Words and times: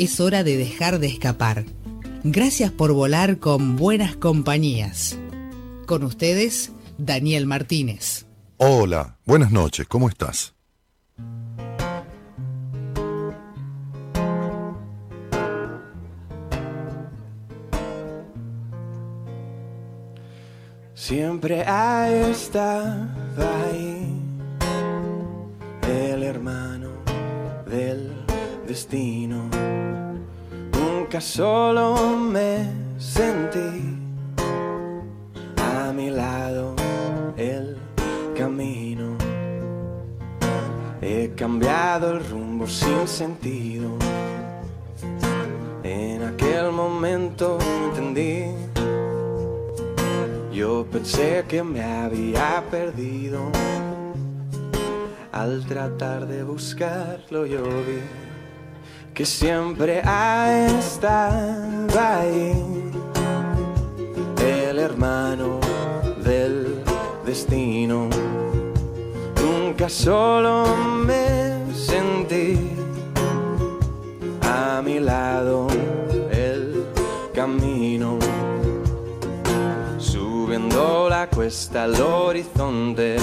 es 0.00 0.18
hora 0.18 0.42
de 0.42 0.56
dejar 0.56 0.98
de 0.98 1.08
escapar. 1.08 1.66
Gracias 2.24 2.72
por 2.72 2.94
volar 2.94 3.38
con 3.38 3.76
buenas 3.76 4.16
compañías. 4.16 5.18
Con 5.86 6.04
ustedes, 6.04 6.72
Daniel 6.96 7.44
Martínez. 7.44 8.24
Hola, 8.56 9.18
buenas 9.26 9.52
noches, 9.52 9.86
¿cómo 9.86 10.08
estás? 10.08 10.54
Siempre 20.94 21.62
ha 21.66 22.10
estado 22.10 23.06
ahí 23.66 24.06
el 25.86 26.22
hermano 26.22 26.88
del 27.66 28.19
destino 28.70 29.50
nunca 30.78 31.20
solo 31.20 32.16
me 32.16 32.70
sentí 32.98 33.98
a 35.56 35.92
mi 35.92 36.08
lado 36.08 36.76
el 37.36 37.76
camino. 38.38 39.16
He 41.02 41.32
cambiado 41.34 42.12
el 42.12 42.24
rumbo 42.30 42.68
sin 42.68 43.08
sentido. 43.08 43.88
En 45.82 46.22
aquel 46.22 46.70
momento 46.70 47.58
entendí. 47.86 48.54
Yo 50.52 50.86
pensé 50.92 51.44
que 51.48 51.64
me 51.64 51.82
había 51.82 52.62
perdido. 52.70 53.40
Al 55.32 55.66
tratar 55.66 56.28
de 56.28 56.44
buscarlo 56.44 57.46
yo 57.46 57.64
vi 57.64 58.29
que 59.20 59.26
siempre 59.26 60.00
ha 60.02 60.66
estado 60.78 62.00
ahí, 62.00 62.54
el 64.42 64.78
hermano 64.78 65.60
del 66.24 66.82
destino. 67.26 68.08
Nunca 69.42 69.90
solo 69.90 70.74
me 71.04 71.70
sentí 71.74 72.70
a 74.40 74.80
mi 74.82 75.00
lado 75.00 75.66
el 76.30 76.86
camino, 77.34 78.18
subiendo 79.98 81.10
la 81.10 81.28
cuesta 81.28 81.84
al 81.84 82.00
horizonte. 82.00 83.16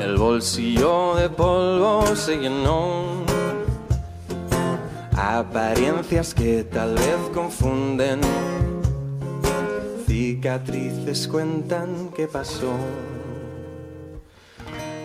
El 0.00 0.16
bolsillo 0.16 1.16
de 1.16 1.28
polvo 1.28 2.16
se 2.16 2.38
llenó 2.38 3.31
Apariencias 5.16 6.34
que 6.34 6.64
tal 6.64 6.94
vez 6.94 7.18
confunden. 7.34 8.20
Cicatrices 10.06 11.28
cuentan 11.28 12.10
qué 12.16 12.26
pasó. 12.26 12.72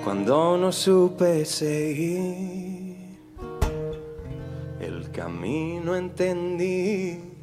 Cuando 0.04 0.58
no 0.58 0.72
supe 0.72 1.44
seguir, 1.44 2.96
el 4.80 5.12
camino 5.12 5.96
entendí. 5.96 7.37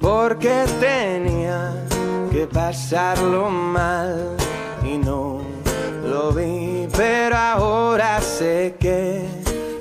Porque 0.00 0.66
tenía 0.80 1.72
que 2.30 2.46
pasarlo 2.46 3.48
mal 3.48 4.36
y 4.84 4.98
no 4.98 5.40
lo 6.04 6.32
vi, 6.32 6.86
pero 6.94 7.36
ahora 7.36 8.20
sé 8.20 8.76
que 8.78 9.24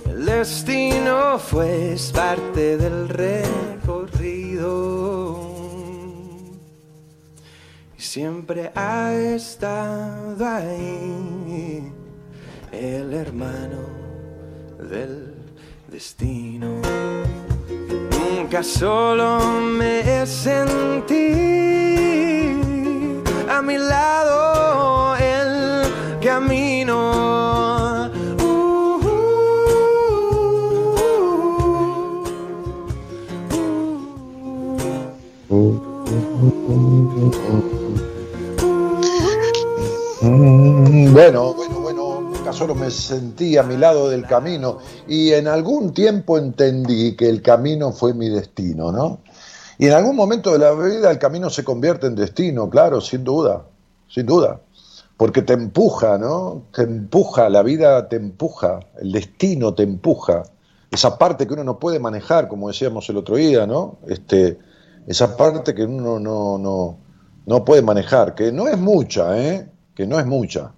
el 0.06 0.26
destino 0.26 1.38
fue 1.38 1.96
parte 2.14 2.78
del 2.78 3.10
recorrido. 3.10 4.56
Y 7.98 8.02
siempre 8.02 8.72
ha 8.76 9.14
estado 9.14 10.46
ahí 10.46 11.92
el 12.72 13.14
hermano 13.14 13.80
del 14.90 15.36
destino 15.92 16.82
nunca 18.30 18.64
solo 18.64 19.40
me 19.62 20.26
sentí 20.26 21.32
a 23.50 23.62
mi 23.62 23.78
lado 23.78 25.16
el 25.18 26.20
camino. 26.22 27.38
Solo 42.58 42.74
me 42.74 42.90
sentí 42.90 43.56
a 43.56 43.62
mi 43.62 43.78
lado 43.78 44.10
del 44.10 44.26
camino 44.26 44.80
y 45.08 45.32
en 45.32 45.48
algún 45.48 45.94
tiempo 45.94 46.40
entendí 46.40 47.16
que 47.16 47.30
el 47.30 47.44
camino 47.44 47.92
fue 47.92 48.16
mi 48.16 48.30
destino, 48.30 48.92
¿no? 48.92 49.20
Y 49.78 49.86
en 49.86 49.94
algún 49.94 50.16
momento 50.16 50.52
de 50.54 50.58
la 50.58 50.72
vida 50.72 51.12
el 51.12 51.20
camino 51.20 51.52
se 51.52 51.64
convierte 51.64 52.08
en 52.08 52.16
destino, 52.16 52.68
claro, 52.68 53.00
sin 53.00 53.24
duda, 53.24 53.64
sin 54.10 54.26
duda, 54.26 54.60
porque 55.18 55.44
te 55.44 55.54
empuja, 55.54 56.18
¿no? 56.18 56.64
Te 56.74 56.82
empuja, 56.82 57.48
la 57.50 57.62
vida 57.62 58.10
te 58.10 58.16
empuja, 58.16 58.80
el 59.00 59.12
destino 59.12 59.76
te 59.76 59.84
empuja, 59.84 60.42
esa 60.90 61.16
parte 61.20 61.46
que 61.46 61.54
uno 61.54 61.64
no 61.64 61.78
puede 61.78 62.00
manejar, 62.00 62.48
como 62.48 62.70
decíamos 62.70 63.08
el 63.10 63.18
otro 63.18 63.36
día, 63.36 63.68
¿no? 63.68 64.00
Este, 64.08 64.58
esa 65.06 65.38
parte 65.38 65.76
que 65.76 65.84
uno 65.84 66.20
no, 66.20 66.58
no, 66.58 66.98
no 67.46 67.64
puede 67.64 67.84
manejar, 67.84 68.34
que 68.34 68.52
no 68.52 68.68
es 68.68 68.80
mucha, 68.80 69.38
¿eh? 69.40 69.70
que 69.94 70.08
no 70.08 70.20
es 70.20 70.26
mucha. 70.26 70.72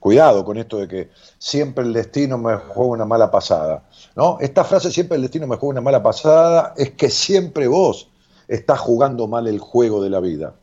Cuidado 0.00 0.46
con 0.46 0.56
esto 0.56 0.78
de 0.78 0.88
que 0.88 1.10
siempre 1.38 1.84
el 1.84 1.92
destino 1.92 2.38
me 2.38 2.56
juega 2.56 2.90
una 2.90 3.04
mala 3.04 3.30
pasada. 3.30 3.84
¿no? 4.16 4.38
Esta 4.40 4.64
frase, 4.64 4.90
siempre 4.90 5.16
el 5.16 5.22
destino 5.22 5.46
me 5.46 5.56
juega 5.56 5.72
una 5.72 5.80
mala 5.82 6.02
pasada, 6.02 6.72
es 6.76 6.92
que 6.92 7.10
siempre 7.10 7.68
vos 7.68 8.08
estás 8.48 8.80
jugando 8.80 9.28
mal 9.28 9.46
el 9.46 9.58
juego 9.58 10.02
de 10.02 10.08
la 10.08 10.20
vida. 10.20 10.54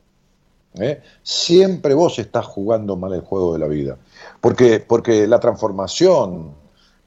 ¿eh? 0.80 1.04
Siempre 1.22 1.94
vos 1.94 2.18
estás 2.18 2.48
jugando 2.48 2.96
mal 2.96 3.14
el 3.14 3.22
juego 3.22 3.54
de 3.54 3.60
la 3.60 3.68
vida. 3.68 3.98
Porque, 4.42 4.80
porque 4.80 5.28
la 5.28 5.40
transformación, 5.40 6.56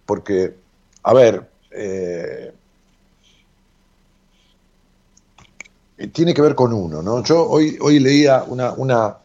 porque, 0.06 0.54
a 1.02 1.12
ver, 1.12 1.50
eh, 1.72 2.52
tiene 6.12 6.32
que 6.32 6.42
ver 6.42 6.54
con 6.54 6.72
uno. 6.72 7.02
¿no? 7.02 7.24
Yo 7.24 7.44
hoy, 7.48 7.76
hoy 7.80 7.98
leía 7.98 8.44
una, 8.46 8.72
una 8.72 9.16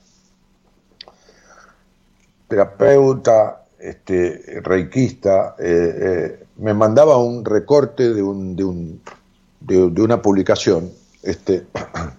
terapeuta 2.55 3.65
este, 3.77 4.61
reikista 4.63 5.55
eh, 5.59 5.65
eh, 5.67 6.45
me 6.57 6.73
mandaba 6.73 7.17
un 7.17 7.43
recorte 7.43 8.13
de, 8.13 8.23
un, 8.23 8.55
de, 8.55 8.63
un, 8.63 9.01
de, 9.59 10.01
una 10.01 10.21
publicación. 10.21 10.89
Este, 11.21 11.65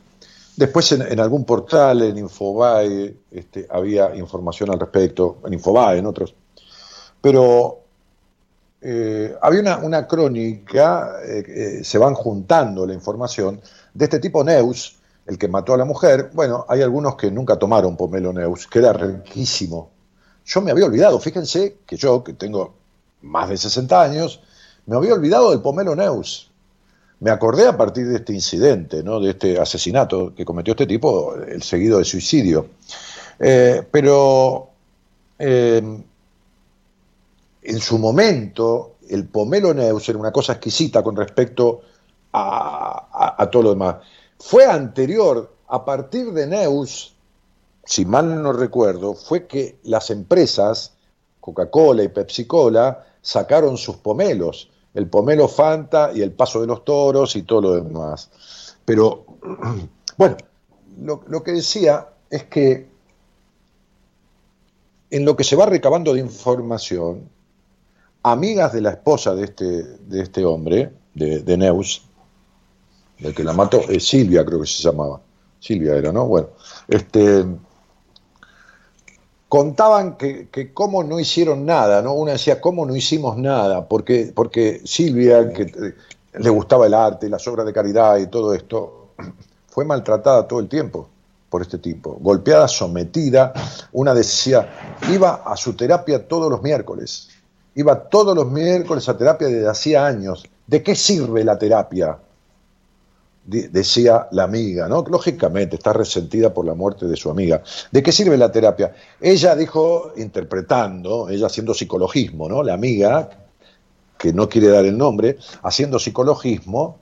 después 0.57 0.93
en, 0.93 1.19
algún 1.19 1.47
portal, 1.47 2.03
en 2.03 2.19
Infobae, 2.19 3.17
este, 3.31 3.67
había 3.71 4.15
información 4.15 4.71
al 4.71 4.79
respecto, 4.79 5.39
en 5.47 5.55
Infobae, 5.55 5.99
en 5.99 6.07
otros. 6.07 6.35
Pero 7.23 7.79
eh, 8.83 9.35
había 9.41 9.61
una, 9.61 9.79
una 9.79 10.07
crónica, 10.07 11.15
se 11.83 11.97
van 11.97 12.13
juntando 12.13 12.87
la 12.87 12.93
información, 12.93 13.59
de 13.95 14.05
este 14.05 14.19
tipo 14.19 14.45
Neus, 14.45 14.99
el 15.27 15.39
que 15.39 15.49
mató 15.49 15.73
a 15.73 15.79
la 15.79 15.87
mujer, 15.87 16.31
bueno, 16.35 16.67
hay 16.69 16.83
algunos 16.83 17.17
que 17.17 17.31
nunca 17.31 17.59
tomaron 17.59 17.97
pomelo 17.97 18.35
neus, 18.35 18.67
que 18.67 18.79
era 18.79 18.93
riquísimo. 18.93 19.96
Yo 20.47 20.61
me 20.61 20.71
había 20.71 20.87
olvidado, 20.87 21.19
fíjense 21.19 21.79
que 21.85 21.97
yo, 21.97 22.23
que 22.23 22.33
tengo 22.33 22.75
más 23.23 23.49
de 23.49 23.57
60 23.57 24.01
años, 24.01 24.41
me 24.87 24.97
había 24.97 25.15
olvidado 25.15 25.51
del 25.51 25.61
pomelo 25.61 25.97
neus. 25.97 26.51
Me 27.19 27.31
acordé 27.31 27.67
a 27.67 27.77
partir 27.77 28.07
de 28.07 28.17
este 28.17 28.33
incidente, 28.33 29.03
¿no? 29.03 29.19
de 29.19 29.31
este 29.31 29.59
asesinato 29.59 30.35
que 30.35 30.45
cometió 30.45 30.73
este 30.73 30.87
tipo, 30.87 31.35
el 31.35 31.63
seguido 31.63 31.99
de 31.99 32.05
suicidio. 32.05 32.69
Eh, 33.41 33.83
pero 33.91 34.71
eh, 35.39 35.83
en 37.63 37.81
su 37.81 37.99
momento, 37.99 38.97
el 39.09 39.27
pomelo 39.27 39.75
neus 39.75 40.09
era 40.09 40.19
una 40.19 40.31
cosa 40.31 40.53
exquisita 40.53 41.03
con 41.03 41.17
respecto 41.17 41.83
a, 42.33 43.49
todo 43.51 43.63
lo 43.65 43.71
demás. 43.71 43.97
Fue 44.39 44.65
anterior, 44.67 45.55
a 45.69 45.85
partir 45.85 46.33
de 46.33 46.47
Neus, 46.47 47.16
si 47.87 48.05
mal 48.05 48.43
no 48.43 48.53
recuerdo, 48.53 49.15
fue 49.15 49.47
que 49.47 49.79
las 49.85 50.11
empresas, 50.11 50.95
Coca-Cola 51.41 52.03
y 52.03 52.09
Pepsi-Cola, 52.09 53.07
sacaron 53.23 53.77
sus 53.77 53.97
pomelos, 53.97 54.71
el 54.93 55.09
pomelo 55.09 55.47
Fanta 55.47 56.11
y 56.13 56.21
el 56.21 56.33
paso 56.33 56.61
de 56.61 56.67
los 56.67 56.85
toros 56.85 57.37
y 57.37 57.43
todo 57.43 57.63
lo 57.63 57.73
demás. 57.75 58.77
Pero, 58.85 59.25
bueno, 60.17 60.37
lo, 60.99 61.23
lo 61.29 61.43
que 61.43 61.53
decía 61.53 62.09
es 62.29 62.45
que 62.45 62.89
en 65.11 65.25
lo 65.25 65.37
que 65.37 65.45
se 65.45 65.55
va 65.55 65.67
recabando 65.67 66.13
de 66.13 66.21
información, 66.21 67.29
amigas 68.25 68.73
de 68.73 68.81
la 68.81 68.91
esposa 68.91 69.35
de 69.35 69.45
este, 69.45 69.65
de 69.65 70.23
este 70.23 70.45
hombre, 70.45 70.93
de, 71.15 71.41
de 71.41 71.57
Neus, 71.57 72.03
el 73.19 73.33
que 73.33 73.45
la 73.45 73.53
mató, 73.53 73.81
es 73.89 74.09
Silvia 74.09 74.45
creo 74.45 74.61
que 74.61 74.67
se 74.67 74.83
llamaba, 74.83 75.21
Silvia 75.61 75.95
era, 75.95 76.13
¿no? 76.13 76.27
Bueno, 76.27 76.49
este, 76.89 77.45
contaban 79.49 80.17
que, 80.17 80.49
que 80.49 80.73
cómo 80.73 81.05
no 81.05 81.21
hicieron 81.21 81.65
nada, 81.65 82.03
¿no? 82.03 82.15
Una 82.15 82.33
decía, 82.33 82.61
¿cómo 82.61 82.85
no 82.87 82.97
hicimos 82.97 83.37
nada? 83.37 83.87
Porque, 83.87 84.33
porque 84.35 84.81
Silvia, 84.85 85.53
que 85.53 85.95
le 86.35 86.51
gustaba 86.51 86.87
el 86.87 86.95
arte, 86.95 87.29
las 87.29 87.47
obras 87.47 87.67
de 87.67 87.73
caridad 87.73 88.17
y 88.19 88.27
todo 88.27 88.55
esto, 88.55 89.11
fue 89.69 89.85
maltratada 89.85 90.47
todo 90.47 90.61
el 90.61 90.69
tiempo 90.69 91.09
por 91.49 91.63
este 91.63 91.79
tipo, 91.79 92.19
golpeada, 92.21 92.67
sometida. 92.67 93.53
Una 93.93 94.13
decía, 94.15 94.99
iba 95.11 95.43
a 95.45 95.57
su 95.57 95.75
terapia 95.75 96.27
todos 96.27 96.51
los 96.51 96.63
miércoles, 96.63 97.29
iba 97.75 98.09
todos 98.09 98.35
los 98.35 98.51
miércoles 98.51 99.09
a 99.09 99.17
terapia 99.17 99.47
desde 99.49 99.69
hacía 99.69 100.07
años. 100.07 100.45
¿De 100.67 100.83
qué 100.83 100.97
sirve 100.97 101.45
la 101.45 101.57
terapia? 101.57 102.19
Decía 103.47 104.27
la 104.33 104.45
amiga, 104.45 104.89
¿no? 104.89 105.05
Lógicamente 105.09 105.77
está 105.77 105.93
resentida 105.93 106.53
por 106.53 106.67
la 106.67 106.75
muerte 106.75 107.07
de 107.07 107.17
su 107.17 107.31
amiga. 107.31 107.63
¿De 107.93 108.03
qué 108.03 108.11
sirve 108.11 108.37
la 108.37 108.51
terapia? 108.51 108.93
Ella 109.21 109.55
dijo, 109.55 110.13
interpretando, 110.17 111.29
ella 111.29 111.47
haciendo 111.47 111.73
psicologismo, 111.73 112.49
¿no? 112.49 112.63
La 112.63 112.75
amiga, 112.75 113.31
que 114.19 114.33
no 114.33 114.49
quiere 114.49 114.69
dar 114.69 114.85
el 114.85 114.99
nombre, 114.99 115.39
haciendo 115.63 115.99
psicologismo, 115.99 116.99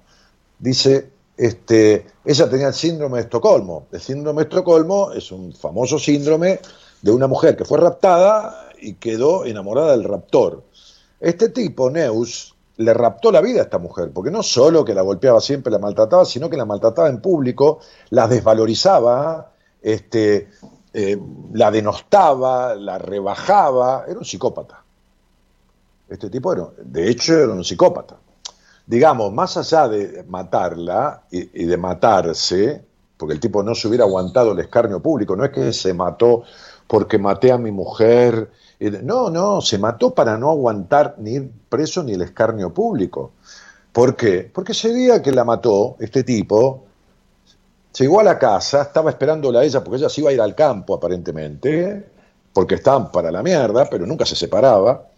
dice, 0.58 1.10
este, 1.36 2.06
ella 2.24 2.48
tenía 2.48 2.68
el 2.68 2.74
síndrome 2.74 3.18
de 3.18 3.24
Estocolmo. 3.24 3.86
El 3.90 4.00
síndrome 4.00 4.42
de 4.42 4.48
Estocolmo 4.48 5.12
es 5.12 5.32
un 5.32 5.52
famoso 5.54 5.98
síndrome 5.98 6.60
de 7.00 7.10
una 7.10 7.26
mujer 7.26 7.56
que 7.56 7.64
fue 7.64 7.78
raptada 7.78 8.70
y 8.80 8.94
quedó 8.94 9.46
enamorada 9.46 9.92
del 9.92 10.04
raptor. 10.04 10.62
Este 11.20 11.48
tipo, 11.48 11.90
Neus, 11.90 12.53
le 12.76 12.92
raptó 12.92 13.30
la 13.30 13.40
vida 13.40 13.60
a 13.60 13.64
esta 13.64 13.78
mujer, 13.78 14.10
porque 14.12 14.30
no 14.30 14.42
solo 14.42 14.84
que 14.84 14.94
la 14.94 15.02
golpeaba 15.02 15.40
siempre, 15.40 15.70
la 15.70 15.78
maltrataba, 15.78 16.24
sino 16.24 16.50
que 16.50 16.56
la 16.56 16.64
maltrataba 16.64 17.08
en 17.08 17.20
público, 17.20 17.80
la 18.10 18.26
desvalorizaba, 18.26 19.52
este, 19.80 20.48
eh, 20.92 21.18
la 21.52 21.70
denostaba, 21.70 22.74
la 22.74 22.98
rebajaba, 22.98 24.04
era 24.08 24.18
un 24.18 24.24
psicópata. 24.24 24.82
Este 26.08 26.30
tipo 26.30 26.52
era, 26.52 26.68
de 26.82 27.08
hecho, 27.08 27.34
era 27.34 27.52
un 27.52 27.64
psicópata. 27.64 28.16
Digamos, 28.86 29.32
más 29.32 29.56
allá 29.56 29.88
de 29.88 30.24
matarla 30.28 31.22
y, 31.30 31.62
y 31.62 31.66
de 31.66 31.76
matarse, 31.76 32.84
porque 33.16 33.34
el 33.34 33.40
tipo 33.40 33.62
no 33.62 33.74
se 33.74 33.88
hubiera 33.88 34.04
aguantado 34.04 34.52
el 34.52 34.58
escarnio 34.58 35.00
público, 35.00 35.36
no 35.36 35.44
es 35.44 35.50
que 35.50 35.72
se 35.72 35.94
mató 35.94 36.42
porque 36.86 37.18
maté 37.18 37.52
a 37.52 37.58
mi 37.58 37.70
mujer 37.70 38.50
no, 38.90 39.30
no, 39.30 39.60
se 39.60 39.78
mató 39.78 40.14
para 40.14 40.36
no 40.36 40.50
aguantar 40.50 41.16
ni 41.18 41.32
ir 41.32 41.50
preso 41.68 42.02
ni 42.02 42.12
el 42.12 42.22
escarnio 42.22 42.72
público. 42.72 43.32
¿Por 43.92 44.16
qué? 44.16 44.50
Porque 44.52 44.72
ese 44.72 44.92
día 44.92 45.22
que 45.22 45.32
la 45.32 45.44
mató, 45.44 45.96
este 46.00 46.24
tipo, 46.24 46.84
llegó 47.96 48.20
a 48.20 48.24
la 48.24 48.38
casa, 48.38 48.82
estaba 48.82 49.10
esperándola 49.10 49.60
a 49.60 49.64
ella, 49.64 49.82
porque 49.84 49.98
ella 49.98 50.08
se 50.08 50.20
iba 50.20 50.30
a 50.30 50.32
ir 50.32 50.40
al 50.40 50.54
campo 50.54 50.94
aparentemente, 50.94 52.04
porque 52.52 52.76
estaban 52.76 53.10
para 53.12 53.30
la 53.30 53.42
mierda, 53.42 53.88
pero 53.88 54.06
nunca 54.06 54.26
se 54.26 54.36
separaba. 54.36 55.08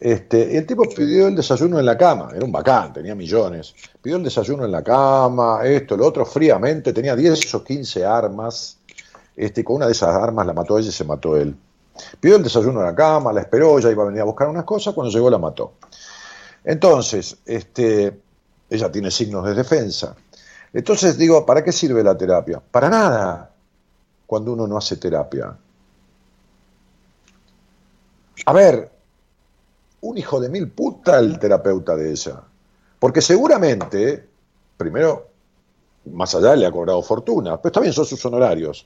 Este, 0.00 0.56
el 0.56 0.64
tipo 0.64 0.84
pidió 0.84 1.26
el 1.26 1.34
desayuno 1.34 1.78
en 1.78 1.86
la 1.86 1.96
cama, 1.98 2.30
era 2.34 2.44
un 2.44 2.52
bacán, 2.52 2.92
tenía 2.92 3.14
millones. 3.14 3.74
Pidió 4.00 4.16
el 4.16 4.24
desayuno 4.24 4.64
en 4.64 4.72
la 4.72 4.82
cama, 4.82 5.60
esto, 5.64 5.96
lo 5.96 6.06
otro, 6.06 6.24
fríamente, 6.24 6.92
tenía 6.92 7.16
10 7.16 7.54
o 7.54 7.64
15 7.64 8.04
armas. 8.04 8.78
Este, 9.34 9.64
con 9.64 9.76
una 9.76 9.86
de 9.86 9.92
esas 9.92 10.14
armas 10.14 10.46
la 10.46 10.52
mató 10.52 10.78
ella 10.78 10.88
y 10.88 10.92
se 10.92 11.04
mató 11.04 11.36
él. 11.36 11.56
Pidió 12.20 12.36
el 12.36 12.42
desayuno 12.42 12.80
en 12.80 12.86
la 12.86 12.94
cama, 12.94 13.32
la 13.32 13.40
esperó, 13.40 13.78
ya 13.78 13.90
iba 13.90 14.02
a 14.02 14.06
venir 14.06 14.20
a 14.20 14.24
buscar 14.24 14.48
unas 14.48 14.64
cosas, 14.64 14.94
cuando 14.94 15.12
llegó 15.12 15.30
la 15.30 15.38
mató. 15.38 15.74
Entonces, 16.64 17.38
este, 17.46 18.20
ella 18.68 18.90
tiene 18.90 19.10
signos 19.10 19.44
de 19.44 19.54
defensa. 19.54 20.14
Entonces 20.72 21.16
digo, 21.16 21.46
¿para 21.46 21.64
qué 21.64 21.72
sirve 21.72 22.02
la 22.02 22.16
terapia? 22.16 22.60
Para 22.60 22.88
nada, 22.88 23.50
cuando 24.26 24.52
uno 24.52 24.66
no 24.66 24.76
hace 24.76 24.96
terapia. 24.96 25.56
A 28.46 28.52
ver, 28.52 28.90
un 30.02 30.18
hijo 30.18 30.40
de 30.40 30.48
mil 30.48 30.70
puta 30.70 31.18
el 31.18 31.38
terapeuta 31.38 31.96
de 31.96 32.10
ella. 32.10 32.40
Porque 32.98 33.20
seguramente, 33.20 34.28
primero, 34.76 35.28
más 36.12 36.34
allá 36.34 36.54
le 36.54 36.66
ha 36.66 36.72
cobrado 36.72 37.02
fortuna, 37.02 37.56
pero 37.56 37.68
está 37.68 37.80
bien, 37.80 37.92
son 37.92 38.06
sus 38.06 38.24
honorarios 38.24 38.84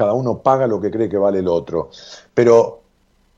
cada 0.00 0.14
uno 0.14 0.38
paga 0.38 0.66
lo 0.66 0.80
que 0.80 0.90
cree 0.90 1.10
que 1.10 1.18
vale 1.18 1.40
el 1.40 1.48
otro. 1.48 1.90
Pero 2.32 2.80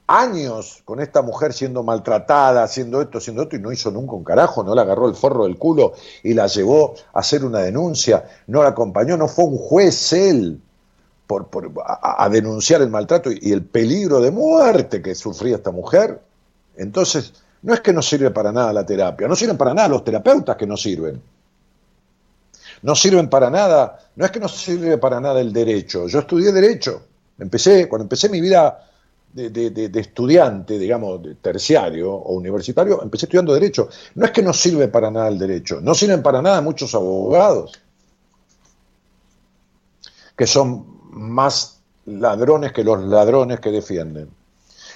años 0.06 0.80
con 0.84 1.00
esta 1.00 1.20
mujer 1.20 1.52
siendo 1.52 1.82
maltratada, 1.82 2.62
haciendo 2.62 3.02
esto, 3.02 3.18
haciendo 3.18 3.42
esto, 3.42 3.56
y 3.56 3.58
no 3.58 3.72
hizo 3.72 3.90
nunca 3.90 4.12
un 4.12 4.22
carajo, 4.22 4.62
no 4.62 4.72
la 4.72 4.82
agarró 4.82 5.08
el 5.08 5.16
forro 5.16 5.42
del 5.42 5.58
culo 5.58 5.94
y 6.22 6.34
la 6.34 6.46
llevó 6.46 6.94
a 7.12 7.18
hacer 7.18 7.44
una 7.44 7.58
denuncia, 7.58 8.24
no 8.46 8.62
la 8.62 8.68
acompañó, 8.68 9.16
no 9.16 9.26
fue 9.26 9.46
un 9.46 9.58
juez 9.58 10.12
él 10.12 10.60
por, 11.26 11.48
a, 11.84 12.28
denunciar 12.28 12.80
el 12.80 12.90
maltrato 12.90 13.32
y, 13.32 13.40
y 13.42 13.50
el 13.50 13.64
peligro 13.64 14.20
de 14.20 14.30
muerte 14.30 15.02
que 15.02 15.16
sufría 15.16 15.56
esta 15.56 15.72
mujer. 15.72 16.20
Entonces, 16.76 17.32
no 17.62 17.74
es 17.74 17.80
que 17.80 17.92
no 17.92 18.02
sirve 18.02 18.30
para 18.30 18.52
nada 18.52 18.72
la 18.72 18.86
terapia, 18.86 19.26
no 19.26 19.34
sirven 19.34 19.58
para 19.58 19.74
nada 19.74 19.88
los 19.88 20.04
terapeutas 20.04 20.54
que 20.54 20.68
no 20.68 20.76
sirven 20.76 21.20
no 22.82 22.94
sirven 22.94 23.28
para 23.28 23.50
nada, 23.50 23.98
no 24.16 24.24
es 24.24 24.30
que 24.30 24.40
no 24.40 24.48
sirve 24.48 24.98
para 24.98 25.20
nada 25.20 25.40
el 25.40 25.52
derecho, 25.52 26.06
yo 26.06 26.20
estudié 26.20 26.52
derecho, 26.52 27.02
empecé, 27.38 27.88
cuando 27.88 28.04
empecé 28.04 28.28
mi 28.28 28.40
vida 28.40 28.88
de, 29.32 29.90
estudiante, 29.94 30.78
digamos, 30.78 31.22
de 31.22 31.34
terciario 31.36 32.12
o 32.12 32.34
universitario, 32.34 33.02
empecé 33.02 33.26
estudiando 33.26 33.54
derecho, 33.54 33.88
no 34.16 34.26
es 34.26 34.32
que 34.32 34.42
no 34.42 34.52
sirve 34.52 34.88
para 34.88 35.10
nada 35.10 35.28
el 35.28 35.38
derecho, 35.38 35.80
no 35.80 35.94
sirven 35.94 36.22
para 36.22 36.42
nada 36.42 36.60
muchos 36.60 36.94
abogados, 36.94 37.72
que 40.36 40.46
son 40.46 40.84
más 41.10 41.80
ladrones 42.06 42.72
que 42.72 42.84
los 42.84 43.00
ladrones 43.04 43.60
que 43.60 43.70
defienden. 43.70 44.28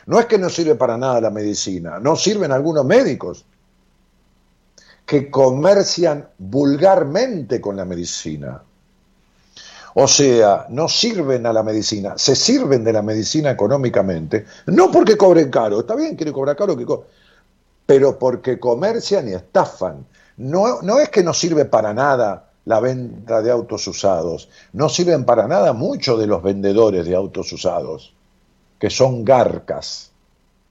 No 0.07 0.21
es 0.21 0.27
que 0.27 0.39
no 0.39 0.49
sirve 0.49 0.77
para 0.77 0.97
nada 0.97 1.21
la 1.21 1.31
medicina, 1.31 1.99
no 1.99 2.15
sirven 2.17 2.53
algunos 2.53 2.85
médicos, 2.85 3.45
que 5.07 5.31
comercian 5.31 6.29
vulgarmente 6.37 7.61
con 7.61 7.77
la 7.77 7.85
medicina. 7.85 8.61
O 9.95 10.09
sea, 10.09 10.67
no 10.69 10.89
sirven 10.89 11.47
a 11.47 11.53
la 11.55 11.63
medicina, 11.63 12.19
se 12.19 12.37
sirven 12.37 12.85
de 12.85 12.93
la 12.93 13.01
medicina 13.01 13.51
económicamente, 13.51 14.45
no 14.67 14.91
porque 14.91 15.17
cobren 15.17 15.49
caro, 15.49 15.81
está 15.81 15.95
bien, 15.95 16.17
quiere 16.17 16.33
cobrar 16.33 16.55
caro, 16.57 16.77
pero 17.87 18.19
porque 18.19 18.59
comercian 18.59 19.29
y 19.29 19.33
estafan. 19.33 20.05
No, 20.37 20.83
no 20.83 20.99
es 20.99 21.09
que 21.09 21.23
no 21.23 21.33
sirve 21.33 21.65
para 21.65 21.95
nada 21.95 22.51
la 22.67 22.81
venta 22.81 23.41
de 23.41 23.51
autos 23.51 23.87
usados, 23.87 24.51
no 24.75 24.91
sirven 24.91 25.25
para 25.25 25.49
nada 25.49 25.73
muchos 25.73 26.19
de 26.19 26.27
los 26.27 26.43
vendedores 26.43 27.07
de 27.07 27.15
autos 27.15 27.51
usados, 27.53 28.13
que 28.79 28.91
son 28.91 29.25
garcas. 29.25 30.11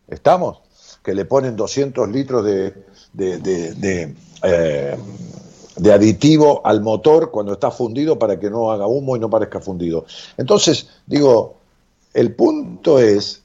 ¿Estamos? 0.08 0.62
Que 1.02 1.16
le 1.16 1.26
ponen 1.26 1.56
200 1.56 2.10
litros 2.10 2.46
de, 2.46 2.74
de, 3.16 4.14
eh, 4.44 4.98
de, 5.78 5.94
aditivo 5.94 6.62
al 6.66 6.82
motor 6.82 7.32
cuando 7.32 7.54
está 7.54 7.72
fundido 7.72 8.20
para 8.20 8.40
que 8.40 8.50
no 8.50 8.72
haga 8.72 8.88
humo 8.88 9.16
y 9.16 9.20
no 9.20 9.30
parezca 9.30 9.60
fundido. 9.60 10.06
Entonces, 10.38 10.88
digo, 11.06 11.56
el 12.14 12.34
punto 12.34 13.00
es 13.00 13.42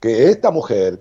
que 0.00 0.30
esta 0.30 0.50
mujer 0.50 1.00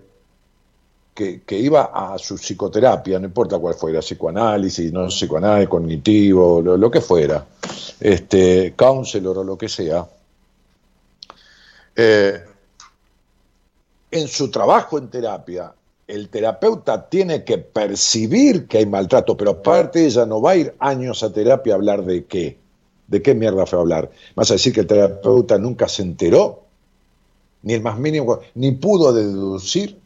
que, 1.45 1.59
iba 1.59 1.91
a 1.93 2.17
su 2.17 2.38
psicoterapia, 2.38 3.19
no 3.19 3.25
importa 3.25 3.59
cuál 3.59 3.75
fuera, 3.75 4.00
psicoanálisis, 4.00 4.91
no 4.93 5.07
psicoanálisis, 5.07 5.69
cognitivo, 5.69 6.62
lo, 6.62 6.91
que 6.91 7.01
fuera, 7.01 7.45
este, 8.00 8.74
counselor 8.75 9.39
o 9.39 9.43
lo 9.43 9.57
que 9.57 9.67
sea, 9.67 10.07
eh, 11.95 12.41
en 14.12 14.27
su 14.27 14.50
trabajo 14.50 14.98
en 14.98 15.09
terapia, 15.09 15.74
el 16.10 16.30
terapeuta 16.30 17.08
tiene 17.08 17.44
que 17.44 17.60
percibir 17.60 18.68
que 18.68 18.80
hay 18.80 18.86
maltrato, 18.88 19.38
pero 19.38 19.51
aparte 19.51 20.06
ella 20.06 20.25
no 20.25 20.42
va 20.42 20.51
a 20.51 20.56
ir 20.56 20.75
años 20.80 21.22
a 21.22 21.32
terapia 21.32 21.74
a 21.74 21.75
hablar 21.75 22.04
de 22.04 22.25
qué. 22.25 22.58
¿De 23.08 23.22
qué 23.22 23.36
mierda 23.36 23.68
fue 23.68 23.78
a 23.78 23.82
hablar? 23.82 24.12
¿Vas 24.36 24.50
a 24.50 24.56
decir 24.56 24.74
que 24.74 24.82
el 24.82 24.88
terapeuta 24.88 25.60
nunca 25.60 25.88
se 25.88 26.01
enteró? 26.01 26.63
Ni 27.62 27.74
el 27.74 27.82
más 27.82 28.00
mínimo, 28.00 28.39
ni 28.56 28.72
pudo 28.72 29.13
deducir. 29.13 30.00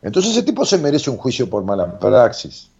Entonces 0.00 0.32
ese 0.32 0.42
tipo 0.42 0.64
se 0.64 0.78
merece 0.78 1.10
un 1.10 1.18
juicio 1.18 1.48
por 1.50 1.64
mala 1.64 1.98
praxis. 1.98 2.70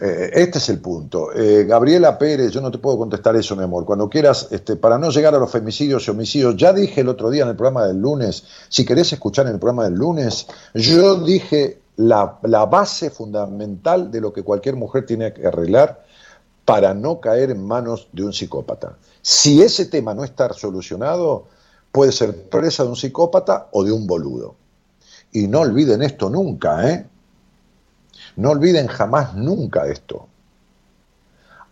Eh, 0.00 0.30
este 0.34 0.58
es 0.58 0.68
el 0.68 0.80
punto. 0.80 1.32
Eh, 1.32 1.64
Gabriela 1.64 2.18
Pérez, 2.18 2.50
yo 2.50 2.60
no 2.60 2.70
te 2.70 2.78
puedo 2.78 2.98
contestar 2.98 3.36
eso, 3.36 3.54
mi 3.54 3.62
amor. 3.62 3.84
Cuando 3.84 4.08
quieras, 4.08 4.48
este, 4.50 4.76
para 4.76 4.98
no 4.98 5.10
llegar 5.10 5.34
a 5.34 5.38
los 5.38 5.50
femicidios 5.50 6.06
y 6.06 6.10
homicidios, 6.10 6.56
ya 6.56 6.72
dije 6.72 7.02
el 7.02 7.08
otro 7.08 7.30
día 7.30 7.42
en 7.44 7.50
el 7.50 7.56
programa 7.56 7.86
del 7.86 7.98
lunes, 7.98 8.44
si 8.68 8.84
querés 8.84 9.12
escuchar 9.12 9.46
en 9.46 9.54
el 9.54 9.58
programa 9.58 9.84
del 9.84 9.94
lunes, 9.94 10.46
yo 10.74 11.16
dije 11.16 11.80
la, 11.96 12.38
la 12.42 12.66
base 12.66 13.10
fundamental 13.10 14.10
de 14.10 14.20
lo 14.20 14.32
que 14.32 14.42
cualquier 14.42 14.76
mujer 14.76 15.06
tiene 15.06 15.32
que 15.32 15.46
arreglar 15.46 16.04
para 16.64 16.94
no 16.94 17.20
caer 17.20 17.50
en 17.50 17.64
manos 17.64 18.08
de 18.12 18.24
un 18.24 18.32
psicópata. 18.32 18.96
Si 19.20 19.62
ese 19.62 19.86
tema 19.86 20.14
no 20.14 20.24
está 20.24 20.52
solucionado, 20.52 21.46
puede 21.92 22.12
ser 22.12 22.48
presa 22.48 22.84
de 22.84 22.88
un 22.88 22.96
psicópata 22.96 23.68
o 23.72 23.84
de 23.84 23.92
un 23.92 24.06
boludo. 24.06 24.54
Y 25.32 25.48
no 25.48 25.60
olviden 25.60 26.02
esto 26.02 26.30
nunca, 26.30 26.90
¿eh? 26.90 27.06
No 28.36 28.50
olviden 28.50 28.86
jamás 28.86 29.34
nunca 29.34 29.86
esto. 29.86 30.28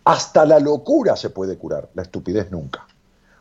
Hasta 0.03 0.45
la 0.45 0.59
locura 0.59 1.15
se 1.15 1.29
puede 1.29 1.57
curar, 1.57 1.89
la 1.93 2.03
estupidez 2.03 2.51
nunca. 2.51 2.87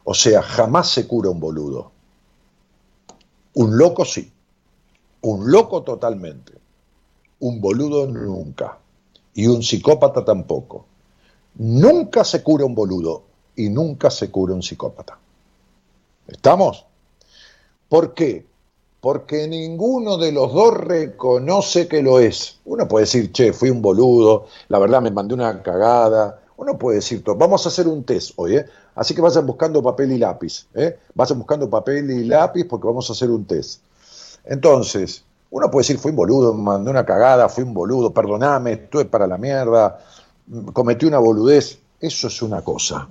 O 0.05 0.15
sea, 0.15 0.43
jamás 0.43 0.89
se 0.89 1.07
cura 1.07 1.31
un 1.31 1.41
boludo. 1.41 1.93
Un 3.55 3.77
loco 3.77 4.05
sí. 4.05 4.33
Un 5.23 5.51
loco 5.51 5.83
totalmente. 5.83 6.53
Un 7.41 7.61
boludo 7.61 8.07
nunca. 8.07 8.79
Y 9.35 9.47
un 9.47 9.63
psicópata 9.63 10.25
tampoco. 10.25 10.87
Nunca 11.55 12.25
se 12.25 12.43
cura 12.43 12.65
un 12.65 12.75
boludo 12.75 13.25
y 13.57 13.69
nunca 13.69 14.11
se 14.11 14.31
cura 14.31 14.55
un 14.55 14.63
psicópata. 14.63 15.19
¿Estamos? 16.27 16.87
¿Por 17.89 18.15
qué? 18.15 18.47
Porque 19.01 19.49
ninguno 19.49 20.19
de 20.19 20.33
los 20.33 20.53
dos 20.53 20.75
reconoce 20.75 21.89
que 21.89 22.03
lo 22.03 22.19
es. 22.19 22.61
Uno 22.67 22.87
puede 22.87 23.05
decir, 23.05 23.33
che, 23.33 23.53
fui 23.53 23.71
un 23.71 23.81
boludo, 23.81 24.47
la 24.69 24.79
verdad 24.79 25.01
me 25.01 25.11
mandé 25.11 25.35
una 25.35 25.63
cagada. 25.63 26.41
Uno 26.57 26.77
puede 26.77 26.97
decir, 26.97 27.23
vamos 27.25 27.65
a 27.65 27.71
hacer 27.71 27.89
un 27.89 28.05
test 28.05 28.33
hoy, 28.37 28.57
¿eh? 28.57 28.67
Así 28.95 29.15
que 29.15 29.23
vayan 29.23 29.47
buscando 29.47 29.83
papel 29.83 30.13
y 30.13 30.19
lápiz, 30.19 30.67
¿eh? 30.75 30.99
Vayan 31.15 31.39
buscando 31.39 31.71
papel 31.71 32.11
y 32.11 32.25
lápiz 32.25 32.65
porque 32.65 32.87
vamos 32.87 33.09
a 33.09 33.15
hacer 33.15 33.31
un 33.31 33.47
test. 33.47 33.81
Entonces, 34.45 35.25
uno 35.51 35.71
puede 35.71 35.85
decir, 35.85 35.99
fui 35.99 36.11
un 36.11 36.17
boludo, 36.17 36.53
me 36.53 36.63
mandé 36.63 36.91
una 36.91 37.07
cagada, 37.07 37.49
fui 37.49 37.65
un 37.65 37.73
boludo, 37.73 38.13
perdoname, 38.13 38.73
estuve 38.73 39.07
para 39.07 39.27
la 39.27 39.39
mierda, 39.39 40.01
cometí 40.75 41.07
una 41.07 41.19
boludez. 41.19 41.79
Eso 41.99 42.29
es 42.29 42.43
una 42.43 42.63
cosa. 42.63 43.09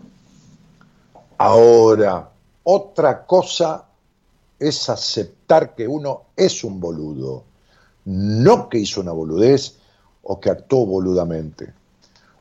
Ahora, 1.38 2.30
otra 2.64 3.26
cosa 3.26 3.89
es 4.60 4.90
aceptar 4.90 5.76
que 5.76 5.88
uno 5.88 6.24
es 6.36 6.64
un 6.64 6.80
boludo, 6.80 7.44
no 8.06 8.70
que 8.70 8.80
hizo 8.80 9.02
una 9.02 9.12
boludez 9.12 9.76
o 10.24 10.40
que 10.40 10.50
actuó 10.50 10.86
boludamente. 10.86 11.74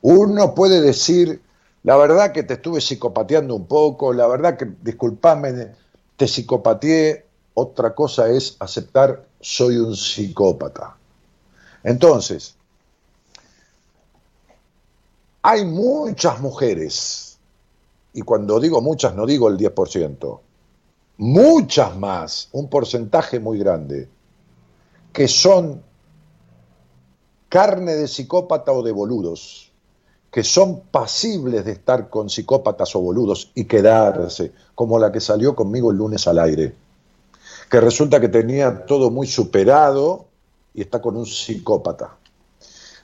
Uno 0.02 0.54
puede 0.54 0.80
decir, 0.80 1.40
la 1.84 1.96
verdad 1.96 2.32
que 2.32 2.42
te 2.42 2.54
estuve 2.54 2.80
psicopateando 2.80 3.54
un 3.54 3.66
poco, 3.66 4.12
la 4.12 4.26
verdad 4.26 4.56
que, 4.56 4.66
disculpame, 4.82 5.72
te 6.16 6.26
psicopateé, 6.26 7.24
otra 7.54 7.94
cosa 7.94 8.28
es 8.28 8.56
aceptar, 8.60 9.26
soy 9.40 9.76
un 9.76 9.96
psicópata. 9.96 10.96
Entonces, 11.82 12.54
hay 15.42 15.64
muchas 15.64 16.40
mujeres, 16.40 17.38
y 18.12 18.22
cuando 18.22 18.60
digo 18.60 18.80
muchas 18.80 19.14
no 19.14 19.26
digo 19.26 19.48
el 19.48 19.56
10%, 19.56 20.40
muchas 21.18 21.96
más, 21.96 22.48
un 22.52 22.70
porcentaje 22.70 23.40
muy 23.40 23.58
grande, 23.58 24.08
que 25.12 25.28
son 25.28 25.82
carne 27.48 27.94
de 27.94 28.08
psicópata 28.08 28.72
o 28.72 28.82
de 28.82 28.92
boludos, 28.92 29.72
que 30.30 30.44
son 30.44 30.80
pasibles 30.90 31.64
de 31.64 31.72
estar 31.72 32.08
con 32.08 32.30
psicópatas 32.30 32.94
o 32.94 33.00
boludos 33.00 33.50
y 33.54 33.64
quedarse, 33.64 34.52
como 34.74 34.98
la 34.98 35.10
que 35.10 35.20
salió 35.20 35.54
conmigo 35.54 35.90
el 35.90 35.98
lunes 35.98 36.26
al 36.28 36.38
aire, 36.38 36.74
que 37.70 37.80
resulta 37.80 38.20
que 38.20 38.28
tenía 38.28 38.86
todo 38.86 39.10
muy 39.10 39.26
superado 39.26 40.26
y 40.72 40.82
está 40.82 41.02
con 41.02 41.16
un 41.16 41.26
psicópata 41.26 42.17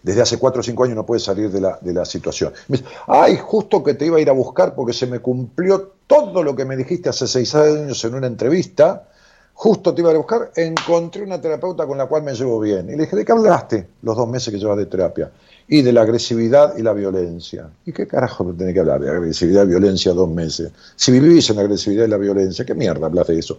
desde 0.04 0.20
hace 0.20 0.38
cuatro 0.38 0.60
o 0.60 0.62
cinco 0.62 0.84
años 0.84 0.96
no 0.96 1.06
puede 1.06 1.18
salir 1.20 1.50
de 1.50 1.62
la, 1.62 1.78
de 1.80 1.94
la 1.94 2.04
situación. 2.04 2.52
Me 2.68 2.76
dice, 2.76 2.88
ay, 3.06 3.38
justo 3.42 3.82
que 3.82 3.94
te 3.94 4.04
iba 4.04 4.18
a 4.18 4.20
ir 4.20 4.28
a 4.28 4.34
buscar 4.34 4.74
porque 4.74 4.92
se 4.92 5.06
me 5.06 5.18
cumplió 5.18 5.94
todo 6.06 6.42
lo 6.42 6.54
que 6.54 6.66
me 6.66 6.76
dijiste 6.76 7.08
hace 7.08 7.26
seis 7.26 7.54
años 7.54 8.04
en 8.04 8.14
una 8.14 8.26
entrevista, 8.26 9.08
justo 9.54 9.94
te 9.94 10.02
iba 10.02 10.10
a 10.10 10.14
buscar, 10.14 10.50
encontré 10.56 11.22
una 11.22 11.40
terapeuta 11.40 11.86
con 11.86 11.96
la 11.96 12.04
cual 12.04 12.22
me 12.22 12.34
llevo 12.34 12.60
bien. 12.60 12.90
Y 12.90 12.96
le 12.96 13.04
dije, 13.04 13.16
¿de 13.16 13.24
qué 13.24 13.32
hablaste 13.32 13.86
los 14.02 14.14
dos 14.14 14.28
meses 14.28 14.52
que 14.52 14.60
llevas 14.60 14.76
de 14.76 14.86
terapia? 14.86 15.32
Y 15.68 15.80
de 15.80 15.94
la 15.94 16.02
agresividad 16.02 16.76
y 16.76 16.82
la 16.82 16.92
violencia. 16.92 17.70
¿Y 17.86 17.92
qué 17.92 18.06
carajo 18.06 18.44
tenés 18.52 18.74
que 18.74 18.80
hablar 18.80 19.00
de 19.00 19.08
agresividad 19.08 19.64
y 19.64 19.68
violencia 19.68 20.12
dos 20.12 20.28
meses? 20.28 20.70
Si 20.96 21.12
vivís 21.12 21.48
en 21.48 21.56
la 21.56 21.62
agresividad 21.62 22.04
y 22.04 22.08
la 22.08 22.18
violencia, 22.18 22.66
¿qué 22.66 22.74
mierda 22.74 23.06
hablas 23.06 23.28
de 23.28 23.38
eso? 23.38 23.58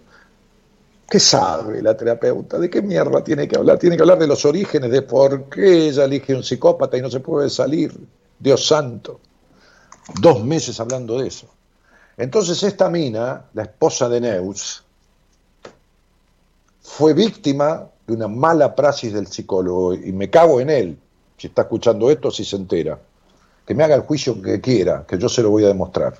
¿Qué 1.07 1.19
sabe 1.19 1.81
la 1.81 1.95
terapeuta? 1.95 2.57
¿De 2.57 2.69
qué 2.69 2.81
mierda 2.81 3.24
tiene 3.24 3.47
que 3.47 3.57
hablar? 3.57 3.77
Tiene 3.77 3.95
que 3.95 4.01
hablar 4.01 4.17
de 4.17 4.27
los 4.27 4.43
orígenes, 4.43 4.89
de 4.89 5.03
por 5.03 5.50
qué 5.50 5.89
ella 5.89 6.05
elige 6.05 6.33
un 6.33 6.43
psicópata 6.43 6.97
y 6.97 7.01
no 7.01 7.12
se 7.12 7.19
puede 7.19 7.50
salir. 7.50 7.95
Dios 8.39 8.67
santo. 8.67 9.19
Dos 10.19 10.43
meses 10.43 10.79
hablando 10.79 11.19
de 11.19 11.27
eso. 11.27 11.47
Entonces 12.17 12.62
esta 12.63 12.89
mina, 12.89 13.45
la 13.53 13.63
esposa 13.63 14.09
de 14.09 14.21
Neus, 14.21 14.83
fue 16.81 17.13
víctima 17.13 17.88
de 18.07 18.13
una 18.13 18.27
mala 18.27 18.74
praxis 18.74 19.13
del 19.13 19.27
psicólogo 19.27 19.93
y 19.93 20.12
me 20.12 20.29
cago 20.29 20.59
en 20.59 20.69
él, 20.69 20.97
si 21.38 21.47
está 21.47 21.63
escuchando 21.63 22.09
esto, 22.09 22.31
si 22.31 22.45
se 22.45 22.55
entera. 22.55 23.00
Que 23.65 23.74
me 23.74 23.83
haga 23.83 23.95
el 23.95 24.01
juicio 24.01 24.41
que 24.41 24.62
quiera, 24.62 25.05
que 25.07 25.17
yo 25.17 25.27
se 25.27 25.41
lo 25.41 25.50
voy 25.50 25.65
a 25.65 25.67
demostrar 25.67 26.15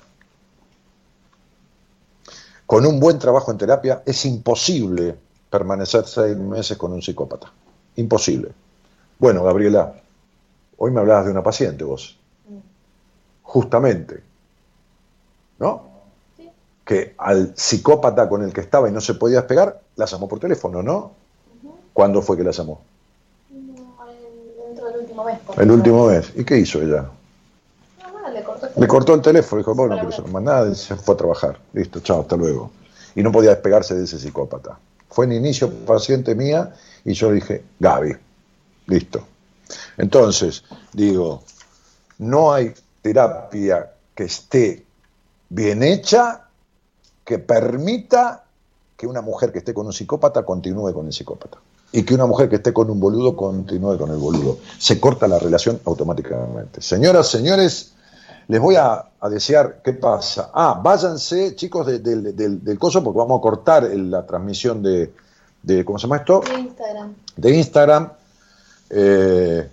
con 2.66 2.84
un 2.84 2.98
buen 2.98 3.18
trabajo 3.18 3.50
en 3.50 3.58
terapia 3.58 4.02
es 4.04 4.24
imposible 4.24 5.16
permanecer 5.50 6.04
seis 6.06 6.36
meses 6.36 6.76
con 6.76 6.92
un 6.92 7.00
psicópata. 7.00 7.52
Imposible. 7.96 8.50
Bueno, 9.18 9.44
Gabriela, 9.44 9.94
hoy 10.76 10.90
me 10.90 11.00
hablabas 11.00 11.26
de 11.26 11.30
una 11.30 11.42
paciente 11.42 11.84
vos. 11.84 12.18
Justamente. 13.42 14.22
¿No? 15.58 15.84
Sí. 16.36 16.50
Que 16.84 17.14
al 17.16 17.52
psicópata 17.56 18.28
con 18.28 18.42
el 18.42 18.52
que 18.52 18.60
estaba 18.60 18.88
y 18.88 18.92
no 18.92 19.00
se 19.00 19.14
podía 19.14 19.38
despegar, 19.38 19.80
la 19.94 20.04
llamó 20.04 20.28
por 20.28 20.40
teléfono, 20.40 20.82
¿no? 20.82 21.12
¿Cuándo 21.92 22.20
fue 22.20 22.36
que 22.36 22.44
la 22.44 22.50
llamó? 22.50 22.80
dentro 23.48 24.86
del 24.86 25.00
último 25.00 25.24
mes. 25.24 25.38
El 25.56 25.70
último 25.70 26.06
mes. 26.08 26.32
¿Y 26.34 26.44
qué 26.44 26.58
hizo 26.58 26.82
ella? 26.82 27.08
Le 28.76 28.86
cortó 28.86 29.14
el 29.14 29.22
teléfono, 29.22 29.60
dijo, 29.60 29.74
bueno, 29.74 29.96
no 29.96 30.08
quiero 30.08 30.28
más 30.28 30.42
nada, 30.42 30.70
y 30.70 30.74
se 30.74 30.96
fue 30.96 31.14
a 31.14 31.18
trabajar. 31.18 31.58
Listo, 31.72 32.00
chao, 32.00 32.20
hasta 32.20 32.36
luego. 32.36 32.70
Y 33.14 33.22
no 33.22 33.32
podía 33.32 33.50
despegarse 33.50 33.94
de 33.94 34.04
ese 34.04 34.18
psicópata. 34.18 34.78
Fue 35.08 35.24
en 35.24 35.32
inicio 35.32 35.70
paciente 35.70 36.34
mía 36.34 36.74
y 37.04 37.14
yo 37.14 37.32
dije, 37.32 37.64
Gaby, 37.80 38.16
listo. 38.86 39.20
Entonces, 39.96 40.64
digo, 40.92 41.42
no 42.18 42.52
hay 42.52 42.74
terapia 43.02 43.92
que 44.14 44.24
esté 44.24 44.84
bien 45.48 45.82
hecha 45.82 46.48
que 47.24 47.38
permita 47.38 48.44
que 48.96 49.06
una 49.06 49.20
mujer 49.20 49.52
que 49.52 49.58
esté 49.58 49.74
con 49.74 49.86
un 49.86 49.92
psicópata 49.92 50.44
continúe 50.44 50.92
con 50.92 51.06
el 51.06 51.12
psicópata. 51.12 51.58
Y 51.92 52.02
que 52.02 52.14
una 52.14 52.26
mujer 52.26 52.48
que 52.48 52.56
esté 52.56 52.72
con 52.72 52.90
un 52.90 52.98
boludo 52.98 53.36
continúe 53.36 53.96
con 53.96 54.10
el 54.10 54.16
boludo. 54.16 54.58
Se 54.78 55.00
corta 55.00 55.28
la 55.28 55.38
relación 55.38 55.80
automáticamente. 55.84 56.82
Señoras, 56.82 57.28
señores, 57.28 57.92
les 58.48 58.60
voy 58.60 58.76
a, 58.76 59.04
desear, 59.28 59.80
¿qué 59.82 59.92
pasa? 59.92 60.50
Ah, 60.54 60.80
váyanse, 60.82 61.56
chicos, 61.56 61.86
del 61.86 62.78
coso, 62.78 63.02
porque 63.02 63.18
vamos 63.18 63.38
a 63.38 63.42
cortar 63.42 63.82
la 63.84 64.24
transmisión 64.24 64.82
de, 64.82 65.12
¿cómo 65.84 65.98
se 65.98 66.06
llama 66.06 66.18
esto? 66.18 66.40
De 66.40 66.60
Instagram. 66.60 67.14
De 67.36 67.56
Instagram. 67.56 68.12
Eh, 68.88 69.68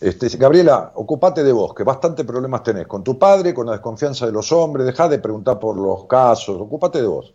este, 0.00 0.28
Gabriela, 0.36 0.92
ocupate 0.94 1.44
de 1.44 1.52
vos, 1.52 1.74
que 1.74 1.84
bastante 1.84 2.24
problemas 2.24 2.62
tenés 2.64 2.86
con 2.86 3.04
tu 3.04 3.18
padre, 3.18 3.54
con 3.54 3.66
la 3.66 3.72
desconfianza 3.72 4.26
de 4.26 4.32
los 4.32 4.50
hombres, 4.50 4.86
dejá 4.86 5.08
de 5.08 5.18
preguntar 5.18 5.58
por 5.60 5.76
los 5.76 6.04
casos, 6.04 6.60
ocupate 6.60 7.00
de 7.00 7.06
vos. 7.06 7.32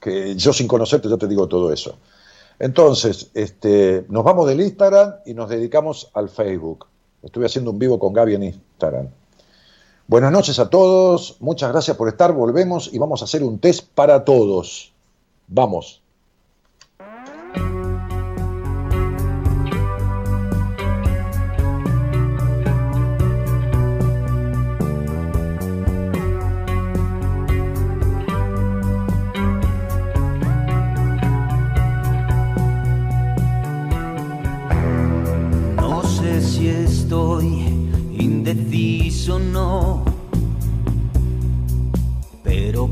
Que 0.00 0.36
yo 0.36 0.52
sin 0.52 0.68
conocerte 0.68 1.08
yo 1.08 1.18
te 1.18 1.26
digo 1.26 1.48
todo 1.48 1.72
eso. 1.72 1.96
Entonces, 2.58 3.30
este, 3.34 4.06
nos 4.08 4.24
vamos 4.24 4.46
del 4.48 4.60
Instagram 4.60 5.16
y 5.26 5.34
nos 5.34 5.48
dedicamos 5.48 6.10
al 6.14 6.28
Facebook. 6.28 6.86
Estuve 7.22 7.46
haciendo 7.46 7.70
un 7.70 7.78
vivo 7.78 7.98
con 7.98 8.12
Gaby 8.12 8.34
en 8.34 8.42
Instagram. 8.44 9.08
Buenas 10.08 10.32
noches 10.32 10.58
a 10.58 10.70
todos, 10.70 11.36
muchas 11.38 11.70
gracias 11.70 11.94
por 11.94 12.08
estar, 12.08 12.32
volvemos 12.32 12.88
y 12.94 12.98
vamos 12.98 13.20
a 13.20 13.26
hacer 13.26 13.42
un 13.42 13.58
test 13.58 13.86
para 13.94 14.24
todos. 14.24 14.90
Vamos. 15.48 16.00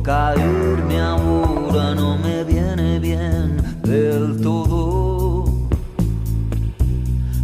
Caerme 0.06 1.00
ahora 1.00 1.92
no 1.96 2.16
me 2.16 2.44
viene 2.44 3.00
bien 3.00 3.56
del 3.82 4.40
todo. 4.40 5.46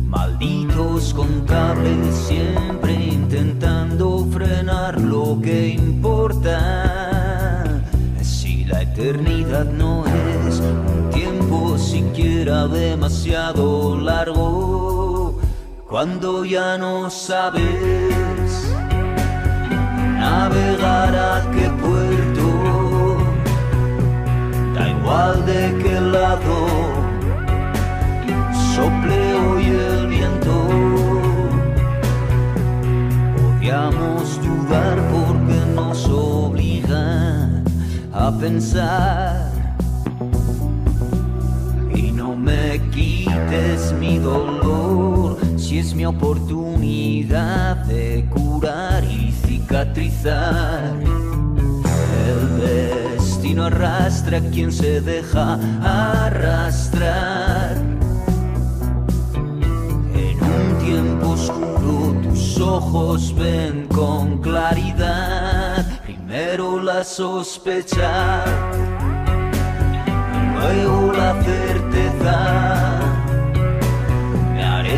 Malditos 0.07 1.13
contables 1.13 2.15
siempre 2.15 2.93
intentando 2.95 4.25
frenar 4.31 5.01
lo 5.01 5.41
que 5.43 5.71
importa. 5.71 6.61
Si 8.23 8.65
la 8.65 8.83
eternidad 8.83 9.65
no 9.65 10.05
es 10.07 10.61
un 10.61 11.11
tiempo 11.11 11.77
siquiera 11.77 12.69
demasiado 12.69 13.99
largo 13.99 15.41
cuando 15.89 16.45
ya 16.45 16.79
no 16.79 17.11
sabes 17.11 17.63
navegar 20.21 21.15
a 21.17 21.51
qué 21.51 21.69
puerto, 21.83 22.02
igual 25.03 25.45
de 25.47 25.79
qué 25.83 26.01
lado 26.01 26.67
sople 28.75 29.35
hoy 29.35 29.65
el 29.67 30.07
viento. 30.07 30.55
Odiamos 33.49 34.41
dudar 34.43 34.97
porque 35.11 35.59
nos 35.75 36.09
obliga 36.09 37.63
a 38.13 38.31
pensar. 38.39 39.51
Y 41.95 42.13
no 42.13 42.37
me 42.37 42.81
quites 42.93 43.93
mi 43.99 44.19
dolor 44.19 45.37
si 45.57 45.79
es 45.79 45.95
mi 45.95 46.07
oportunidad 46.07 47.77
de 47.87 48.25
curar 48.31 49.05
y 49.05 49.33
cicatrizar. 49.33 50.95
El 52.29 53.02
destino 53.53 53.65
arrastra 53.67 54.39
a 54.39 54.41
quien 54.41 54.73
se 54.73 55.01
deja 55.01 55.59
arrastrar. 55.83 57.77
En 60.15 60.43
un 60.43 60.79
tiempo 60.79 61.29
oscuro 61.31 62.15
tus 62.23 62.59
ojos 62.59 63.35
ven 63.37 63.87
con 63.89 64.41
claridad. 64.41 65.85
Primero 66.05 66.83
la 66.83 67.05
sospecha, 67.05 68.45
luego 70.55 71.13
la 71.13 71.43
certeza 71.43 72.99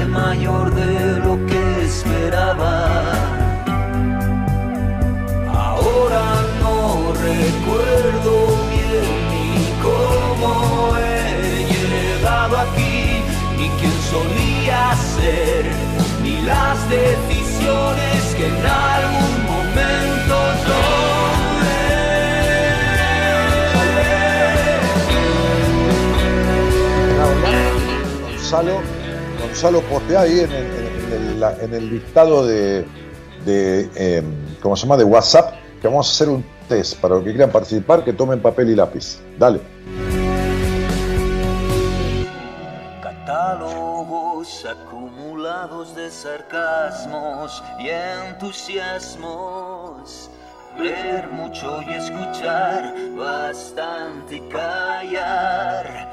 mayor 0.08 0.72
de 0.74 1.18
lo 1.20 1.34
que 1.46 1.84
esperaba. 1.84 3.02
Ahora 5.52 6.24
no 6.60 7.12
recuerdo 7.14 8.13
solía 14.14 14.94
ser, 15.16 15.64
ni 16.22 16.40
las 16.42 16.78
decisiones 16.88 18.34
que 18.36 18.46
en 18.46 18.66
algún 18.66 19.34
momento 19.52 20.36
tomé. 20.68 21.84
Gonzalo 28.22 28.80
Gonzalo, 29.40 29.80
postea 29.82 30.20
ahí 30.20 30.40
en 30.40 30.52
el, 30.52 31.74
en 31.74 31.90
listado 31.90 32.46
de, 32.46 32.84
de 33.44 33.88
em, 33.96 34.24
¿cómo 34.60 34.76
se 34.76 34.82
llama? 34.82 34.96
De 34.96 35.04
WhatsApp, 35.04 35.54
que 35.80 35.88
vamos 35.88 36.08
a 36.08 36.12
hacer 36.12 36.28
un 36.28 36.44
test 36.68 37.00
para 37.00 37.16
los 37.16 37.24
que 37.24 37.30
quieran 37.30 37.50
participar, 37.50 38.04
que 38.04 38.12
tomen 38.12 38.40
papel 38.40 38.70
y 38.70 38.74
lápiz. 38.76 39.18
Dale. 39.38 39.60
Acumulados 44.44 45.96
de 45.96 46.10
sarcasmos 46.10 47.64
y 47.78 47.88
entusiasmos. 47.88 50.28
Ver 50.78 51.28
mucho 51.28 51.80
y 51.80 51.94
escuchar 51.94 52.94
bastante 53.16 54.36
y 54.36 54.40
callar 54.50 56.12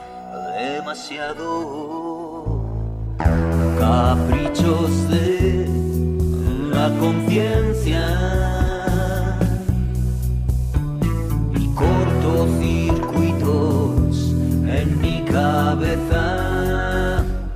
demasiado. 0.58 2.62
Caprichos 3.78 5.10
de 5.10 5.67
la 6.72 6.89
conciencia. 7.02 8.17
Y 11.54 11.67
cortocircuitos 11.76 14.32
en 14.70 15.02
mi 15.02 15.26
cabeza 15.26 16.40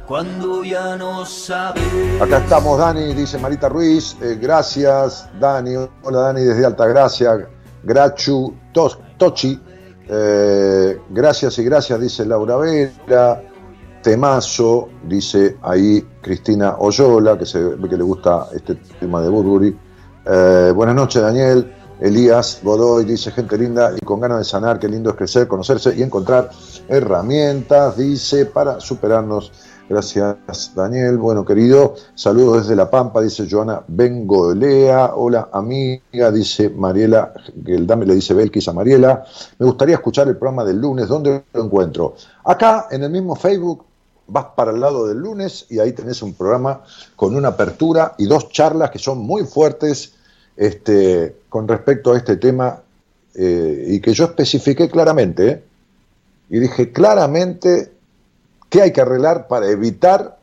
cuando 0.08 0.64
ya 0.64 0.98
no 0.98 1.26
sabes. 1.26 1.84
Acá 2.22 2.38
estamos, 2.40 2.78
Dani, 2.78 3.14
dice 3.14 3.38
Marita 3.38 3.70
Ruiz. 3.70 4.16
Eh, 4.22 4.38
gracias, 4.42 5.30
Dani. 5.40 5.76
Hola, 6.04 6.20
Dani, 6.20 6.42
desde 6.42 6.66
Altagracia. 6.66 7.48
Grachu 7.84 8.54
Tochi. 9.18 9.60
Eh, 10.08 11.00
gracias 11.10 11.58
y 11.58 11.64
gracias, 11.64 12.00
dice 12.00 12.26
Laura 12.26 12.58
Vera 12.58 13.42
temazo, 14.06 14.90
dice 15.08 15.58
ahí 15.64 16.00
Cristina 16.22 16.76
Oyola, 16.78 17.40
que 17.40 17.46
se 17.48 17.60
ve 17.60 17.90
que 17.90 17.98
le 17.98 18.04
gusta 18.04 18.50
este 18.54 18.76
tema 19.00 19.20
de 19.20 19.30
Burberry. 19.30 19.76
Eh, 20.28 20.72
buenas 20.76 20.94
noches, 20.94 21.24
Daniel. 21.24 21.74
Elías 22.00 22.60
Godoy 22.62 23.04
dice, 23.06 23.32
gente 23.32 23.58
linda 23.58 23.94
y 24.00 24.06
con 24.06 24.20
ganas 24.20 24.38
de 24.38 24.44
sanar, 24.44 24.78
qué 24.78 24.88
lindo 24.88 25.10
es 25.10 25.16
crecer, 25.16 25.48
conocerse 25.48 25.96
y 25.96 26.04
encontrar 26.04 26.52
herramientas, 26.88 27.98
dice, 27.98 28.46
para 28.46 28.80
superarnos. 28.80 29.52
Gracias, 29.88 30.74
Daniel. 30.74 31.20
Bueno, 31.20 31.46
querido, 31.46 31.94
saludos 32.16 32.64
desde 32.64 32.76
La 32.76 32.90
Pampa, 32.90 33.22
dice 33.22 33.48
Joana 33.48 33.84
Bengolea. 33.88 35.12
Hola, 35.14 35.50
amiga, 35.54 36.32
dice 36.32 36.72
Mariela, 36.72 37.32
que 37.64 37.76
el 37.76 37.86
dame 37.86 38.08
le 38.08 38.16
dice 38.16 38.34
Belkis 38.34 38.68
a 38.68 38.74
Mariela. 38.74 39.24
Me 39.60 39.66
gustaría 39.68 39.94
escuchar 39.94 40.28
el 40.28 40.38
programa 40.38 40.64
del 40.64 40.82
lunes, 40.82 41.08
¿dónde 41.08 41.44
lo 41.54 41.64
encuentro? 41.64 42.16
Acá, 42.46 42.88
en 42.90 43.04
el 43.04 43.12
mismo 43.12 43.36
Facebook, 43.36 43.86
vas 44.26 44.48
para 44.56 44.72
el 44.72 44.80
lado 44.80 45.06
del 45.06 45.20
lunes 45.20 45.68
y 45.70 45.78
ahí 45.78 45.92
tenés 45.92 46.24
un 46.24 46.34
programa 46.34 46.82
con 47.16 47.36
una 47.36 47.50
apertura 47.50 48.16
y 48.18 48.26
dos 48.26 48.50
charlas 48.50 48.90
que 48.90 48.98
son 48.98 49.20
muy 49.20 49.44
fuertes 49.44 50.14
este, 50.58 51.36
con 51.48 51.68
respecto 51.68 52.12
a 52.12 52.18
este 52.18 52.38
tema 52.38 52.82
eh, 53.36 53.86
y 53.88 54.00
que 54.00 54.14
yo 54.16 54.26
especifiqué 54.26 54.90
claramente. 54.90 55.48
¿eh? 55.48 55.64
Y 56.50 56.58
dije 56.58 56.92
claramente 56.92 57.95
qué 58.76 58.82
hay 58.82 58.92
que 58.92 59.00
arreglar 59.00 59.48
para 59.48 59.70
evitar 59.70 60.38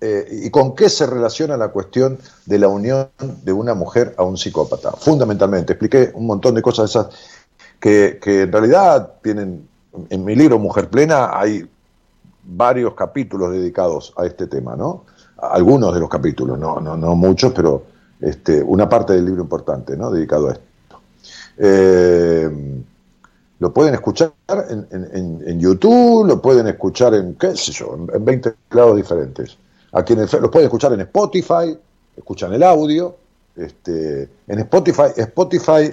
eh, 0.00 0.26
y 0.44 0.48
con 0.48 0.74
qué 0.74 0.88
se 0.88 1.04
relaciona 1.04 1.58
la 1.58 1.68
cuestión 1.68 2.18
de 2.46 2.58
la 2.58 2.68
unión 2.68 3.10
de 3.18 3.52
una 3.52 3.74
mujer 3.74 4.14
a 4.16 4.22
un 4.22 4.38
psicópata. 4.38 4.92
Fundamentalmente, 4.92 5.74
expliqué 5.74 6.10
un 6.14 6.24
montón 6.24 6.54
de 6.54 6.62
cosas 6.62 6.88
esas 6.88 7.08
que, 7.78 8.18
que 8.22 8.42
en 8.44 8.52
realidad 8.52 9.12
tienen, 9.22 9.68
en 10.08 10.24
mi 10.24 10.36
libro 10.36 10.58
Mujer 10.58 10.88
Plena 10.88 11.38
hay 11.38 11.68
varios 12.44 12.94
capítulos 12.94 13.52
dedicados 13.52 14.14
a 14.16 14.24
este 14.24 14.46
tema, 14.46 14.74
¿no? 14.74 15.04
Algunos 15.36 15.92
de 15.92 16.00
los 16.00 16.08
capítulos, 16.08 16.58
no, 16.58 16.80
no, 16.80 16.96
no 16.96 17.14
muchos, 17.14 17.52
pero 17.52 17.82
este, 18.22 18.62
una 18.62 18.88
parte 18.88 19.12
del 19.12 19.26
libro 19.26 19.42
importante, 19.42 19.98
¿no? 19.98 20.10
Dedicado 20.10 20.48
a 20.48 20.52
esto. 20.52 21.00
Eh, 21.58 22.80
lo 23.58 23.72
pueden 23.72 23.94
escuchar 23.94 24.32
en, 24.48 25.60
YouTube, 25.60 26.26
lo 26.26 26.40
pueden 26.40 26.68
escuchar 26.68 27.14
en, 27.14 27.34
qué 27.34 27.56
sé 27.56 27.72
yo, 27.72 27.98
en, 28.12 28.24
20 28.24 28.54
lados 28.70 28.96
diferentes. 28.96 29.56
Aquí 29.92 30.12
en 30.12 30.20
el, 30.20 30.28
lo 30.40 30.50
pueden 30.50 30.66
escuchar 30.66 30.92
en 30.92 31.00
Spotify, 31.00 31.76
escuchan 32.16 32.52
el 32.52 32.62
audio. 32.62 33.16
Este, 33.56 34.28
en 34.46 34.58
Spotify, 34.60 35.10
Spotify, 35.16 35.90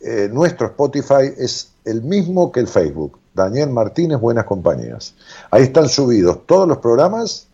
eh, 0.00 0.28
nuestro 0.32 0.66
Spotify 0.66 1.32
es 1.36 1.70
el 1.84 2.02
mismo 2.02 2.50
que 2.50 2.60
el 2.60 2.66
Facebook. 2.66 3.18
Daniel 3.32 3.70
Martínez, 3.70 4.18
Buenas 4.18 4.44
Compañías. 4.44 5.14
Ahí 5.52 5.62
están 5.62 5.88
subidos 5.88 6.44
todos 6.46 6.66
los 6.66 6.78
programas 6.78 7.48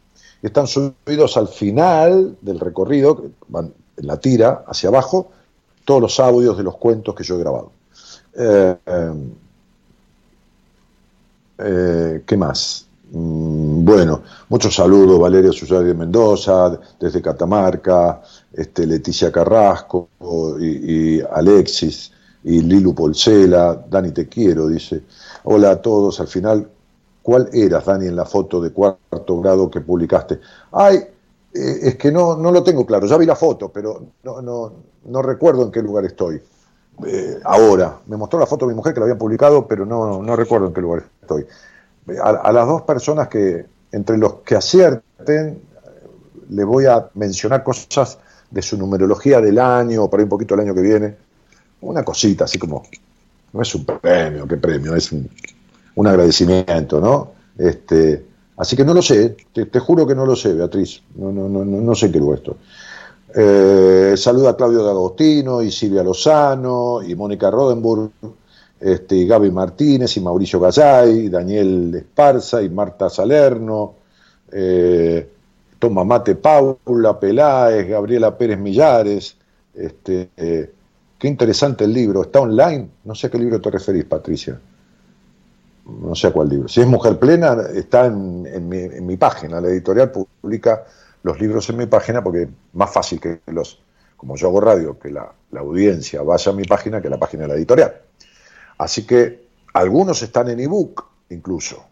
están 0.47 0.67
subidos 0.67 1.39
al 1.39 1.49
final 1.49 2.37
del 2.43 2.61
recorrido, 2.61 3.31
van 3.49 3.73
en 3.97 4.07
la 4.07 4.19
tira 4.19 4.65
hacia 4.67 4.91
abajo, 4.91 5.31
todos 5.87 6.03
los 6.03 6.21
audios 6.21 6.59
de 6.59 6.63
los 6.63 6.77
cuentos 6.77 7.15
que 7.15 7.25
yo 7.25 7.37
he 7.37 7.39
grabado. 7.39 7.73
Eh, 8.37 8.77
eh, 11.59 12.23
¿Qué 12.27 12.37
más? 12.37 12.87
Mm, 13.13 13.85
bueno, 13.85 14.23
muchos 14.49 14.75
saludos, 14.75 15.21
Valeria 15.21 15.53
Susari 15.53 15.87
de 15.87 15.95
Mendoza, 15.95 16.79
desde 16.99 17.23
Catamarca, 17.23 18.23
este, 18.53 18.87
Leticia 18.87 19.31
Carrasco 19.31 20.09
y, 20.61 21.21
Alexis 21.21 22.11
y 22.43 22.61
Lilu 22.61 22.95
Polcela, 22.95 23.85
Dani 23.89 24.11
te 24.11 24.29
quiero, 24.29 24.67
dice. 24.67 25.03
Hola 25.45 25.73
a 25.73 25.83
todos, 25.83 26.19
al 26.21 26.29
final, 26.29 26.69
¿cuál 27.23 27.49
eras, 27.53 27.85
Dani, 27.85 28.07
en 28.07 28.17
la 28.17 28.25
foto 28.25 28.61
de 28.61 28.71
cuarto 28.71 29.41
grado 29.41 29.71
que 29.71 29.81
publicaste? 29.81 30.41
Ay, 30.73 30.97
eh, 31.55 31.79
es 31.83 31.97
que 31.97 32.11
no, 32.11 32.37
no 32.37 32.51
lo 32.51 32.65
tengo 32.65 32.85
claro, 32.85 33.07
ya 33.07 33.17
vi 33.17 33.27
la 33.27 33.37
foto, 33.37 33.71
pero 33.71 34.03
no, 34.25 34.43
no, 34.43 34.73
no 35.05 35.23
recuerdo 35.23 35.63
en 35.63 35.71
qué 35.71 35.83
lugar 35.83 36.05
estoy. 36.05 36.41
Eh, 37.07 37.41
ahora, 37.45 37.99
me 38.07 38.17
mostró 38.17 38.39
la 38.39 38.47
foto 38.47 38.67
de 38.67 38.73
mi 38.73 38.77
mujer 38.77 38.95
que 38.95 39.01
la 39.01 39.07
había 39.07 39.19
publicado, 39.19 39.67
pero 39.67 39.85
no, 39.85 40.23
no 40.23 40.37
recuerdo 40.37 40.69
en 40.69 40.75
qué 40.75 40.81
lugar 40.81 41.05
estoy. 41.21 41.47
A, 42.23 42.53
las 42.53 42.67
dos 42.67 42.83
personas 42.83 43.29
que, 43.29 43.67
entre 43.91 44.19
los 44.19 44.35
que 44.45 44.57
acierten, 44.57 45.61
le 46.51 46.65
voy 46.65 46.87
a 46.87 47.09
mencionar 47.15 47.63
cosas 47.63 48.19
de 48.51 48.63
su 48.63 48.77
numerología 48.77 49.41
del 49.41 49.59
año, 49.59 50.09
ahí 50.13 50.23
un 50.23 50.29
poquito 50.29 50.55
el 50.55 50.61
año 50.61 50.75
que 50.75 50.83
viene. 50.83 51.17
Una 51.81 52.03
cosita, 52.03 52.45
así 52.45 52.59
como, 52.59 52.85
no 53.53 53.63
es 53.63 53.75
un 53.75 53.85
premio, 53.85 54.47
qué 54.47 54.57
premio, 54.57 54.95
es 54.95 55.11
un, 55.13 55.29
un 55.97 56.07
agradecimiento, 56.07 57.01
¿no? 57.01 57.33
Este, 57.59 58.25
Así 58.57 58.77
que 58.77 58.85
no 58.85 58.95
lo 58.95 59.03
sé, 59.03 59.37
te, 59.53 59.81
juro 59.81 60.07
que 60.07 60.15
no 60.15 60.25
lo 60.25 60.37
sé, 60.37 60.53
Beatriz, 60.53 61.03
no, 61.17 61.33
no, 61.33 61.49
no, 61.49 61.65
no 61.65 61.95
sé 61.95 62.11
qué 62.13 62.19
lugar 62.19 62.39
esto. 62.39 62.57
Eh, 63.37 64.15
saluda 64.17 64.51
a 64.51 64.57
Claudio 64.57 64.85
D'Agostino 64.85 65.61
y 65.61 65.71
Silvia 65.71 66.05
Lozano 66.05 67.03
y 67.03 67.15
Mónica 67.17 67.51
Rodenburg, 67.51 68.11
este, 68.79 69.17
y 69.17 69.27
Gaby 69.27 69.51
Martínez 69.51 70.17
y 70.17 70.21
Mauricio 70.21 70.61
Gallay, 70.61 71.27
y 71.27 71.29
Daniel 71.29 71.95
Esparza 71.97 72.63
y 72.63 72.69
Marta 72.69 73.11
Salerno, 73.11 73.95
eh, 74.53 75.29
Toma 75.79 76.05
Mate 76.05 76.37
Paula 76.37 77.19
Peláez, 77.19 77.89
Gabriela 77.89 78.37
Pérez 78.37 78.59
Millares. 78.59 79.37
Este, 79.75 80.31
eh, 80.37 80.73
qué 81.19 81.27
interesante 81.29 81.85
el 81.85 81.93
libro, 81.93 82.23
está 82.23 82.41
online, 82.41 82.89
no 83.05 83.15
sé 83.15 83.27
a 83.27 83.31
qué 83.31 83.39
libro 83.39 83.61
te 83.61 83.71
referís, 83.71 84.05
Patricia 84.05 84.61
no 85.87 86.15
sé 86.15 86.29
a 86.29 86.33
cuál 86.33 86.49
libro. 86.49 86.69
Si 86.69 86.81
es 86.81 86.87
Mujer 86.87 87.19
Plena, 87.19 87.57
está 87.75 88.07
en, 88.07 88.69
mi, 88.69 89.17
página. 89.17 89.61
La 89.61 89.69
editorial 89.69 90.11
publica 90.11 90.85
los 91.25 91.41
libros 91.41 91.69
en 91.71 91.79
mi 91.79 91.87
página 91.87 92.23
porque 92.23 92.43
es 92.43 92.49
más 92.75 92.93
fácil 92.93 93.21
que 93.21 93.41
los, 93.47 93.81
como 94.17 94.37
yo 94.37 94.47
hago 94.49 94.61
radio, 94.61 94.97
que 94.99 95.11
la, 95.11 95.33
audiencia 95.57 96.21
vaya 96.23 96.53
a 96.53 96.55
mi 96.55 96.65
página 96.65 97.01
que 97.01 97.09
la 97.09 97.19
página 97.19 97.43
de 97.43 97.49
la 97.49 97.55
editorial. 97.55 98.01
Así 98.79 99.07
que 99.07 99.47
algunos 99.73 100.23
están 100.23 100.51
en 100.51 100.61
ebook 100.61 101.05
incluso, 101.31 101.85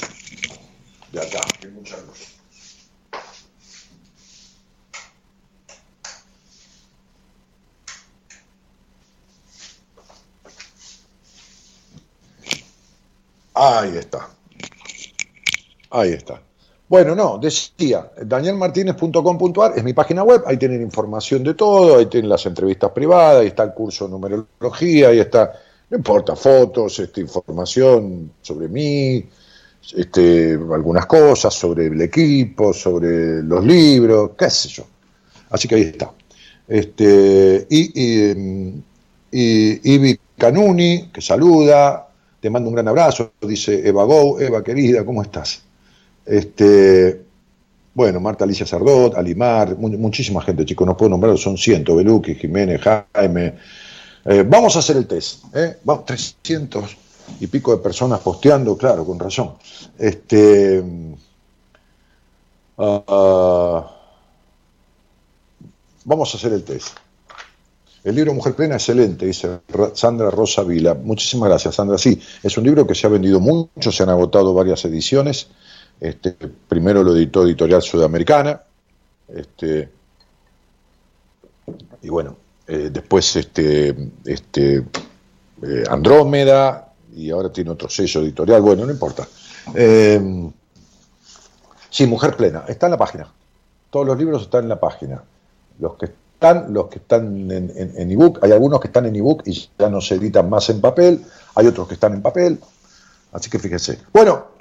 De 1.13 1.21
acá, 1.21 1.41
hay 1.63 1.71
mucha 1.71 1.97
luz. 1.99 2.39
Ahí 13.55 13.97
está. 13.97 14.29
Ahí 15.91 16.13
está. 16.13 16.41
Bueno, 16.89 17.15
no, 17.15 17.39
decía, 17.39 18.11
danielmartinez.com.ar 18.17 19.73
es 19.77 19.85
mi 19.85 19.93
página 19.93 20.23
web, 20.23 20.43
ahí 20.47 20.57
tienen 20.57 20.81
información 20.81 21.45
de 21.45 21.53
todo, 21.53 21.99
ahí 21.99 22.07
tienen 22.07 22.31
las 22.31 22.47
entrevistas 22.47 22.93
privadas, 22.93 23.43
ahí 23.43 23.49
está 23.49 23.65
el 23.65 23.75
curso 23.75 24.07
de 24.07 24.13
numerología, 24.13 25.09
ahí 25.09 25.19
está, 25.19 25.53
no 25.91 25.97
importa, 25.97 26.37
fotos, 26.37 26.99
este, 26.99 27.21
información 27.23 28.33
sobre 28.43 28.69
mí, 28.69 29.25
este, 29.97 30.53
algunas 30.53 31.07
cosas 31.07 31.55
sobre 31.55 31.87
el 31.87 32.01
equipo, 32.03 32.75
sobre 32.75 33.43
los 33.43 33.65
libros, 33.65 34.33
qué 34.39 34.51
sé 34.51 34.69
yo. 34.69 34.85
Así 35.51 35.67
que 35.67 35.77
ahí 35.77 35.83
está. 35.83 36.11
Este, 36.67 37.67
y, 37.71 38.03
y, 38.03 38.85
y 39.33 39.95
Ibi 39.95 40.21
Canuni, 40.37 41.09
que 41.13 41.23
saluda, 41.23 42.09
te 42.41 42.51
mando 42.51 42.69
un 42.69 42.75
gran 42.75 42.89
abrazo, 42.89 43.33
dice 43.41 43.89
Eva 43.89 44.05
Go, 44.05 44.39
Eva 44.39 44.63
querida, 44.63 45.05
¿cómo 45.05 45.23
estás? 45.23 45.63
Este, 46.27 47.23
bueno, 47.95 48.21
Marta 48.21 48.45
Alicia 48.45 48.67
Sardot, 48.67 49.17
Alimar, 49.17 49.77
muchísima 49.79 50.43
gente, 50.43 50.65
chicos, 50.65 50.87
no 50.87 50.97
puedo 50.97 51.11
nombrar, 51.11 51.37
son 51.39 51.57
cientos, 51.57 51.97
Beluqui, 51.97 52.35
Jiménez, 52.35 52.81
Jaime. 52.81 53.55
Eh, 54.25 54.45
vamos 54.47 54.77
a 54.77 54.81
hacer 54.81 54.97
el 54.97 55.07
test, 55.07 55.45
¿eh? 55.55 55.79
Vamos, 55.85 56.05
300 56.07 56.97
y 57.41 57.47
pico 57.47 57.77
de 57.77 57.83
personas 57.83 58.21
posteando, 58.21 58.77
claro, 58.77 59.05
con 59.05 59.19
razón. 59.19 59.55
Este, 59.99 60.83
ah, 62.79 63.03
ah, 63.07 63.97
vamos 66.05 66.35
a 66.35 66.37
hacer 66.37 66.53
el 66.53 66.65
test. 66.65 66.97
El 68.05 68.15
libro 68.15 68.33
Mujer 68.33 68.55
Plena, 68.55 68.77
excelente, 68.77 69.27
dice 69.27 69.61
Sandra 69.95 70.31
Rosa 70.31 70.63
Vila. 70.63 70.95
Muchísimas 70.95 71.49
gracias, 71.49 71.75
Sandra. 71.75 71.99
Sí, 71.99 72.21
es 72.43 72.57
un 72.57 72.65
libro 72.65 72.87
que 72.87 72.95
se 72.95 73.07
ha 73.07 73.11
vendido 73.11 73.41
mucho, 73.41 73.93
se 73.93 74.03
han 74.03 74.09
agotado 74.09 74.55
varias 74.55 74.85
ediciones. 74.85 75.49
Este, 76.01 76.33
primero 76.69 77.03
lo 77.03 77.15
editó 77.15 77.45
Editorial 77.45 77.83
Sudamericana, 77.83 78.63
este, 79.29 79.91
y 82.03 82.09
bueno, 82.09 82.37
eh, 82.69 82.91
después 82.93 83.35
este, 83.37 84.13
este, 84.25 84.85
eh, 85.63 85.85
Andrómeda, 85.89 86.93
y 87.15 87.31
ahora 87.31 87.51
tiene 87.51 87.71
otro 87.71 87.89
sello 87.89 88.21
editorial, 88.21 88.63
bueno, 88.63 88.85
no 88.85 88.93
importa. 88.93 89.27
Eh, 89.75 90.51
sí, 91.91 92.07
Mujer 92.07 92.37
Plena, 92.37 92.65
está 92.69 92.87
en 92.87 92.93
la 92.93 92.99
página. 92.99 93.33
Todos 93.91 94.07
los 94.07 94.19
libros 94.19 94.43
están 94.43 94.65
en 94.65 94.69
la 94.69 94.79
página. 94.79 95.23
Los 95.81 95.97
que 95.97 96.07
están, 96.07 96.73
los 96.73 96.87
que 96.87 96.99
están 96.99 97.51
en, 97.51 97.73
en 97.75 98.11
ebook, 98.11 98.39
hay 98.45 98.53
algunos 98.53 98.81
que 98.81 98.89
están 98.89 99.07
en 99.07 99.17
ebook 99.17 99.43
y 99.47 99.69
ya 99.79 99.89
no 99.89 100.01
se 100.01 100.15
editan 100.15 100.49
más 100.49 100.71
en 100.71 100.81
papel, 100.81 101.25
hay 101.55 101.67
otros 101.67 101.89
que 101.89 101.95
están 101.95 102.15
en 102.15 102.23
papel, 102.23 102.61
así 103.33 103.51
que 103.51 103.59
fíjese. 103.59 103.99
Bueno, 104.13 104.59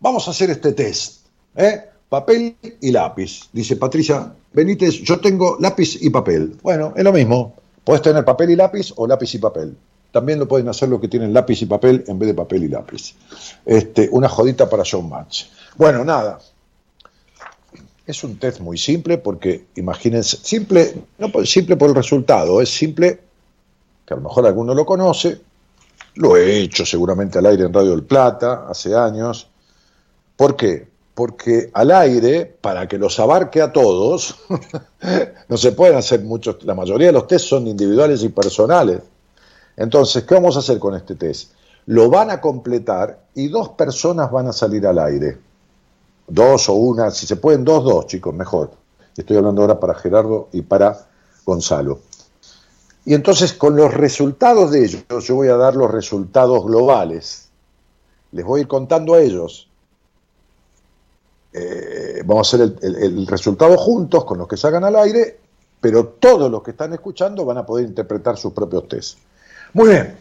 Vamos 0.00 0.28
a 0.28 0.30
hacer 0.30 0.50
este 0.50 0.72
test. 0.72 1.26
¿eh? 1.56 1.90
Papel 2.08 2.56
y 2.80 2.90
lápiz. 2.90 3.48
Dice 3.52 3.76
Patricia 3.76 4.32
Benítez, 4.52 4.94
yo 5.02 5.20
tengo 5.20 5.56
lápiz 5.60 6.00
y 6.00 6.10
papel. 6.10 6.56
Bueno, 6.62 6.94
es 6.96 7.04
lo 7.04 7.12
mismo. 7.12 7.54
Puedes 7.84 8.02
tener 8.02 8.24
papel 8.24 8.50
y 8.50 8.56
lápiz 8.56 8.92
o 8.96 9.06
lápiz 9.06 9.34
y 9.34 9.38
papel. 9.38 9.76
También 10.10 10.38
lo 10.38 10.48
pueden 10.48 10.68
hacer 10.68 10.88
los 10.88 11.00
que 11.00 11.08
tienen 11.08 11.34
lápiz 11.34 11.60
y 11.62 11.66
papel 11.66 12.04
en 12.06 12.18
vez 12.18 12.28
de 12.28 12.34
papel 12.34 12.64
y 12.64 12.68
lápiz. 12.68 13.14
Este, 13.66 14.08
una 14.10 14.28
jodita 14.28 14.68
para 14.68 14.84
John 14.90 15.08
Match. 15.08 15.44
Bueno, 15.76 16.04
nada. 16.04 16.38
Es 18.06 18.24
un 18.24 18.38
test 18.38 18.60
muy 18.60 18.78
simple 18.78 19.18
porque, 19.18 19.66
imagínense, 19.76 20.38
simple, 20.42 20.94
no 21.18 21.30
simple 21.44 21.76
por 21.76 21.90
el 21.90 21.94
resultado, 21.94 22.62
es 22.62 22.70
simple, 22.70 23.20
que 24.06 24.14
a 24.14 24.16
lo 24.16 24.22
mejor 24.22 24.46
alguno 24.46 24.74
lo 24.74 24.86
conoce, 24.86 25.38
lo 26.14 26.38
he 26.38 26.58
hecho 26.58 26.86
seguramente 26.86 27.38
al 27.38 27.44
aire 27.44 27.64
en 27.64 27.72
Radio 27.72 27.90
del 27.90 28.04
Plata 28.04 28.64
hace 28.66 28.94
años, 28.94 29.48
¿Por 30.38 30.54
qué? 30.54 30.86
Porque 31.18 31.68
al 31.74 31.90
aire, 31.90 32.46
para 32.46 32.86
que 32.86 32.96
los 32.96 33.18
abarque 33.18 33.60
a 33.60 33.72
todos, 33.72 34.36
no 35.48 35.56
se 35.56 35.72
pueden 35.72 35.96
hacer 35.96 36.22
muchos, 36.22 36.62
la 36.62 36.76
mayoría 36.76 37.08
de 37.08 37.14
los 37.14 37.26
test 37.26 37.46
son 37.46 37.66
individuales 37.66 38.22
y 38.22 38.28
personales. 38.28 39.00
Entonces, 39.76 40.22
¿qué 40.22 40.34
vamos 40.36 40.54
a 40.54 40.60
hacer 40.60 40.78
con 40.78 40.94
este 40.94 41.16
test? 41.16 41.54
Lo 41.86 42.08
van 42.08 42.30
a 42.30 42.40
completar 42.40 43.18
y 43.34 43.48
dos 43.48 43.70
personas 43.70 44.30
van 44.30 44.46
a 44.46 44.52
salir 44.52 44.86
al 44.86 45.00
aire. 45.00 45.38
Dos 46.28 46.68
o 46.68 46.74
una, 46.74 47.10
si 47.10 47.26
se 47.26 47.34
pueden, 47.34 47.64
dos, 47.64 47.82
dos, 47.82 48.06
chicos, 48.06 48.32
mejor. 48.32 48.70
Estoy 49.16 49.38
hablando 49.38 49.62
ahora 49.62 49.80
para 49.80 49.94
Gerardo 49.96 50.50
y 50.52 50.62
para 50.62 51.04
Gonzalo. 51.44 51.98
Y 53.04 53.14
entonces, 53.14 53.54
con 53.54 53.74
los 53.74 53.92
resultados 53.92 54.70
de 54.70 54.84
ellos, 54.84 55.02
yo 55.26 55.34
voy 55.34 55.48
a 55.48 55.56
dar 55.56 55.74
los 55.74 55.90
resultados 55.90 56.64
globales. 56.64 57.48
Les 58.30 58.44
voy 58.44 58.60
a 58.60 58.62
ir 58.62 58.68
contando 58.68 59.14
a 59.14 59.20
ellos 59.20 59.67
eh, 61.52 62.22
vamos 62.24 62.52
a 62.52 62.56
hacer 62.56 62.76
el, 62.82 63.26
resultado 63.26 63.76
juntos 63.76 64.24
con 64.24 64.38
los 64.38 64.46
que 64.46 64.56
salgan 64.56 64.84
al 64.84 64.96
aire, 64.96 65.38
pero 65.80 66.06
todos 66.06 66.50
los 66.50 66.62
que 66.62 66.72
están 66.72 66.92
escuchando 66.92 67.44
van 67.44 67.58
a 67.58 67.66
poder 67.66 67.86
interpretar 67.86 68.36
sus 68.36 68.52
propios 68.52 68.88
test. 68.88 69.18
Muy 69.72 69.88
bien. 69.88 70.18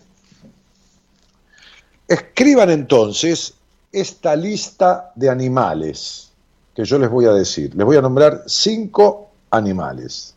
Escriban 2.07 2.69
entonces 2.69 3.53
esta 3.91 4.35
lista 4.35 5.11
de 5.15 5.29
animales 5.29 6.31
que 6.73 6.85
yo 6.85 6.99
les 6.99 7.09
voy 7.09 7.25
a 7.25 7.31
decir. 7.31 7.75
Les 7.75 7.85
voy 7.85 7.97
a 7.97 8.01
nombrar 8.01 8.43
cinco 8.45 9.31
animales. 9.49 10.35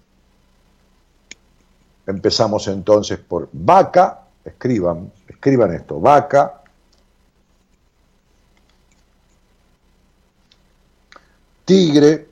Empezamos 2.07 2.67
entonces 2.67 3.19
por 3.19 3.49
vaca, 3.53 4.23
escriban, 4.45 5.13
escriban 5.29 5.73
esto, 5.75 6.01
vaca, 6.01 6.60
tigre, 11.71 12.27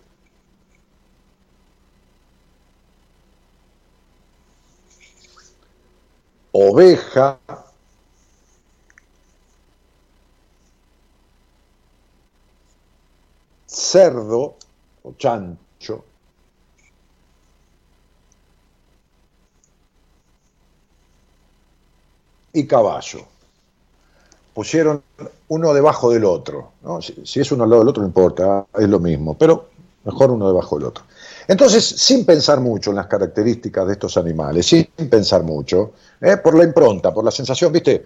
oveja, 6.51 7.39
cerdo 13.65 14.59
o 15.05 15.13
chancho, 15.17 16.05
y 22.53 22.67
caballo. 22.67 23.38
Pusieron 24.59 25.05
uno 25.47 25.73
debajo 25.73 26.11
del 26.11 26.25
otro. 26.25 26.73
Si, 27.23 27.39
es 27.39 27.53
uno 27.53 27.63
al 27.63 27.71
lado 27.71 27.83
del 27.83 27.91
otro 27.91 28.03
no 28.03 28.09
importa, 28.09 28.67
es 28.77 28.89
lo 28.89 28.99
mismo, 28.99 29.39
pero 29.39 29.69
mejor 30.03 30.33
uno 30.33 30.49
debajo 30.49 30.77
del 30.77 30.89
otro. 30.89 31.05
Entonces, 31.47 31.85
sin 31.85 32.27
pensar 32.27 32.59
mucho 32.59 32.91
en 32.91 32.97
las 32.97 33.07
características 33.07 33.87
de 33.87 33.93
estos 33.93 34.17
animales, 34.17 34.67
sin 34.67 34.87
pensar 35.09 35.45
mucho, 35.45 35.93
¿eh? 36.21 36.39
por 36.39 36.59
la 36.59 36.65
impronta, 36.65 37.15
por 37.15 37.25
la 37.25 37.31
sensación, 37.31 37.71
viste, 37.71 38.05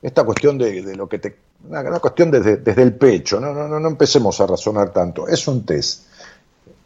esta 0.00 0.24
cuestión 0.24 0.56
de, 0.56 0.96
lo 0.96 1.06
que 1.06 1.18
te. 1.18 1.36
Una, 1.68 2.00
cuestión 2.00 2.30
desde, 2.30 2.56
desde, 2.56 2.82
el 2.82 2.94
pecho, 2.94 3.38
no, 3.38 3.52
no, 3.52 3.78
no 3.78 3.88
empecemos 3.88 4.40
a 4.40 4.46
razonar 4.46 4.94
tanto, 4.94 5.28
es 5.28 5.46
un 5.46 5.66
test. 5.66 6.04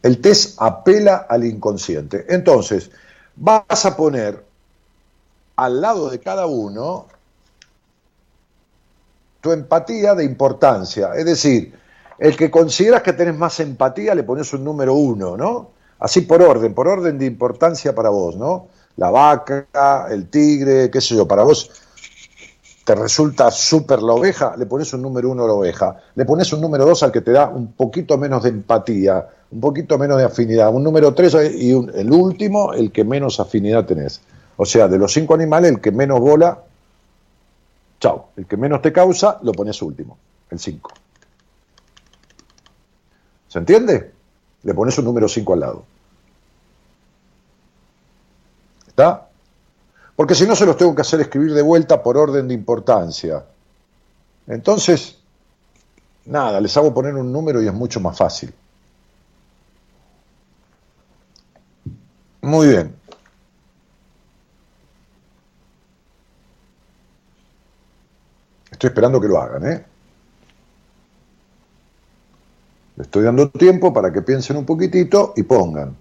El 0.03 0.21
test 0.21 0.61
apela 0.61 1.27
al 1.29 1.45
inconsciente. 1.45 2.27
Entonces, 2.29 2.91
vas 3.37 3.87
a 3.87 3.97
poner 3.97 4.45
al 5.55 5.81
lado 5.81 6.11
de 6.11 6.19
cada 6.19 6.47
uno 6.47 7.07
tu 9.47 9.53
empatía 9.53 10.17
de 10.17 10.25
importancia. 10.25 11.11
Es 11.15 11.25
decir, 11.25 11.73
el 12.19 12.37
que 12.37 12.51
consideras 12.51 13.03
que 13.03 13.13
tenés 13.13 13.37
más 13.37 13.61
empatía 13.61 14.13
le 14.13 14.25
pones 14.25 14.53
un 14.53 14.65
número 14.65 14.95
uno, 14.95 15.37
¿no? 15.37 15.71
Así 16.01 16.23
por 16.23 16.43
orden, 16.43 16.75
por 16.75 16.89
orden 16.89 17.17
de 17.17 17.27
importancia 17.27 17.95
para 17.95 18.09
vos, 18.09 18.37
¿no? 18.37 18.67
La 18.97 19.09
vaca, 19.11 20.09
el 20.11 20.29
tigre, 20.31 20.91
qué 20.91 21.01
sé 21.01 21.15
yo, 21.15 21.29
para 21.29 21.45
vos 21.45 21.71
te 22.85 22.97
resulta 22.97 23.53
súper 23.53 24.03
la 24.03 24.15
oveja, 24.15 24.57
le 24.57 24.67
pones 24.67 24.93
un 24.95 25.03
número 25.03 25.31
uno 25.31 25.45
a 25.45 25.47
la 25.47 25.53
oveja, 25.53 25.97
le 26.17 26.25
pones 26.25 26.53
un 26.53 26.61
número 26.61 26.85
dos 26.85 27.05
al 27.05 27.13
que 27.13 27.21
te 27.21 27.31
da 27.31 27.49
un 27.49 27.73
poquito 27.73 28.19
menos 28.19 28.43
de 28.43 28.49
empatía, 28.49 29.29
un 29.53 29.61
poquito 29.61 29.97
menos 29.97 30.19
de 30.19 30.25
afinidad, 30.25 30.75
un 30.75 30.83
número 30.83 31.15
tres 31.15 31.37
y 31.55 31.71
el 31.71 32.11
último, 32.11 32.73
el 32.73 32.91
que 32.91 33.05
menos 33.05 33.39
afinidad 33.39 33.87
tenés. 33.87 34.21
O 34.57 34.67
sea, 34.67 34.89
de 34.89 34.99
los 34.99 35.13
cinco 35.13 35.35
animales, 35.35 35.71
el 35.71 35.81
que 35.81 35.93
menos 35.93 36.19
bola, 36.19 36.63
chao. 38.01 38.31
El 38.37 38.47
que 38.47 38.57
menos 38.57 38.83
te 38.83 38.93
causa, 38.93 39.39
lo 39.43 39.53
pones 39.53 39.81
último, 39.83 40.19
el 40.51 40.59
cinco. 40.59 40.93
¿Se 43.49 43.59
entiende? 43.59 44.13
Le 44.63 44.75
pones 44.75 44.99
un 44.99 45.05
número 45.05 45.29
cinco 45.29 45.53
al 45.53 45.61
lado. 45.61 45.85
¿Está? 48.87 49.29
Porque 50.17 50.35
si 50.35 50.47
no 50.47 50.57
se 50.57 50.65
los 50.65 50.77
tengo 50.77 50.95
que 50.95 51.03
hacer 51.03 51.21
escribir 51.21 51.53
de 51.53 51.63
vuelta 51.63 52.03
por 52.03 52.17
orden 52.17 52.49
de 52.49 52.55
importancia. 52.55 53.45
Entonces, 54.47 55.19
nada, 56.25 56.61
les 56.61 56.77
hago 56.77 56.95
poner 56.95 57.15
un 57.15 57.31
número 57.31 57.63
y 57.63 57.67
es 57.67 57.75
mucho 57.75 58.01
más 58.01 58.17
fácil. 58.17 58.53
Muy 62.41 62.69
bien. 62.69 62.95
Estoy 68.77 68.89
esperando 68.89 69.19
que 69.19 69.29
lo 69.29 69.41
hagan, 69.41 69.67
¿eh? 69.67 69.85
Le 72.97 73.03
estoy 73.05 73.23
dando 73.23 73.49
tiempo 73.49 73.91
para 73.91 74.13
que 74.13 74.21
piensen 74.21 74.59
un 74.59 74.67
poquitito 74.67 75.33
y 75.35 75.45
pongan. 75.45 75.97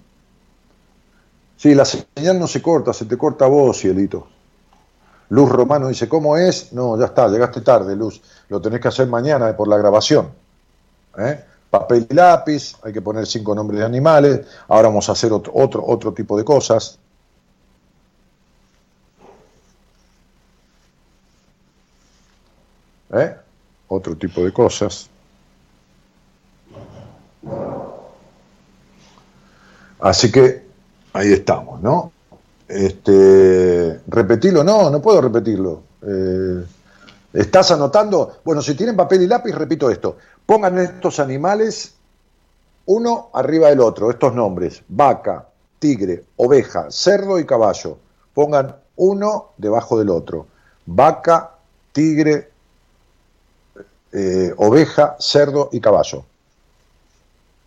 Sí, 1.56 1.74
la 1.74 1.86
señal 1.86 2.38
no 2.38 2.48
se 2.48 2.62
corta, 2.62 2.92
se 2.92 3.06
te 3.06 3.18
corta 3.18 3.46
vos, 3.48 3.80
cielito. 3.80 4.28
Luz 5.30 5.50
Romano 5.50 5.88
dice, 5.88 6.10
¿cómo 6.10 6.36
es? 6.36 6.74
No, 6.74 7.00
ya 7.00 7.06
está, 7.06 7.30
llegaste 7.30 7.62
tarde, 7.62 7.96
Luz. 7.96 8.22
Lo 8.50 8.60
tenés 8.60 8.82
que 8.82 8.90
hacer 8.90 9.08
mañana 9.08 9.56
por 9.56 9.70
la 9.70 9.78
grabación. 9.78 10.32
¿eh? 11.18 11.46
Papel 11.70 12.08
y 12.10 12.14
lápiz, 12.14 12.76
hay 12.84 12.92
que 12.92 13.02
poner 13.02 13.26
cinco 13.26 13.56
nombres 13.56 13.80
de 13.80 13.86
animales. 13.86 14.42
Ahora 14.68 14.90
vamos 14.90 15.08
a 15.08 15.14
hacer 15.14 15.32
otro, 15.32 15.54
otro, 15.56 15.82
otro 15.88 16.14
tipo 16.14 16.38
de 16.38 16.44
cosas. 16.44 17.00
¿Eh? 23.16 23.36
Otro 23.88 24.16
tipo 24.16 24.44
de 24.44 24.52
cosas. 24.52 25.10
Así 30.00 30.32
que 30.32 30.66
ahí 31.14 31.32
estamos, 31.32 31.82
¿no? 31.82 32.12
Este, 32.68 34.02
repetirlo, 34.08 34.64
no, 34.64 34.90
no 34.90 35.02
puedo 35.02 35.22
repetirlo. 35.22 35.84
Eh, 36.02 36.66
¿Estás 37.34 37.72
anotando? 37.72 38.40
Bueno, 38.44 38.62
si 38.62 38.76
tienen 38.76 38.96
papel 38.96 39.22
y 39.22 39.28
lápiz, 39.28 39.54
repito 39.54 39.90
esto. 39.90 40.18
Pongan 40.46 40.78
estos 40.80 41.20
animales 41.20 41.96
uno 42.88 43.30
arriba 43.34 43.70
del 43.70 43.80
otro, 43.80 44.12
estos 44.12 44.34
nombres, 44.34 44.84
vaca, 44.88 45.48
tigre, 45.80 46.24
oveja, 46.38 46.88
cerdo 46.90 47.40
y 47.40 47.46
caballo. 47.46 47.98
Pongan 48.34 48.76
uno 48.98 49.54
debajo 49.58 49.98
del 49.98 50.10
otro. 50.10 50.48
Vaca, 50.86 51.52
tigre, 51.92 52.52
eh, 54.18 54.54
oveja, 54.56 55.18
cerdo 55.20 55.68
y 55.74 55.82
caballo. 55.82 56.24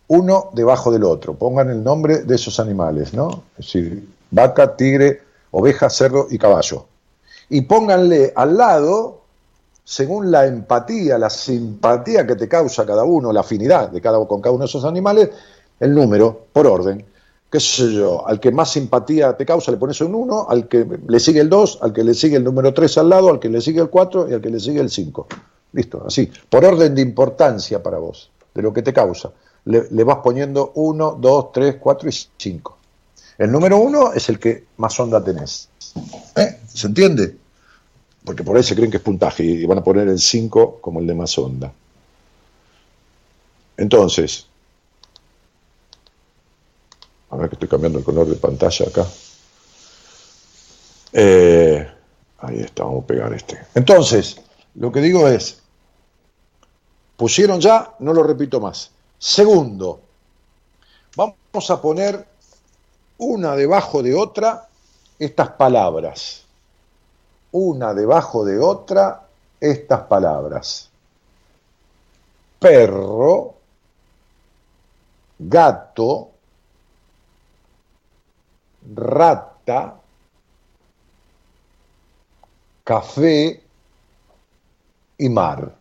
Uno 0.07 0.49
debajo 0.53 0.91
del 0.91 1.03
otro. 1.03 1.35
Pongan 1.35 1.69
el 1.69 1.83
nombre 1.83 2.23
de 2.23 2.35
esos 2.35 2.59
animales, 2.59 3.13
¿no? 3.13 3.43
Es 3.59 3.67
decir, 3.67 4.09
vaca, 4.31 4.75
tigre, 4.75 5.21
oveja, 5.51 5.91
cerdo 5.91 6.25
y 6.27 6.39
caballo. 6.39 6.85
Y 7.49 7.61
pónganle 7.61 8.33
al 8.35 8.57
lado, 8.57 9.21
según 9.83 10.31
la 10.31 10.47
empatía, 10.47 11.19
la 11.19 11.29
simpatía 11.29 12.25
que 12.25 12.35
te 12.35 12.47
causa 12.47 12.83
cada 12.83 13.03
uno, 13.03 13.31
la 13.31 13.41
afinidad 13.41 13.89
de 13.89 14.01
cada, 14.01 14.25
con 14.25 14.41
cada 14.41 14.55
uno 14.55 14.63
de 14.63 14.69
esos 14.69 14.85
animales, 14.85 15.29
el 15.79 15.93
número 15.93 16.47
por 16.51 16.65
orden. 16.65 17.05
¿Qué 17.51 17.59
sé 17.59 17.93
yo? 17.93 18.27
Al 18.27 18.39
que 18.39 18.51
más 18.51 18.71
simpatía 18.71 19.37
te 19.37 19.45
causa 19.45 19.69
le 19.69 19.77
pones 19.77 20.01
un 20.01 20.15
1, 20.15 20.47
al 20.49 20.67
que 20.67 20.83
le 21.07 21.19
sigue 21.19 21.41
el 21.41 21.49
2, 21.49 21.79
al 21.83 21.93
que 21.93 22.03
le 22.03 22.15
sigue 22.15 22.37
el 22.37 22.43
número 22.43 22.73
3 22.73 22.97
al 22.97 23.09
lado, 23.09 23.29
al 23.29 23.39
que 23.39 23.49
le 23.49 23.61
sigue 23.61 23.81
el 23.81 23.89
4 23.89 24.29
y 24.31 24.33
al 24.33 24.41
que 24.41 24.49
le 24.49 24.59
sigue 24.59 24.79
el 24.79 24.89
5. 24.89 25.27
Listo, 25.71 26.03
así, 26.05 26.31
por 26.49 26.65
orden 26.65 26.95
de 26.95 27.01
importancia 27.01 27.81
para 27.81 27.99
vos, 27.99 28.31
de 28.53 28.61
lo 28.61 28.73
que 28.73 28.81
te 28.81 28.93
causa. 28.93 29.31
Le, 29.65 30.03
vas 30.03 30.17
poniendo 30.23 30.71
1, 30.75 31.17
2, 31.19 31.51
3, 31.51 31.75
4 31.79 32.09
y 32.09 32.13
5. 32.37 32.77
El 33.37 33.51
número 33.51 33.77
1 33.77 34.13
es 34.13 34.29
el 34.29 34.39
que 34.39 34.65
más 34.77 34.99
onda 34.99 35.23
tenés. 35.23 35.69
¿Eh? 36.35 36.59
¿Se 36.67 36.87
entiende? 36.87 37.37
Porque 38.23 38.43
por 38.43 38.57
ahí 38.57 38.63
se 38.63 38.75
creen 38.75 38.89
que 38.89 38.97
es 38.97 39.03
puntaje 39.03 39.43
y 39.43 39.65
van 39.65 39.77
a 39.77 39.83
poner 39.83 40.07
el 40.07 40.19
5 40.19 40.79
como 40.81 40.99
el 40.99 41.07
de 41.07 41.13
más 41.13 41.37
onda. 41.37 41.71
Entonces, 43.77 44.47
a 47.29 47.37
ver 47.37 47.49
que 47.49 47.55
estoy 47.55 47.69
cambiando 47.69 47.99
el 47.99 48.05
color 48.05 48.27
de 48.27 48.35
pantalla 48.35 48.85
acá. 48.87 49.05
Eh, 51.13 51.87
ahí 52.39 52.59
está, 52.59 52.83
vamos 52.83 53.03
a 53.03 53.07
pegar 53.07 53.33
este. 53.33 53.59
Entonces, 53.75 54.41
lo 54.75 54.91
que 54.91 55.01
digo 55.01 55.27
es, 55.27 55.61
pusieron 57.17 57.59
ya, 57.59 57.93
no 57.99 58.13
lo 58.13 58.23
repito 58.23 58.59
más. 58.59 58.91
Segundo, 59.17 60.01
vamos 61.15 61.69
a 61.69 61.81
poner 61.81 62.25
una 63.17 63.55
debajo 63.55 64.01
de 64.01 64.15
otra 64.15 64.67
estas 65.17 65.49
palabras. 65.51 66.45
Una 67.51 67.93
debajo 67.93 68.45
de 68.45 68.59
otra 68.59 69.27
estas 69.59 70.01
palabras. 70.01 70.89
Perro, 72.59 73.55
gato, 75.37 76.29
rata, 78.95 79.95
café, 82.83 83.63
y 85.19 85.29
mar. 85.29 85.75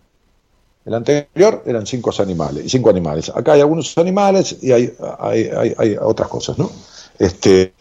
El 0.85 0.95
anterior 0.95 1.63
eran 1.67 1.87
cinco 1.87 2.11
animales, 2.19 2.71
cinco 2.71 2.91
animales. 2.91 3.31
Acá 3.35 3.53
hay 3.53 3.61
algunos 3.61 3.97
animales 3.97 4.57
y 4.63 4.73
hay, 4.73 4.95
hay, 5.19 5.97
otras 6.01 6.29
cosas, 6.29 6.59
¿no? 6.59 6.71
Este, 7.19 7.73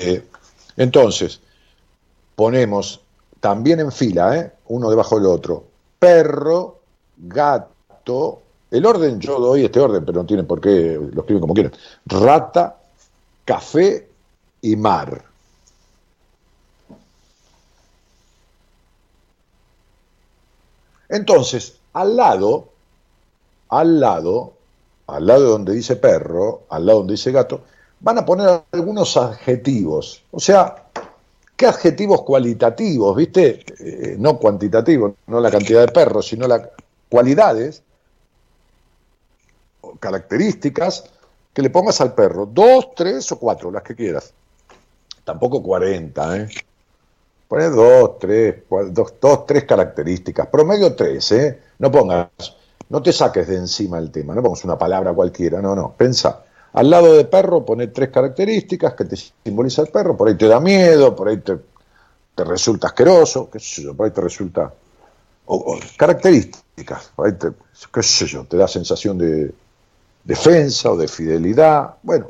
entonces, 0.76 1.42
ponemos 2.36 3.02
también 3.40 3.80
en 3.80 3.92
fila, 3.92 4.38
¿eh? 4.38 4.52
uno 4.68 4.90
debajo 4.90 5.18
del 5.18 5.28
otro, 5.28 5.64
perro, 6.00 6.80
gato, 7.18 8.42
el 8.70 8.86
orden 8.86 9.20
yo 9.20 9.40
doy 9.40 9.66
este 9.66 9.80
orden, 9.80 10.04
pero 10.06 10.22
no 10.22 10.26
tienen 10.26 10.46
por 10.46 10.60
qué, 10.60 11.00
lo 11.00 11.22
escriben 11.22 11.42
como 11.42 11.54
quieran. 11.54 11.72
Rata, 12.06 12.78
café 13.46 14.10
y 14.62 14.76
mar. 14.76 15.27
Entonces, 21.10 21.78
al 21.94 22.16
lado, 22.16 22.70
al 23.70 24.00
lado, 24.00 24.54
al 25.08 25.26
lado 25.26 25.50
donde 25.50 25.74
dice 25.74 25.96
perro, 25.96 26.64
al 26.70 26.86
lado 26.86 27.00
donde 27.00 27.14
dice 27.14 27.32
gato, 27.32 27.62
van 28.00 28.18
a 28.20 28.26
poner 28.26 28.62
algunos 28.72 29.18
adjetivos. 29.18 30.24
O 30.32 30.40
sea, 30.40 30.90
¿qué 31.56 31.66
adjetivos 31.66 32.24
cualitativos, 32.24 33.16
viste? 33.16 33.66
Eh, 33.80 34.16
no 34.20 34.38
cuantitativos, 34.38 35.14
no 35.28 35.40
la 35.40 35.50
cantidad 35.50 35.82
de 35.82 35.92
perros, 35.92 36.28
sino 36.28 36.48
las 36.48 36.62
cualidades, 37.10 37.84
características 40.00 41.06
que 41.54 41.62
le 41.62 41.70
pongas 41.70 42.02
al 42.02 42.14
perro. 42.14 42.46
Dos, 42.46 42.94
tres 42.96 43.32
o 43.32 43.40
cuatro, 43.40 43.72
las 43.72 43.84
que 43.84 43.96
quieras. 43.96 44.34
Tampoco 45.24 45.64
40, 45.64 46.38
¿eh? 46.38 46.50
Pones 47.48 47.74
dos, 47.74 48.20
tres, 48.20 48.64
dos, 48.92 49.14
dos, 49.22 49.46
tres 49.46 49.64
características. 49.64 50.48
Promedio 50.48 50.94
tres, 50.96 51.32
¿eh? 51.32 51.60
No 51.80 51.92
pongas, 51.92 52.28
no 52.90 53.02
te 53.02 53.14
saques 53.14 53.48
de 53.48 53.56
encima 53.56 54.00
el 54.00 54.12
tema, 54.12 54.36
no 54.36 54.44
pongas 54.44 54.66
una 54.66 54.78
palabra 54.78 55.14
cualquiera, 55.14 55.62
no, 55.62 55.76
no. 55.76 55.94
Pensa, 55.96 56.44
al 56.74 56.90
lado 56.90 57.14
de 57.14 57.26
perro 57.26 57.66
pone 57.66 57.88
tres 57.88 58.10
características 58.10 58.94
que 58.94 59.06
te 59.06 59.16
simboliza 59.16 59.82
el 59.82 59.88
perro, 59.88 60.18
por 60.18 60.28
ahí 60.28 60.36
te 60.36 60.48
da 60.48 60.60
miedo, 60.60 61.16
por 61.16 61.30
ahí 61.30 61.38
te, 61.38 61.58
resulta 62.44 62.88
asqueroso, 62.88 63.50
qué 63.50 63.60
sé 63.60 63.82
yo, 63.84 63.96
por 63.96 64.06
ahí 64.06 64.12
te 64.12 64.22
resulta... 64.22 64.74
O, 65.46 65.80
características, 65.96 67.12
por 67.16 67.28
ahí 67.28 67.34
te, 67.34 67.48
qué 67.94 68.04
sé 68.04 68.26
yo, 68.26 68.44
te 68.44 68.58
da 68.58 68.68
sensación 68.68 69.18
de 69.18 69.54
defensa 70.26 70.92
o 70.92 70.98
de 70.98 71.08
fidelidad. 71.08 71.96
Bueno, 72.04 72.28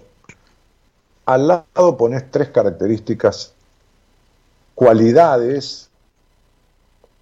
al 1.25 1.47
lado 1.47 1.97
pones 1.97 2.30
tres 2.30 2.49
características 2.49 3.53
cualidades 4.78 5.90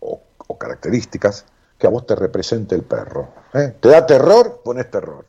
o, 0.02 0.20
características 0.58 1.46
que 1.78 1.88
a 1.88 1.89
vos 1.89 2.06
te 2.06 2.13
represente 2.13 2.76
el 2.76 2.84
perro. 2.84 3.30
¿eh? 3.54 3.74
¿Te 3.80 3.88
da 3.88 4.06
terror? 4.06 4.60
Pones 4.62 4.91
terror. 4.91 5.26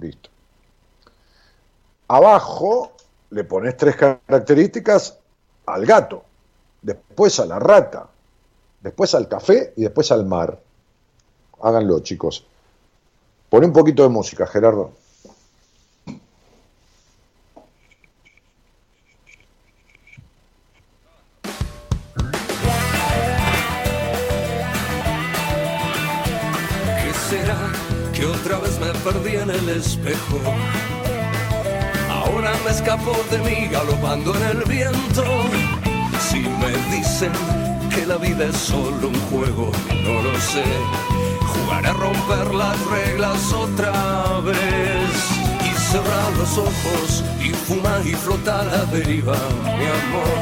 Listo. 0.00 0.28
Abajo 2.08 2.90
le 3.30 3.44
pones 3.44 3.76
tres 3.76 3.94
características 3.94 5.18
al 5.66 5.86
gato, 5.86 6.24
después 6.82 7.38
a 7.38 7.46
la 7.46 7.60
rata, 7.60 8.08
después 8.80 9.14
al 9.14 9.28
café 9.28 9.72
y 9.76 9.82
después 9.82 10.10
al 10.10 10.26
mar. 10.26 10.58
Háganlo, 11.62 12.00
chicos. 12.00 12.44
Pon 13.48 13.64
un 13.64 13.72
poquito 13.72 14.02
de 14.02 14.08
música, 14.08 14.48
Gerardo. 14.48 14.90
Espejo. 29.78 30.38
Ahora 32.10 32.52
me 32.64 32.70
escapo 32.70 33.12
de 33.30 33.38
mí 33.38 33.68
galopando 33.70 34.34
en 34.34 34.42
el 34.44 34.64
viento. 34.64 35.24
Si 36.28 36.40
me 36.40 36.96
dicen 36.96 37.32
que 37.94 38.04
la 38.06 38.16
vida 38.16 38.46
es 38.46 38.56
solo 38.56 39.08
un 39.08 39.20
juego, 39.30 39.70
no 40.04 40.22
lo 40.22 40.38
sé. 40.40 40.64
Jugaré 41.46 41.88
a 41.88 41.92
romper 41.92 42.54
las 42.54 42.78
reglas 42.86 43.52
otra 43.52 44.40
vez. 44.40 45.10
Y 45.64 45.70
cerrar 45.78 46.32
los 46.36 46.58
ojos 46.58 47.24
y 47.40 47.50
fuma 47.50 48.00
y 48.04 48.12
flota 48.14 48.64
la 48.64 48.84
deriva, 48.86 49.36
mi 49.64 49.86
amor. 50.02 50.38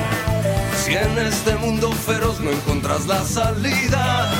Si 0.82 0.94
en 0.94 1.18
este 1.18 1.54
mundo 1.56 1.92
feroz 1.92 2.40
no 2.40 2.50
encontras 2.50 3.06
la 3.06 3.22
salida 3.24 4.30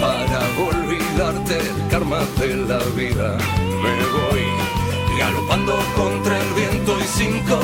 para 0.00 0.40
olvidarte 0.70 1.58
el 1.58 1.88
karma 1.90 2.20
de 2.38 2.56
la 2.56 2.78
vida. 2.96 3.36
Me 3.84 3.96
voy 4.16 4.46
galopando 5.18 5.74
contra 5.94 6.40
el 6.40 6.50
viento 6.54 6.98
y 6.98 7.04
sin 7.04 7.38
control, 7.40 7.60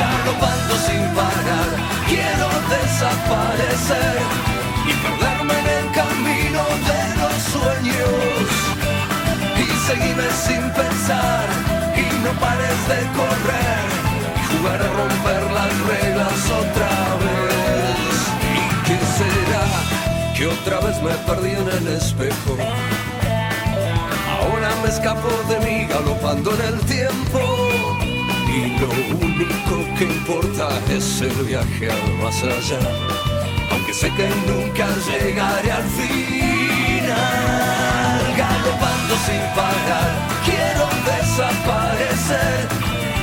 galopando 0.00 0.74
sin 0.86 1.02
parar. 1.18 1.68
Quiero 2.08 2.48
desaparecer 2.74 4.18
y 4.90 4.92
perderme 5.04 5.54
en 5.62 5.68
el 5.78 5.86
camino 6.00 6.62
de 6.90 7.00
los 7.20 7.36
sueños 7.54 8.46
y 9.62 9.66
seguirme 9.86 10.28
sin 10.46 10.62
pensar 10.72 11.46
y 11.94 12.04
no 12.24 12.32
pares 12.40 12.80
de 12.90 13.00
correr 13.18 13.86
y 14.40 14.42
jugar 14.50 14.80
a 14.82 14.90
romper 15.00 15.42
las 15.58 15.72
reglas 15.92 16.38
otra 16.62 16.92
vez. 17.22 18.10
¿Y 18.58 18.64
qué 18.86 18.98
será? 19.18 19.64
que 20.36 20.48
otra 20.48 20.80
vez 20.80 21.00
me 21.00 21.14
perdí 21.28 21.50
en 21.50 21.68
el 21.68 21.86
espejo. 21.96 22.56
Me 24.84 24.90
escapo 24.90 25.30
de 25.48 25.58
mí 25.60 25.86
galopando 25.86 26.52
en 26.56 26.60
el 26.60 26.78
tiempo. 26.80 27.40
Y 28.54 28.78
lo 28.78 28.88
único 29.16 29.74
que 29.96 30.04
importa 30.04 30.68
es 30.90 31.22
el 31.22 31.32
viaje 31.42 31.90
al 31.90 32.12
más 32.22 32.42
allá. 32.42 32.80
Aunque 33.70 33.94
sé 33.94 34.10
que 34.10 34.28
nunca 34.46 34.86
llegaré 35.08 35.72
al 35.72 35.84
final. 35.84 37.14
Galopando 38.36 39.14
sin 39.24 39.40
parar, 39.56 40.10
quiero 40.44 40.86
desaparecer 41.12 42.68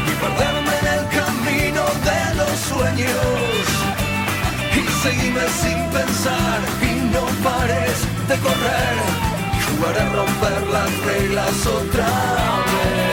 y 0.09 0.13
perderme 0.19 0.73
en 0.81 0.87
el 0.97 1.05
camino 1.19 1.83
de 2.07 2.21
los 2.39 2.55
sueños. 2.71 3.65
Y 4.73 4.81
seguirme 5.03 5.47
sin 5.61 5.79
pensar 5.91 6.59
no 7.13 7.23
pares 7.43 7.97
de 8.27 8.35
correr 8.37 9.30
y 9.71 9.77
jugar 9.77 9.97
a 9.97 10.09
romper 10.09 10.67
las 10.67 11.05
reglas 11.05 11.65
otra 11.67 12.05
vez. 12.05 13.10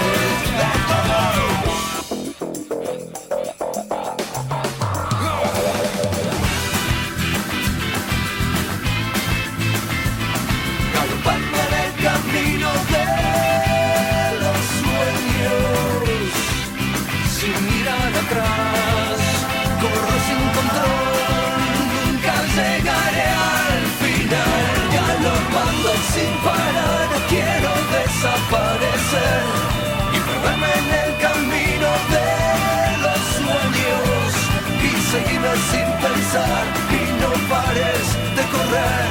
Y 36.28 37.20
no 37.20 37.30
pares 37.48 38.04
de 38.36 38.42
correr 38.52 39.10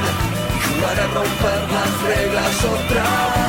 y 0.70 1.14
romper 1.14 1.60
las 1.72 2.02
reglas 2.02 2.64
otra. 2.64 3.48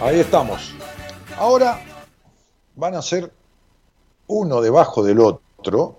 Ahí 0.00 0.20
estamos. 0.20 0.74
Ahora 1.38 1.80
van 2.74 2.94
a 2.94 3.02
ser 3.02 3.32
uno 4.26 4.60
debajo 4.60 5.02
del 5.02 5.20
otro 5.20 5.96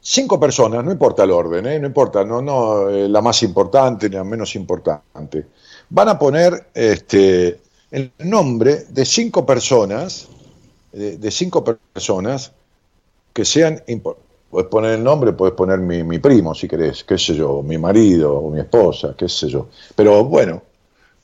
cinco 0.00 0.38
personas, 0.38 0.84
no 0.84 0.92
importa 0.92 1.24
el 1.24 1.30
orden, 1.30 1.66
¿eh? 1.66 1.80
no 1.80 1.86
importa, 1.86 2.24
no, 2.24 2.42
no 2.42 2.90
eh, 2.90 3.08
la 3.08 3.22
más 3.22 3.42
importante 3.42 4.10
ni 4.10 4.16
la 4.16 4.24
menos 4.24 4.54
importante, 4.54 5.46
van 5.88 6.08
a 6.10 6.18
poner 6.18 6.68
este, 6.74 7.60
el 7.94 8.12
nombre 8.18 8.86
de 8.88 9.04
cinco 9.04 9.46
personas, 9.46 10.28
de, 10.92 11.30
cinco 11.30 11.64
personas 11.64 12.52
que 13.32 13.44
sean 13.44 13.82
Puedes 14.50 14.68
poner 14.68 14.92
el 14.92 15.02
nombre, 15.02 15.32
puedes 15.32 15.54
poner 15.56 15.80
mi, 15.80 16.04
mi, 16.04 16.20
primo 16.20 16.54
si 16.54 16.68
querés, 16.68 17.02
qué 17.02 17.18
sé 17.18 17.34
yo, 17.34 17.60
mi 17.62 17.76
marido 17.76 18.34
o 18.34 18.50
mi 18.50 18.60
esposa, 18.60 19.14
qué 19.18 19.28
sé 19.28 19.48
yo. 19.48 19.66
Pero 19.96 20.24
bueno, 20.24 20.62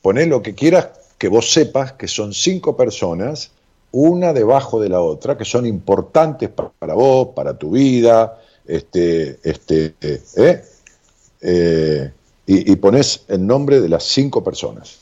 poné 0.01 0.25
lo 0.25 0.41
que 0.41 0.53
quieras 0.53 0.89
que 1.17 1.29
vos 1.29 1.51
sepas 1.51 1.93
que 1.93 2.09
son 2.09 2.33
cinco 2.33 2.75
personas, 2.75 3.51
una 3.91 4.33
debajo 4.33 4.81
de 4.81 4.89
la 4.89 5.01
otra, 5.01 5.37
que 5.37 5.45
son 5.45 5.65
importantes 5.65 6.49
para 6.49 6.93
vos, 6.93 7.29
para 7.35 7.57
tu 7.57 7.71
vida, 7.71 8.37
este, 8.65 9.39
este, 9.43 9.95
¿eh? 10.35 10.63
Eh, 11.41 12.11
y, 12.45 12.75
pones 12.77 13.23
el 13.27 13.45
nombre 13.45 13.79
de 13.79 13.87
las 13.87 14.03
cinco 14.03 14.43
personas. 14.43 15.00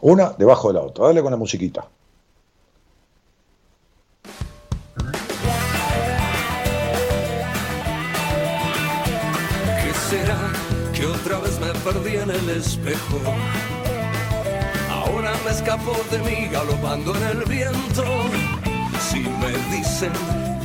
Una 0.00 0.30
debajo 0.30 0.68
de 0.68 0.74
la 0.74 0.80
otra. 0.80 1.06
Dale 1.06 1.22
con 1.22 1.30
la 1.30 1.36
musiquita. 1.36 1.86
¿Qué 9.82 9.92
será 10.08 10.38
que 10.92 11.06
otra 11.06 11.38
vez 11.40 11.58
me 11.60 11.72
perdí 11.80 12.16
en 12.16 12.30
el 12.30 12.50
espejo? 12.50 13.18
Ahora 14.90 15.32
me 15.44 15.50
escapo 15.50 15.92
de 16.10 16.18
mí 16.18 16.48
galopando 16.50 17.14
en 17.16 17.22
el 17.24 17.44
viento. 17.44 18.04
Si 19.00 19.20
me 19.20 19.76
dicen 19.76 20.12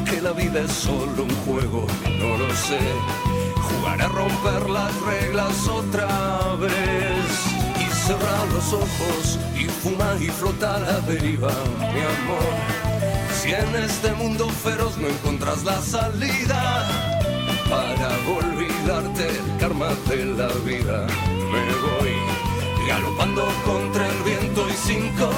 que 0.09 0.21
la 0.21 0.31
vida 0.31 0.61
es 0.61 0.71
solo 0.71 1.23
un 1.23 1.35
juego, 1.45 1.85
no 2.19 2.37
lo 2.37 2.53
sé. 2.55 2.79
Jugar 3.55 4.01
a 4.01 4.07
romper 4.07 4.69
las 4.69 5.01
reglas 5.01 5.67
otra 5.67 6.55
vez. 6.55 7.50
Cerrar 8.05 8.47
los 8.51 8.73
ojos 8.73 9.39
y 9.55 9.65
fumar 9.65 10.21
y 10.21 10.27
flotar 10.27 10.83
a 10.83 10.99
deriva, 11.01 11.51
mi 11.79 12.01
amor. 12.01 12.53
Si 13.39 13.51
en 13.53 13.75
este 13.75 14.11
mundo 14.13 14.49
feroz 14.49 14.97
no 14.97 15.07
encontras 15.07 15.63
la 15.63 15.79
salida 15.81 16.87
para 17.69 18.09
olvidarte 18.37 19.27
el 19.29 19.57
karma 19.59 19.89
de 20.09 20.25
la 20.25 20.47
vida, 20.65 21.07
me 21.51 21.63
voy 21.85 22.15
galopando 22.87 23.47
contra 23.65 24.07
el 24.07 24.23
viento 24.23 24.67
y 24.67 24.73
sin 24.73 25.07
control, 25.09 25.31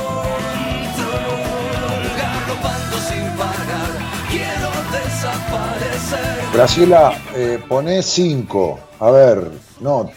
galopando 2.18 2.97
sin 3.09 3.26
parar, 3.38 3.91
quiero 4.30 4.70
desaparecer. 4.91 6.53
Graciela, 6.53 7.22
eh, 7.36 7.59
poné 7.68 8.01
cinco. 8.01 8.80
A 8.99 9.11
ver, 9.11 9.51
no 9.82 10.09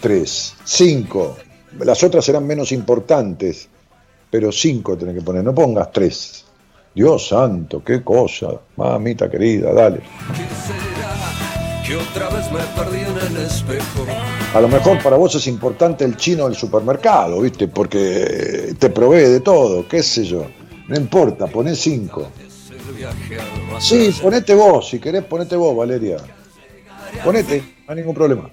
tres, 0.00 0.54
cinco. 0.64 1.36
Las 1.78 2.02
otras 2.02 2.24
serán 2.24 2.46
menos 2.46 2.72
importantes, 2.72 3.68
pero 4.30 4.50
cinco 4.52 4.96
tenés 4.96 5.14
que 5.14 5.22
poner, 5.22 5.44
no 5.44 5.54
pongas 5.54 5.90
tres. 5.92 6.44
Dios 6.94 7.28
santo, 7.28 7.82
qué 7.84 8.02
cosa, 8.02 8.48
mamita 8.76 9.30
querida, 9.30 9.72
dale. 9.72 9.98
¿Qué 9.98 10.42
será 10.66 11.86
que 11.86 11.96
otra 11.96 12.28
vez 12.30 12.50
me 12.50 12.60
perdí 12.76 13.00
en 13.00 13.36
el 13.36 13.46
espejo? 13.46 14.06
A 14.52 14.60
lo 14.60 14.68
mejor 14.68 15.00
para 15.00 15.16
vos 15.16 15.36
es 15.36 15.46
importante 15.46 16.04
el 16.04 16.16
chino 16.16 16.46
del 16.46 16.56
supermercado, 16.56 17.40
¿viste? 17.40 17.68
Porque 17.68 18.74
te 18.76 18.90
provee 18.90 19.28
de 19.28 19.40
todo, 19.40 19.86
qué 19.86 20.02
sé 20.02 20.24
yo. 20.24 20.44
No 20.88 20.96
importa, 20.96 21.46
poné 21.46 21.76
cinco. 21.76 22.28
Sí, 23.78 24.12
ponete 24.20 24.54
vos, 24.54 24.88
si 24.88 24.98
querés 24.98 25.24
ponete 25.24 25.54
vos, 25.54 25.76
Valeria. 25.76 26.16
Ponete, 27.24 27.60
no 27.86 27.92
hay 27.92 27.96
ningún 27.96 28.14
problema. 28.14 28.50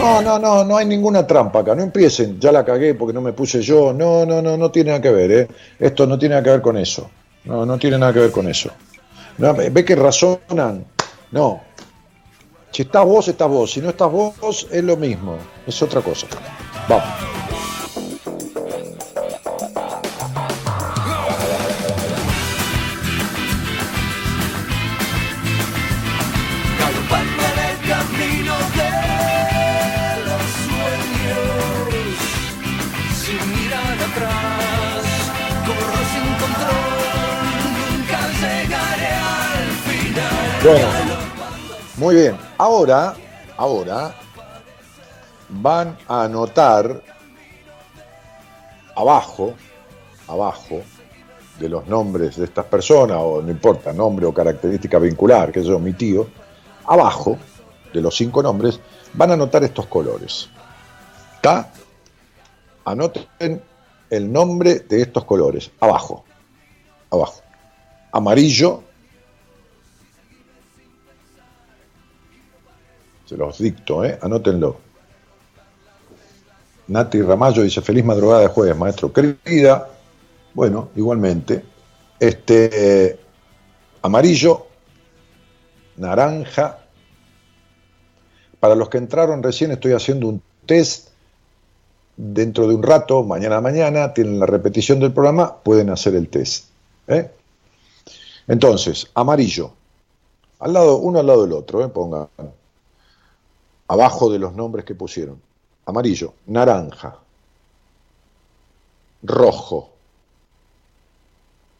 No, 0.00 0.22
no, 0.22 0.38
no, 0.38 0.64
no 0.64 0.78
hay 0.78 0.86
ninguna 0.86 1.26
trampa 1.26 1.58
acá. 1.58 1.74
No 1.74 1.82
empiecen, 1.82 2.40
ya 2.40 2.50
la 2.50 2.64
cagué 2.64 2.94
porque 2.94 3.12
no 3.12 3.20
me 3.20 3.34
puse 3.34 3.60
yo. 3.60 3.92
No, 3.92 4.24
no, 4.24 4.40
no, 4.40 4.56
no 4.56 4.70
tiene 4.70 4.90
nada 4.90 5.02
que 5.02 5.10
ver, 5.10 5.30
¿eh? 5.30 5.48
Esto 5.78 6.06
no 6.06 6.18
tiene 6.18 6.36
nada 6.36 6.44
que 6.44 6.50
ver 6.50 6.62
con 6.62 6.78
eso. 6.78 7.10
No, 7.44 7.66
no 7.66 7.78
tiene 7.78 7.98
nada 7.98 8.12
que 8.12 8.20
ver 8.20 8.30
con 8.30 8.48
eso. 8.48 8.70
No, 9.36 9.54
ve 9.54 9.84
que 9.84 9.94
razonan. 9.94 10.86
No. 11.32 11.60
Si 12.72 12.82
estás 12.82 13.04
vos, 13.04 13.28
estás 13.28 13.48
vos. 13.48 13.72
Si 13.72 13.80
no 13.80 13.90
estás 13.90 14.10
vos, 14.10 14.66
es 14.70 14.82
lo 14.82 14.96
mismo. 14.96 15.36
Es 15.66 15.82
otra 15.82 16.00
cosa. 16.00 16.26
Vamos. 16.88 17.49
Bueno, 40.62 40.88
muy 41.96 42.16
bien. 42.16 42.36
Ahora, 42.58 43.14
ahora 43.56 44.14
van 45.48 45.96
a 46.06 46.24
anotar 46.24 47.02
abajo, 48.94 49.54
abajo 50.28 50.82
de 51.58 51.66
los 51.66 51.86
nombres 51.86 52.36
de 52.36 52.44
estas 52.44 52.66
personas, 52.66 53.16
o 53.22 53.40
no 53.40 53.50
importa, 53.50 53.94
nombre 53.94 54.26
o 54.26 54.34
característica 54.34 54.98
vincular, 54.98 55.50
que 55.50 55.60
es 55.60 55.66
yo, 55.66 55.78
mi 55.78 55.94
tío, 55.94 56.26
abajo 56.84 57.38
de 57.94 58.02
los 58.02 58.14
cinco 58.14 58.42
nombres, 58.42 58.80
van 59.14 59.30
a 59.30 59.34
anotar 59.34 59.64
estos 59.64 59.86
colores. 59.86 60.50
¿Está? 61.36 61.72
Anoten 62.84 63.62
el 64.10 64.30
nombre 64.30 64.80
de 64.80 65.00
estos 65.00 65.24
colores, 65.24 65.70
abajo, 65.80 66.22
abajo. 67.10 67.40
Amarillo, 68.12 68.82
Se 73.30 73.36
los 73.36 73.58
dicto, 73.58 74.04
¿eh? 74.04 74.18
Anótenlo. 74.20 74.76
Nati 76.88 77.22
Ramallo 77.22 77.62
dice, 77.62 77.80
feliz 77.80 78.04
madrugada 78.04 78.40
de 78.40 78.48
jueves, 78.48 78.76
maestro. 78.76 79.12
Querida, 79.12 79.88
bueno, 80.52 80.88
igualmente. 80.96 81.64
Este, 82.18 83.20
amarillo, 84.02 84.66
naranja. 85.98 86.80
Para 88.58 88.74
los 88.74 88.88
que 88.88 88.98
entraron 88.98 89.44
recién 89.44 89.70
estoy 89.70 89.92
haciendo 89.92 90.26
un 90.26 90.42
test. 90.66 91.10
Dentro 92.16 92.66
de 92.66 92.74
un 92.74 92.82
rato, 92.82 93.22
mañana 93.22 93.58
a 93.58 93.60
mañana, 93.60 94.12
tienen 94.12 94.40
la 94.40 94.46
repetición 94.46 94.98
del 94.98 95.12
programa, 95.12 95.54
pueden 95.62 95.90
hacer 95.90 96.16
el 96.16 96.28
test. 96.28 96.64
¿eh? 97.06 97.30
Entonces, 98.48 99.08
amarillo. 99.14 99.72
Al 100.58 100.72
lado, 100.72 100.96
uno 100.96 101.20
al 101.20 101.26
lado 101.28 101.42
del 101.42 101.52
otro, 101.52 101.84
¿eh? 101.84 101.88
pongan 101.88 102.26
abajo 103.90 104.30
de 104.30 104.38
los 104.38 104.54
nombres 104.54 104.84
que 104.84 104.94
pusieron. 104.94 105.42
Amarillo, 105.84 106.34
naranja, 106.46 107.18
rojo, 109.24 109.90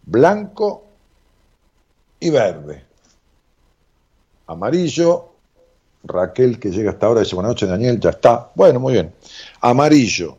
blanco 0.03 0.83
y 2.19 2.31
verde. 2.31 2.85
Amarillo, 4.49 5.29
Raquel 6.03 6.59
que 6.59 6.71
llega 6.71 6.91
hasta 6.91 7.07
ahora 7.07 7.21
dice 7.21 7.37
buenas 7.37 7.51
noches 7.51 7.69
Daniel, 7.69 8.01
ya 8.01 8.11
está. 8.11 8.51
Bueno, 8.57 8.81
muy 8.81 8.95
bien. 8.95 9.15
Amarillo, 9.61 10.37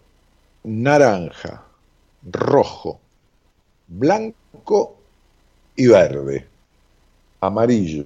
naranja, 0.66 1.64
rojo, 2.30 3.00
blanco 3.88 4.98
y 5.78 5.88
verde. 5.88 6.50
Amarillo, 7.40 8.06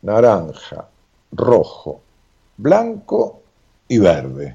naranja, 0.00 0.88
rojo, 1.32 2.00
blanco 2.56 3.40
y 3.88 3.98
verde. 3.98 4.54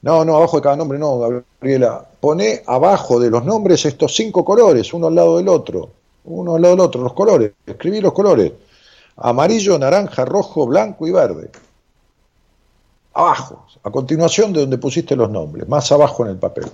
No, 0.00 0.24
no, 0.24 0.36
abajo 0.36 0.58
de 0.58 0.62
cada 0.62 0.76
nombre 0.76 0.98
no, 0.98 1.18
Gabriela. 1.18 2.06
Pone 2.20 2.62
abajo 2.66 3.18
de 3.18 3.30
los 3.30 3.44
nombres 3.44 3.84
estos 3.84 4.14
cinco 4.14 4.44
colores, 4.44 4.92
uno 4.94 5.08
al 5.08 5.14
lado 5.14 5.38
del 5.38 5.48
otro. 5.48 5.90
Uno 6.24 6.54
al 6.54 6.62
lado 6.62 6.76
del 6.76 6.84
otro, 6.84 7.02
los 7.02 7.14
colores. 7.14 7.52
Escribí 7.66 8.00
los 8.00 8.12
colores. 8.12 8.52
Amarillo, 9.16 9.78
naranja, 9.78 10.24
rojo, 10.24 10.66
blanco 10.66 11.06
y 11.06 11.10
verde. 11.10 11.50
Abajo, 13.14 13.66
a 13.82 13.90
continuación 13.90 14.52
de 14.52 14.60
donde 14.60 14.78
pusiste 14.78 15.16
los 15.16 15.28
nombres, 15.28 15.68
más 15.68 15.90
abajo 15.90 16.24
en 16.24 16.30
el 16.30 16.36
papel. 16.36 16.70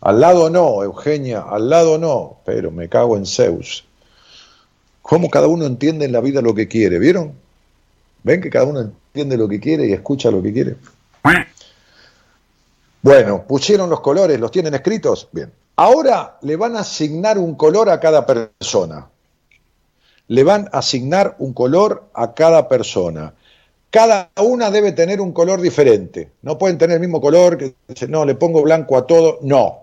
Al 0.00 0.20
lado 0.20 0.48
no, 0.48 0.82
Eugenia, 0.84 1.42
al 1.42 1.68
lado 1.68 1.98
no, 1.98 2.36
pero 2.44 2.70
me 2.70 2.88
cago 2.88 3.16
en 3.16 3.26
Zeus. 3.26 3.84
Cómo 5.02 5.30
cada 5.30 5.46
uno 5.46 5.66
entiende 5.66 6.04
en 6.04 6.12
la 6.12 6.20
vida 6.20 6.40
lo 6.40 6.54
que 6.54 6.68
quiere, 6.68 6.98
¿vieron? 6.98 7.32
¿Ven 8.22 8.40
que 8.40 8.50
cada 8.50 8.66
uno 8.66 8.80
entiende 8.80 9.36
lo 9.36 9.48
que 9.48 9.60
quiere 9.60 9.86
y 9.86 9.92
escucha 9.92 10.30
lo 10.30 10.42
que 10.42 10.52
quiere? 10.52 10.76
Bueno, 13.02 13.44
pusieron 13.46 13.88
los 13.88 14.00
colores, 14.00 14.38
los 14.38 14.50
tienen 14.50 14.74
escritos. 14.74 15.28
Bien. 15.32 15.50
Ahora 15.76 16.38
le 16.42 16.56
van 16.56 16.76
a 16.76 16.80
asignar 16.80 17.38
un 17.38 17.54
color 17.54 17.88
a 17.88 17.98
cada 17.98 18.26
persona. 18.26 19.08
Le 20.28 20.44
van 20.44 20.68
a 20.72 20.78
asignar 20.78 21.36
un 21.38 21.54
color 21.54 22.10
a 22.12 22.34
cada 22.34 22.68
persona. 22.68 23.34
Cada 23.90 24.30
una 24.42 24.70
debe 24.70 24.92
tener 24.92 25.20
un 25.20 25.32
color 25.32 25.60
diferente. 25.60 26.30
No 26.42 26.58
pueden 26.58 26.78
tener 26.78 26.94
el 26.94 27.00
mismo 27.00 27.20
color, 27.20 27.56
que 27.58 27.74
no, 28.08 28.24
le 28.24 28.34
pongo 28.34 28.62
blanco 28.62 28.96
a 28.96 29.06
todo. 29.06 29.38
No. 29.42 29.78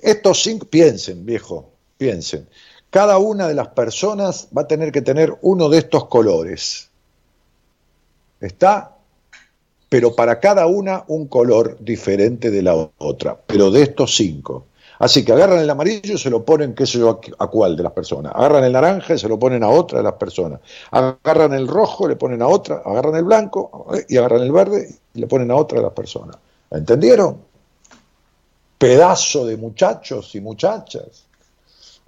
Estos 0.00 0.42
cinco, 0.42 0.66
piensen, 0.66 1.24
viejo, 1.26 1.70
piensen. 1.98 2.48
Cada 2.90 3.18
una 3.18 3.46
de 3.46 3.54
las 3.54 3.68
personas 3.68 4.48
va 4.56 4.62
a 4.62 4.68
tener 4.68 4.90
que 4.90 5.00
tener 5.00 5.36
uno 5.42 5.68
de 5.68 5.78
estos 5.78 6.06
colores. 6.06 6.90
¿Está? 8.40 8.96
Pero 9.88 10.14
para 10.14 10.40
cada 10.40 10.66
una 10.66 11.04
un 11.08 11.28
color 11.28 11.76
diferente 11.80 12.50
de 12.50 12.62
la 12.62 12.90
otra, 12.98 13.38
pero 13.46 13.70
de 13.70 13.82
estos 13.82 14.16
cinco. 14.16 14.66
Así 15.00 15.24
que 15.24 15.32
agarran 15.32 15.60
el 15.60 15.70
amarillo 15.70 16.14
y 16.14 16.18
se 16.18 16.28
lo 16.28 16.44
ponen, 16.44 16.74
qué 16.74 16.84
sé 16.84 16.98
yo, 16.98 17.20
a 17.38 17.46
cuál 17.46 17.74
de 17.74 17.82
las 17.82 17.92
personas. 17.92 18.32
Agarran 18.34 18.64
el 18.64 18.72
naranja 18.72 19.14
y 19.14 19.18
se 19.18 19.28
lo 19.28 19.38
ponen 19.38 19.62
a 19.62 19.68
otra 19.68 19.98
de 19.98 20.04
las 20.04 20.12
personas. 20.14 20.60
Agarran 20.90 21.54
el 21.54 21.66
rojo, 21.68 22.06
le 22.06 22.16
ponen 22.16 22.42
a 22.42 22.48
otra. 22.48 22.82
Agarran 22.84 23.14
el 23.14 23.24
blanco 23.24 23.86
eh, 23.94 24.04
y 24.10 24.18
agarran 24.18 24.42
el 24.42 24.52
verde 24.52 24.94
y 25.14 25.20
le 25.20 25.26
ponen 25.26 25.50
a 25.50 25.56
otra 25.56 25.78
de 25.78 25.84
las 25.84 25.94
personas. 25.94 26.36
¿Entendieron? 26.70 27.38
Pedazo 28.76 29.46
de 29.46 29.56
muchachos 29.56 30.34
y 30.34 30.40
muchachas. 30.42 31.24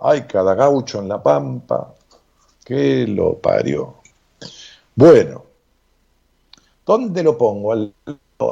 Ay, 0.02 0.22
cada 0.22 0.54
gaucho 0.54 0.98
en 1.00 1.08
la 1.08 1.22
pampa. 1.22 1.94
Que 2.64 3.06
lo 3.06 3.38
parió. 3.38 3.94
Bueno, 4.94 5.44
¿dónde 6.84 7.22
lo 7.22 7.36
pongo? 7.38 7.74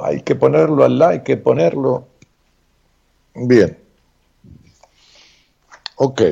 Hay 0.03 0.23
que 0.23 0.35
ponerlo 0.35 0.85
al 0.85 0.99
lado, 0.99 1.13
hay 1.13 1.23
que 1.23 1.37
ponerlo. 1.37 2.07
Bien. 3.35 3.79
Ok, 5.97 6.23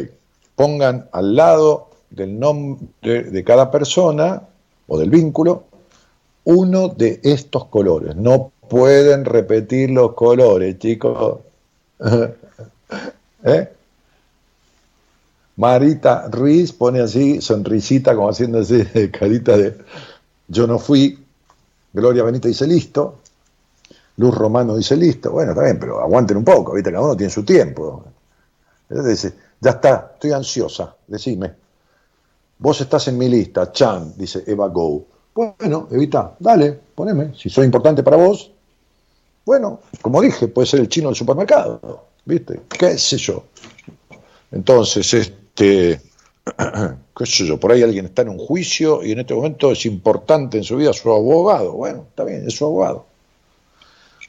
pongan 0.57 1.09
al 1.13 1.37
lado 1.37 1.91
del 2.11 2.39
nombre 2.39 3.25
de 3.25 3.45
cada 3.45 3.71
persona 3.71 4.43
o 4.87 4.99
del 4.99 5.11
vínculo 5.11 5.65
uno 6.45 6.89
de 6.89 7.21
estos 7.23 7.67
colores. 7.67 8.17
No 8.17 8.51
pueden 8.69 9.27
repetir 9.27 9.91
los 9.91 10.15
colores, 10.15 10.79
chicos. 10.79 11.41
¿Eh? 13.45 13.69
Marita 15.59 16.29
Ruiz 16.29 16.73
pone 16.73 17.01
así, 17.01 17.41
sonrisita, 17.41 18.15
como 18.15 18.29
haciendo 18.29 18.61
así, 18.61 18.85
carita 19.13 19.57
de 19.57 19.77
yo 20.47 20.67
no 20.67 20.79
fui. 20.79 21.19
Gloria 21.93 22.23
Benita 22.23 22.47
dice 22.47 22.67
listo. 22.67 23.19
Luz 24.17 24.35
Romano 24.35 24.77
dice 24.77 24.97
listo. 24.97 25.33
Bueno, 25.33 25.51
está 25.53 25.65
bien, 25.65 25.79
pero 25.81 26.01
aguanten 26.01 26.37
un 26.37 26.45
poco, 26.45 26.75
¿viste? 26.75 26.93
Cada 26.93 27.05
uno 27.05 27.17
tiene 27.17 27.33
su 27.33 27.45
tiempo. 27.45 28.05
dice, 28.89 29.35
ya 29.61 29.71
está, 29.71 30.13
estoy 30.15 30.31
ansiosa, 30.31 30.95
decime. 31.09 31.53
Vos 32.59 32.81
estás 32.81 33.09
en 33.09 33.19
mi 33.19 33.29
lista, 33.29 33.73
Chan, 33.73 34.15
dice 34.17 34.45
Eva 34.47 34.69
Go. 34.69 35.07
Bueno, 35.35 35.89
Evita, 35.91 36.37
dale, 36.39 36.79
poneme. 36.95 37.35
Si 37.37 37.51
soy 37.51 37.65
importante 37.65 38.05
para 38.05 38.17
vos, 38.17 38.53
bueno, 39.45 39.81
como 40.03 40.21
dije, 40.21 40.47
puede 40.47 40.67
ser 40.67 40.81
el 40.81 40.89
chino 40.89 41.09
del 41.09 41.17
supermercado, 41.17 42.05
¿viste? 42.25 42.61
¿Qué 42.69 42.97
sé 42.97 43.17
yo? 43.17 43.45
Entonces, 44.51 45.33
este, 45.59 46.01
qué 47.17 47.27
sé 47.27 47.47
yo, 47.47 47.59
por 47.59 47.73
ahí 47.73 47.83
alguien 47.83 48.07
está 48.07 48.23
en 48.23 48.31
un 48.31 48.39
juicio 48.39 49.05
y 49.05 49.13
en 49.13 49.21
este 49.21 49.35
momento 49.35 49.73
es 49.73 49.85
importante 49.87 50.59
en 50.59 50.65
su 50.65 50.77
vida 50.77 50.93
su 50.93 51.11
abogado. 51.11 51.73
Bueno, 51.73 52.07
está 52.09 52.25
bien, 52.25 52.47
es 52.47 52.55
su 52.55 52.65
abogado. 52.65 53.07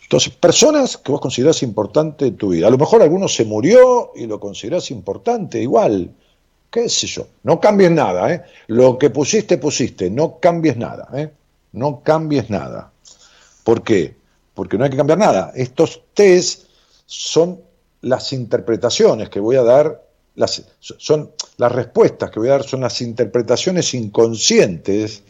Entonces, 0.04 0.34
personas 0.34 0.98
que 0.98 1.12
vos 1.12 1.22
considerás 1.22 1.62
importante 1.62 2.26
en 2.26 2.36
tu 2.36 2.50
vida. 2.50 2.68
A 2.68 2.72
lo 2.72 2.78
mejor 2.78 3.02
alguno 3.02 3.28
se 3.28 3.46
murió 3.46 4.12
y 4.16 4.26
lo 4.26 4.40
considerás 4.40 4.90
importante, 4.90 5.62
igual. 5.62 6.12
¿Qué 6.72 6.90
sé 6.90 7.08
yo? 7.08 7.28
No 7.44 7.60
cambies 7.60 7.92
nada, 7.92 8.32
¿eh? 8.34 8.44
Lo 8.68 8.98
que 8.98 9.10
pusiste, 9.10 9.58
pusiste. 9.58 10.10
No 10.10 10.40
cambies 10.40 10.78
nada, 10.78 11.08
¿eh? 11.14 11.30
No 11.74 12.02
cambies 12.02 12.50
nada. 12.50 12.92
¿Por 13.64 13.84
qué? 13.84 14.20
porque 14.60 14.78
no 14.78 14.84
hay 14.84 14.90
que 14.90 14.98
cambiar 14.98 15.20
nada. 15.20 15.54
Estos 15.56 16.02
test 16.14 16.66
son 17.06 17.62
las 18.02 18.34
interpretaciones 18.34 19.30
que 19.30 19.40
voy 19.40 19.56
a 19.56 19.64
dar, 19.64 20.04
las, 20.36 20.64
son 20.80 21.32
las 21.58 21.72
respuestas 21.72 22.32
que 22.32 22.40
voy 22.40 22.50
a 22.50 22.54
dar, 22.54 22.64
son 22.64 22.82
las 22.82 23.02
interpretaciones 23.02 23.94
inconscientes 23.94 25.24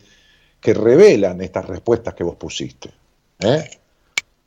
que 0.61 0.73
revelan 0.73 1.41
estas 1.41 1.65
respuestas 1.65 2.13
que 2.13 2.23
vos 2.23 2.35
pusiste. 2.35 2.91
¿eh? 3.39 3.69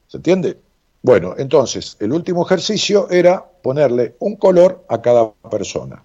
¿Se 0.06 0.16
entiende? 0.18 0.58
Bueno, 1.02 1.34
entonces, 1.36 1.96
el 2.00 2.12
último 2.12 2.44
ejercicio 2.44 3.10
era 3.10 3.44
ponerle 3.44 4.14
un 4.20 4.36
color 4.36 4.84
a 4.88 5.02
cada 5.02 5.32
persona. 5.32 6.04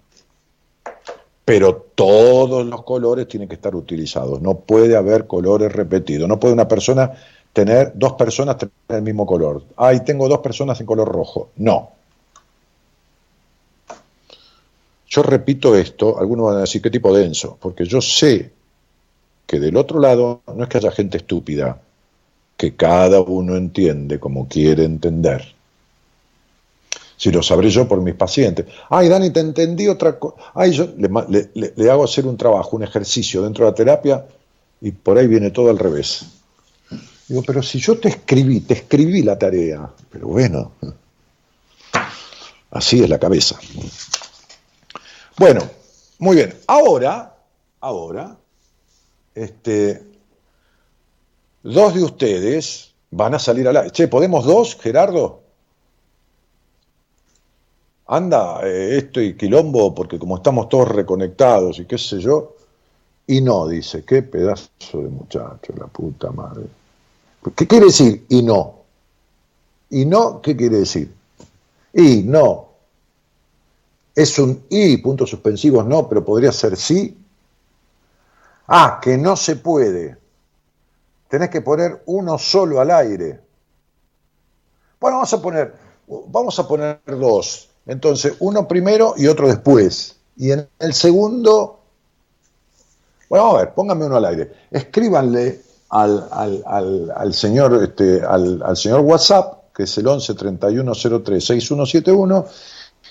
Pero 1.44 1.86
todos 1.94 2.66
los 2.66 2.82
colores 2.82 3.28
tienen 3.28 3.48
que 3.48 3.54
estar 3.54 3.74
utilizados. 3.74 4.42
No 4.42 4.58
puede 4.58 4.96
haber 4.96 5.26
colores 5.26 5.72
repetidos. 5.72 6.28
No 6.28 6.38
puede 6.38 6.52
una 6.52 6.68
persona 6.68 7.12
tener 7.52 7.92
dos 7.94 8.14
personas 8.14 8.58
tener 8.58 8.72
el 8.88 9.02
mismo 9.02 9.24
color. 9.24 9.62
Ay, 9.76 10.00
tengo 10.00 10.28
dos 10.28 10.40
personas 10.40 10.78
en 10.80 10.86
color 10.86 11.08
rojo. 11.08 11.50
No. 11.56 11.92
Yo 15.08 15.22
repito 15.22 15.74
esto, 15.74 16.18
algunos 16.18 16.46
van 16.46 16.56
a 16.58 16.60
decir, 16.60 16.82
¿qué 16.82 16.90
tipo 16.90 17.16
denso? 17.16 17.56
Porque 17.60 17.84
yo 17.84 18.00
sé 18.00 18.50
que 19.46 19.58
del 19.58 19.76
otro 19.76 19.98
lado 19.98 20.42
no 20.54 20.62
es 20.62 20.68
que 20.68 20.78
haya 20.78 20.90
gente 20.90 21.16
estúpida, 21.16 21.80
que 22.56 22.74
cada 22.74 23.20
uno 23.20 23.56
entiende 23.56 24.20
como 24.20 24.48
quiere 24.48 24.84
entender. 24.84 25.54
Si 27.16 27.32
lo 27.32 27.42
sabré 27.42 27.70
yo 27.70 27.88
por 27.88 28.00
mis 28.00 28.14
pacientes. 28.14 28.66
Ay, 28.90 29.08
Dani, 29.08 29.30
te 29.30 29.40
entendí 29.40 29.88
otra 29.88 30.18
cosa. 30.18 30.36
Ay, 30.54 30.72
yo 30.72 30.88
le, 30.96 31.72
le 31.74 31.90
hago 31.90 32.04
hacer 32.04 32.26
un 32.26 32.36
trabajo, 32.36 32.76
un 32.76 32.84
ejercicio 32.84 33.42
dentro 33.42 33.64
de 33.64 33.70
la 33.70 33.74
terapia 33.74 34.26
y 34.80 34.92
por 34.92 35.18
ahí 35.18 35.26
viene 35.26 35.50
todo 35.50 35.70
al 35.70 35.78
revés. 35.78 36.26
Digo, 37.28 37.42
pero 37.42 37.62
si 37.62 37.78
yo 37.78 37.98
te 37.98 38.08
escribí, 38.08 38.60
te 38.60 38.74
escribí 38.74 39.22
la 39.22 39.38
tarea. 39.38 39.90
Pero 40.10 40.28
bueno, 40.28 40.72
así 42.70 43.02
es 43.02 43.08
la 43.08 43.18
cabeza. 43.18 43.58
Bueno, 45.38 45.60
muy 46.18 46.36
bien. 46.36 46.52
Ahora, 46.66 47.36
ahora, 47.80 48.36
este, 49.34 50.02
dos 51.62 51.94
de 51.94 52.02
ustedes 52.02 52.92
van 53.12 53.34
a 53.34 53.38
salir 53.38 53.68
al 53.68 53.76
aire. 53.76 53.90
Che, 53.92 54.08
¿podemos 54.08 54.44
dos, 54.44 54.76
Gerardo? 54.76 55.42
Anda, 58.06 58.66
eh, 58.66 58.96
esto 58.98 59.20
y 59.20 59.36
quilombo, 59.36 59.94
porque 59.94 60.18
como 60.18 60.38
estamos 60.38 60.68
todos 60.68 60.88
reconectados 60.88 61.78
y 61.78 61.84
qué 61.84 61.98
sé 61.98 62.18
yo. 62.18 62.56
Y 63.28 63.40
no, 63.40 63.68
dice, 63.68 64.04
qué 64.04 64.22
pedazo 64.22 64.68
de 64.92 65.08
muchacho, 65.08 65.72
la 65.76 65.86
puta 65.86 66.32
madre. 66.32 66.66
¿Qué 67.54 67.66
quiere 67.66 67.86
decir 67.86 68.24
y 68.28 68.42
no? 68.42 68.74
¿Y 69.90 70.04
no 70.04 70.40
qué 70.42 70.56
quiere 70.56 70.78
decir? 70.78 71.12
Y 71.92 72.22
no. 72.22 72.67
Es 74.18 74.36
un 74.40 74.64
y, 74.68 74.96
puntos 74.96 75.30
suspensivos 75.30 75.86
no, 75.86 76.08
pero 76.08 76.24
podría 76.24 76.50
ser 76.50 76.76
sí. 76.76 77.16
Ah, 78.66 78.98
que 79.00 79.16
no 79.16 79.36
se 79.36 79.54
puede. 79.54 80.16
Tenés 81.28 81.50
que 81.50 81.60
poner 81.60 82.02
uno 82.06 82.36
solo 82.36 82.80
al 82.80 82.90
aire. 82.90 83.40
Bueno, 84.98 85.18
vamos 85.18 85.32
a 85.32 85.40
poner, 85.40 85.74
vamos 86.08 86.58
a 86.58 86.66
poner 86.66 87.00
dos. 87.06 87.68
Entonces, 87.86 88.34
uno 88.40 88.66
primero 88.66 89.14
y 89.16 89.28
otro 89.28 89.46
después. 89.46 90.16
Y 90.36 90.50
en 90.50 90.68
el 90.80 90.94
segundo, 90.94 91.78
bueno, 93.28 93.56
a 93.56 93.58
ver, 93.60 93.72
pónganme 93.72 94.06
uno 94.06 94.16
al 94.16 94.24
aire. 94.24 94.52
Escríbanle 94.72 95.60
al, 95.90 96.26
al, 96.32 97.12
al, 97.14 97.34
señor, 97.34 97.80
este, 97.84 98.20
al, 98.24 98.76
señor 98.76 99.02
WhatsApp, 99.02 99.72
que 99.72 99.84
es 99.84 99.96
el 99.96 100.08
11 100.08 100.34
3103 100.34 101.44
6171, 101.44 102.46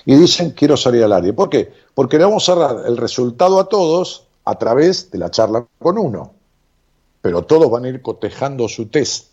y 0.08 0.16
dicen 0.16 0.52
quiero 0.52 0.78
salir 0.78 1.04
al 1.04 1.12
área. 1.12 1.34
¿Por 1.34 1.50
qué? 1.50 1.70
Porque 1.94 2.18
le 2.18 2.24
vamos 2.24 2.48
a 2.48 2.56
dar 2.56 2.86
el 2.88 2.96
resultado 2.96 3.60
a 3.60 3.68
todos 3.68 4.24
a 4.46 4.58
través 4.58 5.12
de 5.12 5.18
la 5.18 5.30
charla 5.30 5.66
con 5.78 5.98
uno. 5.98 6.32
Pero 7.22 7.44
todos 7.44 7.70
van 7.70 7.84
a 7.84 7.90
ir 7.90 8.02
cotejando 8.02 8.70
su 8.70 8.88
test. 8.88 9.28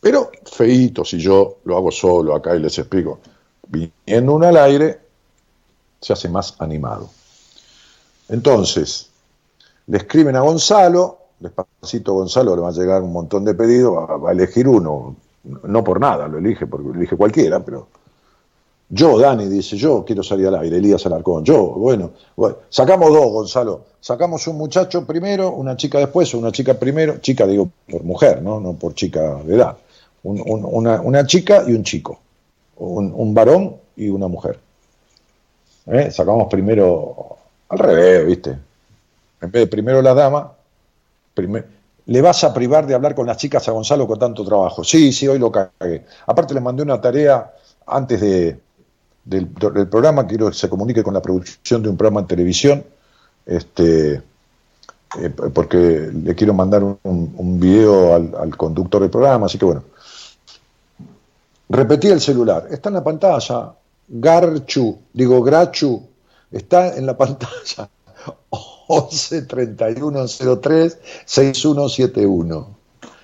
Pero 0.00 0.30
feito 0.44 1.04
si 1.04 1.18
yo 1.18 1.58
lo 1.64 1.76
hago 1.76 1.90
solo 1.90 2.36
acá 2.36 2.54
y 2.54 2.60
les 2.60 2.78
explico. 2.78 3.18
Viniendo 3.66 4.34
uno 4.34 4.46
al 4.46 4.56
aire, 4.56 5.00
se 6.00 6.12
hace 6.12 6.28
más 6.28 6.54
animado. 6.60 7.10
Entonces, 8.28 9.10
le 9.88 9.98
escriben 9.98 10.36
a 10.36 10.40
Gonzalo, 10.42 11.18
despacito 11.40 12.12
Gonzalo 12.12 12.54
le 12.54 12.62
va 12.62 12.68
a 12.68 12.72
llegar 12.72 13.02
un 13.02 13.12
montón 13.12 13.44
de 13.44 13.54
pedidos, 13.54 13.92
va, 13.92 14.28
a 14.28 14.32
elegir 14.32 14.68
uno, 14.68 15.16
no 15.42 15.82
por 15.82 15.98
nada, 15.98 16.28
lo 16.28 16.38
elige, 16.38 16.68
porque 16.68 16.96
elige 16.96 17.16
cualquiera, 17.16 17.58
pero 17.64 17.88
yo, 18.90 19.18
Dani, 19.18 19.46
dice, 19.46 19.76
yo 19.76 20.04
quiero 20.04 20.22
salir 20.22 20.46
al 20.46 20.56
aire, 20.56 20.78
Elías 20.78 21.04
Alarcón, 21.04 21.44
yo, 21.44 21.62
bueno, 21.72 22.12
sacamos 22.70 23.12
dos, 23.12 23.30
Gonzalo, 23.30 23.84
sacamos 24.00 24.46
un 24.46 24.56
muchacho 24.56 25.04
primero, 25.04 25.52
una 25.52 25.76
chica 25.76 25.98
después, 25.98 26.32
una 26.32 26.50
chica 26.52 26.74
primero, 26.74 27.18
chica 27.18 27.46
digo 27.46 27.68
por 27.90 28.02
mujer, 28.02 28.40
no, 28.40 28.60
no 28.60 28.72
por 28.74 28.94
chica 28.94 29.34
de 29.44 29.56
edad, 29.56 29.76
una, 30.22 31.26
chica 31.26 31.64
y 31.66 31.72
un 31.72 31.84
chico, 31.84 32.18
un, 32.76 33.34
varón 33.34 33.76
y 33.96 34.08
una 34.08 34.26
mujer. 34.26 34.58
¿Eh? 35.86 36.10
Sacamos 36.10 36.48
primero 36.48 37.36
al 37.68 37.78
revés, 37.78 38.26
¿viste? 38.26 38.50
En 39.40 39.50
vez 39.50 39.62
de 39.62 39.66
primero 39.66 40.00
la 40.00 40.14
dama, 40.14 40.52
le 42.06 42.22
vas 42.22 42.42
a 42.42 42.54
privar 42.54 42.86
de 42.86 42.94
hablar 42.94 43.14
con 43.14 43.26
las 43.26 43.36
chicas 43.36 43.68
a 43.68 43.72
Gonzalo 43.72 44.06
con 44.06 44.18
tanto 44.18 44.44
trabajo. 44.44 44.82
Sí, 44.82 45.12
sí, 45.12 45.28
hoy 45.28 45.38
lo 45.38 45.52
cagué. 45.52 46.04
Aparte 46.26 46.54
le 46.54 46.60
mandé 46.60 46.82
una 46.82 47.00
tarea 47.00 47.52
antes 47.86 48.20
de, 48.20 48.58
del, 49.28 49.46
programa, 49.46 50.26
quiero 50.26 50.48
que 50.48 50.54
se 50.54 50.68
comunique 50.68 51.02
con 51.02 51.14
la 51.14 51.20
producción 51.20 51.82
de 51.82 51.90
un 51.90 51.96
programa 51.96 52.20
en 52.20 52.26
televisión, 52.26 52.84
este, 53.44 54.14
eh, 55.18 55.30
porque 55.52 56.10
le 56.12 56.34
quiero 56.34 56.54
mandar 56.54 56.82
un, 56.82 57.60
video 57.60 58.14
al, 58.14 58.56
conductor 58.56 59.02
del 59.02 59.10
programa, 59.10 59.46
así 59.46 59.58
que 59.58 59.64
bueno. 59.64 59.84
Repetí 61.68 62.08
el 62.08 62.20
celular, 62.20 62.66
está 62.70 62.88
en 62.88 62.94
la 62.94 63.04
pantalla, 63.04 63.74
Garchu, 64.08 64.98
digo 65.12 65.42
Grachu, 65.42 66.02
está 66.50 66.96
en 66.96 67.04
la 67.04 67.16
pantalla. 67.16 67.90
11 68.90 69.42
31 69.42 70.26
03 70.62 70.98
6171. 71.26 72.76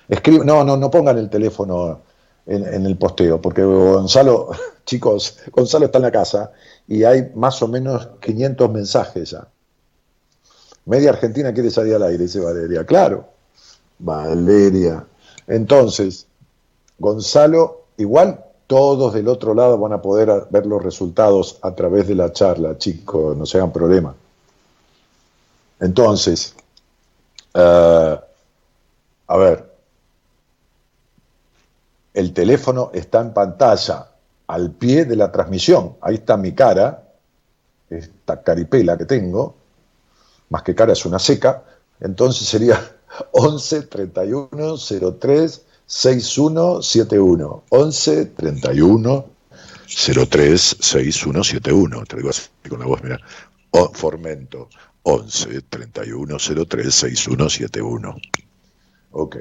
Escribe, 0.07 0.45
no, 0.45 0.63
no, 0.63 0.77
no 0.77 0.91
pongan 0.91 1.17
el 1.17 1.29
teléfono 1.29 2.01
en, 2.45 2.85
el 2.85 2.97
posteo, 2.97 3.41
porque 3.41 3.63
Gonzalo, 3.63 4.51
chicos, 4.85 5.39
Gonzalo 5.51 5.85
está 5.85 5.97
en 5.97 6.03
la 6.03 6.11
casa 6.11 6.51
y 6.87 7.03
hay 7.03 7.31
más 7.35 7.61
o 7.61 7.67
menos 7.67 8.07
500 8.21 8.71
mensajes 8.71 9.31
ya. 9.31 9.47
Media 10.85 11.09
Argentina 11.09 11.51
quiere 11.53 11.71
salir 11.71 11.95
al 11.95 12.03
aire, 12.03 12.23
dice 12.23 12.39
Valeria. 12.39 12.85
Claro, 12.85 13.25
Valeria. 13.97 15.05
Entonces, 15.47 16.27
Gonzalo, 16.99 17.85
igual 17.97 18.43
todos 18.67 19.13
del 19.13 19.27
otro 19.27 19.53
lado 19.53 19.77
van 19.77 19.93
a 19.93 20.01
poder 20.01 20.47
ver 20.49 20.65
los 20.65 20.83
resultados 20.83 21.57
a 21.61 21.73
través 21.73 22.07
de 22.07 22.15
la 22.15 22.31
charla, 22.31 22.77
chicos, 22.77 23.35
no 23.35 23.45
se 23.45 23.57
hagan 23.57 23.71
problema. 23.71 24.15
Entonces, 25.79 26.55
eh, 27.53 28.19
a 29.27 29.37
ver, 29.37 29.74
el 32.15 32.33
teléfono 32.33 32.91
está 32.93 33.19
en 33.19 33.33
pantalla 33.33 34.07
al 34.47 34.71
pie 34.71 35.05
de 35.05 35.17
la 35.17 35.31
transmisión. 35.31 35.97
Ahí 36.01 36.15
está 36.15 36.37
mi 36.37 36.53
cara, 36.53 37.03
esta 37.89 38.41
caripela 38.41 38.97
que 38.97 39.05
tengo, 39.05 39.55
más 40.49 40.63
que 40.63 40.73
cara 40.73 40.93
es 40.93 41.05
una 41.05 41.19
seca, 41.19 41.63
entonces 41.99 42.47
sería 42.47 42.79
11 43.31 43.83
31 43.83 44.75
03 45.19 45.65
6171. 45.85 47.63
11 47.69 48.25
31 48.27 49.25
03 50.29 50.77
6171. 50.79 52.05
Te 52.05 52.15
digo 52.15 52.29
así 52.29 52.49
con 52.69 52.79
la 52.79 52.85
voz, 52.85 53.03
mira. 53.03 53.19
Formento. 53.93 54.69
11 55.03 55.61
31 55.63 56.37
03 56.67 56.95
6171. 56.95 58.15
Ok, 59.11 59.37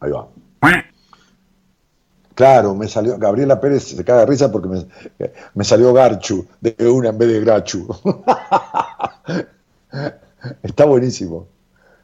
ahí 0.00 0.10
va. 0.10 0.28
Claro, 2.40 2.74
me 2.74 2.88
salió, 2.88 3.18
Gabriela 3.18 3.60
Pérez 3.60 3.82
se 3.82 4.02
caga 4.02 4.20
de 4.20 4.26
risa 4.26 4.50
porque 4.50 4.86
me, 5.54 5.62
salió 5.62 5.92
Garchu 5.92 6.46
de 6.58 6.74
una 6.88 7.10
en 7.10 7.18
vez 7.18 7.28
de 7.28 7.40
Grachu. 7.40 7.86
Está 10.62 10.86
buenísimo. 10.86 11.48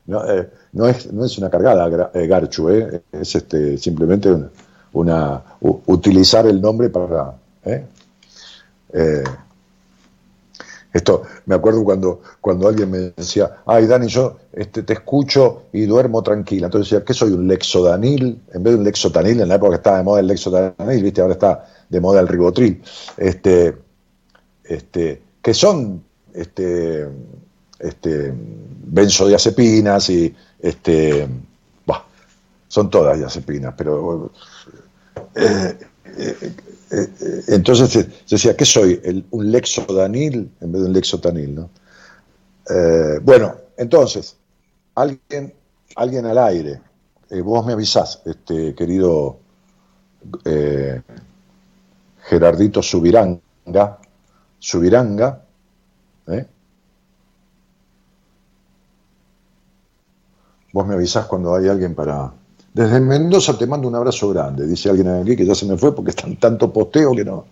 No, 0.04 0.30
eh, 0.30 0.50
no, 0.72 0.88
es, 0.88 1.10
no 1.10 1.24
es 1.24 1.38
una 1.38 1.48
cargada 1.48 2.10
eh, 2.12 2.26
Garchu, 2.26 2.68
eh, 2.68 3.00
es 3.12 3.34
este, 3.34 3.78
simplemente 3.78 4.28
una, 4.92 5.42
utilizar 5.60 6.46
el 6.46 6.60
nombre 6.60 6.90
para... 6.90 7.32
esto, 10.96 11.22
me 11.46 11.54
acuerdo 11.54 11.84
cuando, 11.84 12.20
cuando 12.40 12.68
alguien 12.68 12.90
me 12.90 12.98
decía, 13.16 13.58
ay 13.66 13.86
Dani, 13.86 14.08
yo 14.08 14.38
este, 14.52 14.82
te 14.82 14.94
escucho 14.94 15.64
y 15.72 15.86
duermo 15.86 16.22
tranquila. 16.22 16.66
Entonces 16.66 16.90
decía, 16.90 17.04
¿qué 17.04 17.14
soy? 17.14 17.32
¿Un 17.32 17.46
lexodanil? 17.46 18.40
En 18.52 18.62
vez 18.62 18.72
de 18.72 18.78
un 18.78 18.84
lexotanil, 18.84 19.40
en 19.40 19.48
la 19.48 19.56
época 19.56 19.76
estaba 19.76 19.98
de 19.98 20.04
moda 20.04 20.20
el 20.20 20.26
lexodanil, 20.26 21.02
¿viste? 21.02 21.20
Ahora 21.20 21.34
está 21.34 21.66
de 21.88 22.00
moda 22.00 22.20
el 22.20 22.28
ribotril. 22.28 22.82
Este, 23.16 23.76
este, 24.64 25.22
que 25.42 25.54
son 25.54 26.02
este, 26.32 27.08
este, 27.78 28.32
benzodiazepinas 28.34 30.10
y 30.10 30.34
este, 30.60 31.28
son 32.68 32.90
todas 32.90 33.16
diazepinas, 33.16 33.74
pero 33.76 34.30
eh, 35.34 35.78
eh, 36.18 36.52
eh, 36.90 37.42
entonces 37.48 38.08
decía, 38.28 38.56
¿qué 38.56 38.64
soy? 38.64 39.24
¿Un 39.30 39.50
lexodanil 39.50 40.50
en 40.60 40.72
vez 40.72 40.82
de 40.82 40.88
un 40.88 40.92
lexotanil? 40.92 41.54
¿no? 41.54 41.70
bueno, 43.22 43.54
entonces, 43.76 44.36
alguien, 44.94 45.54
alguien 45.94 46.26
al 46.26 46.38
aire, 46.38 46.80
vos 47.44 47.64
me 47.64 47.74
avisás, 47.74 48.22
este, 48.24 48.74
querido 48.74 49.38
Gerardito 52.24 52.82
Subiranga, 52.82 53.98
Subiranga, 54.58 55.46
¿eh? 56.26 56.46
Vos 60.72 60.86
me 60.86 60.94
avisás 60.94 61.26
cuando 61.26 61.54
hay 61.54 61.68
alguien 61.68 61.94
para... 61.94 62.32
Desde 62.76 63.00
Mendoza 63.00 63.56
te 63.56 63.66
mando 63.66 63.88
un 63.88 63.94
abrazo 63.94 64.28
grande, 64.28 64.66
dice 64.66 64.90
alguien 64.90 65.08
aquí 65.08 65.34
que 65.34 65.46
ya 65.46 65.54
se 65.54 65.64
me 65.64 65.78
fue 65.78 65.94
porque 65.94 66.10
están 66.10 66.36
tanto 66.36 66.70
posteo 66.70 67.12
que 67.12 67.24
no... 67.24 67.46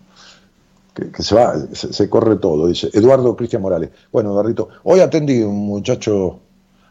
Que, 0.93 1.23
se 1.23 1.33
va, 1.33 1.55
se, 1.73 2.07
corre 2.07 2.35
todo, 2.35 2.67
dice 2.67 2.91
Eduardo 2.93 3.35
Cristian 3.35 3.63
Morales. 3.63 3.89
Bueno, 4.11 4.29
Eduardito, 4.29 4.69
hoy 4.83 4.99
atendí 4.99 5.41
un 5.41 5.65
muchacho... 5.65 6.41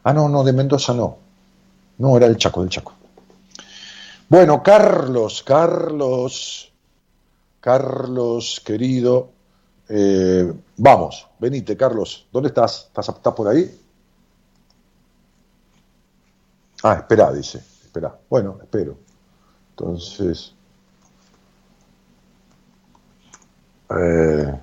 Ah, 0.03 0.12
no, 0.12 0.28
no, 0.28 0.43
de 0.43 0.53
Mendoza 0.53 0.93
no. 0.93 1.16
No, 1.99 2.16
era 2.16 2.26
el 2.26 2.37
Chaco, 2.37 2.62
del 2.62 2.70
Chaco. 2.70 2.93
Bueno, 4.28 4.64
Carlos, 4.64 5.45
Carlos, 5.45 6.72
Carlos, 7.61 8.61
querido, 8.64 9.28
eh, 9.89 10.53
vamos, 10.78 11.28
venite, 11.39 11.76
Carlos. 11.76 12.26
¿Dónde 12.32 12.49
estás? 12.49 12.87
¿Estás, 12.89 13.11
¿Estás 13.11 13.32
por 13.32 13.47
ahí? 13.47 13.80
Ah, 16.82 16.95
espera, 16.95 17.32
dice. 17.32 17.73
Espera. 17.95 18.12
Bueno, 18.28 18.59
espero. 18.61 18.97
Entonces. 19.70 20.53
Eh, 23.88 24.55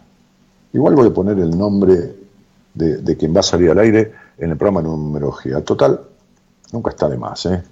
igual 0.73 0.95
voy 0.95 1.07
a 1.07 1.13
poner 1.13 1.39
el 1.39 1.57
nombre 1.57 2.13
de, 2.73 3.17
quien 3.17 3.33
va 3.33 3.39
a 3.39 3.43
salir 3.43 3.71
al 3.71 3.79
aire 3.79 4.11
en 4.37 4.51
el 4.51 4.57
programa 4.57 4.81
numerología. 4.81 5.63
Total, 5.63 6.01
nunca 6.73 6.89
está 6.89 7.07
de 7.07 7.15
más, 7.15 7.45
¿eh? 7.45 7.63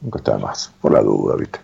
Nunca 0.00 0.18
está 0.18 0.34
de 0.34 0.42
más, 0.42 0.72
por 0.80 0.90
la 0.90 1.00
duda, 1.00 1.36
¿viste? 1.36 1.60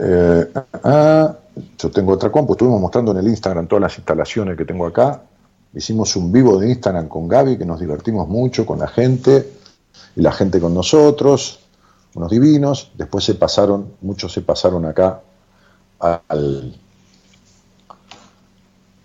Eh, 0.00 0.52
ah, 0.82 1.36
yo 1.78 1.90
tengo 1.92 2.14
otra 2.14 2.32
compu, 2.32 2.54
estuvimos 2.54 2.80
mostrando 2.80 3.12
en 3.12 3.18
el 3.18 3.28
Instagram 3.28 3.68
todas 3.68 3.82
las 3.82 3.98
instalaciones 3.98 4.56
que 4.56 4.64
tengo 4.64 4.84
acá. 4.84 5.22
Hicimos 5.74 6.16
un 6.16 6.32
vivo 6.32 6.58
de 6.58 6.70
Instagram 6.70 7.06
con 7.06 7.28
Gaby, 7.28 7.56
que 7.56 7.64
nos 7.64 7.78
divertimos 7.78 8.26
mucho 8.26 8.66
con 8.66 8.80
la 8.80 8.88
gente 8.88 9.57
y 10.16 10.22
la 10.22 10.32
gente 10.32 10.60
con 10.60 10.74
nosotros, 10.74 11.60
unos 12.14 12.30
divinos, 12.30 12.90
después 12.94 13.24
se 13.24 13.34
pasaron, 13.34 13.94
muchos 14.00 14.32
se 14.32 14.42
pasaron 14.42 14.84
acá 14.86 15.20
al, 16.00 16.74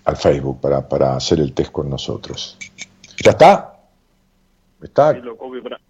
al 0.06 0.18
Facebook 0.18 0.60
para, 0.62 0.88
para 0.88 1.16
hacer 1.16 1.40
el 1.40 1.54
test 1.54 1.72
con 1.72 1.90
nosotros. 1.90 2.58
¿Ya 3.24 3.32
está? 3.32 3.80
¿Está? 4.82 5.16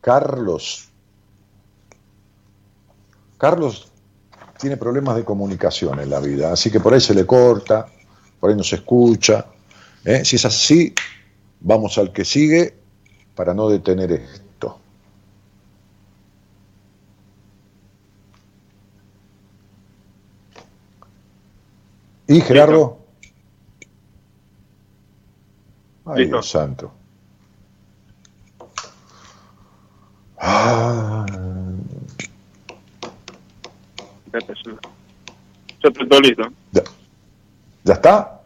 Carlos. 0.02 0.90
Carlos 3.38 3.92
tiene 4.60 4.78
problemas 4.78 5.16
de 5.16 5.26
comunicación 5.26 6.00
en 6.00 6.10
la 6.10 6.20
vida, 6.20 6.54
así 6.54 6.72
que 6.72 6.80
por 6.80 6.94
ahí 6.94 7.02
se 7.02 7.14
le 7.14 7.26
corta, 7.26 7.88
por 8.40 8.50
ahí 8.50 8.56
no 8.56 8.64
se 8.64 8.78
escucha. 8.78 9.48
¿eh? 10.06 10.24
Si 10.24 10.36
es 10.36 10.46
así, 10.46 10.94
vamos 11.60 11.98
al 11.98 12.14
que 12.14 12.24
sigue 12.24 12.74
para 13.36 13.54
no 13.54 13.68
detener 13.68 14.12
esto. 14.12 14.43
¿Y 22.28 22.42
Gerardo? 22.42 23.00
Ay, 26.06 26.26
Dios 26.26 26.50
santo. 26.50 26.92
Ah. 30.38 31.26
Ya 34.32 34.40
estoy 35.90 36.22
listo. 36.22 36.44
¿Ya? 36.72 37.94
está? 37.94 38.42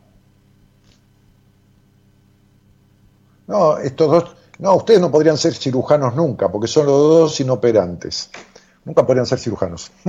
No, 3.47 3.78
estos 3.78 4.11
dos, 4.11 4.36
no, 4.59 4.75
ustedes 4.75 4.99
no 4.99 5.09
podrían 5.09 5.38
ser 5.38 5.53
cirujanos 5.53 6.15
nunca, 6.15 6.51
porque 6.51 6.67
son 6.67 6.88
los 6.88 6.95
dos 6.95 7.39
inoperantes. 7.39 8.30
Nunca 8.84 9.05
podrían 9.05 9.25
ser 9.25 9.39
cirujanos. 9.39 9.91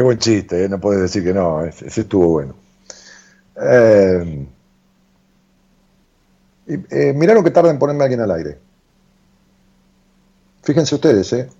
Qué 0.00 0.04
buen 0.04 0.16
chiste, 0.16 0.64
¿eh? 0.64 0.66
no 0.66 0.80
puedes 0.80 1.02
decir 1.02 1.22
que 1.22 1.34
no, 1.34 1.62
ese, 1.62 2.00
estuvo 2.00 2.26
bueno. 2.26 2.54
Eh, 3.54 4.46
eh, 6.66 7.12
mirá 7.14 7.34
lo 7.34 7.44
que 7.44 7.50
tarda 7.50 7.70
en 7.70 7.78
ponerme 7.78 8.04
alguien 8.04 8.22
al 8.22 8.30
aire. 8.30 8.58
Fíjense 10.62 10.94
ustedes, 10.94 11.30
¿eh? 11.34 11.50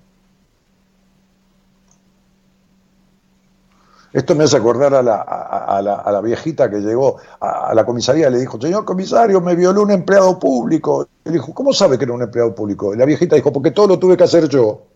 Esto 4.15 4.35
me 4.35 4.45
hace 4.45 4.57
acordar 4.57 4.95
a 4.95 5.03
la, 5.03 6.21
viejita 6.23 6.71
que 6.71 6.79
llegó 6.79 7.19
a, 7.41 7.75
la 7.75 7.85
comisaría 7.85 8.29
y 8.29 8.33
le 8.33 8.39
dijo, 8.39 8.59
señor 8.59 8.87
comisario, 8.87 9.43
me 9.43 9.55
violó 9.55 9.83
un 9.83 9.91
empleado 9.91 10.39
público. 10.39 11.07
Le 11.25 11.33
dijo, 11.33 11.53
¿cómo 11.53 11.75
sabe 11.75 11.99
que 11.99 12.05
era 12.05 12.15
un 12.15 12.23
empleado 12.23 12.55
público? 12.55 12.95
Y 12.95 12.97
la 12.97 13.05
viejita 13.05 13.37
dijo, 13.37 13.53
porque 13.53 13.73
todo 13.73 13.87
lo 13.89 13.99
tuve 13.99 14.17
que 14.17 14.25
hacer 14.25 14.49
yo. 14.49 14.87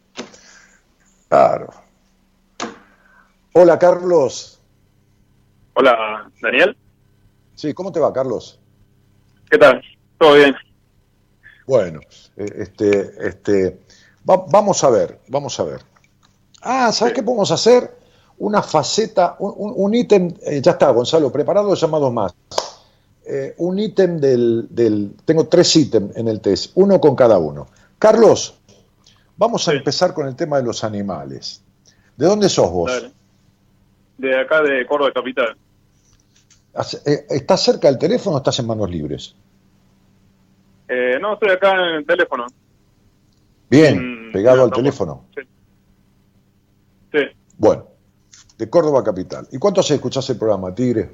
Claro. 1.29 1.84
Hola, 3.57 3.79
Carlos. 3.79 4.59
Hola, 5.75 6.31
Daniel. 6.43 6.77
Sí, 7.55 7.73
¿cómo 7.73 7.93
te 7.93 8.01
va, 8.01 8.13
Carlos? 8.13 8.59
¿Qué 9.51 9.59
tal? 9.59 9.81
¿Todo 10.19 10.35
bien? 10.35 10.55
Bueno, 11.67 12.01
eh, 12.37 12.47
este, 12.59 13.29
este, 13.29 13.81
vamos 14.25 14.83
a 14.85 14.91
ver, 14.91 15.21
vamos 15.29 15.59
a 15.61 15.63
ver. 15.65 15.81
Ah, 16.63 16.91
¿sabes 16.93 17.15
qué 17.15 17.23
podemos 17.23 17.51
hacer? 17.51 17.97
Una 18.39 18.61
faceta, 18.61 19.37
un, 19.39 19.95
ítem, 19.95 20.35
eh, 20.43 20.61
ya 20.61 20.73
está, 20.73 20.91
Gonzalo, 20.91 21.31
preparado, 21.31 21.75
llama 21.75 21.99
dos 21.99 22.13
más. 22.13 22.35
Eh, 23.25 23.55
un 23.59 23.79
ítem 23.79 24.19
del, 24.19 24.67
del- 24.71 25.15
Tengo 25.25 25.47
tres 25.47 25.75
ítems 25.77 26.17
en 26.17 26.27
el 26.29 26.41
test, 26.41 26.73
uno 26.75 27.01
con 27.01 27.15
cada 27.15 27.39
uno. 27.39 27.69
Carlos, 27.99 28.59
vamos 29.37 29.67
a 29.69 29.71
Sí. 29.71 29.77
empezar 29.79 30.13
con 30.13 30.27
el 30.27 30.35
tema 30.35 30.57
de 30.57 30.65
los 30.65 30.83
animales. 30.83 31.63
¿De 32.17 32.27
dónde 32.27 32.49
sos 32.49 32.71
vos? 32.71 32.91
Dale. 32.91 33.13
De 34.19 34.39
acá 34.39 34.63
de 34.63 34.87
Córdoba 34.87 35.13
Capital. 35.13 35.57
Eh, 37.07 37.27
¿Estás 37.31 37.65
cerca 37.65 37.89
del 37.89 37.99
teléfono 37.99 38.37
o 38.37 38.39
estás 38.39 38.59
en 38.59 38.67
manos 38.67 38.91
libres? 38.91 39.35
Eh, 40.89 41.19
no, 41.21 41.35
estoy 41.35 41.51
acá 41.51 41.73
en 41.75 41.95
el 41.97 42.07
teléfono. 42.07 42.47
Bien, 43.71 44.31
pegado 44.33 44.59
no, 44.59 44.63
al 44.65 44.71
no, 44.71 44.77
teléfono. 44.77 45.25
Sí. 45.35 45.43
Sí. 47.13 47.21
Bueno, 47.57 47.87
de 48.59 48.69
Córdoba 48.69 49.03
Capital. 49.03 49.47
¿Y 49.53 49.59
cuánto 49.59 49.81
hace 49.81 49.95
escuchás 49.95 50.29
el 50.31 50.39
programa, 50.39 50.75
Tigre? 50.75 51.11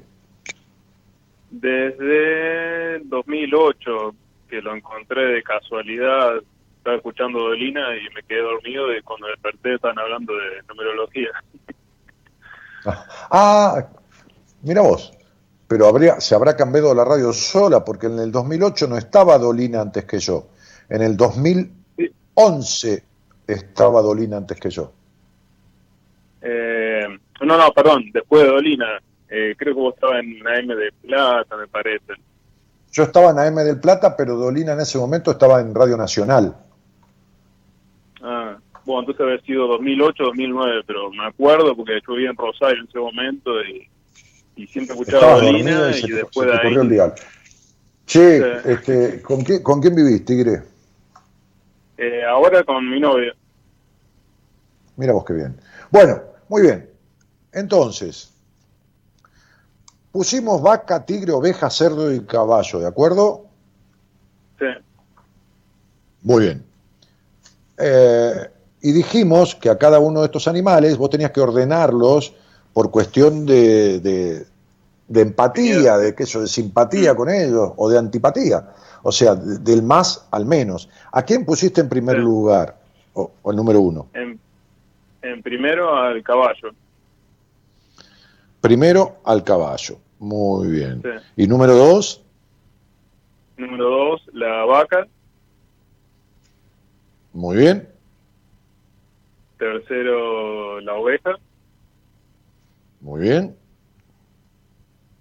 Desde 1.49 2.99
2008, 3.05 4.15
que 4.49 4.61
lo 4.61 4.75
encontré 4.75 5.25
de 5.25 5.43
casualidad, 5.43 6.41
estaba 6.77 6.97
escuchando 6.97 7.39
Dolina 7.39 7.95
y 7.95 8.13
me 8.13 8.23
quedé 8.23 8.41
dormido 8.41 8.95
y 8.95 9.01
cuando 9.01 9.27
desperté 9.27 9.75
estaban 9.75 9.99
hablando 9.99 10.33
de 10.33 10.63
numerología. 10.67 11.29
Ah, 12.85 13.87
mira 14.61 14.81
vos. 14.81 15.11
Pero 15.67 15.87
habría, 15.87 16.19
se 16.19 16.35
habrá 16.35 16.55
cambiado 16.55 16.93
la 16.93 17.05
radio 17.05 17.31
sola, 17.31 17.85
porque 17.85 18.07
en 18.07 18.19
el 18.19 18.31
2008 18.31 18.87
no 18.87 18.97
estaba 18.97 19.37
Dolina 19.37 19.81
antes 19.81 20.03
que 20.05 20.19
yo. 20.19 20.47
En 20.89 21.01
el 21.01 21.15
2011 21.15 23.03
estaba 23.47 24.01
Dolina 24.01 24.37
antes 24.37 24.59
que 24.59 24.69
yo. 24.69 24.91
Eh, 26.41 27.07
no, 27.41 27.57
no, 27.57 27.71
perdón, 27.71 28.05
después 28.13 28.43
de 28.43 28.49
Dolina, 28.49 28.99
eh, 29.29 29.55
creo 29.57 29.73
que 29.73 29.79
vos 29.79 29.93
estabas 29.93 30.19
en 30.19 30.45
AM 30.45 30.75
de 30.75 30.91
Plata, 31.01 31.55
me 31.55 31.67
parece. 31.67 32.13
Yo 32.91 33.03
estaba 33.03 33.31
en 33.31 33.39
AM 33.39 33.63
del 33.63 33.79
Plata, 33.79 34.17
pero 34.17 34.35
Dolina 34.35 34.73
en 34.73 34.81
ese 34.81 34.97
momento 34.97 35.31
estaba 35.31 35.61
en 35.61 35.73
Radio 35.73 35.95
Nacional. 35.95 36.53
Ah, 38.21 38.57
bueno, 38.85 39.01
entonces 39.01 39.21
había 39.21 39.41
sido 39.41 39.67
2008, 39.67 40.23
2009, 40.23 40.83
pero 40.85 41.11
me 41.11 41.25
acuerdo 41.25 41.75
porque 41.75 41.99
yo 42.07 42.13
vivía 42.13 42.29
en 42.31 42.37
Rosario 42.37 42.81
en 42.81 42.87
ese 42.87 42.99
momento 42.99 43.51
y, 43.63 43.87
y 44.55 44.67
siempre 44.67 44.95
escuchaba 44.95 45.39
Dolina 45.39 45.91
y 45.97 46.07
y, 46.07 46.11
después 46.11 46.47
se 46.49 46.55
de 46.55 46.59
ahí... 46.59 46.73
el 46.73 46.89
dial. 46.89 47.13
Che, 48.05 48.37
Sí. 48.37 48.69
este, 48.69 49.21
¿con, 49.21 49.43
qué- 49.43 49.61
¿con 49.63 49.79
quién 49.81 49.95
vivís, 49.95 50.25
Tigre? 50.25 50.63
Eh, 51.97 52.23
ahora 52.25 52.63
con 52.63 52.89
mi 52.89 52.99
novia. 52.99 53.33
Mira 54.97 55.13
vos 55.13 55.23
qué 55.25 55.33
bien. 55.33 55.55
Bueno, 55.91 56.21
muy 56.49 56.63
bien. 56.63 56.89
Entonces, 57.53 58.31
pusimos 60.11 60.61
vaca, 60.61 61.05
tigre, 61.05 61.31
oveja, 61.31 61.69
cerdo 61.69 62.13
y 62.13 62.21
caballo, 62.25 62.79
¿de 62.79 62.87
acuerdo? 62.87 63.45
Sí, 64.59 64.65
Muy 66.23 66.43
bien. 66.43 66.63
Eh, 67.77 68.49
y 68.81 68.91
dijimos 68.91 69.55
que 69.55 69.69
a 69.69 69.77
cada 69.77 69.99
uno 69.99 70.21
de 70.21 70.25
estos 70.25 70.47
animales 70.47 70.97
vos 70.97 71.09
tenías 71.09 71.31
que 71.31 71.41
ordenarlos 71.41 72.33
por 72.73 72.89
cuestión 72.91 73.45
de, 73.45 73.99
de- 73.99 74.45
de 75.07 75.21
empatía, 75.21 75.97
de 75.97 76.15
yo, 76.25 76.39
de 76.41 76.47
simpatía 76.47 77.13
con 77.15 77.29
ellos 77.29 77.73
o 77.75 77.89
de 77.89 77.97
antipatía. 77.99 78.69
O 79.03 79.11
sea, 79.11 79.35
de- 79.35 79.57
del 79.59 79.83
más 79.83 80.25
al 80.31 80.45
menos. 80.45 80.87
¿A 81.11 81.23
quién 81.23 81.45
pusiste 81.45 81.81
en 81.81 81.89
primer 81.89 82.15
Sí. 82.17 82.21
lugar? 82.21 82.77
O, 83.13 83.29
o 83.41 83.51
el 83.51 83.57
número 83.57 83.81
uno. 83.81 84.07
en, 84.13 84.39
en 85.21 85.43
primero 85.43 85.93
al 85.95 86.23
caballo. 86.23 86.69
Primero 88.61 89.17
al 89.25 89.43
caballo. 89.43 89.97
Muy 90.19 90.69
bien. 90.69 91.01
Sí. 91.03 91.43
Y 91.43 91.47
número 91.47 91.75
dos, 91.75 92.21
Número 93.57 93.89
dos, 93.89 94.21
la 94.33 94.65
vaca. 94.65 95.07
muy 97.33 97.57
bien. 97.57 97.87
Tercero, 99.61 100.81
la 100.81 100.95
oveja. 100.95 101.37
Muy 102.99 103.21
bien. 103.21 103.55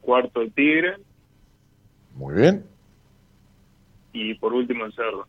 Cuarto, 0.00 0.40
el 0.40 0.50
tigre. 0.54 0.96
Muy 2.14 2.36
bien. 2.36 2.66
Y 4.14 4.32
por 4.36 4.54
último, 4.54 4.86
el 4.86 4.94
cerdo. 4.94 5.26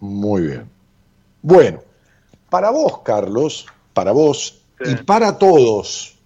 Muy 0.00 0.48
bien. 0.48 0.68
Bueno, 1.42 1.80
para 2.50 2.70
vos, 2.70 3.02
Carlos, 3.04 3.68
para 3.94 4.10
vos 4.10 4.60
Sí. 4.82 4.90
y 4.90 5.04
para 5.04 5.38
todos, 5.38 6.18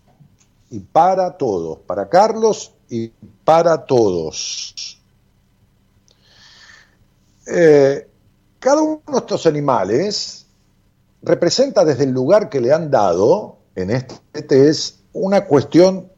y 0.70 0.80
para 0.80 1.36
todos, 1.36 1.78
para 1.80 2.09
Carlos 2.09 2.72
y 2.88 3.09
para 3.44 3.84
todos. 3.84 4.99
Eh, 7.47 8.09
cada 8.59 8.80
uno 8.80 9.03
de 9.07 9.18
estos 9.18 9.44
animales 9.44 10.45
representa 11.22 11.84
desde 11.84 12.04
el 12.04 12.10
lugar 12.10 12.48
que 12.48 12.60
le 12.60 12.72
han 12.72 12.90
dado 12.90 13.58
en 13.74 13.90
este 13.90 14.42
test 14.42 15.00
una 15.12 15.44
cuestión 15.46 16.08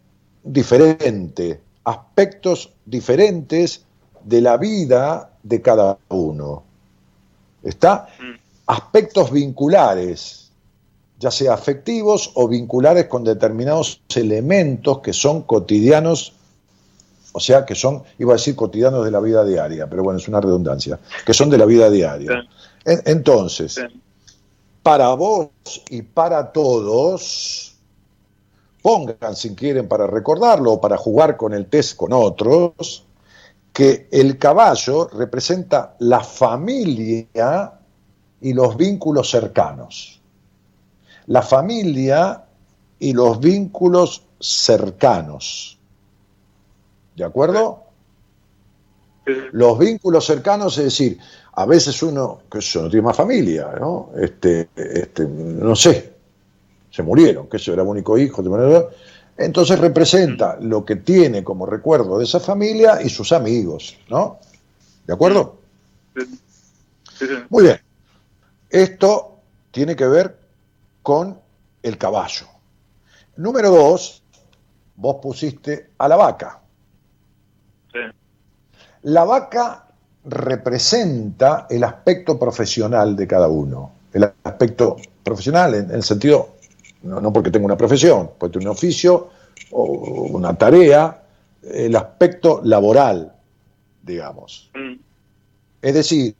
diferente, 0.42 1.60
aspectos 1.84 2.72
diferentes 2.84 3.84
de 4.24 4.40
la 4.40 4.56
vida 4.56 5.30
de 5.42 5.62
cada 5.62 5.98
uno. 6.08 6.64
¿Está? 7.62 8.08
Mm. 8.20 8.38
Aspectos 8.66 9.32
vinculares, 9.32 10.50
ya 11.18 11.30
sea 11.30 11.54
afectivos 11.54 12.30
o 12.34 12.48
vinculares 12.48 13.06
con 13.06 13.24
determinados 13.24 14.02
elementos 14.14 15.00
que 15.00 15.12
son 15.12 15.42
cotidianos, 15.42 16.34
o 17.32 17.40
sea, 17.40 17.64
que 17.64 17.74
son, 17.74 18.02
iba 18.18 18.32
a 18.32 18.36
decir 18.36 18.54
cotidianos 18.56 19.04
de 19.04 19.10
la 19.10 19.20
vida 19.20 19.44
diaria, 19.44 19.88
pero 19.88 20.02
bueno, 20.02 20.18
es 20.18 20.28
una 20.28 20.40
redundancia, 20.40 20.98
que 21.24 21.34
son 21.34 21.50
de 21.50 21.58
la 21.58 21.66
vida 21.66 21.90
diaria. 21.90 22.46
Entonces. 22.84 23.80
Para 24.88 25.12
vos 25.12 25.50
y 25.90 26.00
para 26.00 26.50
todos, 26.50 27.76
pongan 28.80 29.36
si 29.36 29.54
quieren 29.54 29.86
para 29.86 30.06
recordarlo 30.06 30.72
o 30.72 30.80
para 30.80 30.96
jugar 30.96 31.36
con 31.36 31.52
el 31.52 31.66
test 31.66 31.94
con 31.94 32.14
otros, 32.14 33.04
que 33.70 34.08
el 34.10 34.38
caballo 34.38 35.08
representa 35.08 35.94
la 35.98 36.20
familia 36.20 37.74
y 38.40 38.54
los 38.54 38.78
vínculos 38.78 39.28
cercanos. 39.30 40.22
La 41.26 41.42
familia 41.42 42.46
y 42.98 43.12
los 43.12 43.40
vínculos 43.40 44.22
cercanos. 44.40 45.78
¿De 47.14 47.24
acuerdo? 47.24 47.87
Los 49.52 49.78
vínculos 49.78 50.24
cercanos, 50.24 50.78
es 50.78 50.84
decir, 50.84 51.18
a 51.52 51.66
veces 51.66 52.02
uno, 52.02 52.42
que 52.50 52.60
yo 52.60 52.82
no 52.82 52.90
tiene 52.90 53.06
más 53.06 53.16
familia, 53.16 53.72
¿no? 53.78 54.10
Este, 54.16 54.68
este, 54.76 55.26
no 55.26 55.74
sé, 55.74 56.12
se 56.90 57.02
murieron, 57.02 57.48
que 57.48 57.58
yo 57.58 57.72
era 57.72 57.82
el 57.82 57.88
único 57.88 58.16
hijo, 58.16 58.42
entonces 59.36 59.78
representa 59.78 60.58
lo 60.60 60.84
que 60.84 60.96
tiene 60.96 61.44
como 61.44 61.66
recuerdo 61.66 62.18
de 62.18 62.24
esa 62.24 62.40
familia 62.40 63.02
y 63.02 63.08
sus 63.08 63.32
amigos, 63.32 63.96
¿no? 64.08 64.38
¿De 65.06 65.12
acuerdo? 65.12 65.58
Muy 67.48 67.64
bien. 67.64 67.80
Esto 68.70 69.40
tiene 69.70 69.96
que 69.96 70.06
ver 70.06 70.38
con 71.02 71.38
el 71.82 71.96
caballo. 71.96 72.46
Número 73.36 73.70
dos, 73.70 74.22
vos 74.96 75.16
pusiste 75.22 75.90
a 75.98 76.08
la 76.08 76.16
vaca. 76.16 76.60
La 79.02 79.24
vaca 79.24 79.84
representa 80.24 81.66
el 81.70 81.84
aspecto 81.84 82.38
profesional 82.38 83.16
de 83.16 83.26
cada 83.26 83.48
uno. 83.48 83.92
El 84.12 84.30
aspecto 84.44 84.96
profesional 85.22 85.74
en, 85.74 85.90
el 85.90 86.02
sentido, 86.02 86.56
no, 87.02 87.20
no 87.20 87.32
porque 87.32 87.50
tenga 87.50 87.66
una 87.66 87.76
profesión, 87.76 88.30
puede 88.38 88.52
tener 88.54 88.68
un 88.68 88.72
oficio 88.72 89.30
o 89.70 89.84
una 90.30 90.56
tarea, 90.56 91.22
el 91.62 91.94
aspecto 91.96 92.60
laboral, 92.64 93.32
digamos. 94.02 94.70
Mm. 94.74 94.94
Es 95.82 95.94
decir, 95.94 96.34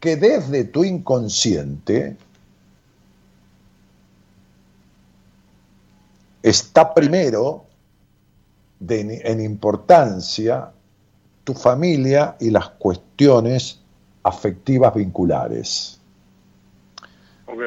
que 0.00 0.16
desde 0.16 0.64
tu 0.64 0.84
inconsciente 0.84 2.16
está 6.42 6.92
primero 6.92 7.64
de- 8.80 9.22
en 9.24 9.40
importancia 9.40 10.70
tu 11.44 11.54
familia 11.54 12.36
y 12.40 12.50
las 12.50 12.70
cuestiones 12.70 13.78
afectivas 14.22 14.94
vinculares. 14.94 16.00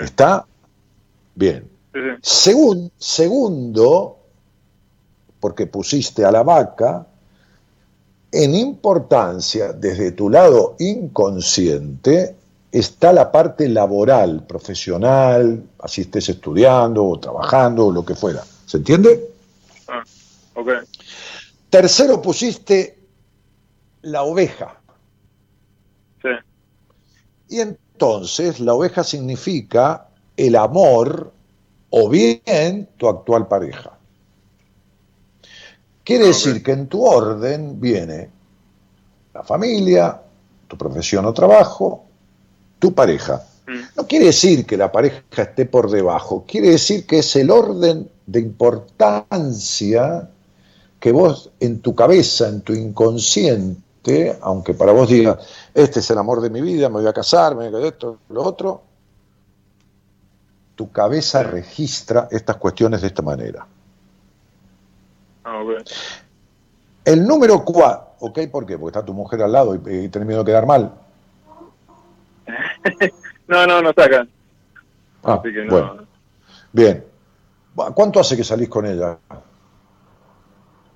¿Está? 0.02 0.46
Bien. 1.36 1.68
Sí, 1.94 2.00
sí. 2.22 2.52
Segun- 2.52 2.92
segundo, 2.98 4.18
porque 5.40 5.68
pusiste 5.68 6.26
a 6.26 6.32
la 6.32 6.44
vaca, 6.44 7.06
en 8.32 8.54
importancia 8.56 9.72
desde 9.72 10.12
tu 10.12 10.30
lado 10.30 10.76
inconsciente 10.80 12.36
está 12.72 13.14
la 13.14 13.32
parte 13.32 13.70
laboral, 13.70 14.46
profesional, 14.46 15.64
así 15.80 16.02
estés 16.02 16.28
estudiando 16.30 17.06
o 17.06 17.20
trabajando 17.20 17.88
o 17.88 17.92
lo 17.92 18.04
que 18.04 18.16
fuera. 18.16 18.44
¿Se 18.66 18.78
entiende? 18.78 19.32
Ah. 19.88 20.04
Tercero 21.70 22.22
pusiste 22.22 22.97
la 24.08 24.24
oveja. 24.24 24.80
Sí. 26.22 26.30
Y 27.50 27.60
entonces 27.60 28.60
la 28.60 28.74
oveja 28.74 29.04
significa 29.04 30.08
el 30.36 30.56
amor 30.56 31.34
o 31.90 32.10
bien 32.10 32.90
tu 32.98 33.08
actual 33.08 33.48
pareja. 33.48 33.98
Quiere 36.04 36.28
decir 36.28 36.64
que 36.64 36.72
en 36.72 36.88
tu 36.88 37.06
orden 37.06 37.82
viene 37.82 38.30
la 39.34 39.44
familia, 39.44 40.22
tu 40.68 40.78
profesión 40.78 41.26
o 41.26 41.34
trabajo, 41.34 42.06
tu 42.80 42.94
pareja. 42.94 43.46
Mm. 43.68 43.98
No 43.98 44.08
quiere 44.08 44.28
decir 44.28 44.66
que 44.66 44.78
la 44.78 44.90
pareja 44.90 45.22
esté 45.36 45.66
por 45.66 45.92
debajo, 45.92 46.46
quiere 46.48 46.70
decir 46.70 47.06
que 47.06 47.20
es 47.20 47.36
el 47.36 47.52
orden 47.52 48.10
de 48.26 48.40
importancia 48.40 50.30
que 51.00 51.12
vos 51.12 51.52
en 51.60 51.82
tu 51.82 51.94
cabeza, 51.94 52.48
en 52.48 52.62
tu 52.62 52.74
inconsciente, 52.74 53.87
aunque 54.42 54.74
para 54.74 54.92
vos 54.92 55.10
diga, 55.10 55.38
este 55.74 56.00
es 56.00 56.10
el 56.12 56.18
amor 56.18 56.42
de 56.42 56.50
mi 56.50 56.62
vida, 56.62 56.90
me 56.90 56.96
voy 56.96 57.08
a 57.08 57.14
casar, 57.14 57.56
me 57.56 57.70
voy 57.70 57.84
a 57.84 57.88
esto, 57.88 58.20
lo 58.30 58.44
otro, 58.44 58.82
tu 60.76 60.92
cabeza 60.92 61.44
registra 61.44 62.28
estas 62.32 62.58
cuestiones 62.58 63.02
de 63.02 63.08
esta 63.08 63.22
manera. 63.22 63.66
Ah. 65.44 65.64
El 67.04 67.26
número 67.26 67.64
4, 67.64 68.08
¿ok? 68.20 68.40
¿Por 68.52 68.66
qué? 68.66 68.78
Porque 68.78 68.98
está 68.98 69.06
tu 69.06 69.14
mujer 69.14 69.42
al 69.42 69.52
lado 69.52 69.76
y, 69.76 69.78
y 70.06 70.10
tenés 70.10 70.28
miedo 70.28 70.44
de 70.44 70.52
quedar 70.52 70.66
mal. 70.66 70.94
No, 73.48 73.66
no, 73.66 73.82
no 73.82 73.94
sacan. 73.94 74.30
Ah, 75.24 75.36
Así 75.36 75.54
que 75.54 75.64
no. 75.64 75.72
bueno, 75.72 76.06
bien. 76.74 77.06
¿Cuánto 77.96 78.20
hace 78.20 78.36
que 78.36 78.44
salís 78.44 78.68
con 78.68 78.86
ella? 78.86 79.18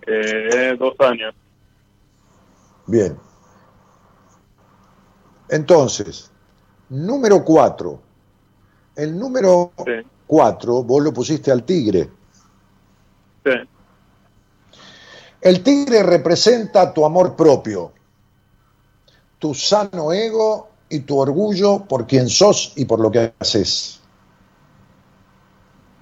Eh, 0.05 0.76
dos 0.78 0.93
años. 0.99 1.34
Bien. 2.88 3.17
Entonces, 5.49 6.32
número 6.89 7.43
4. 7.43 7.99
El 8.95 9.17
número 9.17 9.71
Sí. 9.86 10.07
4 10.27 10.84
vos 10.84 11.03
lo 11.03 11.13
pusiste 11.13 11.51
al 11.51 11.63
tigre. 11.63 12.09
Sí. 13.43 13.51
El 15.41 15.63
tigre 15.63 16.03
representa 16.03 16.93
tu 16.93 17.03
amor 17.03 17.36
propio, 17.36 17.91
tu 19.39 19.53
sano 19.53 20.13
ego 20.13 20.69
y 20.88 20.99
tu 20.99 21.17
orgullo 21.17 21.86
por 21.86 22.05
quien 22.05 22.29
sos 22.29 22.73
y 22.75 22.86
por 22.86 22.99
lo 22.99 23.09
que 23.09 23.34
haces. 23.39 23.99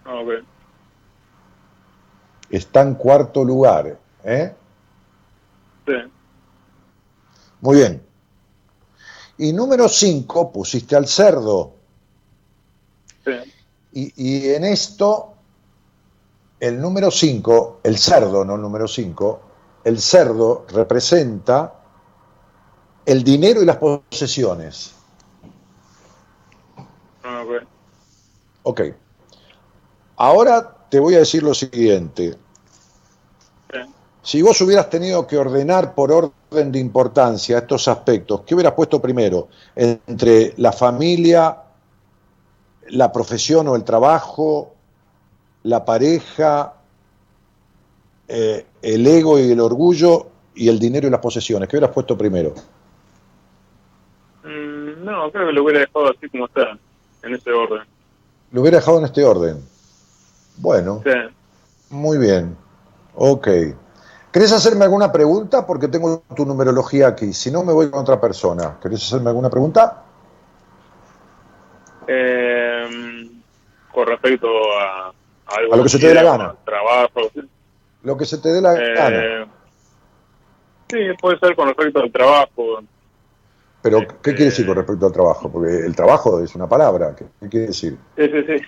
Ah, 0.04 0.16
ok. 0.16 0.44
Está 2.50 2.82
en 2.82 2.96
cuarto 2.96 3.44
lugar. 3.46 3.98
¿eh? 4.24 4.54
Sí. 5.88 5.94
Muy 7.62 7.78
bien. 7.78 8.02
Y 9.38 9.54
número 9.54 9.88
5 9.88 10.52
pusiste 10.52 10.96
al 10.96 11.08
cerdo. 11.08 11.74
Sí. 13.24 13.32
Y, 13.94 14.14
y 14.16 14.50
en 14.54 14.66
esto, 14.66 15.34
el 16.60 16.80
número 16.80 17.10
5, 17.10 17.80
el 17.84 17.98
cerdo, 17.98 18.44
no 18.44 18.56
el 18.56 18.62
número 18.62 18.88
5, 18.88 19.42
el 19.84 20.00
cerdo 20.00 20.66
representa 20.70 21.74
el 23.06 23.24
dinero 23.24 23.62
y 23.62 23.66
las 23.66 23.78
posesiones. 23.78 24.94
Ah, 27.24 27.44
ok. 27.44 27.64
Ok. 28.64 28.82
Ahora 30.18 30.76
te 30.90 31.00
voy 31.00 31.16
a 31.16 31.20
decir 31.20 31.44
lo 31.44 31.54
siguiente. 31.54 32.38
Sí. 33.72 33.80
Si 34.22 34.42
vos 34.42 34.60
hubieras 34.62 34.90
tenido 34.90 35.26
que 35.26 35.38
ordenar 35.38 35.96
por 35.96 36.12
orden 36.12 36.39
de 36.50 36.80
importancia 36.80 37.60
estos 37.60 37.88
aspectos, 37.88 38.42
¿qué 38.42 38.56
hubieras 38.56 38.74
puesto 38.74 39.00
primero? 39.00 39.50
Entre 39.76 40.54
la 40.58 40.72
familia, 40.72 41.58
la 42.90 43.12
profesión 43.12 43.68
o 43.68 43.76
el 43.76 43.84
trabajo, 43.84 44.74
la 45.64 45.86
pareja, 45.86 46.74
eh, 48.28 48.66
el 48.82 49.06
ego 49.06 49.38
y 49.38 49.52
el 49.52 49.60
orgullo 49.60 50.28
y 50.56 50.70
el 50.70 50.80
dinero 50.80 51.08
y 51.08 51.12
las 51.12 51.20
posesiones. 51.20 51.70
¿Qué 51.70 51.78
hubieras 51.78 51.94
puesto 51.94 52.18
primero? 52.18 52.54
Mm, 54.44 55.04
no, 55.04 55.32
creo 55.32 55.48
que 55.48 55.54
lo 55.54 55.64
hubiera 55.64 55.82
dejado 55.82 56.10
así 56.10 56.30
como 56.30 56.46
está, 56.46 56.78
en 57.24 57.34
ese 57.36 57.52
orden. 57.52 57.84
Lo 58.52 58.62
hubiera 58.62 58.78
dejado 58.80 59.00
en 59.00 59.06
este 59.06 59.24
orden. 59.24 59.64
Bueno, 60.58 61.02
Sí. 61.04 61.12
muy 61.90 62.18
bien. 62.18 62.58
Ok. 63.16 63.48
¿Querés 64.32 64.52
hacerme 64.52 64.86
alguna 64.86 65.12
pregunta? 65.12 65.66
Porque 65.66 65.88
tengo 65.88 66.24
tu 66.36 66.46
numerología 66.46 67.08
aquí. 67.08 67.34
Si 67.34 67.50
no, 67.50 67.64
me 67.64 67.74
voy 67.74 67.90
con 67.90 68.02
otra 68.02 68.22
persona. 68.22 68.78
¿Querés 68.82 69.04
hacerme 69.04 69.30
alguna 69.30 69.50
pregunta? 69.50 70.04
Eh, 72.08 73.30
con 73.92 74.08
respecto 74.08 74.48
a, 74.48 75.08
a 75.08 75.56
algo 75.58 75.74
A 75.74 75.78
lo 75.78 75.84
que 75.84 75.90
se 75.90 76.00
te 76.00 76.08
dé 76.08 76.14
la 76.14 76.24
gana. 76.24 76.56
Trabajo. 76.64 77.22
Lo 78.04 78.18
que 78.18 78.26
se 78.26 78.38
te 78.38 78.50
dé 78.50 78.62
la 78.62 78.74
gana. 78.74 79.18
Eh, 79.18 79.46
sí, 80.90 80.98
puede 81.20 81.40
ser 81.40 81.56
con 81.56 81.68
respecto 81.68 82.00
al 82.00 82.12
trabajo. 82.12 82.80
Pero, 83.82 84.00
eh, 84.00 84.08
¿qué 84.22 84.32
quiere 84.32 84.46
decir 84.46 84.68
con 84.68 84.76
respecto 84.76 85.08
al 85.08 85.12
trabajo? 85.12 85.52
Porque 85.52 85.86
el 85.86 85.96
trabajo 85.96 86.40
es 86.40 86.54
una 86.54 86.68
palabra. 86.68 87.16
¿Qué, 87.16 87.26
qué 87.40 87.50
quiere 87.50 87.68
decir? 87.68 87.98
Sí, 88.16 88.26
sí, 88.26 88.44
sí. 88.46 88.66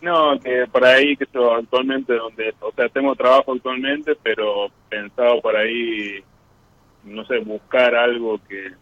No, 0.00 0.38
que 0.38 0.66
por 0.70 0.84
ahí, 0.84 1.16
que 1.16 1.26
yo 1.32 1.54
actualmente, 1.54 2.14
donde, 2.14 2.54
o 2.60 2.72
sea, 2.72 2.88
tengo 2.88 3.14
trabajo 3.16 3.52
actualmente, 3.52 4.16
pero 4.22 4.68
pensado 4.88 5.40
por 5.40 5.56
ahí, 5.56 6.22
no 7.04 7.24
sé, 7.24 7.38
buscar 7.38 7.94
algo 7.94 8.38
que, 8.46 8.72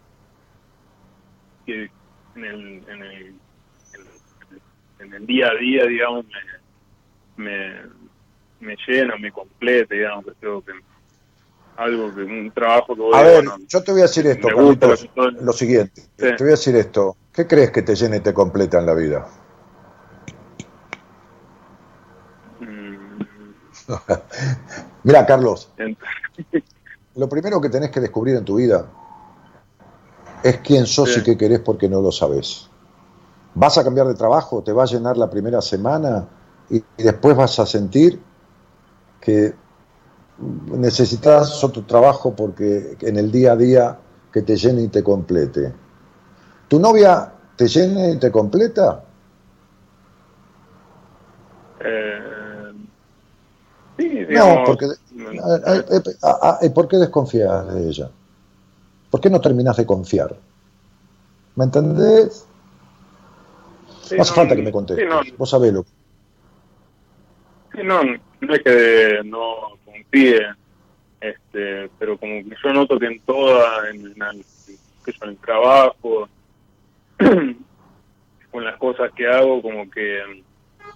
que 1.65 1.89
en 2.35 2.45
el, 2.45 2.83
en 2.89 3.03
el, 3.03 3.35
en 4.99 5.13
el 5.13 5.25
día 5.25 5.49
a 5.49 5.55
día, 5.55 5.85
digamos, 5.85 6.25
me, 7.37 7.45
me, 7.45 7.81
me 8.59 8.75
llena, 8.87 9.15
me 9.17 9.31
complete, 9.31 9.95
digamos, 9.95 10.25
que 10.25 10.31
creo 10.39 10.61
que 10.61 10.73
algo 11.77 12.13
que 12.13 12.21
un 12.21 12.51
trabajo 12.51 12.95
que 12.95 13.01
voy 13.01 13.13
A 13.13 13.21
ver, 13.21 13.45
bueno, 13.45 13.57
yo 13.67 13.83
te 13.83 13.91
voy 13.91 14.01
a 14.01 14.03
decir 14.03 14.25
esto, 14.27 14.47
Carlitos, 14.47 15.09
lo 15.15 15.53
siguiente. 15.53 16.01
Sí. 16.01 16.07
Te 16.17 16.37
voy 16.37 16.47
a 16.47 16.51
decir 16.51 16.75
esto. 16.75 17.17
¿Qué 17.33 17.47
crees 17.47 17.71
que 17.71 17.81
te 17.81 17.95
llena 17.95 18.17
y 18.17 18.21
te 18.21 18.33
completa 18.33 18.79
en 18.79 18.85
la 18.85 18.93
vida? 18.93 19.27
mm, 22.61 23.17
Mira, 25.03 25.25
Carlos, 25.25 25.69
lo 27.15 27.29
primero 27.29 27.61
que 27.61 27.69
tenés 27.69 27.91
que 27.91 27.99
descubrir 27.99 28.35
en 28.35 28.45
tu 28.45 28.55
vida 28.55 28.85
es 30.43 30.57
quién 30.59 30.85
sos 30.85 31.13
Sí. 31.13 31.19
y 31.19 31.23
qué 31.23 31.37
querés 31.37 31.59
porque 31.59 31.89
no 31.89 32.01
lo 32.01 32.11
sabés. 32.11 32.69
Vas 33.53 33.77
a 33.77 33.83
cambiar 33.83 34.07
de 34.07 34.15
trabajo, 34.15 34.61
te 34.63 34.73
va 34.73 34.83
a 34.83 34.87
llenar 34.87 35.17
la 35.17 35.29
primera 35.29 35.61
semana 35.61 36.27
y, 36.69 36.77
y 36.77 37.03
después 37.03 37.35
vas 37.37 37.57
a 37.59 37.65
sentir 37.65 38.21
que 39.21 39.53
necesitas 40.37 41.63
otro 41.63 41.83
trabajo 41.85 42.35
porque 42.35 42.97
en 43.01 43.17
el 43.17 43.31
día 43.31 43.53
a 43.53 43.55
día 43.55 43.97
que 44.31 44.41
te 44.41 44.57
llene 44.57 44.81
y 44.83 44.87
te 44.89 45.01
complete. 45.03 45.73
¿Tu 46.67 46.79
novia 46.79 47.31
te 47.55 47.67
llena 47.67 48.09
y 48.09 48.19
te 48.19 48.31
completa? 48.31 49.03
eh, 51.79 52.44
sí, 53.97 54.09
digamos, 54.09 54.57
No, 54.59 54.65
porque... 54.65 54.85
eh, 56.61 56.69
¿Por 56.71 56.87
qué 56.87 56.97
desconfías 56.97 57.73
de 57.73 57.87
ella? 57.89 58.09
¿Por 59.09 59.21
qué 59.21 59.29
no 59.29 59.39
terminas 59.41 59.77
de 59.77 59.85
confiar? 59.85 60.35
¿Me 61.55 61.65
entendés? 61.65 62.45
sí, 64.03 64.15
No 64.15 64.21
hace 64.23 64.31
no, 64.31 64.35
falta 64.35 64.55
que 64.55 64.61
me 64.61 64.71
contestes. 64.71 65.09
sí, 65.09 65.29
no, 65.31 65.37
Vos 65.37 65.49
sabés 65.49 65.73
lo 65.73 65.85
Sí, 67.73 67.81
no, 67.83 68.01
no 68.03 68.53
es 68.53 68.63
que 68.63 69.21
no 69.25 69.77
confíe, 69.83 70.39
este, 71.19 71.89
pero 71.99 72.17
como 72.17 72.35
que 72.43 72.55
yo 72.63 72.73
noto 72.73 72.97
que 72.99 73.07
en 73.07 73.21
toda, 73.21 73.89
en, 73.89 74.05
en, 74.07 74.21
el- 74.21 74.45
en 74.67 75.29
el 75.29 75.37
trabajo, 75.39 76.29
con 78.51 78.63
las 78.63 78.77
cosas 78.77 79.11
que 79.13 79.27
hago, 79.27 79.61
como 79.61 79.89
que 79.89 80.43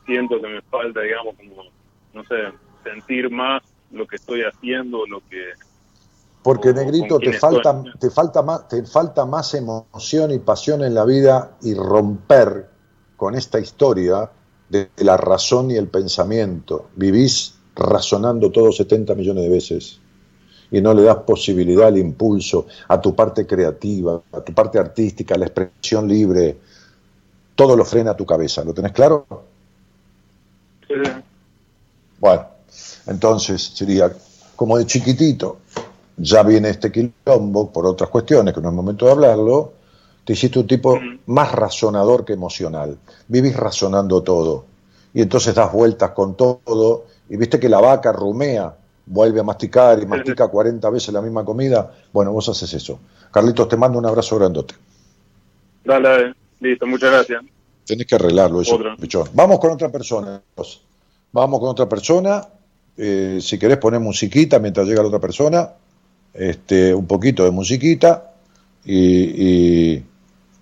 siento 0.06 0.42
que 0.42 0.48
me 0.48 0.62
falta, 0.64 1.02
digamos, 1.02 1.36
como, 1.36 1.64
no 2.14 2.24
sé, 2.26 2.36
sentir 2.94 3.30
más 3.30 3.64
lo 3.92 4.08
que 4.08 4.18
estoy 4.18 4.42
haciendo, 4.42 5.06
lo 5.06 5.22
que... 5.30 5.54
Porque 6.44 6.70
o 6.70 6.74
negrito 6.74 7.20
te 7.20 7.34
falta, 7.34 7.72
estoy. 7.72 8.00
te 8.00 8.10
falta 8.10 8.42
más, 8.42 8.68
te 8.68 8.84
falta 8.84 9.26
más 9.26 9.54
emoción 9.54 10.32
y 10.32 10.40
pasión 10.40 10.84
en 10.84 10.94
la 10.94 11.04
vida 11.04 11.58
y 11.62 11.74
romper 11.74 12.70
con 13.18 13.36
esta 13.36 13.60
historia 13.60 14.30
de 14.70 14.90
la 14.98 15.18
razón 15.18 15.72
y 15.72 15.76
el 15.76 15.90
pensamiento. 15.90 16.90
Vivís 16.96 17.56
razonando 17.76 18.52
todo 18.52 18.72
70 18.72 19.16
millones 19.16 19.44
de 19.44 19.50
veces 19.50 20.00
y 20.72 20.82
no 20.82 20.94
le 20.94 21.04
das 21.04 21.18
posibilidad 21.18 21.88
al 21.88 21.98
impulso, 21.98 22.68
a 22.88 23.02
tu 23.02 23.16
parte 23.16 23.46
creativa, 23.46 24.22
a 24.32 24.42
tu 24.42 24.54
parte 24.54 24.80
artística, 24.80 25.36
a 25.36 25.38
la 25.38 25.46
expresión 25.46 26.08
libre, 26.08 26.58
todo 27.56 27.76
lo 27.76 27.84
frena 27.84 28.12
a 28.12 28.18
tu 28.18 28.26
cabeza. 28.26 28.64
¿Lo 28.64 28.74
tenés 28.74 28.94
claro? 28.94 29.26
Sí. 30.88 30.94
Bueno, 32.20 32.48
entonces 33.08 33.72
sería 33.74 34.12
como 34.56 34.78
de 34.78 34.86
chiquitito, 34.86 35.60
ya 36.18 36.44
viene 36.44 36.70
este 36.70 36.92
quilombo 36.92 37.72
por 37.72 37.86
otras 37.86 38.10
cuestiones, 38.10 38.54
que 38.54 38.62
no 38.62 38.70
es 38.70 38.76
momento 38.76 39.06
de 39.06 39.12
hablarlo, 39.12 39.74
te 40.26 40.34
hiciste 40.34 40.60
un 40.60 40.68
tipo 40.68 41.00
más 41.26 41.52
razonador 41.54 42.24
que 42.24 42.34
emocional. 42.34 42.98
Vivís 43.28 43.56
razonando 43.56 44.22
todo. 44.22 44.66
Y 45.14 45.22
entonces 45.22 45.56
das 45.56 45.72
vueltas 45.72 46.12
con 46.12 46.36
todo. 46.36 47.06
Y 47.30 47.38
viste 47.38 47.60
que 47.60 47.68
la 47.68 47.80
vaca 47.80 48.12
rumea, 48.12 48.76
vuelve 49.08 49.40
a 49.40 49.44
masticar 49.44 50.00
y 50.02 50.06
mastica 50.06 50.48
40 50.48 50.88
veces 50.92 51.14
la 51.14 51.22
misma 51.22 51.44
comida. 51.44 51.92
Bueno, 52.14 52.32
vos 52.32 52.48
haces 52.48 52.72
eso. 52.74 53.00
Carlitos, 53.32 53.68
te 53.68 53.76
mando 53.76 53.98
un 53.98 54.06
abrazo 54.06 54.38
grandote. 54.38 54.76
Dale, 55.84 56.10
dale. 56.10 56.36
listo, 56.60 56.86
muchas 56.86 57.12
gracias. 57.12 57.44
Tenés 57.86 58.06
que 58.06 58.16
arreglarlo 58.16 58.62
eso. 58.62 58.78
Vamos 59.34 59.60
con 59.60 59.72
otra 59.72 59.90
persona. 59.90 60.42
Vamos 61.32 61.60
con 61.60 61.70
otra 61.70 61.90
persona. 61.90 62.48
Eh, 63.02 63.40
si 63.42 63.58
querés 63.58 63.78
poner 63.78 64.00
musiquita 64.02 64.60
mientras 64.60 64.86
llega 64.88 65.02
la 65.02 65.08
otra 65.08 65.20
persona, 65.28 65.70
este, 66.34 66.94
un 66.94 67.08
poquito 67.08 67.44
de 67.46 67.52
musiquita 67.52 68.34
y, 68.86 69.00
y- 69.98 70.06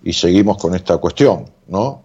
y 0.04 0.12
seguimos 0.12 0.58
con 0.58 0.74
esta 0.74 0.98
cuestión, 0.98 1.46
¿no? 1.68 2.02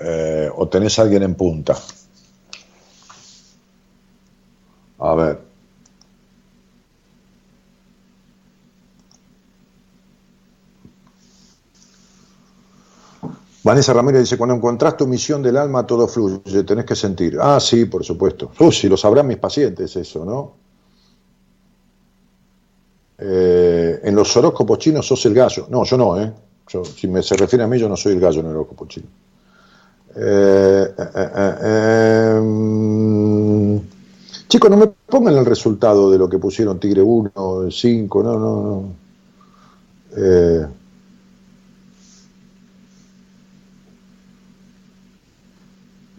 Eh, 0.00 0.48
o 0.54 0.68
tenés 0.68 0.98
a 0.98 1.02
alguien 1.02 1.22
en 1.22 1.34
punta. 1.34 1.74
A 4.98 5.14
ver. 5.14 5.51
Vanessa 13.64 13.92
Ramírez 13.92 14.22
dice, 14.22 14.36
cuando 14.36 14.56
encontrás 14.56 14.96
tu 14.96 15.06
misión 15.06 15.40
del 15.42 15.56
alma, 15.56 15.86
todo 15.86 16.08
fluye, 16.08 16.64
tenés 16.64 16.84
que 16.84 16.96
sentir. 16.96 17.38
Ah, 17.40 17.60
sí, 17.60 17.84
por 17.84 18.04
supuesto. 18.04 18.50
Uy, 18.58 18.72
si 18.72 18.88
lo 18.88 18.96
sabrán 18.96 19.26
mis 19.28 19.38
pacientes 19.38 19.94
eso, 19.94 20.24
¿no? 20.24 20.54
Eh, 23.18 24.00
en 24.02 24.16
los 24.16 24.36
horóscopos 24.36 24.78
chinos 24.78 25.06
sos 25.06 25.24
el 25.26 25.34
gallo. 25.34 25.68
No, 25.70 25.84
yo 25.84 25.96
no, 25.96 26.20
¿eh? 26.20 26.32
Si 26.96 27.06
me, 27.06 27.22
se 27.22 27.36
refiere 27.36 27.62
a 27.64 27.68
mí, 27.68 27.78
yo 27.78 27.88
no 27.88 27.96
soy 27.96 28.14
el 28.14 28.20
gallo 28.20 28.40
en 28.40 28.46
el 28.46 28.52
horóscopo 28.52 28.86
chino. 28.86 29.06
Eh, 30.16 30.94
eh, 30.98 31.54
eh. 31.62 32.40
Chicos, 34.48 34.70
no 34.70 34.76
me 34.76 34.88
pongan 34.88 35.36
el 35.36 35.46
resultado 35.46 36.10
de 36.10 36.18
lo 36.18 36.28
que 36.28 36.38
pusieron 36.38 36.80
Tigre 36.80 37.00
1, 37.00 37.70
5, 37.70 38.22
no, 38.22 38.38
no, 38.38 38.62
no. 38.62 38.82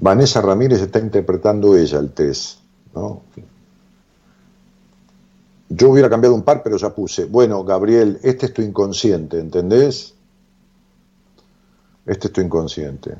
Vanessa 0.03 0.41
Ramírez 0.41 0.81
está 0.81 0.99
interpretando 0.99 1.77
ella 1.77 1.97
el 1.97 2.11
test, 2.11 2.59
¿no? 2.93 3.21
Yo 5.69 5.91
hubiera 5.91 6.09
cambiado 6.09 6.35
un 6.35 6.41
par, 6.41 6.61
pero 6.61 6.75
ya 6.75 6.93
puse. 6.93 7.23
Bueno, 7.23 7.63
Gabriel, 7.63 8.19
este 8.21 8.47
es 8.47 8.53
tu 8.53 8.61
inconsciente, 8.61 9.39
¿entendés? 9.39 10.13
Este 12.05 12.27
es 12.27 12.33
tu 12.33 12.41
inconsciente. 12.41 13.15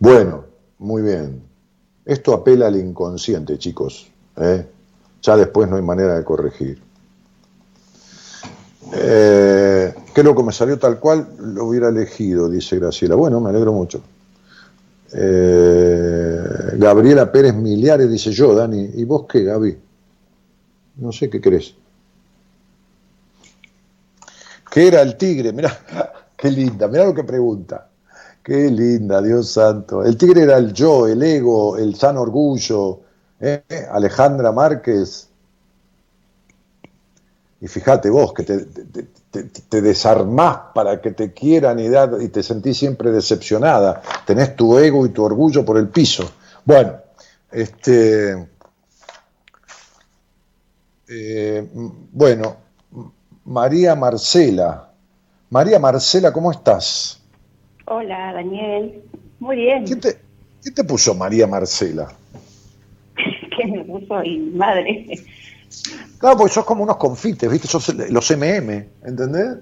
Bueno, 0.00 0.44
muy 0.78 1.02
bien. 1.02 1.40
Esto 2.04 2.34
apela 2.34 2.66
al 2.66 2.74
inconsciente, 2.74 3.56
chicos. 3.56 4.10
¿eh? 4.36 4.66
Ya 5.22 5.36
después 5.36 5.70
no 5.70 5.76
hay 5.76 5.82
manera 5.82 6.16
de 6.16 6.24
corregir. 6.24 6.82
Eh, 8.92 9.94
qué 10.14 10.22
loco, 10.22 10.42
me 10.42 10.52
salió 10.52 10.78
tal 10.78 10.98
cual, 10.98 11.28
lo 11.38 11.66
hubiera 11.66 11.88
elegido, 11.88 12.48
dice 12.48 12.78
Graciela. 12.78 13.14
Bueno, 13.14 13.40
me 13.40 13.50
alegro 13.50 13.72
mucho. 13.72 14.02
Eh, 15.12 16.44
Gabriela 16.74 17.30
Pérez 17.30 17.54
Miliares 17.54 18.10
dice 18.10 18.30
yo, 18.32 18.54
Dani. 18.54 18.90
¿Y 18.94 19.04
vos 19.04 19.26
qué, 19.28 19.44
Gaby? 19.44 19.78
No 20.96 21.12
sé 21.12 21.30
qué 21.30 21.40
crees. 21.40 21.74
¿Qué 24.70 24.88
era 24.88 25.00
el 25.02 25.16
tigre? 25.16 25.52
Mirá, 25.52 25.78
qué 26.36 26.50
linda, 26.50 26.88
mirá 26.88 27.04
lo 27.04 27.14
que 27.14 27.24
pregunta. 27.24 27.88
Qué 28.42 28.70
linda, 28.70 29.20
Dios 29.20 29.50
santo. 29.50 30.02
El 30.02 30.16
tigre 30.16 30.42
era 30.42 30.56
el 30.56 30.72
yo, 30.72 31.06
el 31.06 31.22
ego, 31.22 31.76
el 31.76 31.94
sano 31.94 32.22
orgullo. 32.22 33.00
¿eh? 33.40 33.62
Alejandra 33.90 34.52
Márquez. 34.52 35.27
Y 37.60 37.66
fíjate 37.66 38.08
vos 38.08 38.32
que 38.32 38.44
te, 38.44 38.58
te, 38.66 39.02
te, 39.30 39.42
te 39.44 39.82
desarmás 39.82 40.58
para 40.74 41.00
que 41.00 41.10
te 41.10 41.32
quieran 41.32 41.80
y, 41.80 41.88
dar, 41.88 42.10
y 42.20 42.28
te 42.28 42.42
sentís 42.42 42.78
siempre 42.78 43.10
decepcionada. 43.10 44.00
Tenés 44.24 44.54
tu 44.54 44.78
ego 44.78 45.04
y 45.04 45.08
tu 45.08 45.24
orgullo 45.24 45.64
por 45.64 45.76
el 45.76 45.88
piso. 45.88 46.30
Bueno, 46.64 46.94
este. 47.50 48.46
eh, 51.08 51.68
bueno, 52.12 52.56
María 53.46 53.94
Marcela. 53.96 54.90
María 55.50 55.78
Marcela, 55.78 56.32
¿cómo 56.32 56.52
estás? 56.52 57.20
Hola, 57.86 58.34
Daniel. 58.34 59.02
Muy 59.40 59.56
bien. 59.56 59.84
¿Quién 59.84 60.00
te, 60.00 60.18
quién 60.62 60.74
te 60.74 60.84
puso 60.84 61.14
María 61.14 61.46
Marcela? 61.46 62.06
¿Qué 63.56 63.66
me 63.66 63.82
puso 63.84 64.20
mi 64.20 64.38
madre? 64.38 65.06
Claro, 66.18 66.36
porque 66.36 66.52
sos 66.52 66.64
como 66.64 66.82
unos 66.82 66.96
confites, 66.96 67.50
¿viste? 67.50 67.68
Sos 67.68 67.94
los 67.94 68.30
MM, 68.30 68.86
¿entendés? 69.04 69.58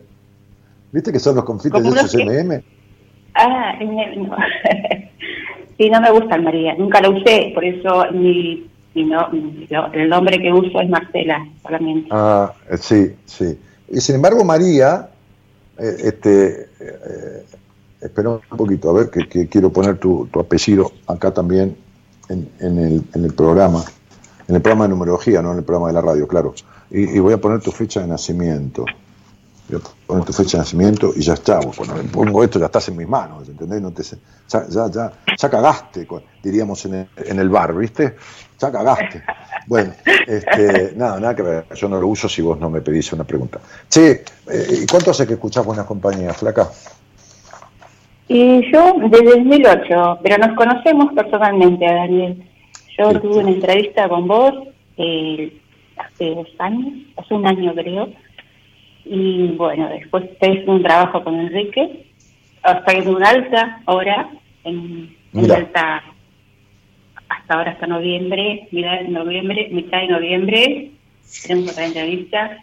¿Viste 0.92 1.12
que 1.12 1.18
son 1.18 1.36
los 1.36 1.44
confites 1.44 1.72
¿Como 1.72 1.92
de 1.92 2.00
esos? 2.00 2.14
MM? 2.14 2.62
Ah, 3.34 3.74
eh, 3.80 4.16
no. 4.16 4.36
sí, 5.76 5.90
no 5.90 6.00
me 6.00 6.10
gusta 6.10 6.36
el 6.36 6.42
María. 6.42 6.74
Nunca 6.76 7.00
lo 7.00 7.10
usé, 7.10 7.52
por 7.54 7.64
eso 7.64 8.06
mi, 8.12 8.66
mi 8.94 9.04
no, 9.04 9.28
el 9.92 10.08
nombre 10.08 10.40
que 10.40 10.52
uso 10.52 10.80
es 10.80 10.88
Marcela 10.88 11.46
solamente. 11.62 12.08
Ah, 12.10 12.52
eh, 12.70 12.76
sí, 12.78 13.14
sí. 13.26 13.58
Y 13.88 14.00
sin 14.00 14.16
embargo, 14.16 14.42
María, 14.44 15.10
eh, 15.78 15.96
este, 16.04 16.70
eh, 16.80 17.44
espera 18.00 18.30
un 18.30 18.40
poquito, 18.56 18.90
a 18.90 18.94
ver, 18.94 19.10
que, 19.10 19.28
que 19.28 19.48
quiero 19.48 19.70
poner 19.70 19.98
tu, 19.98 20.26
tu 20.32 20.40
apellido 20.40 20.92
acá 21.06 21.32
también 21.32 21.76
en, 22.28 22.48
en 22.60 22.78
el, 22.78 23.02
en 23.14 23.24
el 23.24 23.34
programa, 23.34 23.84
en 24.48 24.54
el 24.54 24.62
programa 24.62 24.84
de 24.84 24.90
numerología, 24.90 25.42
no 25.42 25.52
en 25.52 25.58
el 25.58 25.64
programa 25.64 25.88
de 25.88 25.94
la 25.94 26.00
radio, 26.00 26.28
claro. 26.28 26.54
Y, 26.90 27.18
voy 27.18 27.34
a 27.34 27.38
poner 27.38 27.60
tu 27.60 27.72
fecha 27.72 28.00
de 28.00 28.06
nacimiento. 28.06 28.84
Voy 29.68 29.80
a 29.80 30.06
poner 30.06 30.24
tu 30.24 30.32
fecha 30.32 30.58
de 30.58 30.62
nacimiento 30.62 31.12
y 31.16 31.22
ya 31.22 31.34
está. 31.34 31.60
Cuando 31.60 31.96
me 31.96 32.04
pongo 32.04 32.44
esto 32.44 32.58
ya 32.58 32.66
estás 32.66 32.88
en 32.88 32.96
mis 32.96 33.08
manos, 33.08 33.48
¿entendés? 33.48 33.82
No 33.82 33.90
te, 33.90 34.04
ya, 34.04 34.68
ya, 34.68 34.90
ya, 34.90 35.12
ya 35.36 35.50
cagaste, 35.50 36.06
diríamos 36.42 36.84
en 36.86 36.94
el, 36.94 37.08
en 37.16 37.38
el 37.40 37.48
bar, 37.48 37.74
¿viste? 37.74 38.14
Ya 38.60 38.70
cagaste. 38.70 39.24
Bueno, 39.66 39.92
este, 40.26 40.92
nada, 40.96 41.18
nada 41.18 41.34
que 41.34 41.42
ver. 41.42 41.66
Yo 41.74 41.88
no 41.88 42.00
lo 42.00 42.06
uso 42.06 42.28
si 42.28 42.40
vos 42.40 42.58
no 42.60 42.70
me 42.70 42.80
pedís 42.80 43.12
una 43.12 43.24
pregunta. 43.24 43.58
Che, 43.88 44.22
eh, 44.48 44.80
¿y 44.82 44.86
cuánto 44.86 45.10
hace 45.10 45.26
que 45.26 45.34
escuchás 45.34 45.66
Buenas 45.66 45.86
Compañías, 45.86 46.36
flaca? 46.36 46.68
Y 48.28 48.72
yo 48.72 48.94
desde 49.10 49.24
2008, 49.24 50.20
pero 50.22 50.38
nos 50.38 50.56
conocemos 50.56 51.12
personalmente, 51.14 51.84
Daniel. 51.84 52.45
Yo 52.98 53.10
Sí. 53.12 53.18
tuve 53.20 53.38
una 53.38 53.50
entrevista 53.50 54.08
con 54.08 54.26
vos 54.26 54.52
eh, 54.96 55.52
hace 55.96 56.34
dos 56.34 56.48
años, 56.58 56.92
hace 57.16 57.34
un 57.34 57.46
año 57.46 57.74
creo. 57.74 58.08
Y 59.04 59.48
bueno, 59.48 59.88
después 59.88 60.24
hice 60.40 60.64
un 60.66 60.82
trabajo 60.82 61.22
con 61.22 61.38
Enrique, 61.38 62.06
hasta 62.62 62.92
en 62.92 63.08
un 63.08 63.22
alta 63.24 63.80
ahora, 63.86 64.28
en, 64.64 65.14
en 65.32 65.50
alta 65.52 66.02
hasta 67.28 67.54
ahora, 67.54 67.72
hasta 67.72 67.86
noviembre, 67.86 68.66
mitad 68.72 69.00
de 69.00 69.08
noviembre, 69.08 69.68
mitad 69.70 70.00
de 70.00 70.08
noviembre, 70.08 70.90
tenemos 71.46 71.72
otra 71.72 71.86
entrevista, 71.86 72.58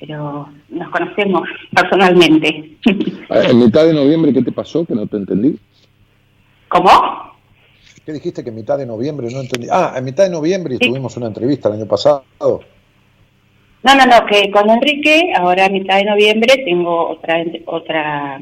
pero 0.00 0.48
nos 0.70 0.88
conocemos 0.90 1.48
personalmente. 1.74 2.70
En 3.30 3.58
mitad 3.60 3.86
de 3.86 3.94
noviembre, 3.94 4.32
¿qué 4.32 4.42
te 4.42 4.52
pasó? 4.52 4.84
Que 4.84 4.94
no 4.94 5.06
te 5.06 5.16
entendí. 5.16 5.56
¿Cómo? 6.68 7.21
¿Qué 8.04 8.12
dijiste 8.12 8.42
que 8.42 8.50
en 8.50 8.56
mitad 8.56 8.78
de 8.78 8.86
noviembre? 8.86 9.28
No 9.32 9.40
entendí. 9.40 9.68
Ah, 9.70 9.94
en 9.96 10.04
mitad 10.04 10.24
de 10.24 10.30
noviembre 10.30 10.76
Sí. 10.80 10.88
tuvimos 10.88 11.16
una 11.16 11.28
entrevista 11.28 11.68
el 11.68 11.76
año 11.76 11.86
pasado. 11.86 12.24
No, 12.38 13.94
no, 13.94 14.06
no, 14.06 14.26
que 14.26 14.50
con 14.50 14.68
Enrique, 14.70 15.32
ahora 15.36 15.66
a 15.66 15.68
mitad 15.68 15.96
de 15.96 16.04
noviembre, 16.04 16.62
tengo 16.64 17.10
otra 17.10 17.44
otra 17.66 18.40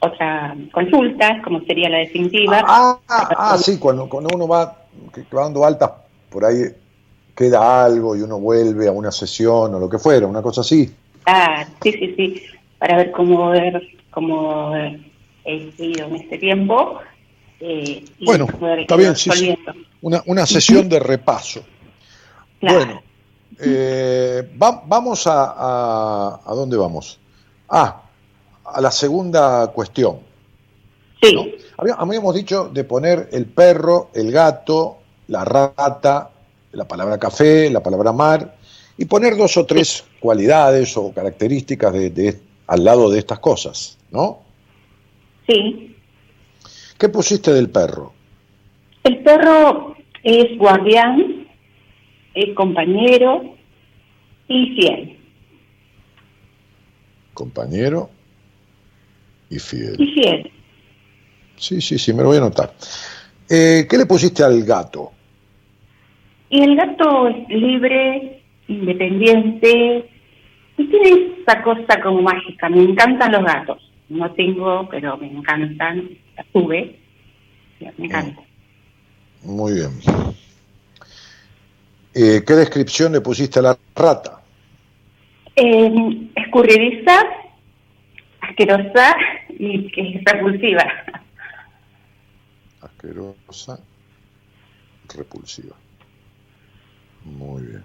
otra 0.00 0.56
consulta, 0.72 1.40
como 1.42 1.60
sería 1.62 1.88
la 1.88 1.98
definitiva. 1.98 2.62
Ah, 2.66 2.98
ah, 3.08 3.28
ah, 3.36 3.58
sí, 3.58 3.78
cuando, 3.78 4.08
cuando 4.08 4.30
uno 4.34 4.46
va, 4.46 4.84
dando 5.30 5.64
altas, 5.64 5.90
por 6.30 6.44
ahí 6.44 6.64
queda 7.34 7.84
algo 7.84 8.16
y 8.16 8.20
uno 8.20 8.38
vuelve 8.38 8.86
a 8.88 8.92
una 8.92 9.10
sesión 9.10 9.74
o 9.74 9.78
lo 9.78 9.88
que 9.88 9.98
fuera, 9.98 10.26
una 10.26 10.42
cosa 10.42 10.60
así. 10.60 10.90
Ah, 11.26 11.64
sí, 11.82 11.92
sí, 11.92 12.14
sí. 12.16 12.42
para 12.78 12.96
ver 12.96 13.12
cómo 13.12 13.50
ver 13.50 13.80
cómo 14.10 14.74
he 15.44 15.70
sido 15.72 16.06
en 16.06 16.16
este 16.16 16.38
tiempo. 16.38 17.00
Eh, 17.60 18.04
bueno, 18.20 18.46
está 18.78 18.96
bien, 18.96 19.16
sí, 19.16 19.56
Una, 20.02 20.22
una 20.26 20.46
sesión 20.46 20.88
de 20.88 20.98
repaso. 20.98 21.64
Bueno, 22.60 23.02
eh, 23.60 24.50
vamos 24.54 25.26
a, 25.26 26.40
a, 26.44 26.54
dónde 26.54 26.76
vamos? 26.76 27.18
Ah, 27.68 28.02
a 28.64 28.80
la 28.80 28.90
segunda 28.90 29.68
cuestión. 29.68 30.18
Sí. 31.22 31.56
Habíamos 31.76 32.34
dicho 32.34 32.68
de 32.72 32.84
poner 32.84 33.28
el 33.32 33.46
perro, 33.46 34.10
el 34.14 34.30
gato, 34.30 34.98
la 35.28 35.44
rata, 35.44 36.30
la 36.72 36.86
palabra 36.86 37.18
café, 37.18 37.70
la 37.70 37.82
palabra 37.82 38.12
mar, 38.12 38.56
y 38.96 39.06
poner 39.06 39.36
dos 39.36 39.56
o 39.56 39.66
tres 39.66 40.04
cualidades 40.20 40.96
o 40.96 41.12
características 41.12 41.92
de, 41.92 42.40
al 42.66 42.84
lado 42.84 43.10
de 43.10 43.18
estas 43.18 43.38
cosas, 43.38 43.98
¿no? 44.10 44.40
Sí. 45.46 45.93
¿Qué 46.98 47.08
pusiste 47.08 47.52
del 47.52 47.70
perro? 47.70 48.12
El 49.02 49.18
perro 49.22 49.96
es 50.22 50.56
guardián, 50.56 51.46
es 52.34 52.54
compañero 52.54 53.54
y 54.48 54.74
fiel. 54.74 55.18
Compañero 57.34 58.10
y 59.50 59.58
fiel. 59.58 59.96
Y 59.98 60.06
fiel. 60.14 60.50
Sí, 61.56 61.80
sí, 61.80 61.98
sí, 61.98 62.12
me 62.12 62.22
lo 62.22 62.28
voy 62.28 62.38
a 62.38 62.40
anotar. 62.40 62.72
Eh, 63.48 63.86
¿Qué 63.88 63.98
le 63.98 64.06
pusiste 64.06 64.42
al 64.42 64.62
gato? 64.64 65.12
Y 66.48 66.62
el 66.62 66.76
gato 66.76 67.28
es 67.28 67.48
libre, 67.48 68.42
independiente, 68.68 70.08
y 70.76 70.84
tiene 70.84 71.32
esa 71.40 71.62
cosa 71.62 72.00
como 72.02 72.22
mágica. 72.22 72.68
Me 72.68 72.82
encantan 72.82 73.32
los 73.32 73.44
gatos. 73.44 73.90
No 74.08 74.30
tengo, 74.32 74.88
pero 74.88 75.16
me 75.16 75.26
encantan. 75.26 76.10
Me 77.98 78.06
encanta. 78.06 78.42
Muy 79.42 79.74
bien. 79.74 79.90
Eh, 82.14 82.42
¿Qué 82.46 82.54
descripción 82.54 83.12
le 83.12 83.20
pusiste 83.20 83.58
a 83.58 83.62
la 83.62 83.78
rata? 83.94 84.40
Eh, 85.56 86.30
escurridiza, 86.36 87.20
asquerosa 88.40 89.16
y 89.50 89.90
que 89.90 90.16
es 90.16 90.24
repulsiva. 90.24 90.84
Asquerosa, 92.80 93.80
repulsiva. 95.14 95.76
Muy 97.24 97.62
bien. 97.62 97.84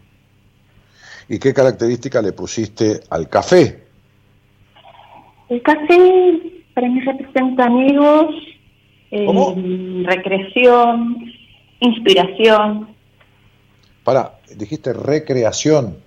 ¿Y 1.28 1.40
qué 1.40 1.54
característica 1.54 2.22
le 2.22 2.34
pusiste 2.34 3.02
al 3.10 3.30
café? 3.30 3.84
El 5.50 5.62
café 5.62 6.59
para 6.74 6.88
mí 6.90 7.00
representa 7.02 7.66
amigos, 7.66 8.36
eh, 9.12 10.04
recreación, 10.06 11.32
inspiración. 11.80 12.88
Para, 14.04 14.40
dijiste 14.56 14.94
recreación. 14.94 15.98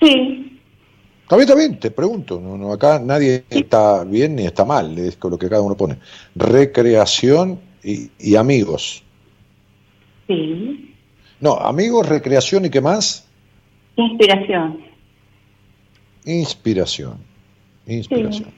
Sí. 0.00 0.60
Está 1.22 1.36
bien, 1.36 1.48
está 1.48 1.54
bien, 1.54 1.78
te 1.78 1.90
pregunto. 1.90 2.40
No, 2.40 2.72
acá 2.72 2.98
nadie 2.98 3.44
está 3.50 4.04
bien 4.04 4.36
ni 4.36 4.46
está 4.46 4.64
mal, 4.64 4.96
es 4.98 5.16
con 5.16 5.32
lo 5.32 5.38
que 5.38 5.48
cada 5.48 5.60
uno 5.60 5.76
pone. 5.76 5.98
Recreación 6.34 7.60
y, 7.82 8.10
y 8.18 8.36
amigos. 8.36 9.02
Sí. 10.26 10.94
No, 11.40 11.54
amigos, 11.54 12.08
recreación 12.08 12.64
y 12.64 12.70
qué 12.70 12.80
más? 12.80 13.26
Inspiración. 13.96 14.80
Inspiración. 16.24 17.18
Inspiración. 17.86 18.50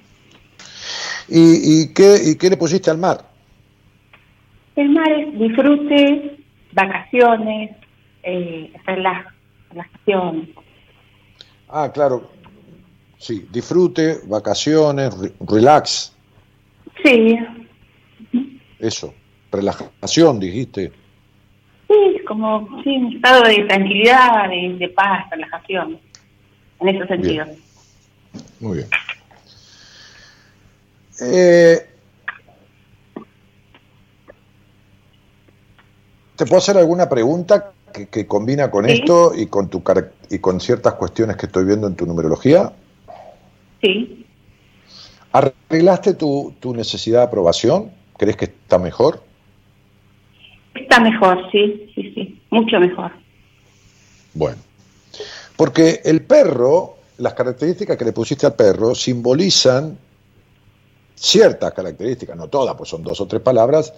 ¿Y, 1.30 1.82
y, 1.82 1.94
qué, 1.94 2.16
¿Y 2.24 2.36
qué 2.36 2.50
le 2.50 2.56
pusiste 2.56 2.90
al 2.90 2.98
mar? 2.98 3.24
El 4.74 4.90
mar 4.90 5.10
es 5.12 5.38
disfrute, 5.38 6.36
vacaciones, 6.72 7.70
eh, 8.24 8.72
relajación. 8.84 10.48
Ah, 11.68 11.90
claro. 11.92 12.30
Sí, 13.18 13.46
disfrute, 13.52 14.18
vacaciones, 14.26 15.14
relax. 15.46 16.16
Sí. 17.04 17.38
Eso, 18.78 19.14
relajación, 19.52 20.40
dijiste. 20.40 20.90
Sí, 21.86 22.20
como 22.26 22.82
sí, 22.82 22.96
un 22.96 23.14
estado 23.14 23.44
de 23.44 23.64
tranquilidad, 23.64 24.48
de, 24.48 24.88
paz, 24.88 25.28
relajación, 25.30 25.98
en 26.80 26.88
ese 26.88 27.06
sentido. 27.06 27.46
Muy 28.58 28.78
bien. 28.78 28.88
Eh, 31.20 31.86
¿Te 36.36 36.46
puedo 36.46 36.58
hacer 36.58 36.78
alguna 36.78 37.08
pregunta 37.08 37.72
que, 38.10 38.26
combina 38.26 38.70
con 38.70 38.88
esto 38.88 39.32
y 39.36 39.46
con, 39.46 39.68
tu, 39.68 39.82
y 40.30 40.38
con 40.38 40.60
ciertas 40.60 40.94
cuestiones 40.94 41.36
que 41.36 41.46
estoy 41.46 41.66
viendo 41.66 41.86
en 41.86 41.96
tu 41.96 42.06
numerología? 42.06 42.72
Sí. 43.82 44.26
¿Arreglaste 45.32 46.14
tu, 46.14 46.54
tu 46.60 46.74
necesidad 46.74 47.20
de 47.20 47.24
aprobación? 47.26 47.90
¿Crees 48.16 48.36
que 48.36 48.46
está 48.46 48.78
mejor? 48.78 49.22
Está 50.74 51.00
mejor, 51.00 51.38
sí, 51.52 51.90
sí, 51.94 52.12
sí, 52.14 52.42
mucho 52.50 52.80
mejor. 52.80 53.12
Bueno, 54.32 54.58
porque 55.56 56.00
el 56.04 56.22
perro, 56.22 56.96
las 57.18 57.34
características 57.34 57.96
que 57.96 58.04
le 58.04 58.12
pusiste 58.12 58.46
al 58.46 58.54
perro 58.54 58.94
simbolizan 58.94 59.98
ciertas 61.20 61.74
características, 61.74 62.34
no 62.34 62.48
todas, 62.48 62.74
pues 62.76 62.88
son 62.88 63.02
dos 63.02 63.20
o 63.20 63.26
tres 63.26 63.42
palabras, 63.42 63.92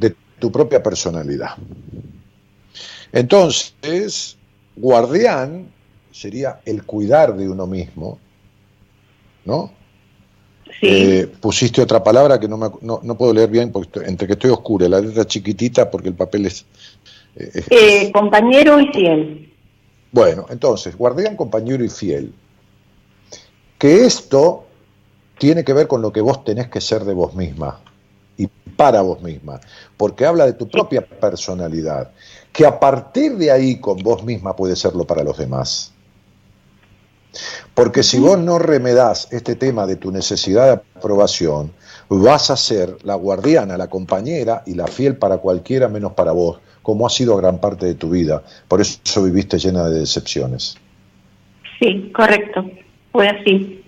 de 0.00 0.14
tu 0.38 0.50
propia 0.50 0.82
personalidad. 0.82 1.50
Entonces, 3.12 4.36
guardián 4.74 5.70
sería 6.10 6.60
el 6.64 6.84
cuidar 6.84 7.36
de 7.36 7.48
uno 7.48 7.66
mismo, 7.66 8.18
¿no? 9.44 9.70
Eh, 10.80 11.30
pusiste 11.40 11.82
otra 11.82 12.02
palabra 12.02 12.40
que 12.40 12.48
no, 12.48 12.56
me, 12.56 12.68
no, 12.80 13.18
puedo 13.18 13.34
leer 13.34 13.50
bien 13.50 13.70
porque 13.70 14.00
entre 14.00 14.26
que 14.26 14.34
estoy 14.34 14.50
oscura, 14.50 14.88
la 14.88 15.00
letra 15.00 15.26
chiquitita 15.26 15.90
porque 15.90 16.08
el 16.08 16.14
papel 16.14 16.46
es... 16.46 16.64
Eh, 17.36 17.64
eh, 17.70 18.12
compañero 18.12 18.80
y 18.80 18.88
fiel. 18.92 19.52
Bueno, 20.10 20.46
entonces, 20.48 20.96
guardián, 20.96 21.36
compañero 21.36 21.84
y 21.84 21.88
fiel. 21.88 22.32
Que 23.76 24.06
esto 24.06 24.67
tiene 25.38 25.64
que 25.64 25.72
ver 25.72 25.86
con 25.86 26.02
lo 26.02 26.12
que 26.12 26.20
vos 26.20 26.44
tenés 26.44 26.68
que 26.68 26.80
ser 26.80 27.04
de 27.04 27.14
vos 27.14 27.34
misma 27.34 27.80
y 28.36 28.48
para 28.76 29.00
vos 29.00 29.20
misma, 29.22 29.60
porque 29.96 30.24
habla 30.24 30.46
de 30.46 30.52
tu 30.52 30.68
propia 30.68 31.00
personalidad, 31.00 32.12
que 32.52 32.64
a 32.64 32.78
partir 32.78 33.36
de 33.36 33.50
ahí 33.50 33.80
con 33.80 33.98
vos 33.98 34.22
misma 34.22 34.54
puede 34.54 34.76
serlo 34.76 35.04
para 35.04 35.24
los 35.24 35.36
demás. 35.36 35.92
Porque 37.74 38.02
si 38.02 38.18
vos 38.18 38.38
no 38.38 38.58
remedás 38.58 39.28
este 39.32 39.54
tema 39.54 39.86
de 39.86 39.96
tu 39.96 40.10
necesidad 40.10 40.66
de 40.66 40.72
aprobación, 40.98 41.72
vas 42.08 42.50
a 42.50 42.56
ser 42.56 42.96
la 43.04 43.14
guardiana, 43.14 43.76
la 43.76 43.88
compañera 43.88 44.62
y 44.66 44.74
la 44.74 44.86
fiel 44.86 45.16
para 45.16 45.38
cualquiera 45.38 45.88
menos 45.88 46.12
para 46.12 46.32
vos, 46.32 46.60
como 46.82 47.06
ha 47.06 47.10
sido 47.10 47.36
gran 47.36 47.58
parte 47.58 47.86
de 47.86 47.94
tu 47.94 48.10
vida. 48.10 48.42
Por 48.66 48.80
eso 48.80 49.22
viviste 49.22 49.58
llena 49.58 49.88
de 49.88 50.00
decepciones. 50.00 50.76
Sí, 51.78 52.10
correcto. 52.14 52.64
Fue 53.12 53.28
así. 53.28 53.84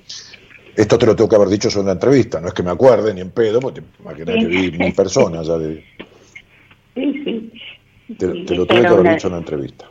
Esto 0.81 0.97
te 0.97 1.05
lo 1.05 1.15
tengo 1.15 1.29
que 1.29 1.37
haber 1.37 1.49
dicho 1.49 1.69
en 1.69 1.79
una 1.81 1.93
entrevista, 1.93 2.41
no 2.41 2.49
es 2.49 2.55
que 2.55 2.63
me 2.63 2.71
acuerde 2.71 3.13
ni 3.13 3.21
en 3.21 3.31
pedo, 3.33 3.61
porque 3.61 3.83
te 4.25 4.33
que 4.33 4.47
vi 4.47 4.71
mil 4.73 4.95
personas 4.95 5.47
ya 5.47 5.59
de... 5.59 5.85
Sí, 6.95 7.23
sí. 7.25 8.15
Te, 8.19 8.27
lo 8.27 8.67
tuve 8.67 8.81
que 8.81 8.87
haber 8.87 9.15
dicho 9.15 9.29
en 9.29 9.35
una 9.35 9.41
entrevista. 9.41 9.85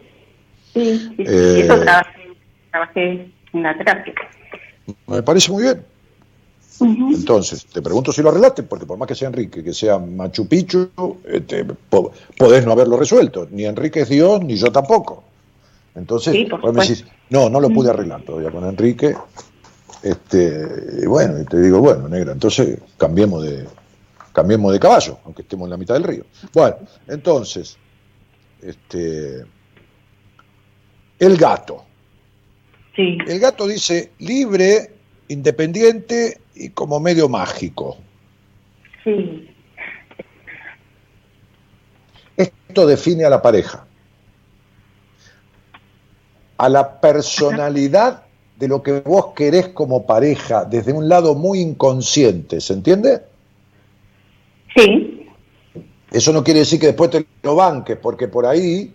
Sí, 0.74 1.14
sí, 1.16 1.24
eh, 1.26 1.62
Eso 1.62 1.80
trabajé, 1.80 2.38
trabajé 2.72 3.32
la 3.54 3.78
terapia. 3.78 4.14
Me 5.08 5.24
parece 5.24 5.52
muy 5.52 5.64
bien. 5.64 5.86
Entonces, 6.82 7.66
te 7.68 7.82
pregunto 7.82 8.12
si 8.12 8.22
lo 8.22 8.30
arreglaste, 8.30 8.64
porque 8.64 8.86
por 8.86 8.98
más 8.98 9.08
que 9.08 9.16
sea 9.16 9.30
Enrique, 9.30 9.64
que 9.64 9.74
sea 9.74 9.98
Machu 9.98 10.48
Picchu, 10.48 10.90
este, 11.26 11.66
podés 12.36 12.66
no 12.66 12.72
haberlo 12.72 12.98
resuelto. 12.98 13.48
Ni 13.52 13.66
Enrique 13.66 14.02
es 14.02 14.10
Dios, 14.10 14.44
ni 14.44 14.56
yo 14.56 14.72
tampoco. 14.72 15.24
Entonces, 15.96 16.34
me 16.36 16.72
decís, 16.72 17.06
no, 17.30 17.50
no 17.50 17.60
lo 17.60 17.70
pude 17.70 17.92
arreglar 17.92 18.24
todavía 18.24 18.52
con 18.52 18.66
Enrique. 18.66 19.16
Este, 20.02 20.68
y 21.02 21.06
bueno, 21.06 21.40
y 21.42 21.46
te 21.46 21.60
digo, 21.62 21.80
bueno, 21.80 22.08
negra, 22.08 22.32
entonces 22.32 22.80
cambiemos 22.98 23.44
de, 23.44 23.68
cambiemos 24.32 24.72
de 24.72 24.80
caballo, 24.80 25.20
aunque 25.26 25.42
estemos 25.42 25.66
en 25.66 25.72
la 25.72 25.78
mitad 25.78 25.96
del 25.96 26.04
río. 26.04 26.26
Bueno, 26.54 26.78
entonces, 27.08 27.78
este, 28.62 29.44
el 31.20 31.38
gato. 31.38 31.86
El 32.96 33.40
gato 33.40 33.66
dice 33.66 34.12
libre, 34.20 34.92
independiente 35.30 36.42
y 36.56 36.70
como 36.70 37.00
medio 37.00 37.30
mágico. 37.30 37.98
Sí. 39.06 39.50
Esto 42.36 42.86
define 42.86 43.24
a 43.24 43.30
la 43.30 43.42
pareja. 43.42 43.86
A 46.58 46.68
la 46.68 47.00
personalidad 47.00 48.24
de 48.60 48.68
lo 48.68 48.84
que 48.84 49.00
vos 49.00 49.28
querés 49.34 49.70
como 49.70 50.06
pareja 50.06 50.66
desde 50.66 50.92
un 50.92 51.08
lado 51.08 51.34
muy 51.34 51.62
inconsciente, 51.62 52.60
¿se 52.60 52.74
entiende? 52.74 53.22
Sí, 54.76 55.26
Eso 56.12 56.34
no 56.34 56.44
quiere 56.44 56.62
decir 56.62 56.80
que 56.80 56.88
después 56.88 57.10
te 57.10 57.26
lo 57.44 57.56
banques, 57.56 57.98
porque 57.98 58.28
por 58.28 58.46
ahí, 58.46 58.94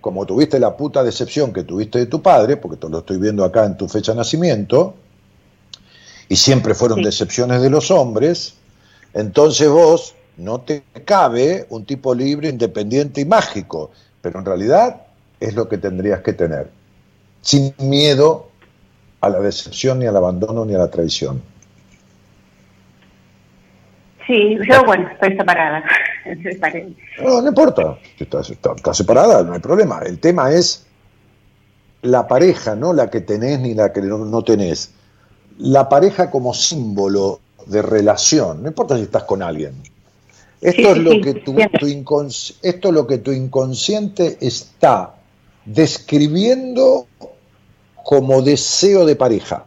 como 0.00 0.24
tuviste 0.26 0.60
la 0.60 0.76
puta 0.76 1.02
decepción 1.02 1.52
que 1.52 1.64
tuviste 1.64 1.98
de 1.98 2.06
tu 2.06 2.22
padre, 2.22 2.58
porque 2.58 2.76
te 2.76 2.88
lo 2.88 2.98
estoy 2.98 3.18
viendo 3.18 3.44
acá 3.44 3.64
en 3.64 3.76
tu 3.76 3.88
fecha 3.88 4.12
de 4.12 4.18
nacimiento, 4.18 4.94
y 6.28 6.36
siempre 6.36 6.74
fueron 6.74 6.98
Sí. 6.98 7.04
decepciones 7.06 7.60
de 7.62 7.70
los 7.70 7.90
hombres, 7.90 8.54
entonces 9.14 9.68
vos 9.68 10.14
no 10.36 10.60
te 10.60 10.84
cabe 11.04 11.66
un 11.70 11.84
tipo 11.84 12.14
libre, 12.14 12.48
independiente 12.48 13.20
y 13.22 13.24
mágico, 13.24 13.90
pero 14.22 14.38
en 14.38 14.44
realidad 14.44 15.02
es 15.40 15.54
lo 15.54 15.68
que 15.68 15.78
tendrías 15.78 16.20
que 16.20 16.34
tener, 16.34 16.70
sin 17.42 17.74
miedo 17.78 18.49
a 19.20 19.28
la 19.28 19.38
decepción, 19.40 19.98
ni 19.98 20.06
al 20.06 20.16
abandono, 20.16 20.64
ni 20.64 20.74
a 20.74 20.78
la 20.78 20.90
traición. 20.90 21.42
sí, 24.26 24.56
yo, 24.68 24.84
bueno, 24.84 25.08
estoy 25.10 25.36
separada. 25.36 25.82
No, 27.22 27.40
no 27.40 27.48
importa. 27.48 27.98
Estás, 28.18 28.50
está- 28.50 28.74
estás 28.76 28.96
separada, 28.98 29.42
no 29.42 29.54
hay 29.54 29.58
problema. 29.60 30.00
El 30.04 30.20
tema 30.20 30.52
es 30.52 30.84
la 32.02 32.28
pareja, 32.28 32.76
no 32.76 32.92
la 32.92 33.08
que 33.10 33.22
tenés 33.22 33.58
ni 33.60 33.74
la 33.74 33.90
que 33.92 34.02
no, 34.02 34.18
no 34.18 34.42
tenés. 34.44 34.92
La 35.58 35.88
pareja 35.88 36.30
como 36.30 36.52
símbolo 36.54 37.40
de 37.66 37.80
relación. 37.82 38.62
No 38.62 38.68
importa 38.68 38.96
si 38.96 39.02
estás 39.02 39.24
con 39.24 39.42
alguien. 39.42 39.74
Esto 40.60 40.82
Sí, 40.82 40.88
es 40.88 40.98
lo 40.98 41.10
sí, 41.12 41.20
que 41.22 41.34
tu, 41.34 41.50
entiendo. 41.52 41.78
tu 41.80 41.86
incons- 41.86 42.54
esto 42.62 42.88
es 42.88 42.94
lo 42.94 43.06
que 43.06 43.18
tu 43.18 43.32
inconsciente 43.32 44.36
está 44.40 45.14
describiendo 45.64 47.06
como 48.10 48.42
deseo 48.42 49.06
de 49.06 49.14
pareja. 49.14 49.66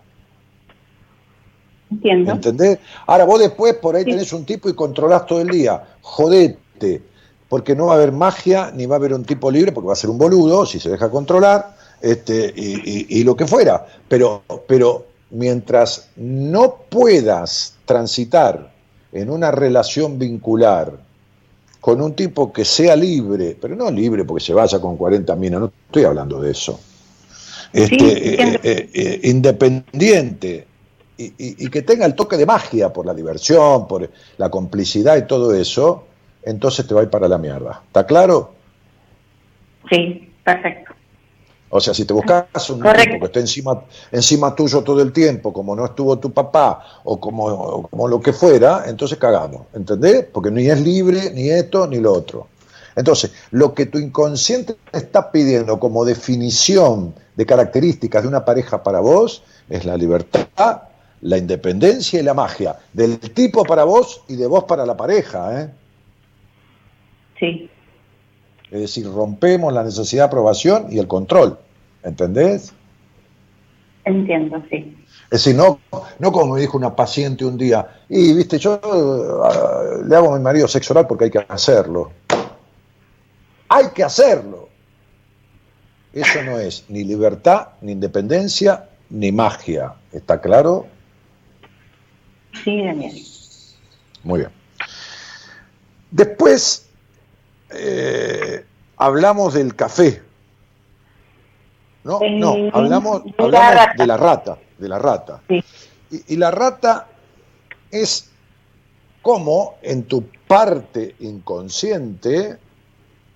Entiendo. 1.89 2.33
¿Entendés? 2.33 2.79
Ahora 3.07 3.23
vos 3.23 3.39
después 3.39 3.75
por 3.75 3.95
ahí 3.95 4.03
Sí. 4.03 4.11
tenés 4.11 4.33
un 4.33 4.43
tipo 4.43 4.67
y 4.67 4.73
controlás 4.73 5.25
todo 5.25 5.39
el 5.39 5.47
día. 5.47 5.81
Jodete. 6.01 7.01
Porque 7.47 7.73
no 7.73 7.85
va 7.85 7.93
a 7.93 7.95
haber 7.95 8.11
magia, 8.11 8.69
ni 8.75 8.85
va 8.85 8.95
a 8.95 8.97
haber 8.97 9.13
un 9.13 9.23
tipo 9.23 9.49
libre, 9.49 9.71
porque 9.71 9.87
va 9.87 9.93
a 9.93 9.95
ser 9.95 10.09
un 10.09 10.17
boludo, 10.17 10.65
si 10.65 10.77
se 10.77 10.89
deja 10.89 11.09
controlar, 11.09 11.77
este, 12.01 12.51
y, 12.53 12.73
y- 12.83 13.05
y 13.19 13.23
lo 13.23 13.33
que 13.37 13.47
fuera. 13.47 13.85
Pero, 14.09 14.43
pero 14.67 15.05
mientras 15.29 16.09
no 16.17 16.75
puedas 16.89 17.75
transitar 17.85 18.73
en 19.13 19.29
una 19.29 19.51
relación 19.51 20.19
vincular 20.19 20.91
con 21.79 22.01
un 22.01 22.13
tipo 22.13 22.51
que 22.51 22.65
sea 22.65 22.97
libre, 22.97 23.55
pero 23.61 23.73
no 23.73 23.89
libre 23.89 24.25
porque 24.25 24.43
se 24.43 24.53
vaya 24.53 24.81
con 24.81 24.97
40 24.97 25.33
minas, 25.37 25.61
no 25.61 25.71
estoy 25.87 26.03
hablando 26.03 26.41
de 26.41 26.51
eso. 26.51 26.77
Este, 27.73 27.95
eh, 28.41 28.59
eh, 28.63 28.89
eh, 28.93 29.19
independiente 29.23 30.67
y, 31.17 31.23
y- 31.25 31.65
y 31.65 31.69
que 31.69 31.81
tenga 31.81 32.05
el 32.05 32.13
toque 32.13 32.37
de 32.37 32.45
magia 32.45 32.93
por 32.93 33.05
la 33.05 33.13
diversión, 33.15 33.87
por 33.87 34.09
la 34.37 34.49
complicidad 34.49 35.17
y 35.17 35.25
todo 35.25 35.53
eso, 35.53 36.03
entonces 36.43 36.85
te 36.87 36.93
va 36.93 37.01
a 37.01 37.03
ir 37.03 37.09
para 37.09 37.27
la 37.27 37.37
mierda. 37.39 37.81
¿Está 37.87 38.05
claro? 38.05 38.53
Sí, 39.89 40.29
perfecto. 40.43 40.93
O 41.69 41.79
sea, 41.79 41.95
si 41.95 42.05
te 42.05 42.13
buscas 42.13 42.69
un 42.69 42.83
tipo 42.83 43.19
que 43.19 43.25
esté 43.25 43.39
encima, 43.39 43.81
encima 44.11 44.53
tuyo 44.53 44.83
todo 44.83 45.01
el 45.01 45.11
tiempo, 45.11 45.51
como 45.51 45.75
no 45.75 45.85
estuvo 45.85 46.19
tu 46.19 46.31
papá, 46.31 46.85
o 47.03 47.19
como, 47.19 47.45
o 47.45 47.87
como 47.87 48.07
lo 48.07 48.21
que 48.21 48.31
fuera, 48.31 48.83
entonces 48.85 49.17
cagamos, 49.17 49.63
¿entendés? 49.73 50.27
Porque 50.31 50.51
ni 50.51 50.67
es 50.69 50.79
libre, 50.79 51.31
ni 51.31 51.49
esto, 51.49 51.87
ni 51.87 51.97
lo 51.97 52.13
otro. 52.13 52.47
Entonces, 52.95 53.31
lo 53.49 53.73
que 53.73 53.87
tu 53.87 53.97
inconsciente 53.97 54.75
te 54.91 54.97
está 54.99 55.31
pidiendo 55.31 55.79
como 55.79 56.05
definición 56.05 57.15
de 57.35 57.45
características 57.45 58.23
de 58.23 58.29
una 58.29 58.45
pareja 58.45 58.83
para 58.83 58.99
vos 58.99 59.43
es 59.69 59.85
la 59.85 59.97
libertad, 59.97 60.83
la 61.21 61.37
independencia 61.37 62.19
y 62.19 62.23
la 62.23 62.33
magia. 62.33 62.77
Del 62.91 63.19
tipo 63.19 63.63
para 63.63 63.83
vos 63.83 64.23
y 64.27 64.35
de 64.35 64.47
vos 64.47 64.65
para 64.65 64.85
la 64.85 64.95
pareja, 64.95 65.61
¿eh? 65.61 65.69
Sí, 67.39 67.69
Es 68.71 68.81
decir, 68.81 69.05
rompemos 69.11 69.73
la 69.73 69.83
necesidad 69.83 70.23
de 70.23 70.27
aprobación 70.27 70.87
y 70.91 70.99
el 70.99 71.07
control. 71.07 71.57
¿Entendés? 72.03 72.73
entiendo, 74.05 74.61
sí. 74.69 74.97
Es 75.25 75.43
decir, 75.43 75.55
no, 75.55 75.79
no 76.19 76.31
como 76.31 76.55
me 76.55 76.61
dijo 76.61 76.77
una 76.77 76.95
paciente 76.95 77.45
un 77.45 77.57
día, 77.57 77.87
y 78.09 78.33
viste, 78.33 78.59
yo 78.59 78.75
eh, 78.75 80.03
le 80.05 80.15
hago 80.15 80.33
a 80.33 80.37
mi 80.37 80.43
marido 80.43 80.67
sexo 80.67 80.93
oral 80.93 81.07
porque 81.07 81.25
hay 81.25 81.31
que 81.31 81.45
hacerlo. 81.47 82.11
Hay 83.69 83.87
que 83.95 84.03
hacerlo. 84.03 84.62
Eso 86.13 86.43
no 86.43 86.59
es 86.59 86.85
ni 86.89 87.03
libertad, 87.03 87.69
ni 87.81 87.91
independencia, 87.93 88.89
ni 89.09 89.31
magia. 89.31 89.95
¿Está 90.11 90.39
claro? 90.39 90.85
Sí, 92.63 92.83
Daniel. 92.83 93.19
Muy 94.23 94.39
bien. 94.41 94.51
Después 96.11 96.87
eh, 97.71 98.63
hablamos 98.97 99.55
del 99.55 99.75
café. 99.75 100.21
No, 102.03 102.19
Eh, 102.21 102.29
no, 102.37 102.55
hablamos, 102.73 103.23
de 103.23 103.31
la 103.37 103.43
hablamos 103.45 103.75
rata. 103.75 103.93
de 103.97 104.07
la 104.07 104.17
rata, 104.17 104.57
de 104.77 104.89
la 104.89 104.99
rata. 104.99 105.41
Sí. 105.47 105.63
Y, 106.11 106.33
y 106.33 106.37
la 106.37 106.51
rata 106.51 107.07
es 107.89 108.29
como 109.21 109.77
en 109.81 110.03
tu 110.03 110.25
parte 110.47 111.15
inconsciente 111.19 112.57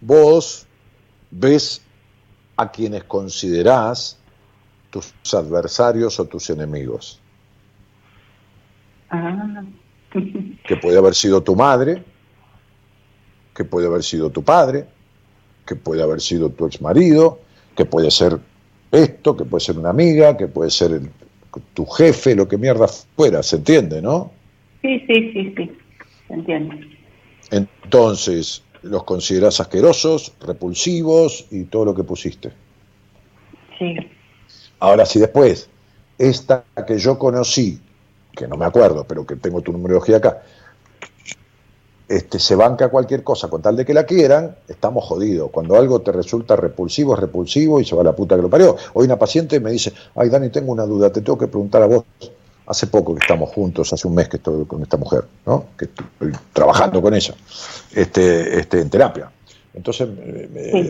vos 0.01 0.67
ves 1.31 1.81
a 2.57 2.71
quienes 2.71 3.03
considerás 3.05 4.17
tus 4.89 5.13
adversarios 5.33 6.19
o 6.19 6.25
tus 6.25 6.49
enemigos. 6.49 7.19
Ah, 9.09 9.63
que 10.67 10.77
puede 10.77 10.97
haber 10.97 11.15
sido 11.15 11.41
tu 11.41 11.55
madre, 11.55 12.03
que 13.53 13.63
puede 13.63 13.87
haber 13.87 14.03
sido 14.03 14.29
tu 14.29 14.43
padre, 14.43 14.85
que 15.65 15.75
puede 15.75 16.01
haber 16.01 16.21
sido 16.21 16.49
tu 16.49 16.65
exmarido, 16.65 17.39
que 17.75 17.85
puede 17.85 18.11
ser 18.11 18.39
esto, 18.91 19.35
que 19.35 19.45
puede 19.45 19.63
ser 19.63 19.77
una 19.77 19.89
amiga, 19.89 20.35
que 20.35 20.47
puede 20.47 20.71
ser 20.71 20.91
el- 20.91 21.09
tu 21.73 21.85
jefe, 21.85 22.35
lo 22.35 22.47
que 22.47 22.57
mierda 22.57 22.87
fuera, 22.87 23.41
¿se 23.41 23.57
entiende, 23.57 24.01
no? 24.01 24.31
sí, 24.81 24.99
sí, 25.07 25.31
sí, 25.33 25.53
sí. 25.57 25.71
Entiendo. 26.29 26.75
Entonces, 27.49 28.61
los 28.87 29.03
considerás 29.03 29.59
asquerosos, 29.59 30.33
repulsivos 30.39 31.45
y 31.51 31.65
todo 31.65 31.85
lo 31.85 31.95
que 31.95 32.03
pusiste. 32.03 32.51
Sí, 33.77 33.95
Ahora, 34.79 35.05
si 35.05 35.19
después, 35.19 35.69
esta 36.17 36.65
que 36.85 36.99
yo 36.99 37.17
conocí, 37.17 37.81
que 38.35 38.47
no 38.47 38.57
me 38.57 38.65
acuerdo, 38.65 39.05
pero 39.07 39.25
que 39.25 39.35
tengo 39.35 39.61
tu 39.61 39.71
numerología 39.71 40.17
acá, 40.17 40.43
este, 42.07 42.39
se 42.39 42.55
banca 42.55 42.89
cualquier 42.89 43.23
cosa 43.23 43.49
con 43.49 43.61
tal 43.61 43.75
de 43.75 43.85
que 43.85 43.93
la 43.93 44.05
quieran, 44.05 44.55
estamos 44.67 45.03
jodidos. 45.03 45.49
Cuando 45.51 45.75
algo 45.75 46.01
te 46.01 46.11
resulta 46.11 46.55
repulsivo, 46.55 47.15
es 47.15 47.19
repulsivo 47.19 47.81
y 47.81 47.85
se 47.85 47.95
va 47.95 48.01
a 48.01 48.05
la 48.05 48.15
puta 48.15 48.35
que 48.35 48.43
lo 48.43 48.49
parió. 48.49 48.77
Hoy 48.93 49.05
una 49.05 49.17
paciente 49.17 49.59
me 49.59 49.71
dice, 49.71 49.91
ay 50.15 50.29
Dani, 50.29 50.49
tengo 50.49 50.71
una 50.71 50.85
duda, 50.85 51.11
te 51.11 51.21
tengo 51.21 51.37
que 51.37 51.47
preguntar 51.47 51.81
a 51.81 51.87
vos. 51.87 52.05
Hace 52.67 52.87
poco 52.87 53.15
que 53.15 53.21
estamos 53.21 53.49
juntos, 53.49 53.91
hace 53.93 54.07
un 54.07 54.15
mes 54.15 54.27
que 54.27 54.37
estoy 54.37 54.65
con 54.65 54.83
esta 54.83 54.97
mujer, 54.97 55.23
¿no? 55.45 55.67
Que 55.77 55.85
estoy 55.85 56.33
trabajando 56.53 57.01
con 57.01 57.13
ella, 57.13 57.33
este, 57.95 58.59
este, 58.59 58.81
en 58.81 58.89
terapia. 58.89 59.31
Entonces 59.73 60.09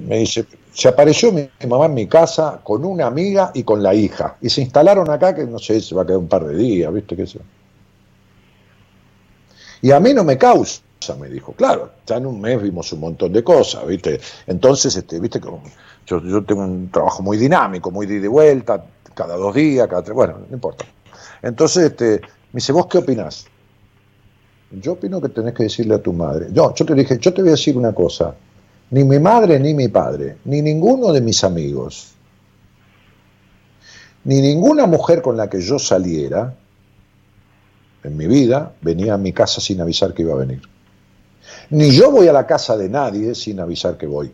me, 0.04 0.18
dice, 0.18 0.46
se 0.74 0.88
apareció 0.88 1.32
mi, 1.32 1.50
mamá 1.68 1.88
en 1.88 1.94
mi 1.94 2.08
casa 2.08 2.62
con 2.64 2.86
una 2.86 3.06
amiga 3.06 3.52
y 3.54 3.64
con 3.64 3.84
la 3.84 3.94
hija. 3.94 4.38
Y 4.42 4.50
se 4.50 4.62
instalaron 4.62 5.10
acá, 5.10 5.36
que 5.36 5.46
no 5.46 5.60
sé, 5.60 5.82
se 5.82 5.94
va 5.94 6.04
a 6.04 6.06
quedar 6.06 6.20
un 6.20 6.28
par 6.28 6.46
de 6.46 6.56
días, 6.56 6.92
¿viste? 6.94 7.16
¿Qué 7.16 7.28
sé. 7.28 7.40
Y 9.82 9.92
a 9.92 10.00
mí 10.00 10.14
no 10.14 10.24
me 10.24 10.38
causa, 10.38 10.82
me 11.20 11.28
dijo. 11.28 11.52
Claro, 11.52 11.92
ya 12.06 12.16
en 12.16 12.26
un 12.26 12.40
mes 12.40 12.62
vimos 12.62 12.92
un 12.94 13.02
montón 13.02 13.34
de 13.34 13.44
cosas, 13.44 13.86
¿viste? 13.86 14.20
Entonces, 14.48 14.96
este, 14.96 15.20
¿viste? 15.20 15.40
Yo, 16.06 16.24
yo 16.24 16.44
tengo 16.44 16.64
un 16.64 16.90
trabajo 16.90 17.22
muy 17.22 17.38
dinámico, 17.38 17.92
muy 17.92 18.08
de 18.08 18.16
ida 18.16 18.26
y 18.26 18.30
vuelta, 18.30 18.86
cada 19.14 19.36
dos 19.36 19.54
días, 19.54 19.88
cada 19.88 20.02
tres, 20.02 20.16
bueno, 20.16 20.38
no 20.48 20.56
importa. 20.56 20.86
Entonces, 21.42 21.92
este, 21.92 22.22
me 22.22 22.58
dice, 22.58 22.72
¿vos 22.72 22.88
qué 22.88 23.00
opinás? 23.00 23.46
Yo 24.72 24.94
opino 24.94 25.22
que 25.22 25.30
tenés 25.30 25.54
que 25.54 25.64
decirle 25.64 25.96
a 25.96 26.00
tu 26.00 26.14
madre. 26.14 26.48
No, 26.52 26.74
yo 26.76 26.86
te 26.86 26.94
dije, 26.94 27.18
yo 27.20 27.34
te 27.34 27.42
voy 27.42 27.50
a 27.50 27.52
decir 27.52 27.78
una 27.78 27.94
cosa. 27.94 28.36
Ni 28.90 29.04
mi 29.04 29.20
madre, 29.20 29.60
ni 29.60 29.74
mi 29.74 29.88
padre, 29.88 30.38
ni 30.46 30.62
ninguno 30.62 31.12
de 31.12 31.22
mis 31.22 31.44
amigos, 31.44 32.14
ni 34.24 34.42
ninguna 34.42 34.86
mujer 34.88 35.22
con 35.22 35.38
la 35.38 35.50
que 35.50 35.62
yo 35.62 35.80
saliera 35.80 36.54
en 38.04 38.18
mi 38.18 38.28
vida 38.28 38.74
venía 38.82 39.14
a 39.14 39.18
mi 39.18 39.34
casa 39.34 39.62
sin 39.62 39.82
avisar 39.82 40.14
que 40.14 40.24
iba 40.24 40.34
a 40.34 40.38
venir. 40.38 40.62
Ni 41.70 41.92
yo 41.92 42.12
voy 42.12 42.28
a 42.28 42.34
la 42.34 42.46
casa 42.46 42.78
de 42.78 42.90
nadie 42.90 43.36
sin 43.36 43.60
avisar 43.60 43.98
que 43.98 44.06
voy. 44.06 44.32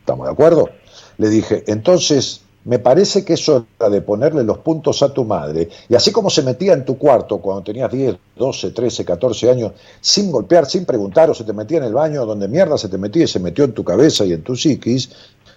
¿Estamos 0.00 0.26
de 0.26 0.32
acuerdo? 0.32 0.70
Le 1.18 1.28
dije, 1.28 1.64
entonces, 1.66 2.42
me 2.64 2.78
parece 2.78 3.24
que 3.24 3.34
eso 3.34 3.66
era 3.78 3.90
de 3.90 4.02
ponerle 4.02 4.44
los 4.44 4.58
puntos 4.58 5.02
a 5.02 5.12
tu 5.12 5.24
madre, 5.24 5.68
y 5.88 5.94
así 5.94 6.12
como 6.12 6.30
se 6.30 6.42
metía 6.42 6.74
en 6.74 6.84
tu 6.84 6.96
cuarto 6.96 7.38
cuando 7.38 7.62
tenías 7.64 7.90
10, 7.90 8.16
12, 8.36 8.70
13, 8.70 9.04
14 9.04 9.50
años, 9.50 9.72
sin 10.00 10.30
golpear, 10.30 10.66
sin 10.66 10.84
preguntar, 10.84 11.28
o 11.30 11.34
se 11.34 11.44
te 11.44 11.52
metía 11.52 11.78
en 11.78 11.84
el 11.84 11.94
baño 11.94 12.24
donde 12.24 12.46
mierda 12.46 12.78
se 12.78 12.88
te 12.88 12.98
metía 12.98 13.24
y 13.24 13.28
se 13.28 13.40
metió 13.40 13.64
en 13.64 13.72
tu 13.72 13.82
cabeza 13.82 14.24
y 14.24 14.32
en 14.32 14.42
tu 14.42 14.54
psiquis, 14.54 15.10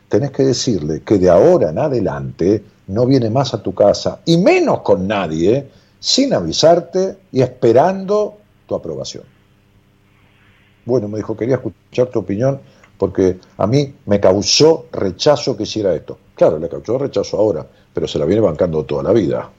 tenés 0.09 0.31
que 0.31 0.43
decirle 0.43 1.01
que 1.03 1.17
de 1.17 1.29
ahora 1.29 1.69
en 1.69 1.79
adelante 1.79 2.63
no 2.87 3.05
viene 3.05 3.29
más 3.29 3.53
a 3.53 3.61
tu 3.61 3.73
casa, 3.73 4.19
y 4.25 4.37
menos 4.37 4.81
con 4.81 5.07
nadie, 5.07 5.67
sin 5.99 6.33
avisarte 6.33 7.17
y 7.31 7.41
esperando 7.41 8.37
tu 8.67 8.75
aprobación. 8.75 9.23
Bueno, 10.85 11.07
me 11.07 11.17
dijo, 11.17 11.35
quería 11.35 11.55
escuchar 11.55 12.07
tu 12.07 12.19
opinión 12.19 12.59
porque 12.97 13.39
a 13.57 13.67
mí 13.67 13.93
me 14.05 14.19
causó 14.19 14.85
rechazo 14.91 15.57
que 15.57 15.63
hiciera 15.63 15.93
esto. 15.95 16.17
Claro, 16.35 16.59
le 16.59 16.67
causó 16.69 16.97
rechazo 16.97 17.37
ahora, 17.37 17.65
pero 17.93 18.07
se 18.07 18.19
la 18.19 18.25
viene 18.25 18.41
bancando 18.41 18.83
toda 18.83 19.03
la 19.03 19.13
vida. 19.13 19.49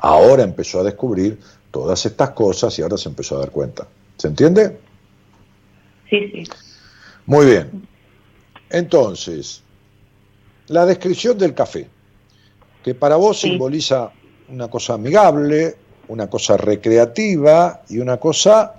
Ahora 0.00 0.42
empezó 0.42 0.80
a 0.80 0.84
descubrir 0.84 1.38
todas 1.70 2.04
estas 2.06 2.30
cosas 2.30 2.76
y 2.78 2.82
ahora 2.82 2.96
se 2.96 3.08
empezó 3.08 3.36
a 3.36 3.40
dar 3.40 3.50
cuenta. 3.50 3.86
¿Se 4.16 4.28
entiende? 4.28 4.78
Sí, 6.10 6.28
sí. 6.32 6.44
Muy 7.26 7.46
bien. 7.46 7.86
Entonces, 8.70 9.62
la 10.68 10.84
descripción 10.86 11.38
del 11.38 11.54
café, 11.54 11.88
que 12.82 12.94
para 12.94 13.16
vos 13.16 13.38
Sí. 13.40 13.48
simboliza 13.50 14.10
una 14.48 14.68
cosa 14.68 14.94
amigable, 14.94 15.76
una 16.08 16.28
cosa 16.28 16.56
recreativa 16.56 17.82
y 17.88 17.98
una 17.98 18.16
cosa 18.16 18.74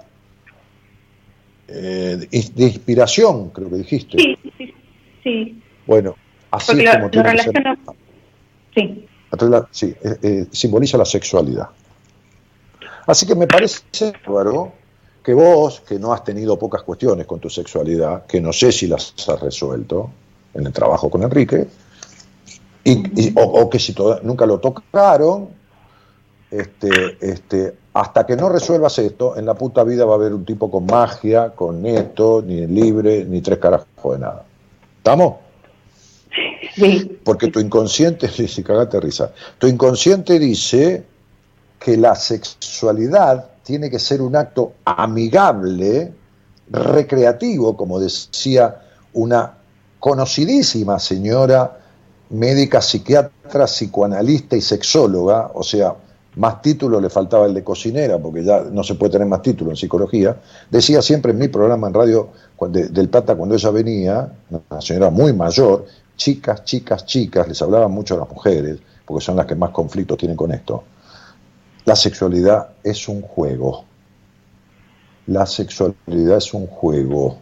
eh, 1.70 2.18
de 2.18 2.28
de 2.56 2.64
inspiración, 2.64 3.50
creo 3.50 3.70
que 3.70 3.76
dijiste. 3.76 4.18
Sí, 4.18 4.38
sí, 4.58 4.74
sí. 5.24 5.62
Bueno, 5.88 6.16
así 6.52 6.68
Porque 6.68 6.84
es 6.84 6.90
como 6.92 7.06
lo 7.06 7.10
tiene 7.12 7.32
que 7.32 7.38
ser. 7.44 7.54
Sí, 8.76 9.08
sí, 9.72 9.96
eh, 10.04 10.18
eh, 10.22 10.48
simboliza 10.52 10.98
la 10.98 11.06
sexualidad. 11.06 11.70
Así 13.08 13.26
que 13.26 13.36
me 13.36 13.48
parece, 13.48 14.14
Álvaro, 14.26 14.74
que 15.24 15.34
vos, 15.34 15.82
que 15.82 15.98
no 15.98 16.14
has 16.14 16.24
tenido 16.24 16.60
pocas 16.60 16.84
cuestiones 16.84 17.26
con 17.26 17.40
tu 17.40 17.50
sexualidad, 17.50 18.26
que 18.26 18.40
no 18.42 18.52
sé 18.54 18.72
si 18.72 18.88
las 18.88 19.14
has 19.28 19.40
resuelto 19.40 20.12
en 20.54 20.66
el 20.68 20.74
trabajo 20.74 21.10
con 21.10 21.24
Enrique, 21.24 21.68
y, 22.84 23.28
y- 23.28 23.34
o, 23.36 23.42
o 23.44 23.70
que 23.70 23.80
si 23.80 23.94
toda- 23.94 24.20
nunca 24.24 24.46
lo 24.46 24.60
tocaron, 24.60 25.50
este, 26.52 27.18
este, 27.20 27.74
hasta 27.94 28.26
que 28.26 28.36
no 28.36 28.48
resuelvas 28.50 28.98
esto, 29.00 29.38
en 29.38 29.46
la 29.46 29.54
puta 29.54 29.84
vida 29.84 30.06
va 30.06 30.14
a 30.14 30.16
haber 30.16 30.34
un 30.34 30.46
tipo 30.46 30.70
con 30.72 30.86
magia, 30.86 31.50
con 31.50 31.86
esto, 31.86 32.42
ni 32.46 32.66
libre, 32.68 33.26
ni 33.26 33.42
tres 33.42 33.58
carajos 33.60 34.14
de 34.14 34.20
nada. 34.20 34.46
¿Estamos? 34.98 35.36
Sí. 36.78 37.20
Porque 37.24 37.48
tu 37.50 37.60
inconsciente, 37.60 38.28
sí, 38.48 38.64
cagate 38.64 39.00
risa. 39.00 39.32
Tu 39.58 39.68
inconsciente 39.68 40.40
dice 40.40 41.04
que 41.80 41.98
la 41.98 42.16
sexualidad 42.16 43.50
tiene 43.64 43.90
que 43.90 44.00
ser 44.00 44.22
un 44.22 44.36
acto 44.36 44.74
amigable, 44.86 46.14
recreativo, 46.70 47.76
como 47.76 48.00
decía 48.00 48.82
una 49.14 49.58
conocidísima 50.00 51.00
señora 51.00 51.80
médica, 52.30 52.82
psiquiatra, 52.82 53.66
psicoanalista 53.66 54.56
y 54.56 54.62
sexóloga, 54.62 55.52
o 55.54 55.64
sea, 55.64 55.96
más 56.36 56.62
título 56.62 57.02
le 57.02 57.10
faltaba 57.10 57.46
el 57.46 57.54
de 57.54 57.64
cocinera, 57.64 58.20
porque 58.20 58.44
ya 58.44 58.62
no 58.72 58.84
se 58.84 58.96
puede 58.96 59.14
tener 59.14 59.28
más 59.28 59.42
título 59.42 59.72
en 59.72 59.78
psicología, 59.78 60.38
decía 60.70 61.02
siempre 61.02 61.32
en 61.32 61.40
mi 61.40 61.48
programa 61.48 61.88
en 61.88 61.94
radio 61.94 62.30
del 62.70 63.10
Plata 63.10 63.36
cuando 63.36 63.56
ella 63.56 63.72
venía, 63.72 64.32
una 64.50 64.82
señora 64.82 65.10
muy 65.10 65.34
mayor, 65.34 65.86
chicas, 66.18 66.66
chicas, 66.66 67.06
chicas, 67.06 67.48
les 67.48 67.62
hablaba 67.62 67.88
mucho 67.88 68.16
a 68.16 68.18
las 68.18 68.30
mujeres, 68.30 68.80
porque 69.06 69.24
son 69.24 69.38
las 69.38 69.46
que 69.46 69.56
más 69.56 69.70
conflictos 69.70 70.18
tienen 70.18 70.36
con 70.36 70.52
esto. 70.52 70.84
La 71.86 71.96
sexualidad 71.96 72.72
es 72.84 73.08
un 73.08 73.22
juego. 73.22 73.86
La 75.28 75.46
sexualidad 75.46 76.38
es 76.38 76.54
un 76.54 76.68
juego. 76.68 77.38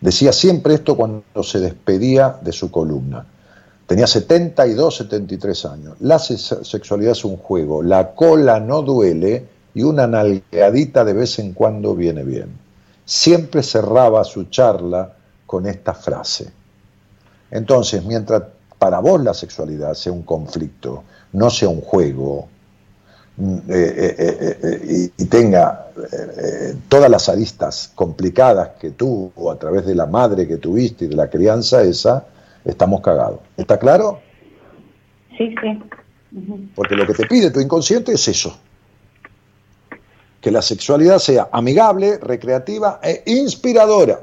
Decía 0.00 0.32
siempre 0.32 0.74
esto 0.74 0.96
cuando 0.96 1.42
se 1.42 1.58
despedía 1.60 2.38
de 2.42 2.52
su 2.52 2.70
columna. 2.70 3.24
Tenía 3.86 4.06
72, 4.06 4.96
73 4.96 5.64
años. 5.64 5.94
La 6.00 6.18
se- 6.18 6.36
sexualidad 6.36 7.12
es 7.12 7.24
un 7.24 7.36
juego. 7.38 7.82
La 7.82 8.14
cola 8.14 8.60
no 8.60 8.82
duele 8.82 9.46
y 9.74 9.82
una 9.82 10.06
nalgadita 10.06 11.04
de 11.04 11.12
vez 11.14 11.38
en 11.38 11.52
cuando 11.54 11.94
viene 11.94 12.22
bien. 12.22 12.48
Siempre 13.04 13.62
cerraba 13.62 14.22
su 14.24 14.44
charla 14.44 15.14
con 15.46 15.66
esta 15.66 15.94
frase. 15.94 16.52
Entonces, 17.50 18.04
mientras 18.04 18.42
para 18.78 19.00
vos 19.00 19.22
la 19.22 19.34
sexualidad 19.34 19.94
sea 19.94 20.12
un 20.12 20.22
conflicto, 20.22 21.04
no 21.32 21.50
sea 21.50 21.68
un 21.68 21.80
juego, 21.80 22.48
mm, 23.36 23.58
eh, 23.68 24.16
eh, 24.18 24.58
eh, 24.62 25.10
y, 25.16 25.24
tenga 25.26 25.86
todas 26.88 27.10
las 27.10 27.28
aristas 27.28 27.92
complicadas 27.94 28.70
que 28.80 28.92
tuvo 28.92 29.50
a 29.50 29.58
través 29.58 29.84
de 29.84 29.94
la 29.94 30.06
madre 30.06 30.46
que 30.46 30.56
tuviste 30.56 31.04
y 31.04 31.08
de 31.08 31.16
la 31.16 31.28
crianza 31.28 31.82
esa, 31.82 32.24
estamos 32.64 33.00
cagados. 33.00 33.40
¿Está 33.56 33.78
claro? 33.78 34.20
Sí, 35.36 35.54
sí. 35.60 35.82
Porque 36.74 36.94
lo 36.94 37.06
que 37.06 37.14
te 37.14 37.26
pide 37.26 37.50
tu 37.50 37.60
inconsciente 37.60 38.12
es 38.12 38.28
eso. 38.28 38.56
Que 40.40 40.50
la 40.50 40.62
sexualidad 40.62 41.18
sea 41.18 41.48
amigable, 41.50 42.18
recreativa 42.18 43.00
e 43.02 43.22
inspiradora. 43.26 44.20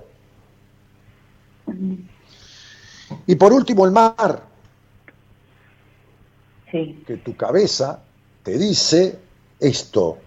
Y 3.27 3.35
por 3.35 3.53
último, 3.53 3.85
el 3.85 3.91
mar, 3.91 4.43
Sí, 6.71 7.03
que 7.05 7.17
tu 7.17 7.35
cabeza 7.35 7.99
te 8.43 8.57
dice 8.57 9.17
esto. 9.59 10.17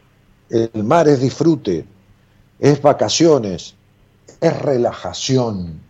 El 0.48 0.84
mar 0.84 1.08
es 1.08 1.20
disfrute, 1.20 1.84
es 2.58 2.80
vacaciones, 2.80 3.74
es 4.40 4.62
relajación. 4.62 5.80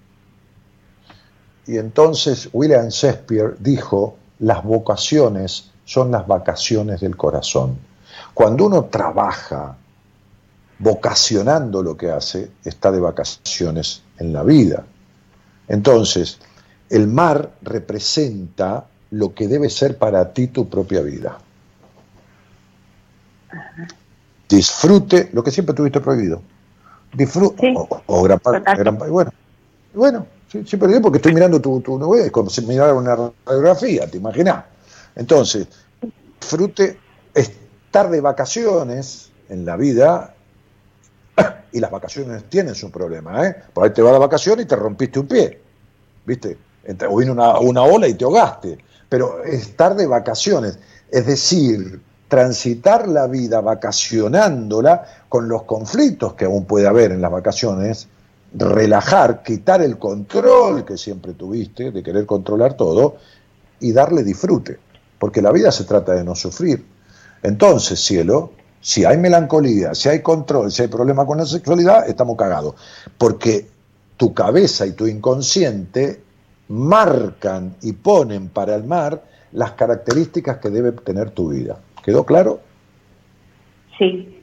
Y 1.67 1.77
entonces 1.77 2.49
William 2.53 2.89
Shakespeare 2.89 3.57
dijo, 3.59 4.17
las 4.41 4.65
vocaciones 4.65 5.71
son 5.85 6.11
las 6.11 6.27
vacaciones 6.27 7.01
del 7.01 7.17
corazón. 7.17 7.79
Cuando 8.35 8.67
uno 8.67 8.87
trabaja 8.87 9.77
vocacionando 10.79 11.83
lo 11.83 11.97
que 11.97 12.11
hace, 12.11 12.51
está 12.65 12.91
de 12.91 13.01
vacaciones 13.01 14.03
en 14.19 14.33
la 14.33 14.43
vida. 14.43 14.85
Entonces, 15.69 16.41
el 16.91 17.07
mar 17.07 17.53
representa 17.63 18.87
lo 19.11 19.35
que 19.35 19.49
debe 19.49 19.71
ser 19.71 19.97
para 19.99 20.33
ti 20.33 20.49
tu 20.49 20.69
propia 20.69 21.01
vida. 21.03 21.39
Disfrute 24.49 25.31
lo 25.33 25.43
que 25.43 25.51
siempre 25.51 25.75
tuviste 25.75 26.01
prohibido. 26.01 26.43
Disfrute, 27.13 27.61
Sí. 27.61 27.75
o, 27.77 28.03
o 28.07 28.23
gran 28.23 28.39
parte, 28.39 28.63
bueno, 29.09 29.31
bueno, 29.95 30.27
sí, 30.51 30.63
siempre 30.67 30.89
digo 30.89 31.03
porque 31.03 31.17
estoy 31.19 31.33
mirando 31.33 31.61
tu, 31.61 31.81
tu 31.81 31.99
novela, 31.99 32.27
es 32.27 32.31
como 32.31 32.51
si 32.51 32.61
mirara 32.67 32.93
una 32.95 33.17
radiografía, 33.47 34.07
¿te 34.11 34.19
imaginas? 34.19 34.65
Entonces, 35.17 35.67
disfrute 36.41 36.99
estar 37.35 38.11
de 38.11 38.21
vacaciones 38.21 39.31
en 39.49 39.65
la 39.65 39.77
vida, 39.77 40.35
y 41.73 41.81
las 41.81 41.91
vacaciones 41.91 42.45
tienen 42.49 42.75
su 42.75 42.91
problema, 42.91 43.47
¿eh? 43.47 43.57
Por 43.73 43.85
ahí 43.85 43.91
te 43.91 44.03
vas 44.03 44.13
de 44.13 44.19
vacaciones 44.19 44.65
y 44.65 44.69
te 44.69 44.77
rompiste 44.77 45.21
un 45.21 45.29
pie, 45.29 45.61
¿viste? 46.27 46.57
O 47.09 47.17
vino 47.17 47.33
una, 47.33 47.59
una 47.59 47.83
ola 47.83 48.09
y 48.09 48.15
te 48.15 48.25
ahogaste. 48.25 48.79
Pero 49.09 49.43
estar 49.45 49.95
de 49.97 50.07
vacaciones, 50.07 50.79
es 51.11 51.27
decir, 51.27 52.01
transitar 52.29 53.09
la 53.09 53.27
vida 53.27 53.61
vacacionándola 53.61 55.05
con 55.29 55.49
los 55.49 55.65
conflictos 55.65 56.35
que 56.35 56.45
aún 56.45 56.67
puede 56.67 56.87
haber 56.87 57.13
en 57.13 57.23
las 57.23 57.33
vacaciones, 57.33 58.09
relajar, 58.53 59.43
quitar 59.43 59.83
el 59.83 59.99
control 59.99 60.85
que 60.85 60.97
siempre 60.97 61.33
tuviste, 61.33 61.91
de 61.91 62.03
querer 62.03 62.27
controlar 62.27 62.75
todo, 62.75 63.17
y 63.81 63.93
darle 63.93 64.23
disfrute. 64.25 64.79
Porque 65.19 65.43
la 65.43 65.53
vida 65.53 65.73
se 65.73 65.85
trata 65.85 66.13
de 66.13 66.25
no 66.25 66.35
sufrir. 66.35 66.85
Entonces, 67.43 68.01
cielo, 68.01 68.53
si 68.81 69.05
hay 69.05 69.17
melancolía, 69.17 69.95
si 69.95 70.09
hay 70.09 70.23
control, 70.23 70.71
si 70.71 70.83
hay 70.83 70.89
problema 70.89 71.27
con 71.27 71.39
la 71.39 71.47
sexualidad, 71.47 72.09
estamos 72.09 72.37
cagados. 72.37 72.75
Porque 73.17 73.69
tu 74.17 74.35
cabeza 74.35 74.87
y 74.87 74.93
tu 74.93 75.07
inconsciente 75.07 76.23
marcan 76.69 77.77
y 77.83 77.93
ponen 77.93 78.49
para 78.49 78.75
el 78.75 78.85
mar 78.85 79.23
las 79.53 79.73
características 79.73 80.59
que 80.59 80.71
debe 80.71 80.93
tener 80.93 81.31
tu 81.31 81.49
vida. 81.49 81.79
¿Quedó 82.03 82.25
claro? 82.25 82.61
sí. 83.99 84.35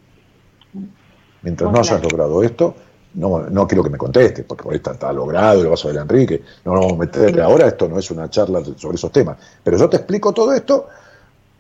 Mientras 1.42 1.70
Muy 1.70 1.76
no 1.76 1.82
hayas 1.82 2.00
claro. 2.02 2.10
logrado 2.10 2.44
esto, 2.44 2.76
no, 3.14 3.42
no 3.50 3.68
quiero 3.68 3.84
que 3.84 3.92
me 3.92 4.00
contestes, 4.00 4.44
porque 4.46 4.64
por 4.64 4.74
está, 4.74 4.94
está 4.94 5.14
logrado 5.14 5.60
y 5.60 5.64
lo 5.64 5.70
vas 5.70 5.86
a 5.86 5.90
ver 5.90 6.00
a 6.00 6.02
Enrique. 6.02 6.42
No 6.66 6.74
nos 6.74 6.82
vamos 6.82 6.94
a 6.94 7.00
meter 7.02 7.40
ahora, 7.40 7.68
esto 7.68 7.88
no 7.88 8.00
es 8.00 8.10
una 8.10 8.30
charla 8.30 8.64
sobre 8.76 8.96
esos 8.96 9.12
temas. 9.12 9.38
Pero 9.64 9.78
yo 9.78 9.88
te 9.88 9.98
explico 9.98 10.34
todo 10.34 10.54
esto 10.54 10.88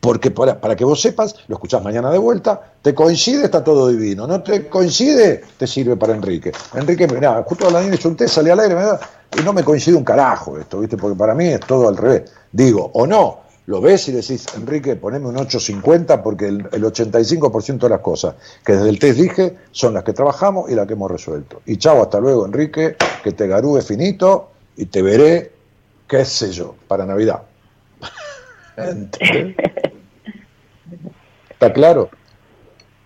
porque 0.06 0.30
para, 0.30 0.61
para 0.61 0.76
que 0.76 0.86
vos 0.86 1.02
sepas, 1.02 1.36
lo 1.48 1.56
escuchás 1.56 1.84
mañana 1.84 2.11
de 2.11 2.19
vuelta, 2.19 2.61
te 2.80 2.94
coincide, 2.94 3.45
está 3.45 3.64
todo 3.64 3.88
divino. 3.88 4.27
No 4.27 4.44
te 4.44 4.68
coincide, 4.68 5.44
te 5.57 5.65
sirve 5.65 5.98
para 5.98 6.14
Enrique. 6.14 6.52
Enrique, 6.76 7.07
mirá, 7.07 7.41
justo 7.41 7.68
a 7.68 7.72
la 7.72 7.82
niña 7.82 7.98
un 8.06 8.15
té, 8.15 8.27
salí 8.27 8.52
al 8.52 8.60
aire, 8.60 8.76
y 9.36 9.41
no 9.41 9.52
me 9.52 9.64
coincide 9.64 9.95
un 9.95 10.03
carajo 10.03 10.60
esto, 10.60 10.80
¿viste? 10.80 10.95
Porque 10.95 11.18
para 11.18 11.34
mí 11.34 11.48
es 11.48 11.60
todo 11.61 11.90
al 11.90 11.98
revés. 11.98 12.32
Digo, 12.52 12.91
o 12.94 13.07
no, 13.07 13.40
lo 13.65 13.82
ves 13.82 14.07
y 14.07 14.11
decís, 14.11 14.45
Enrique, 14.56 14.95
poneme 14.95 15.26
un 15.26 15.38
850 15.38 16.22
porque 16.22 16.49
el, 16.49 16.69
el 16.72 16.84
85% 16.84 17.80
de 17.80 17.90
las 17.90 18.02
cosas 18.02 18.36
que 18.64 18.73
desde 18.73 18.90
el 18.90 18.99
test 18.99 19.19
dije 19.19 19.57
son 19.72 19.95
las 19.95 20.03
que 20.03 20.14
trabajamos 20.14 20.69
y 20.69 20.76
las 20.76 20.86
que 20.86 20.94
hemos 20.94 21.10
resuelto. 21.10 21.64
Y 21.65 21.77
chao, 21.77 22.03
hasta 22.03 22.19
luego, 22.19 22.45
Enrique, 22.45 22.95
que 23.23 23.32
te 23.32 23.48
garúe 23.48 23.82
finito 23.82 24.52
y 24.77 24.86
te 24.86 25.02
veré, 25.02 25.52
qué 26.07 26.23
sé 26.26 26.52
yo, 26.52 26.76
para 26.88 27.07
Navidad. 27.07 27.41
¿Está 31.50 31.74
claro? 31.74 32.10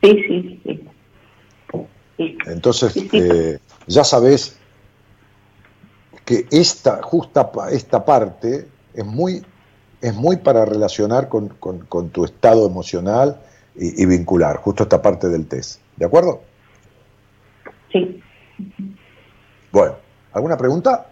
Sí, 0.02 0.24
sí, 0.28 0.62
sí. 0.64 0.90
Entonces, 2.48 2.96
eh, 3.14 3.60
ya 3.88 4.04
sabes 4.04 4.58
que 6.26 6.46
esta, 6.52 7.02
justa 7.02 7.50
esta 7.72 8.04
parte 8.04 8.68
es 8.94 9.06
muy, 9.06 9.44
es 10.02 10.14
muy 10.14 10.38
para 10.38 10.66
relacionar 10.66 11.30
con, 11.30 11.50
tu 12.12 12.26
estado 12.26 12.68
emocional 12.68 13.40
y, 13.76 14.06
vincular, 14.06 14.58
justo 14.58 14.84
esta 14.84 15.02
parte 15.02 15.30
del 15.30 15.48
test. 15.48 15.80
¿De 15.96 16.06
acuerdo? 16.06 16.42
Sí. 17.92 18.22
Bueno, 19.72 19.96
¿alguna 20.34 20.58
pregunta? 20.58 21.08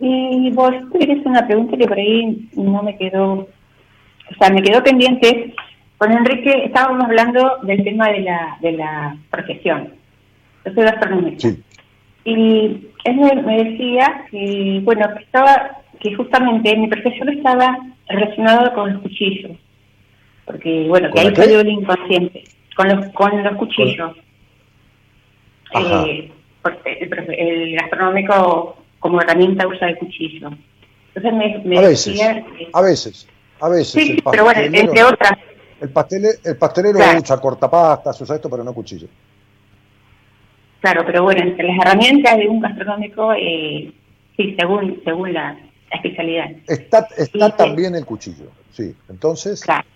Y 0.00 0.50
vos 0.50 0.72
tienes 0.98 1.24
una 1.24 1.46
pregunta 1.46 1.76
que 1.76 1.86
por 1.86 1.98
ahí 1.98 2.48
no 2.54 2.82
me 2.82 2.96
quedó, 2.96 3.32
o 3.32 4.34
sea, 4.38 4.50
me 4.50 4.62
quedó 4.62 4.82
pendiente. 4.82 5.54
Con 5.98 6.12
Enrique 6.12 6.64
estábamos 6.64 7.04
hablando 7.04 7.58
del 7.62 7.84
tema 7.84 8.08
de 8.08 8.20
la, 8.20 8.58
de 8.60 8.72
la 8.72 9.16
profesión. 9.30 9.90
Yo 10.64 10.72
soy 10.72 10.84
gastronómica. 10.84 11.38
Sí. 11.38 11.62
Y 12.24 12.88
él 13.04 13.16
me, 13.16 13.64
decía 13.64 14.24
que, 14.30 14.80
bueno, 14.82 15.06
que 15.14 15.24
estaba, 15.24 15.82
que 16.00 16.14
justamente 16.14 16.76
mi 16.76 16.88
profesión 16.88 17.28
estaba 17.28 17.76
relacionada 18.08 18.72
con 18.74 18.92
los 18.92 19.02
cuchillos. 19.02 19.52
Porque, 20.46 20.86
bueno, 20.88 21.10
que 21.12 21.20
ahí 21.20 21.36
salió 21.36 21.60
el 21.60 21.68
inconsciente. 21.68 22.44
Con 22.74 22.88
los, 22.88 23.06
con 23.12 23.42
los 23.42 23.56
cuchillos. 23.56 24.16
Eh, 25.74 26.30
porque 26.62 26.98
el, 27.38 27.76
gastronómico 27.76 28.83
como 29.04 29.20
herramienta 29.20 29.68
usa 29.68 29.90
el 29.90 29.98
cuchillo. 29.98 30.48
Entonces 31.14 31.32
me, 31.34 31.58
me 31.62 31.78
a 31.78 31.82
veces, 31.82 32.06
decía 32.06 32.42
a 32.72 32.80
veces, 32.80 33.28
a 33.60 33.68
veces. 33.68 33.90
Sí, 33.90 34.16
pero 34.30 34.44
bueno, 34.44 34.62
entre 34.62 35.04
otras. 35.04 35.32
El, 35.78 35.90
pastelero, 35.90 36.38
el 36.42 36.56
pastelero 36.56 36.98
usa 37.18 37.38
cortapastas, 37.38 38.18
usa 38.22 38.36
esto, 38.36 38.48
pero 38.48 38.64
no 38.64 38.72
cuchillo. 38.72 39.06
Claro, 40.80 41.02
pero 41.04 41.22
bueno, 41.22 41.42
entre 41.42 41.68
las 41.68 41.76
herramientas 41.84 42.38
de 42.38 42.48
un 42.48 42.60
gastronómico, 42.60 43.34
eh, 43.34 43.92
sí, 44.38 44.56
según 44.58 44.98
según 45.04 45.34
la, 45.34 45.54
especialidad. 45.90 46.52
Está, 46.66 47.06
está 47.18 47.54
también 47.54 47.94
el 47.96 48.06
cuchillo, 48.06 48.46
sí. 48.72 48.94
Entonces. 49.10 49.60
Claro. 49.60 49.86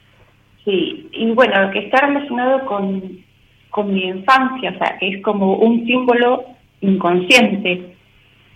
Sí, 0.66 1.08
y 1.12 1.30
bueno, 1.30 1.70
que 1.70 1.78
está 1.78 2.02
relacionado 2.02 2.66
con, 2.66 3.24
con 3.70 3.90
mi 3.90 4.04
infancia, 4.04 4.70
o 4.70 4.78
sea, 4.78 4.98
que 4.98 5.08
es 5.14 5.22
como 5.22 5.54
un 5.54 5.86
símbolo 5.86 6.44
inconsciente 6.82 7.96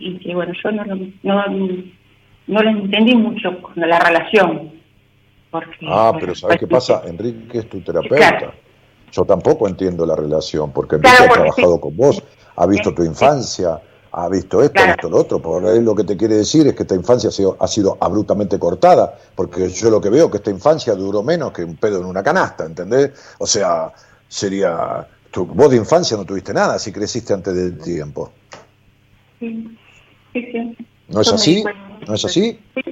y 0.02 0.18
que 0.18 0.34
bueno, 0.34 0.52
yo 0.62 0.72
no, 0.72 0.84
no, 1.22 1.46
no 2.46 2.62
lo 2.62 2.70
entendí 2.70 3.14
mucho 3.14 3.62
con 3.62 3.74
la 3.76 3.98
relación. 4.00 4.72
Porque, 5.50 5.86
ah, 5.88 6.12
pero 6.18 6.34
¿sabes 6.34 6.58
qué 6.58 6.66
pasa? 6.66 7.02
Enrique 7.06 7.58
es 7.58 7.68
tu 7.68 7.80
terapeuta. 7.80 8.52
Yo 9.12 9.24
tampoco 9.24 9.68
entiendo 9.68 10.06
la 10.06 10.16
relación, 10.16 10.72
porque 10.72 10.96
Enrique 10.96 11.24
ha 11.24 11.28
trabajado 11.28 11.78
con 11.80 11.96
vos, 11.96 12.22
ha 12.56 12.66
visto 12.66 12.94
tu 12.94 13.04
infancia, 13.04 13.78
ha 14.10 14.28
visto 14.28 14.62
esto, 14.62 14.82
ha 14.82 14.86
visto 14.86 15.10
lo 15.10 15.18
otro. 15.18 15.38
Por 15.40 15.64
él 15.66 15.84
lo 15.84 15.94
que 15.94 16.04
te 16.04 16.16
quiere 16.16 16.36
decir 16.36 16.66
es 16.66 16.74
que 16.74 16.82
esta 16.82 16.94
infancia 16.94 17.28
ha 17.28 17.32
sido, 17.32 17.56
ha 17.60 17.68
sido 17.68 17.98
abruptamente 18.00 18.58
cortada, 18.58 19.14
porque 19.34 19.68
yo 19.68 19.90
lo 19.90 20.00
que 20.00 20.08
veo 20.08 20.26
es 20.26 20.30
que 20.30 20.38
esta 20.38 20.50
infancia 20.50 20.94
duró 20.94 21.22
menos 21.22 21.52
que 21.52 21.62
un 21.62 21.76
pedo 21.76 22.00
en 22.00 22.06
una 22.06 22.22
canasta, 22.22 22.64
¿entendés? 22.64 23.12
O 23.38 23.46
sea, 23.46 23.92
sería... 24.28 25.06
Tu, 25.30 25.46
vos 25.46 25.70
de 25.70 25.78
infancia 25.78 26.14
no 26.14 26.26
tuviste 26.26 26.52
nada 26.52 26.78
si 26.78 26.92
creciste 26.92 27.32
antes 27.32 27.54
del 27.54 27.78
tiempo. 27.78 28.32
Sí, 29.40 29.78
sí, 30.32 30.48
sí. 30.52 30.76
¿No 31.08 31.20
es 31.20 31.32
así? 31.32 31.64
¿No 32.06 32.14
es 32.14 32.24
así? 32.24 32.58
Sí, 32.74 32.82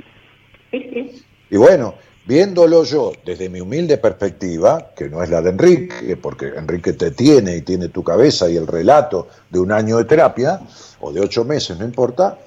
sí. 0.73 1.25
Y 1.51 1.57
bueno, 1.57 1.95
Viéndolo 2.31 2.85
yo 2.85 3.13
desde 3.25 3.49
mi 3.49 3.61
humilde 3.61 3.99
perspectiva, 3.99 4.93
que 4.95 5.09
no 5.09 5.21
es 5.21 5.31
la 5.31 5.43
de 5.43 5.51
Enrique, 5.51 6.17
porque 6.17 6.53
Enrique 6.57 6.93
te 6.93 7.11
tiene 7.11 7.57
y 7.57 7.63
tiene 7.63 7.89
tu 7.89 8.05
cabeza 8.05 8.49
y 8.49 8.57
el 8.57 8.69
relato 8.69 9.27
de 9.49 9.59
un 9.59 9.73
año 9.73 9.97
de 9.97 10.05
terapia, 10.05 10.61
o 11.01 11.13
de 11.13 11.21
ocho 11.21 11.45
meses, 11.45 11.77
no 11.79 11.85
importa, 11.85 12.39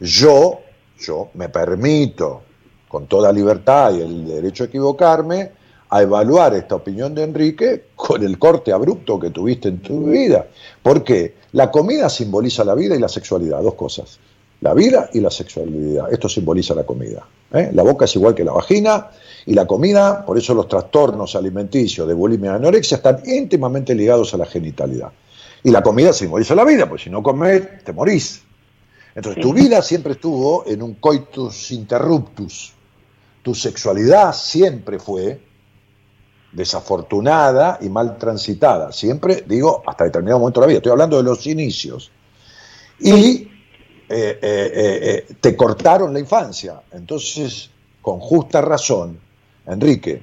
yo, 0.00 0.60
yo 0.98 1.28
me 1.34 1.50
permito, 1.50 2.42
con 2.88 3.06
toda 3.06 3.30
libertad 3.30 3.92
y 3.92 4.00
el 4.00 4.26
derecho 4.28 4.64
a 4.64 4.66
equivocarme, 4.68 5.50
a 5.90 6.02
evaluar 6.02 6.54
esta 6.54 6.74
opinión 6.74 7.14
de 7.14 7.22
Enrique 7.22 7.86
con 7.96 8.22
el 8.22 8.38
corte 8.38 8.72
abrupto 8.72 9.18
que 9.18 9.30
tuviste 9.30 9.68
en 9.68 9.78
tu 9.78 10.04
vida. 10.04 10.46
Porque 10.82 11.34
la 11.52 11.70
comida 11.70 12.08
simboliza 12.08 12.64
la 12.64 12.74
vida 12.74 12.94
y 12.94 12.98
la 12.98 13.08
sexualidad, 13.08 13.62
dos 13.62 13.74
cosas. 13.74 14.18
La 14.60 14.74
vida 14.74 15.08
y 15.12 15.20
la 15.20 15.30
sexualidad. 15.30 16.12
Esto 16.12 16.28
simboliza 16.28 16.74
la 16.74 16.84
comida. 16.84 17.26
¿eh? 17.52 17.70
La 17.72 17.82
boca 17.82 18.04
es 18.04 18.16
igual 18.16 18.34
que 18.34 18.44
la 18.44 18.52
vagina 18.52 19.08
y 19.46 19.54
la 19.54 19.66
comida, 19.66 20.24
por 20.26 20.36
eso 20.36 20.52
los 20.52 20.68
trastornos 20.68 21.34
alimenticios 21.36 22.06
de 22.06 22.14
bulimia 22.14 22.52
y 22.52 22.54
anorexia 22.56 22.96
están 22.96 23.22
íntimamente 23.24 23.94
ligados 23.94 24.34
a 24.34 24.36
la 24.36 24.46
genitalidad. 24.46 25.10
Y 25.62 25.70
la 25.70 25.82
comida 25.82 26.12
simboliza 26.12 26.54
la 26.54 26.64
vida, 26.64 26.88
pues 26.88 27.02
si 27.02 27.10
no 27.10 27.22
comes, 27.22 27.82
te 27.84 27.92
morís. 27.92 28.42
Entonces, 29.14 29.42
tu 29.42 29.52
vida 29.52 29.82
siempre 29.82 30.12
estuvo 30.12 30.64
en 30.66 30.82
un 30.82 30.94
coitus 30.94 31.72
interruptus. 31.72 32.72
Tu 33.42 33.54
sexualidad 33.54 34.32
siempre 34.32 34.98
fue 34.98 35.47
desafortunada 36.52 37.78
y 37.80 37.88
mal 37.88 38.16
transitada. 38.18 38.92
Siempre, 38.92 39.44
digo, 39.46 39.82
hasta 39.86 40.04
determinado 40.04 40.40
momento 40.40 40.60
de 40.60 40.66
la 40.66 40.68
vida. 40.68 40.78
Estoy 40.78 40.92
hablando 40.92 41.16
de 41.16 41.22
los 41.22 41.46
inicios. 41.46 42.10
Y 43.00 43.48
eh, 44.10 44.38
eh, 44.40 44.40
eh, 44.42 45.34
te 45.40 45.54
cortaron 45.54 46.12
la 46.12 46.20
infancia. 46.20 46.80
Entonces, 46.92 47.70
con 48.00 48.18
justa 48.20 48.60
razón, 48.60 49.18
Enrique, 49.66 50.22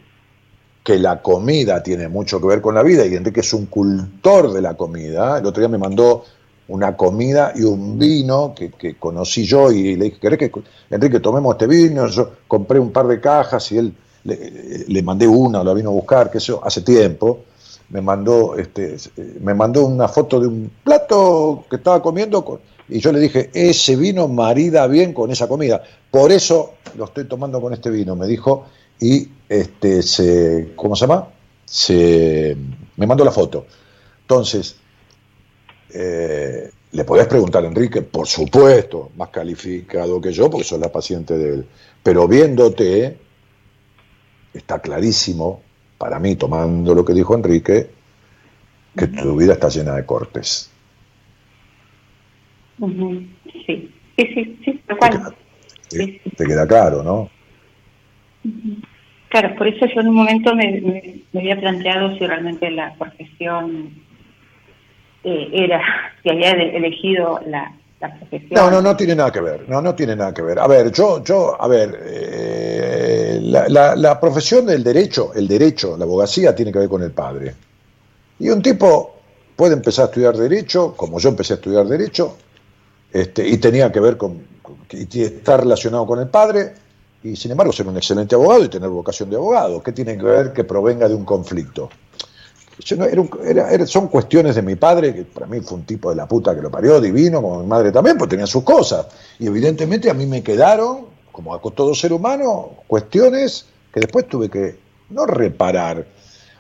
que 0.83 0.97
la 0.99 1.21
comida 1.21 1.81
tiene 1.81 2.07
mucho 2.07 2.39
que 2.39 2.47
ver 2.47 2.61
con 2.61 2.75
la 2.75 2.83
vida 2.83 3.05
y 3.05 3.15
Enrique 3.15 3.39
es 3.39 3.53
un 3.53 3.67
cultor 3.67 4.53
de 4.53 4.61
la 4.61 4.75
comida. 4.75 5.39
El 5.39 5.45
otro 5.45 5.61
día 5.61 5.69
me 5.69 5.77
mandó 5.77 6.23
una 6.67 6.97
comida 6.97 7.53
y 7.55 7.61
un 7.63 7.97
vino 7.99 8.53
que, 8.55 8.95
conocí 8.95 9.45
yo 9.45 9.71
y 9.71 9.95
le 9.95 10.05
dije, 10.05 10.19
¿querés 10.19 10.39
que 10.39 10.51
Enrique 10.89 11.19
tomemos 11.19 11.53
este 11.53 11.67
vino? 11.67 12.07
Yo 12.07 12.31
compré 12.47 12.79
un 12.79 12.91
par 12.91 13.07
de 13.07 13.19
cajas 13.19 13.71
y 13.71 13.77
él 13.77 13.93
le, 14.25 15.03
mandé 15.03 15.27
una, 15.27 15.63
lo 15.63 15.73
vino 15.73 15.89
a 15.89 15.93
buscar, 15.93 16.31
que 16.31 16.39
eso, 16.39 16.61
hace 16.63 16.81
tiempo. 16.81 17.45
Me 17.89 18.01
mandó, 18.01 18.57
este, 18.57 18.97
me 19.41 19.53
mandó 19.53 19.85
una 19.85 20.07
foto 20.07 20.39
de 20.39 20.47
un 20.47 20.71
plato 20.83 21.65
que 21.69 21.75
estaba 21.75 22.01
comiendo 22.01 22.43
con, 22.43 22.59
y 22.89 22.99
yo 22.99 23.11
le 23.11 23.19
dije, 23.19 23.49
ese 23.53 23.95
vino 23.95 24.27
marida 24.27 24.87
bien 24.87 25.13
con 25.13 25.31
esa 25.31 25.47
comida. 25.47 25.83
Por 26.09 26.31
eso 26.31 26.73
lo 26.97 27.05
estoy 27.05 27.25
tomando 27.25 27.61
con 27.61 27.73
este 27.73 27.89
vino, 27.89 28.15
me 28.15 28.27
dijo, 28.27 28.65
y 28.99 29.27
este 29.47 30.01
se, 30.01 30.73
¿cómo 30.75 30.95
se 30.95 31.01
llama? 31.01 31.27
Se, 31.65 32.57
me 32.97 33.07
mandó 33.07 33.23
la 33.23 33.31
foto. 33.31 33.65
Entonces, 34.21 34.75
eh, 35.93 36.71
le 36.91 37.03
podés 37.03 37.27
preguntar 37.27 37.63
a 37.63 37.67
Enrique, 37.67 38.01
por 38.01 38.27
supuesto, 38.27 39.11
más 39.17 39.29
calificado 39.29 40.21
que 40.21 40.31
yo, 40.31 40.49
porque 40.49 40.65
soy 40.65 40.79
la 40.79 40.91
paciente 40.91 41.37
de 41.37 41.53
él. 41.55 41.65
Pero 42.01 42.27
viéndote, 42.27 43.17
está 44.57 44.79
clarísimo, 44.79 45.61
para 45.97 46.19
mí, 46.19 46.35
tomando 46.35 46.93
lo 46.95 47.03
que 47.03 47.13
dijo 47.13 47.35
Enrique, 47.35 47.89
que 48.97 49.07
tu 49.07 49.35
vida 49.35 49.53
está 49.53 49.69
llena 49.69 49.95
de 49.95 50.05
cortes. 50.05 50.71
Sí, 52.77 52.85
sí, 53.65 53.91
sí, 54.17 54.59
sí, 54.63 54.81
Te, 56.37 56.45
queda 56.45 56.67
claro, 56.67 57.03
¿no? 57.03 57.29
Claro, 59.29 59.55
por 59.55 59.67
eso 59.67 59.85
yo 59.93 60.01
en 60.01 60.09
un 60.09 60.15
momento 60.15 60.55
me, 60.55 61.23
había 61.33 61.59
planteado 61.59 62.17
si 62.17 62.25
realmente 62.25 62.69
la 62.71 62.93
profesión 62.93 63.91
eh, 65.23 65.49
era, 65.51 65.81
si 66.23 66.29
había 66.29 66.51
elegido 66.51 67.41
la, 67.45 67.73
No, 68.51 68.69
no, 68.69 68.81
no 68.81 68.95
tiene 68.95 69.15
nada 69.15 69.31
que 69.31 69.41
ver, 69.41 69.67
no, 69.67 69.81
no 69.81 69.95
tiene 69.95 70.15
nada 70.15 70.33
que 70.33 70.41
ver. 70.41 70.59
A 70.59 70.67
ver, 70.67 70.91
yo, 70.91 71.23
yo, 71.23 71.61
a 71.61 71.67
ver, 71.67 71.99
eh, 72.03 73.39
la, 73.41 73.95
la 73.95 74.19
profesión 74.19 74.65
del 74.65 74.83
derecho, 74.83 75.33
el 75.33 75.47
derecho, 75.47 75.97
la 75.97 76.05
abogacía 76.05 76.55
tiene 76.55 76.71
que 76.71 76.79
ver 76.79 76.89
con 76.89 77.03
el 77.03 77.11
padre. 77.11 77.55
Y 78.39 78.49
un 78.49 78.61
tipo 78.61 79.15
puede 79.55 79.73
empezar 79.73 80.05
a 80.05 80.07
estudiar 80.07 80.35
derecho, 80.35 80.93
como 80.95 81.19
yo 81.19 81.29
empecé 81.29 81.53
a 81.53 81.55
estudiar 81.55 81.85
derecho, 81.85 82.35
este, 83.11 83.47
y 83.47 83.57
tenía 83.57 83.91
que 83.91 83.99
ver 83.99 84.17
con, 84.17 84.45
estar 84.89 85.61
relacionado 85.61 86.05
con 86.05 86.19
el 86.19 86.27
padre, 86.27 86.73
y 87.23 87.35
sin 87.35 87.51
embargo 87.51 87.71
ser 87.71 87.87
un 87.87 87.97
excelente 87.97 88.35
abogado 88.35 88.65
y 88.65 88.69
tener 88.69 88.89
vocación 88.89 89.29
de 89.29 89.37
abogado. 89.37 89.81
¿Qué 89.81 89.91
tiene 89.91 90.17
que 90.17 90.23
ver 90.23 90.53
que 90.53 90.63
provenga 90.63 91.07
de 91.07 91.15
un 91.15 91.25
conflicto? 91.25 91.89
Son 93.85 94.07
cuestiones 94.07 94.55
de 94.55 94.61
mi 94.61 94.75
padre, 94.75 95.13
que 95.13 95.23
para 95.23 95.45
mí 95.45 95.61
fue 95.61 95.77
un 95.77 95.85
tipo 95.85 96.09
de 96.09 96.15
la 96.15 96.27
puta 96.27 96.55
que 96.55 96.61
lo 96.61 96.69
parió, 96.69 96.99
divino, 96.99 97.41
como 97.41 97.61
mi 97.61 97.67
madre 97.67 97.91
también, 97.91 98.17
pues 98.17 98.29
tenía 98.29 98.47
sus 98.47 98.63
cosas. 98.63 99.07
Y 99.39 99.47
evidentemente 99.47 100.09
a 100.09 100.13
mí 100.13 100.25
me 100.25 100.43
quedaron, 100.43 101.05
como 101.31 101.53
a 101.53 101.61
todo 101.61 101.93
ser 101.95 102.13
humano, 102.13 102.71
cuestiones 102.87 103.65
que 103.93 104.01
después 104.01 104.27
tuve 104.27 104.49
que 104.49 104.77
no 105.09 105.25
reparar, 105.25 106.05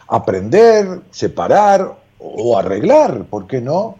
aprender, 0.07 1.01
separar 1.11 1.95
o 2.19 2.57
arreglar, 2.57 3.25
¿por 3.25 3.47
qué 3.47 3.59
no? 3.61 3.97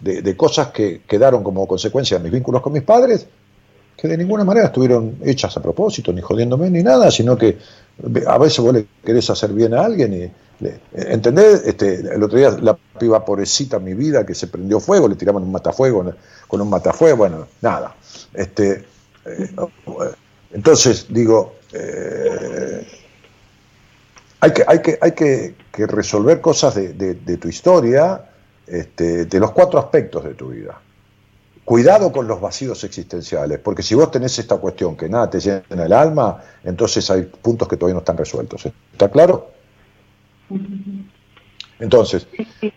de, 0.00 0.22
de 0.22 0.36
cosas 0.36 0.68
que 0.68 1.02
quedaron 1.06 1.42
como 1.42 1.66
consecuencia 1.66 2.18
de 2.18 2.24
mis 2.24 2.32
vínculos 2.32 2.62
con 2.62 2.72
mis 2.72 2.82
padres, 2.82 3.26
que 3.96 4.06
de 4.06 4.16
ninguna 4.16 4.44
manera 4.44 4.66
estuvieron 4.66 5.18
hechas 5.24 5.56
a 5.56 5.62
propósito, 5.62 6.12
ni 6.12 6.20
jodiéndome, 6.20 6.70
ni 6.70 6.82
nada, 6.82 7.10
sino 7.10 7.36
que 7.36 7.58
a 8.26 8.38
veces 8.38 8.60
vos 8.60 8.72
le 8.72 8.86
querés 9.04 9.28
hacer 9.28 9.52
bien 9.52 9.74
a 9.74 9.84
alguien 9.84 10.14
y, 10.14 10.30
¿entendés? 10.92 11.62
Este, 11.64 11.94
el 12.00 12.22
otro 12.22 12.38
día 12.38 12.50
la 12.50 12.76
piba 12.98 13.24
pobrecita, 13.24 13.78
mi 13.78 13.94
vida, 13.94 14.26
que 14.26 14.34
se 14.34 14.46
prendió 14.48 14.80
fuego, 14.80 15.08
le 15.08 15.14
tiramos 15.16 15.42
un 15.42 15.52
matafuego 15.52 16.12
con 16.46 16.60
un 16.60 16.68
matafuego, 16.70 17.16
bueno, 17.18 17.46
nada. 17.60 17.94
Este, 18.34 18.84
eh, 19.24 19.50
entonces, 20.52 21.06
digo, 21.08 21.54
eh, 21.72 22.86
hay 24.40 24.52
que, 24.52 24.64
hay 24.66 24.82
que, 24.82 24.98
hay 25.00 25.12
que, 25.12 25.54
resolver 25.86 26.40
cosas 26.40 26.74
de, 26.74 26.92
de- 26.94 27.14
de 27.14 27.36
tu 27.36 27.48
historia, 27.48 28.24
este, 28.66 29.26
de 29.26 29.40
los 29.40 29.52
cuatro 29.52 29.78
aspectos 29.78 30.24
de 30.24 30.34
tu 30.34 30.48
vida. 30.48 30.80
Cuidado 31.64 32.10
con 32.10 32.26
los 32.26 32.40
vacíos 32.40 32.82
existenciales, 32.82 33.58
porque 33.60 33.82
si 33.82 33.94
vos 33.94 34.10
tenés 34.10 34.38
esta 34.38 34.56
cuestión 34.56 34.96
que 34.96 35.08
nada 35.08 35.28
te 35.30 35.38
llena 35.38 35.84
el 35.84 35.92
alma, 35.92 36.42
entonces 36.64 37.08
hay 37.10 37.22
puntos 37.22 37.68
que 37.68 37.76
todavía 37.76 37.94
no 37.94 38.00
están 38.00 38.16
resueltos. 38.16 38.66
¿Está 38.92 39.08
claro? 39.10 39.50
Entonces, 41.80 42.26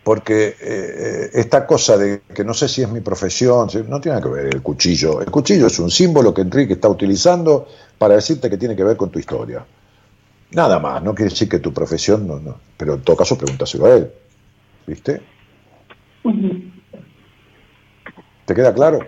porque 0.03 0.55
eh, 0.61 1.29
esta 1.33 1.65
cosa 1.65 1.97
de 1.97 2.21
que 2.33 2.43
no 2.43 2.53
sé 2.53 2.67
si 2.67 2.81
es 2.83 2.89
mi 2.89 3.01
profesión, 3.01 3.69
si- 3.69 3.83
no 3.83 3.99
tiene 3.99 4.21
que 4.21 4.29
ver 4.29 4.45
el 4.53 4.61
cuchillo. 4.61 5.21
El 5.21 5.31
cuchillo 5.31 5.67
es 5.67 5.79
un 5.79 5.89
símbolo 5.89 6.33
que 6.33 6.41
Enrique 6.41 6.73
está 6.73 6.87
utilizando 6.87 7.67
para 7.97 8.15
decirte 8.15 8.49
que 8.49 8.57
tiene 8.57 8.75
que 8.75 8.83
ver 8.83 8.97
con 8.97 9.09
tu 9.09 9.17
historia. 9.19 9.65
Nada 10.51 10.79
más, 10.79 11.01
no 11.01 11.15
quiere 11.15 11.29
decir 11.31 11.47
que 11.49 11.59
tu 11.59 11.73
profesión 11.73 12.27
no, 12.27 12.39
no. 12.39 12.59
Pero 12.77 12.95
en 12.95 13.01
todo 13.01 13.15
caso, 13.15 13.37
pregúntaselo 13.37 13.85
a 13.85 13.95
él. 13.95 14.11
¿Viste? 14.85 15.21
¿Te 18.45 18.53
queda 18.53 18.73
claro? 18.73 18.99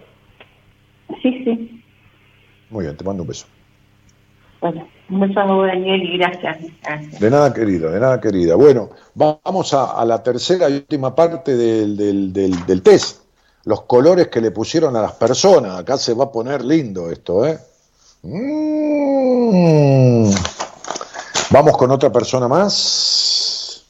Sí, 1.22 1.44
sí. 1.44 1.84
Muy 2.70 2.86
bien, 2.86 2.96
te 2.98 3.04
mando 3.04 3.24
un 3.24 3.30
beso. 3.30 3.46
Bueno, 4.64 4.88
un 5.10 5.20
beso, 5.20 5.42
Daniel, 5.64 6.02
y 6.04 6.18
gracias. 6.18 6.58
De 7.20 7.30
nada, 7.30 7.54
querida, 7.54 7.92
de 7.92 8.00
nada, 8.00 8.22
querida. 8.22 8.56
Bueno, 8.56 8.92
vamos 9.14 9.74
a, 9.74 10.06
la 10.06 10.24
tercera 10.24 10.70
y 10.70 10.76
última 10.76 11.14
parte 11.14 11.58
del, 11.58 11.98
del, 11.98 12.32
del- 12.32 12.82
test. 12.82 13.24
Los 13.66 13.82
colores 13.82 14.30
que 14.30 14.40
le 14.40 14.52
pusieron 14.52 14.96
a 14.96 15.02
las 15.02 15.12
personas. 15.16 15.78
Acá 15.78 15.98
se 15.98 16.14
va 16.14 16.24
a 16.24 16.32
poner 16.32 16.64
lindo 16.64 17.12
esto, 17.12 17.46
¿eh? 17.46 17.60
Mm. 18.22 20.32
Vamos 21.52 21.78
con 21.78 21.92
otra 21.92 22.10
persona 22.10 22.48
más. 22.48 23.84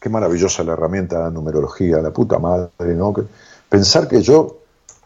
Qué 0.00 0.08
maravillosa 0.08 0.64
la 0.64 0.72
herramienta 0.72 1.18
de 1.18 1.22
la 1.26 1.30
numerología, 1.30 1.98
la 1.98 2.10
puta 2.10 2.40
madre, 2.40 2.94
¿no? 2.96 3.14
Pensar 3.68 4.08
que 4.08 4.20
yo, 4.20 4.62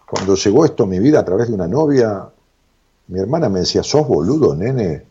cuando 0.09 0.37
llegó 0.37 0.65
esto 0.65 0.85
a 0.85 0.87
mi 0.87 1.01
vida 1.01 1.21
a 1.21 1.25
través 1.27 1.49
de 1.49 1.55
una 1.55 1.69
novia, 1.69 2.31
mi 3.09 3.19
hermana 3.19 3.49
me 3.49 3.61
decía, 3.61 3.83
sos 3.83 4.07
boludo, 4.07 4.55
nene. 4.55 5.03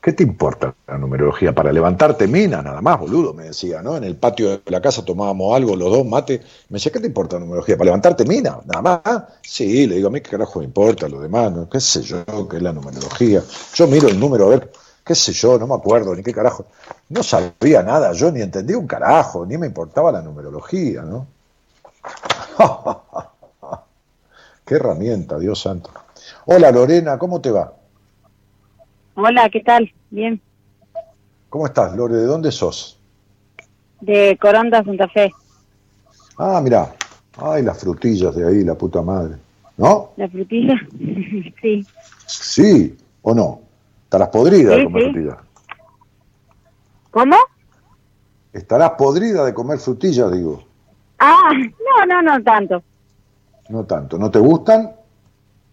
¿Qué 0.00 0.14
te 0.14 0.22
importa 0.22 0.74
la 0.86 0.96
numerología? 0.96 1.54
Para 1.54 1.70
levantarte 1.70 2.26
mina, 2.26 2.62
nada 2.62 2.80
más, 2.80 2.98
boludo, 2.98 3.34
me 3.34 3.44
decía, 3.44 3.82
¿no? 3.82 3.98
En 3.98 4.04
el 4.04 4.16
patio 4.16 4.48
de 4.48 4.62
la 4.64 4.80
casa 4.80 5.04
tomábamos 5.04 5.54
algo, 5.54 5.76
los 5.76 5.92
dos, 5.92 6.06
mate. 6.06 6.40
Me 6.70 6.76
decía, 6.76 6.90
¿qué 6.90 7.00
te 7.00 7.06
importa 7.06 7.36
la 7.36 7.40
numerología? 7.40 7.76
¿Para 7.76 7.86
levantarte 7.86 8.24
mina? 8.24 8.58
Nada 8.64 8.80
más. 8.80 9.24
Sí, 9.42 9.86
le 9.86 9.96
digo, 9.96 10.08
a 10.08 10.10
mí 10.10 10.22
qué 10.22 10.30
carajo 10.30 10.60
me 10.60 10.64
importa 10.64 11.06
lo 11.06 11.20
demás, 11.20 11.52
¿no? 11.52 11.68
¿Qué 11.68 11.80
sé 11.80 12.00
yo 12.00 12.24
qué 12.48 12.56
es 12.56 12.62
la 12.62 12.72
numerología? 12.72 13.42
Yo 13.74 13.86
miro 13.88 14.08
el 14.08 14.18
número, 14.18 14.46
a 14.46 14.48
ver, 14.48 14.72
qué 15.04 15.14
sé 15.14 15.34
yo, 15.34 15.58
no 15.58 15.66
me 15.66 15.74
acuerdo, 15.74 16.14
ni 16.14 16.22
qué 16.22 16.32
carajo. 16.32 16.64
No 17.10 17.22
sabía 17.22 17.82
nada, 17.82 18.12
yo 18.12 18.32
ni 18.32 18.40
entendía 18.40 18.78
un 18.78 18.86
carajo, 18.86 19.44
ni 19.44 19.58
me 19.58 19.66
importaba 19.66 20.10
la 20.10 20.22
numerología, 20.22 21.02
¿no? 21.02 21.26
qué 24.64 24.76
herramienta, 24.76 25.38
Dios 25.38 25.60
santo. 25.60 25.90
Hola 26.46 26.70
Lorena, 26.70 27.18
¿cómo 27.18 27.40
te 27.40 27.50
va? 27.50 27.72
Hola, 29.14 29.48
¿qué 29.50 29.60
tal? 29.60 29.92
Bien. 30.10 30.40
¿Cómo 31.48 31.66
estás, 31.66 31.94
Lore? 31.96 32.14
¿De 32.16 32.24
dónde 32.24 32.50
sos? 32.52 32.98
De 34.00 34.38
Coronda, 34.40 34.82
Santa 34.84 35.08
Fe. 35.08 35.30
Ah, 36.38 36.60
mirá. 36.62 36.94
Ay, 37.36 37.62
las 37.62 37.78
frutillas 37.78 38.34
de 38.34 38.46
ahí, 38.46 38.64
la 38.64 38.74
puta 38.74 39.02
madre. 39.02 39.36
¿No? 39.76 40.10
¿La 40.16 40.28
frutilla? 40.28 40.74
sí. 41.62 41.86
Sí, 42.26 42.96
o 43.22 43.34
no. 43.34 43.60
Estarás 44.04 44.28
podrida 44.28 44.70
de 44.70 44.78
Sí, 44.78 44.84
comer 44.84 45.02
sí. 45.02 45.10
frutillas. 45.10 45.36
¿Cómo? 47.10 47.36
Estarás 48.52 48.90
podrida 48.92 49.44
de 49.44 49.54
comer 49.54 49.78
frutillas, 49.78 50.32
digo. 50.32 50.62
Ah, 51.18 51.50
no, 51.54 52.06
no, 52.06 52.22
no 52.22 52.42
tanto. 52.42 52.82
No 53.68 53.84
tanto. 53.84 54.18
¿No 54.18 54.30
te 54.30 54.38
gustan? 54.38 54.92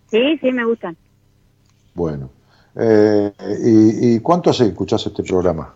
Sí, 0.10 0.38
sí, 0.40 0.52
me 0.52 0.66
gustan. 0.66 0.96
Bueno. 1.94 2.30
Eh, 2.80 3.32
¿y, 3.66 4.16
y 4.16 4.20
cuánto 4.20 4.52
hace 4.52 4.64
que 4.66 4.70
escuchás 4.70 5.06
este 5.06 5.24
programa? 5.24 5.74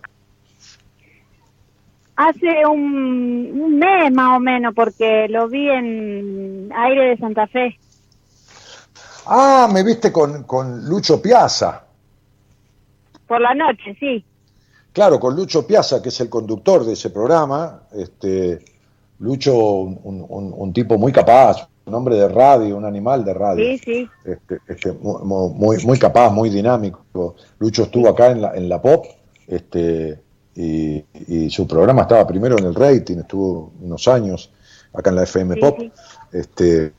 Hace 2.16 2.66
un, 2.68 3.52
un 3.60 3.80
mes 3.80 4.12
más 4.14 4.38
o 4.38 4.40
menos, 4.40 4.76
porque 4.76 5.28
lo 5.30 5.48
vi 5.48 5.68
en 5.70 6.70
Aire 6.76 7.10
de 7.10 7.18
Santa 7.18 7.48
Fe. 7.48 7.78
Ah, 9.26 9.68
me 9.72 9.84
viste 9.84 10.12
con, 10.12 10.44
con 10.44 10.88
Lucho 10.88 11.20
Piazza. 11.22 11.84
Por 13.28 13.42
la 13.42 13.56
noche, 13.56 13.96
sí. 14.00 14.24
Claro, 14.94 15.20
con 15.20 15.36
Lucho 15.36 15.66
Piazza, 15.66 16.02
que 16.02 16.10
es 16.10 16.20
el 16.20 16.30
conductor 16.30 16.86
de 16.86 16.94
ese 16.94 17.10
programa. 17.10 17.84
Este, 17.94 18.64
Lucho, 19.20 19.56
un, 19.56 20.00
un- 20.04 20.26
un- 20.28 20.54
un 20.56 20.74
tipo 20.74 20.98
muy 20.98 21.12
capaz, 21.12 21.68
un 21.86 21.94
hombre 21.96 22.16
de 22.16 22.28
radio, 22.28 22.78
un 22.78 22.86
animal 22.86 23.26
de 23.26 23.34
radio. 23.34 23.66
Sí, 23.66 23.78
sí. 23.84 24.10
este, 24.26 24.60
este, 24.68 24.92
mu- 24.94 25.20
mu- 25.20 25.50
muy, 25.50 25.78
muy 25.86 25.98
capaz, 26.00 26.30
muy 26.30 26.50
dinámico. 26.50 27.36
Lucho 27.60 27.84
estuvo 27.84 28.08
acá 28.10 28.32
en 28.32 28.42
la, 28.42 28.56
en 28.56 28.70
la 28.70 28.82
pop 28.82 29.06
este, 29.48 30.20
y, 30.56 31.04
y 31.28 31.50
su 31.50 31.66
programa 31.68 32.04
estaba 32.04 32.26
primero 32.28 32.58
en 32.58 32.66
el 32.66 32.76
rating, 32.76 33.18
estuvo 33.18 33.72
unos 33.82 34.08
años 34.08 34.52
acá 34.94 35.10
en 35.10 35.16
la 35.16 35.24
FM 35.24 35.56
Sí, 35.56 35.60
Pop. 35.62 35.78
sí. 35.80 35.92
Este, 36.34 36.94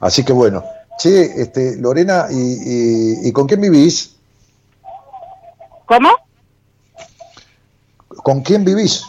así 0.00 0.24
que 0.24 0.32
bueno, 0.32 0.64
che, 0.98 1.40
este, 1.42 1.76
Lorena, 1.76 2.26
¿y, 2.30 2.34
y, 2.34 3.28
y 3.28 3.32
con 3.32 3.46
quién 3.46 3.60
vivís? 3.60 4.16
¿Cómo? 5.86 6.08
¿Con 8.08 8.40
quién 8.42 8.64
vivís? 8.64 9.04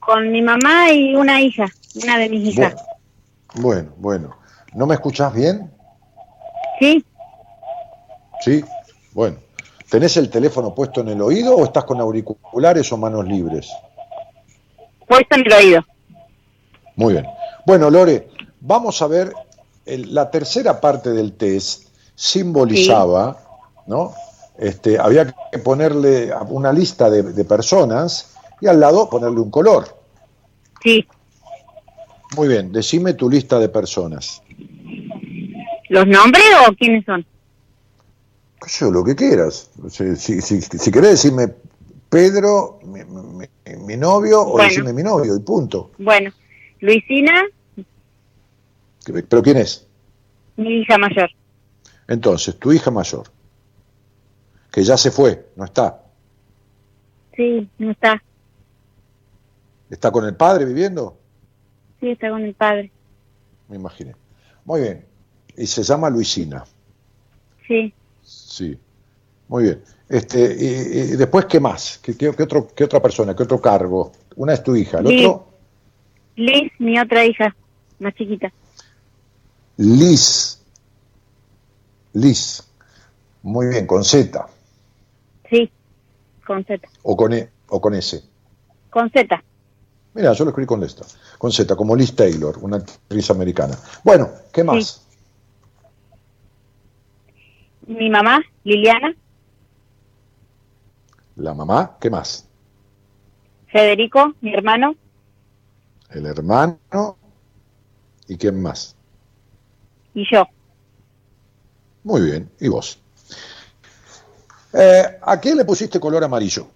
Con 0.00 0.30
mi 0.30 0.42
mamá 0.42 0.90
y 0.92 1.14
una 1.16 1.40
hija, 1.40 1.66
una 2.02 2.18
de 2.18 2.28
mis 2.28 2.48
hijas. 2.48 2.74
Bueno, 2.74 2.88
bueno. 3.60 4.36
¿No 4.74 4.86
me 4.86 4.94
escuchás 4.94 5.32
bien? 5.32 5.70
Sí, 6.78 7.04
Sí. 8.42 8.62
Bueno. 9.12 9.38
¿Tenés 9.90 10.16
el 10.16 10.28
teléfono 10.28 10.74
puesto 10.74 11.00
en 11.00 11.08
el 11.08 11.22
oído 11.22 11.54
o 11.56 11.64
estás 11.64 11.84
con 11.84 12.00
auriculares 12.00 12.92
o 12.92 12.96
manos 12.96 13.24
libres? 13.26 13.70
puesto 15.08 15.36
en 15.36 15.46
el 15.46 15.52
oído. 15.52 15.84
Muy 16.96 17.12
bien. 17.14 17.26
Bueno, 17.64 17.88
Lore, 17.90 18.28
vamos 18.60 19.00
a 19.00 19.06
ver, 19.06 19.32
el- 19.86 20.12
la 20.12 20.28
tercera 20.30 20.80
parte 20.80 21.10
del 21.10 21.34
test 21.34 21.84
simbolizaba, 22.16 23.38
¿no? 23.86 24.12
Este, 24.58 24.98
había 24.98 25.32
que 25.52 25.58
ponerle 25.60 26.32
una 26.48 26.72
lista 26.72 27.08
de, 27.08 27.22
de 27.22 27.44
personas 27.44 28.34
y 28.60 28.66
al 28.66 28.80
lado 28.80 29.08
ponerle 29.08 29.38
un 29.40 29.50
color. 29.50 29.96
Sí, 30.82 31.06
Muy 32.34 32.48
bien, 32.48 32.72
decime 32.72 33.14
tu 33.14 33.30
lista 33.30 33.58
de 33.58 33.68
personas. 33.68 34.42
¿los 35.88 36.06
nombres 36.06 36.44
o 36.68 36.74
quiénes 36.74 37.04
son? 37.04 37.24
sé 38.66 38.84
yo, 38.84 38.90
lo 38.90 39.04
que 39.04 39.14
quieras. 39.14 39.70
Si, 39.88 40.16
si, 40.16 40.40
si- 40.42 40.60
si 40.60 40.90
querés 40.90 41.10
decirme 41.10 41.54
Pedro, 42.10 42.80
mi, 42.82 43.04
mi- 43.04 43.76
mi 43.86 43.96
novio, 43.96 44.40
o 44.42 44.52
Bueno. 44.52 44.68
decirme 44.68 44.92
mi 44.92 45.02
novio, 45.04 45.36
y 45.36 45.40
punto. 45.40 45.92
Bueno, 45.98 46.30
Luisina, 46.80 47.44
¿Pero 49.28 49.42
quién 49.42 49.58
es? 49.58 49.86
mi 50.56 50.80
hija 50.80 50.98
mayor. 50.98 51.30
Entonces, 52.08 52.58
tu 52.58 52.72
hija 52.72 52.90
mayor, 52.90 53.28
que 54.72 54.82
ya 54.82 54.96
se 54.96 55.10
fue, 55.12 55.46
no 55.54 55.64
está. 55.64 56.02
Sí, 57.36 57.68
no 57.78 57.92
está. 57.92 58.20
¿Está 59.90 60.10
con 60.10 60.24
el 60.24 60.34
padre 60.34 60.64
viviendo? 60.64 61.18
Sí, 62.00 62.10
está 62.10 62.30
con 62.30 62.42
el 62.42 62.54
padre. 62.54 62.90
Me 63.68 63.76
imaginé. 63.76 64.14
Muy 64.64 64.80
bien. 64.82 65.04
Y 65.56 65.66
se 65.66 65.82
llama 65.82 66.10
Luisina. 66.10 66.64
Sí. 67.66 67.92
Sí. 68.22 68.78
Muy 69.48 69.64
bien. 69.64 69.82
Este, 70.08 70.38
y, 70.58 70.66
y 70.66 71.16
después, 71.16 71.46
¿qué 71.46 71.58
más? 71.60 71.98
¿Qué, 72.02 72.16
qué- 72.16 72.32
qué 72.36 72.42
otro, 72.42 72.68
¿Qué 72.74 72.84
otra 72.84 73.00
persona? 73.00 73.34
¿Qué 73.34 73.42
otro 73.42 73.60
cargo? 73.60 74.12
Una 74.36 74.52
es 74.54 74.62
tu 74.62 74.76
hija, 74.76 74.98
el 74.98 75.06
Liz. 75.06 75.26
otro, 75.26 75.48
Liz, 76.36 76.70
mi 76.78 76.98
otra 76.98 77.24
hija, 77.24 77.54
más 77.98 78.14
chiquita. 78.14 78.52
Liz. 79.78 80.60
Liz. 82.12 82.62
Muy 83.42 83.68
bien, 83.68 83.86
con 83.86 84.04
Z 84.04 84.46
Sí, 85.48 85.70
con 86.46 86.64
Z. 86.64 86.88
o 87.02 87.16
con, 87.16 87.32
e, 87.32 87.48
o 87.68 87.80
con 87.80 87.94
S. 87.94 88.22
Con 88.90 89.10
Z. 89.10 89.42
Mira, 90.16 90.32
yo 90.32 90.44
lo 90.44 90.50
escribí 90.50 90.66
con 90.66 90.82
esta, 90.82 91.04
con 91.36 91.52
Z, 91.52 91.76
como 91.76 91.94
Liz 91.94 92.16
Taylor, 92.16 92.56
una 92.62 92.78
actriz 92.78 93.30
americana. 93.30 93.76
Bueno, 94.02 94.30
¿qué 94.50 94.64
más? 94.64 95.06
Mi 97.86 98.08
mamá, 98.08 98.40
Liliana. 98.64 99.14
La 101.36 101.52
mamá, 101.52 101.98
¿qué 102.00 102.08
más? 102.08 102.48
Federico, 103.70 104.32
mi 104.40 104.54
hermano. 104.54 104.96
El 106.08 106.24
hermano. 106.24 107.18
¿Y 108.26 108.38
quién 108.38 108.62
más? 108.62 108.96
Y 110.14 110.24
yo. 110.32 110.46
Muy 112.04 112.22
bien, 112.22 112.50
¿y 112.58 112.68
vos? 112.68 112.98
Eh, 114.72 115.18
¿A 115.20 115.38
quién 115.38 115.58
le 115.58 115.66
pusiste 115.66 116.00
color 116.00 116.24
amarillo? 116.24 116.68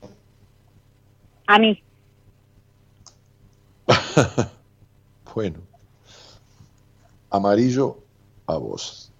A 1.46 1.58
mí. 1.58 1.82
bueno. 5.34 5.58
Amarillo 7.30 7.98
a 8.46 8.56
vos. 8.56 9.12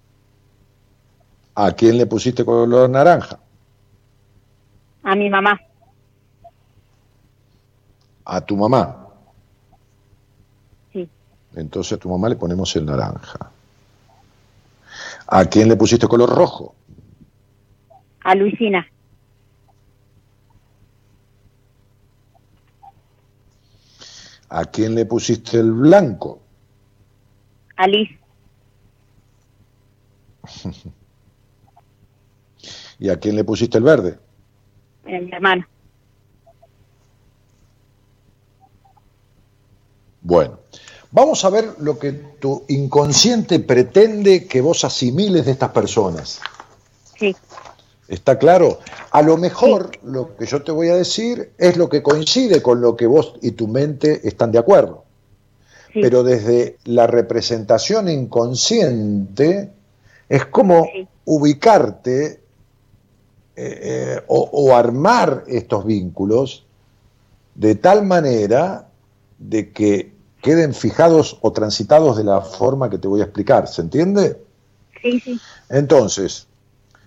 ¿A 1.55 1.71
quién 1.71 1.97
le 1.97 2.05
pusiste 2.05 2.43
color 2.45 2.89
naranja? 2.89 3.39
A 5.03 5.15
mi 5.15 5.29
mamá. 5.29 5.59
A 8.25 8.41
tu 8.41 8.55
mamá. 8.55 9.07
Sí. 10.93 11.09
Entonces 11.55 11.93
a 11.93 11.97
tu 11.97 12.09
mamá 12.09 12.29
le 12.29 12.35
ponemos 12.35 12.75
el 12.75 12.85
naranja. 12.85 13.51
¿A 15.27 15.45
quién 15.45 15.69
le 15.69 15.75
pusiste 15.75 16.07
color 16.07 16.29
rojo? 16.29 16.75
A 18.23 18.35
Luisina. 18.35 18.85
¿A 24.53 24.65
quién 24.65 24.95
le 24.95 25.05
pusiste 25.05 25.57
el 25.59 25.71
blanco? 25.71 26.41
A 27.77 27.87
Liz. 27.87 28.09
¿Y 32.99 33.07
a 33.07 33.17
quién 33.17 33.37
le 33.37 33.45
pusiste 33.45 33.77
el 33.77 33.85
verde? 33.85 34.19
A 35.05 35.07
mi 35.07 35.31
hermano. 35.31 35.65
Bueno, 40.19 40.59
vamos 41.11 41.45
a 41.45 41.49
ver 41.49 41.75
lo 41.79 41.97
que 41.97 42.11
tu 42.11 42.65
inconsciente 42.67 43.61
pretende 43.61 44.47
que 44.47 44.59
vos 44.59 44.83
asimiles 44.83 45.45
de 45.45 45.53
estas 45.53 45.71
personas. 45.71 46.41
Sí. 47.17 47.33
¿Está 48.11 48.37
claro? 48.37 48.79
A 49.11 49.21
lo 49.21 49.37
mejor 49.37 49.91
lo 50.03 50.35
que 50.35 50.45
yo 50.45 50.61
te 50.63 50.73
voy 50.73 50.89
a 50.89 50.95
decir 50.95 51.53
es 51.57 51.77
lo 51.77 51.87
que 51.87 52.03
coincide 52.03 52.61
con 52.61 52.81
lo 52.81 52.97
que 52.97 53.07
vos 53.07 53.35
y 53.41 53.51
tu 53.51 53.69
mente 53.69 54.27
están 54.27 54.51
de 54.51 54.59
acuerdo. 54.59 55.05
Sí. 55.93 56.01
Pero 56.01 56.21
desde 56.21 56.77
la 56.83 57.07
representación 57.07 58.09
inconsciente 58.09 59.71
es 60.27 60.45
como 60.45 60.83
Sí. 60.93 61.07
ubicarte 61.23 62.41
eh, 63.55 63.79
eh, 63.81 64.21
o, 64.27 64.49
o 64.51 64.75
armar 64.75 65.45
estos 65.47 65.85
vínculos 65.85 66.65
de 67.55 67.75
tal 67.75 68.03
manera 68.05 68.87
de 69.39 69.71
que 69.71 70.11
queden 70.41 70.73
fijados 70.73 71.37
o 71.41 71.53
transitados 71.53 72.17
de 72.17 72.25
la 72.25 72.41
forma 72.41 72.89
que 72.89 72.97
te 72.97 73.07
voy 73.07 73.21
a 73.21 73.25
explicar. 73.25 73.69
¿Se 73.69 73.81
entiende? 73.81 74.37
Sí, 75.01 75.19
sí. 75.21 75.39
Entonces, 75.69 76.47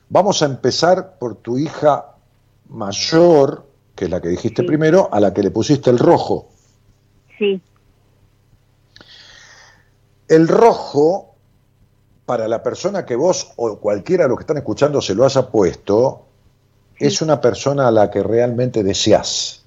vamos 0.09 0.43
a 0.43 0.47
empezar 0.47 1.19
por 1.19 1.37
tu 1.37 1.59
hija 1.59 2.07
mayor, 2.69 3.67
que 3.95 4.07
es 4.07 4.11
la 4.11 4.21
que 4.21 4.29
dijiste 4.29 4.63
Sí. 4.63 4.69
primero, 4.69 5.09
a 5.13 5.21
la 5.21 5.33
que 5.33 5.43
le 5.43 5.51
pusiste 5.51 5.91
el 5.91 5.99
rojo. 5.99 6.49
Sí. 7.39 7.61
El 10.29 10.49
rojo, 10.49 11.35
para 12.27 12.49
la 12.49 12.63
persona 12.63 13.05
que 13.05 13.17
vos 13.17 13.53
o 13.57 13.77
cualquiera 13.79 14.25
de 14.25 14.31
los 14.31 14.39
que 14.39 14.43
están 14.43 14.57
escuchando 14.57 15.01
se 15.03 15.15
lo 15.15 15.25
haya 15.25 15.49
puesto, 15.49 16.25
es 16.99 17.21
una 17.21 17.41
persona 17.41 17.89
a 17.89 17.91
la 17.91 18.11
que 18.11 18.23
realmente 18.23 18.83
deseas 18.83 19.63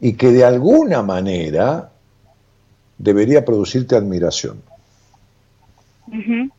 y 0.00 0.12
que 0.14 0.32
de 0.32 0.44
alguna 0.44 1.02
manera 1.02 1.90
debería 2.98 3.44
producirte 3.44 3.96
admiración. 3.96 4.60
Ujú. 6.08 6.50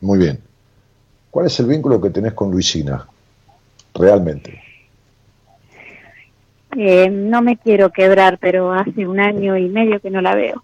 Muy 0.00 0.18
bien. 0.18 0.40
¿Cuál 1.30 1.46
es 1.46 1.58
el 1.60 1.66
vínculo 1.66 2.00
que 2.00 2.10
tenés 2.10 2.32
con 2.34 2.50
Luisina? 2.50 3.06
Realmente. 3.94 4.62
Eh, 6.76 7.08
no 7.10 7.42
me 7.42 7.56
quiero 7.56 7.90
quebrar, 7.90 8.38
pero 8.38 8.72
hace 8.72 9.06
un 9.06 9.18
año 9.20 9.56
y 9.56 9.68
medio 9.68 10.00
que 10.00 10.10
no 10.10 10.20
la 10.20 10.34
veo. 10.34 10.62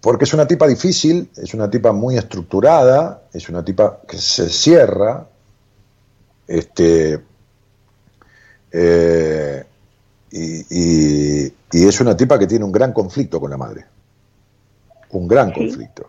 Porque 0.00 0.24
es 0.24 0.34
una 0.34 0.46
tipa 0.46 0.66
difícil, 0.66 1.28
es 1.36 1.54
una 1.54 1.68
tipa 1.68 1.92
muy 1.92 2.16
estructurada, 2.16 3.22
es 3.32 3.48
una 3.48 3.64
tipa 3.64 4.00
que 4.06 4.16
se 4.18 4.48
cierra, 4.48 5.26
este, 6.46 7.18
eh, 8.70 9.64
y, 10.30 10.60
y- 11.46 11.54
y 11.72 11.86
es 11.88 12.00
una 12.00 12.16
tipa 12.16 12.38
que 12.38 12.46
tiene 12.46 12.64
un 12.64 12.72
gran 12.72 12.92
conflicto 12.92 13.40
con 13.40 13.50
la 13.50 13.56
madre. 13.56 13.84
Un 15.10 15.26
gran 15.26 15.48
Sí. 15.48 15.54
conflicto. 15.54 16.08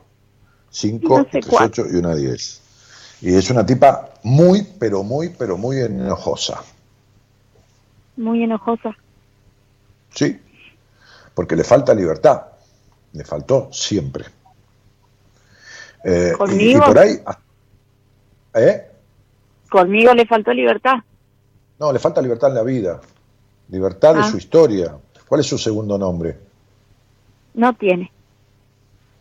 Cinco, 0.72 1.18
No 1.20 1.24
sé 1.26 1.30
tres, 1.32 1.46
cuál. 1.48 1.66
ocho 1.66 1.86
y 1.92 1.96
una 1.96 2.16
diez. 2.16 2.62
Y 3.22 3.34
es 3.36 3.50
una 3.50 3.66
tipa 3.66 4.10
muy, 4.24 4.64
pero 4.80 5.04
muy, 5.04 5.30
pero 5.30 5.58
muy 5.58 5.80
enojosa. 5.80 6.64
Muy 8.18 8.44
enojosa. 8.44 8.96
Sí, 10.14 10.40
porque 11.34 11.56
le 11.56 11.64
falta 11.64 11.94
libertad. 11.94 12.44
Le 13.14 13.24
faltó 13.24 13.70
siempre. 13.72 14.26
Eh, 16.04 16.34
y- 16.52 16.78
por 16.78 16.98
ahí. 17.00 17.20
¿Eh? 18.54 18.86
Conmigo 19.70 20.14
le 20.14 20.26
faltó 20.26 20.54
libertad. 20.54 20.96
No, 21.80 21.92
le 21.92 22.00
falta 22.00 22.22
libertad 22.22 22.50
en 22.50 22.56
la 22.56 22.64
vida. 22.64 23.00
Libertad 23.70 24.16
de 24.16 24.22
Ah. 24.22 24.30
su 24.30 24.38
historia. 24.38 24.96
¿Cuál 25.28 25.42
es 25.42 25.48
su 25.48 25.58
segundo 25.58 25.98
nombre? 25.98 26.38
No 27.54 27.74
tiene. 27.76 28.12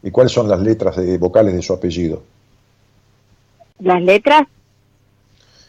¿Y 0.02 0.10
cuáles 0.10 0.32
son 0.32 0.48
las 0.48 0.60
letras 0.60 0.96
de, 0.96 1.18
vocales 1.18 1.54
de 1.54 1.62
su 1.62 1.72
apellido? 1.72 2.22
Las 3.80 4.02
letras. 4.02 4.42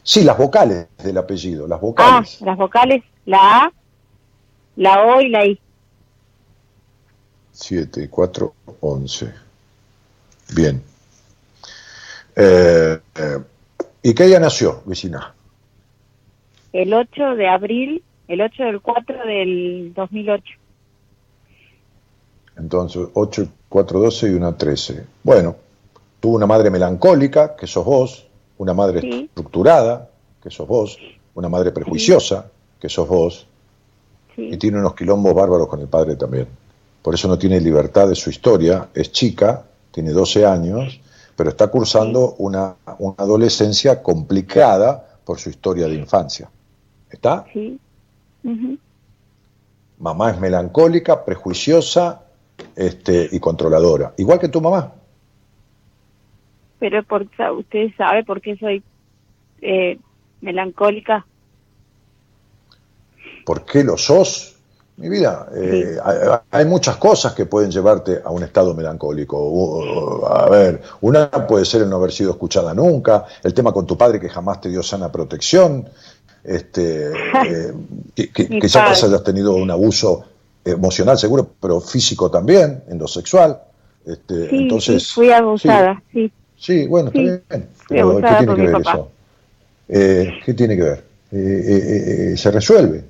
Sí, 0.03 0.23
las 0.23 0.37
vocales 0.37 0.87
del 1.03 1.17
apellido, 1.17 1.67
las 1.67 1.77
Ah, 1.77 1.81
vocales. 1.81 2.41
las 2.41 2.57
vocales. 2.57 3.03
La 3.25 3.63
A, 3.65 3.71
la 4.77 5.03
O 5.05 5.21
y 5.21 5.29
la 5.29 5.45
I. 5.45 5.59
7, 7.51 8.09
4, 8.09 8.53
11. 8.81 9.33
Bien. 10.55 10.81
Eh, 12.35 12.99
eh, 13.15 13.37
¿Y 14.01 14.13
qué 14.13 14.25
día 14.25 14.39
nació, 14.39 14.81
Luisina? 14.85 15.33
El 16.71 16.93
8 16.93 17.35
de 17.35 17.47
abril, 17.47 18.03
el 18.27 18.41
8 18.41 18.63
del 18.63 18.81
4 18.81 19.25
del 19.25 19.91
2008. 19.93 20.43
Entonces, 22.57 23.07
8, 23.13 23.47
4, 23.69 23.99
12 23.99 24.29
y 24.29 24.33
una 24.33 24.57
13. 24.57 25.05
Bueno, 25.23 25.55
tuvo 26.19 26.35
una 26.35 26.47
madre 26.47 26.69
melancólica, 26.69 27.55
que 27.55 27.67
sos 27.67 27.85
vos, 27.85 28.27
una 28.57 28.73
madre 28.73 29.01
Sí. 29.01 29.25
estructurada, 29.29 30.09
que 30.41 30.49
sos 30.49 30.67
vos, 30.67 30.97
una 31.35 31.49
madre 31.49 31.71
prejuiciosa, 31.71 32.47
que 32.79 32.89
sos 32.89 33.07
vos, 33.07 33.45
y 34.35 34.57
tiene 34.57 34.79
unos 34.79 34.95
quilombos 34.95 35.33
bárbaros 35.33 35.67
con 35.67 35.79
el 35.81 35.87
padre 35.87 36.15
también. 36.15 36.47
Por 37.01 37.13
eso 37.13 37.27
no 37.27 37.37
tiene 37.37 37.59
libertad 37.59 38.07
de 38.07 38.15
su 38.15 38.29
historia, 38.29 38.89
es 38.93 39.11
chica, 39.11 39.63
tiene 39.91 40.11
12 40.11 40.45
años, 40.45 40.99
pero 41.35 41.49
está 41.49 41.67
cursando 41.67 42.35
una, 42.39 42.75
una 42.99 43.15
adolescencia 43.17 44.01
complicada 44.01 45.07
por 45.23 45.39
su 45.39 45.49
historia 45.49 45.87
de 45.87 45.95
infancia. 45.95 46.49
¿Está? 47.09 47.45
Sí. 47.53 47.79
Mamá 49.99 50.31
es 50.31 50.39
melancólica, 50.39 51.23
prejuiciosa 51.25 52.21
este, 52.75 53.29
y 53.31 53.39
controladora, 53.39 54.13
igual 54.17 54.39
que 54.39 54.49
tu 54.49 54.61
mamá. 54.61 54.93
Pero 56.79 57.03
por, 57.03 57.23
usted 57.57 57.89
sabe 57.97 58.23
por 58.23 58.41
qué 58.41 58.57
soy 58.57 58.81
eh, 59.61 59.99
melancólica. 60.41 61.25
¿Por 63.45 63.65
qué 63.65 63.83
lo 63.83 63.97
sos? 63.97 64.55
Mi 64.97 65.07
vida, 65.07 65.47
eh, 65.55 65.97
hay, 66.03 66.17
hay 66.51 66.65
muchas 66.65 66.97
cosas 66.97 67.33
que 67.33 67.45
pueden 67.45 67.71
llevarte 67.71 68.19
a 68.23 68.31
un 68.31 68.43
estado 68.43 68.73
melancólico. 68.73 69.37
Uh, 69.41 70.25
a 70.25 70.49
ver, 70.49 70.81
una 70.99 71.31
puede 71.47 71.63
ser 71.63 71.83
el 71.83 71.89
no 71.89 71.95
haber 71.95 72.11
sido 72.11 72.31
escuchada 72.31 72.73
nunca, 72.73 73.25
el 73.41 73.53
tema 73.53 73.71
con 73.71 73.87
tu 73.87 73.97
padre 73.97 74.19
que 74.19 74.27
jamás 74.27 74.59
te 74.59 74.67
dio 74.67 74.83
sana 74.83 75.09
protección, 75.09 75.87
este, 76.43 77.11
eh, 77.47 77.73
que, 78.13 78.29
que- 78.29 78.59
quizás 78.59 79.01
hayas 79.01 79.23
tenido 79.23 79.55
un 79.55 79.71
abuso 79.71 80.25
emocional 80.65 81.17
seguro, 81.17 81.49
pero 81.59 81.79
físico 81.81 82.29
también, 82.29 82.83
en 82.87 82.97
lo 82.97 83.07
sexual. 83.07 83.61
Este, 84.05 84.49
Sí, 84.49 84.55
entonces, 84.55 85.03
sí, 85.03 85.13
fui 85.13 85.31
abusada, 85.31 86.01
sí. 86.11 86.31
Sí, 86.57 86.87
bueno, 86.87 87.09
está 87.09 87.21
bien. 87.21 87.69
Pero, 87.87 88.17
¿Qué 88.17 88.35
tiene 88.37 88.55
que 88.55 88.61
ver 88.61 88.71
papá. 88.71 88.91
eso? 88.91 89.11
Eh, 89.87 90.39
¿Qué 90.45 90.53
tiene 90.53 90.75
que 90.75 90.83
ver? 90.83 91.03
Eh, 91.31 91.37
eh, 91.37 92.31
eh, 92.33 92.37
se 92.37 92.51
resuelve. 92.51 93.03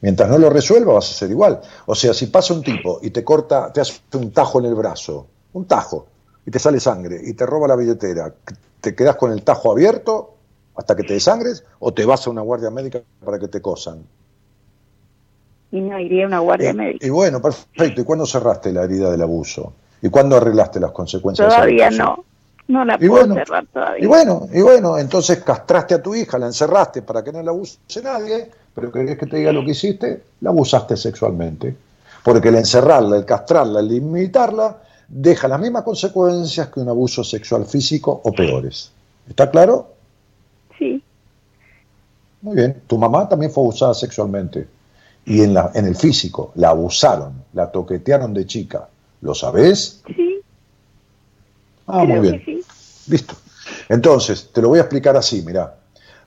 Mientras 0.00 0.28
no 0.28 0.38
lo 0.38 0.50
resuelva 0.50 0.94
vas 0.94 1.10
a 1.10 1.14
ser 1.14 1.30
igual. 1.30 1.60
O 1.86 1.94
sea, 1.94 2.12
si 2.12 2.26
pasa 2.26 2.54
un 2.54 2.62
tipo 2.62 3.00
y 3.02 3.10
te 3.10 3.24
corta, 3.24 3.72
te 3.72 3.80
hace 3.80 4.00
un 4.14 4.30
tajo 4.30 4.58
en 4.60 4.66
el 4.66 4.74
brazo, 4.74 5.26
un 5.52 5.66
tajo, 5.66 6.06
y 6.44 6.50
te 6.50 6.58
sale 6.58 6.80
sangre, 6.80 7.20
y 7.24 7.32
te 7.32 7.46
roba 7.46 7.66
la 7.68 7.76
billetera, 7.76 8.32
¿te 8.80 8.94
quedas 8.94 9.16
con 9.16 9.32
el 9.32 9.42
tajo 9.42 9.72
abierto 9.72 10.34
hasta 10.76 10.94
que 10.94 11.02
te 11.02 11.14
desangres 11.14 11.64
o 11.78 11.92
te 11.92 12.04
vas 12.04 12.26
a 12.26 12.30
una 12.30 12.42
guardia 12.42 12.70
médica 12.70 13.02
para 13.24 13.38
que 13.38 13.48
te 13.48 13.60
cosan? 13.60 14.04
Y 15.76 15.80
no 15.82 16.00
iría 16.00 16.24
a 16.24 16.28
una 16.28 16.38
guardia 16.38 16.70
y, 16.70 16.74
médica. 16.74 17.06
Y 17.06 17.10
bueno, 17.10 17.42
perfecto. 17.42 18.00
¿Y 18.00 18.04
cuándo 18.04 18.24
cerraste 18.24 18.72
la 18.72 18.84
herida 18.84 19.10
del 19.10 19.20
abuso? 19.20 19.74
¿Y 20.00 20.08
cuándo 20.08 20.36
arreglaste 20.36 20.80
las 20.80 20.92
consecuencias? 20.92 21.52
Todavía 21.52 21.90
no. 21.90 22.24
No 22.68 22.82
la 22.82 22.94
y 22.94 23.08
puedo 23.08 23.26
bueno, 23.26 23.34
cerrar 23.34 23.66
todavía. 23.66 24.02
Y 24.02 24.06
bueno, 24.06 24.48
y 24.52 24.62
bueno, 24.62 24.98
entonces 24.98 25.42
castraste 25.44 25.94
a 25.94 26.02
tu 26.02 26.14
hija, 26.14 26.38
la 26.38 26.46
encerraste 26.46 27.02
para 27.02 27.22
que 27.22 27.30
no 27.30 27.42
la 27.42 27.50
abuse 27.50 27.78
nadie, 28.02 28.50
pero 28.74 28.90
querés 28.90 29.18
que 29.18 29.26
te 29.26 29.36
diga 29.36 29.52
lo 29.52 29.64
que 29.64 29.72
hiciste, 29.72 30.22
la 30.40 30.50
abusaste 30.50 30.96
sexualmente. 30.96 31.76
Porque 32.24 32.48
el 32.48 32.56
encerrarla, 32.56 33.18
el 33.18 33.26
castrarla, 33.26 33.80
el 33.80 33.88
limitarla, 33.88 34.78
deja 35.06 35.46
las 35.46 35.60
mismas 35.60 35.82
consecuencias 35.82 36.68
que 36.68 36.80
un 36.80 36.88
abuso 36.88 37.22
sexual 37.22 37.66
físico 37.66 38.18
o 38.24 38.32
peores. 38.32 38.90
¿Está 39.28 39.50
claro? 39.50 39.90
Sí. 40.78 41.02
Muy 42.40 42.56
bien. 42.56 42.82
Tu 42.86 42.96
mamá 42.96 43.28
también 43.28 43.52
fue 43.52 43.62
abusada 43.62 43.92
sexualmente. 43.92 44.66
Y 45.26 45.42
en, 45.42 45.54
la, 45.54 45.72
en 45.74 45.86
el 45.86 45.96
físico, 45.96 46.52
la 46.54 46.70
abusaron, 46.70 47.44
la 47.52 47.70
toquetearon 47.70 48.32
de 48.32 48.46
chica. 48.46 48.88
¿Lo 49.20 49.34
sabés? 49.34 50.00
Sí. 50.06 50.40
Ah, 51.86 52.04
muy 52.04 52.20
bien. 52.20 52.42
Sí. 52.44 52.62
Listo. 53.08 53.34
Entonces, 53.88 54.50
te 54.52 54.62
lo 54.62 54.68
voy 54.68 54.78
a 54.78 54.82
explicar 54.82 55.16
así, 55.16 55.42
mira. 55.42 55.74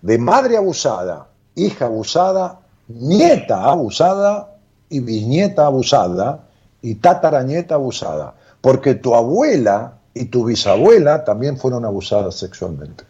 De 0.01 0.17
madre 0.17 0.57
abusada, 0.57 1.27
hija 1.55 1.85
abusada, 1.85 2.59
nieta 2.87 3.63
abusada 3.63 4.55
y 4.89 4.99
bisnieta 4.99 5.65
abusada 5.65 6.47
y 6.81 6.95
tataranieta 6.95 7.75
abusada. 7.75 8.33
Porque 8.61 8.95
tu 8.95 9.15
abuela 9.15 9.93
y 10.13 10.25
tu 10.25 10.45
bisabuela 10.45 11.23
también 11.23 11.57
fueron 11.57 11.85
abusadas 11.85 12.35
sexualmente. 12.35 13.03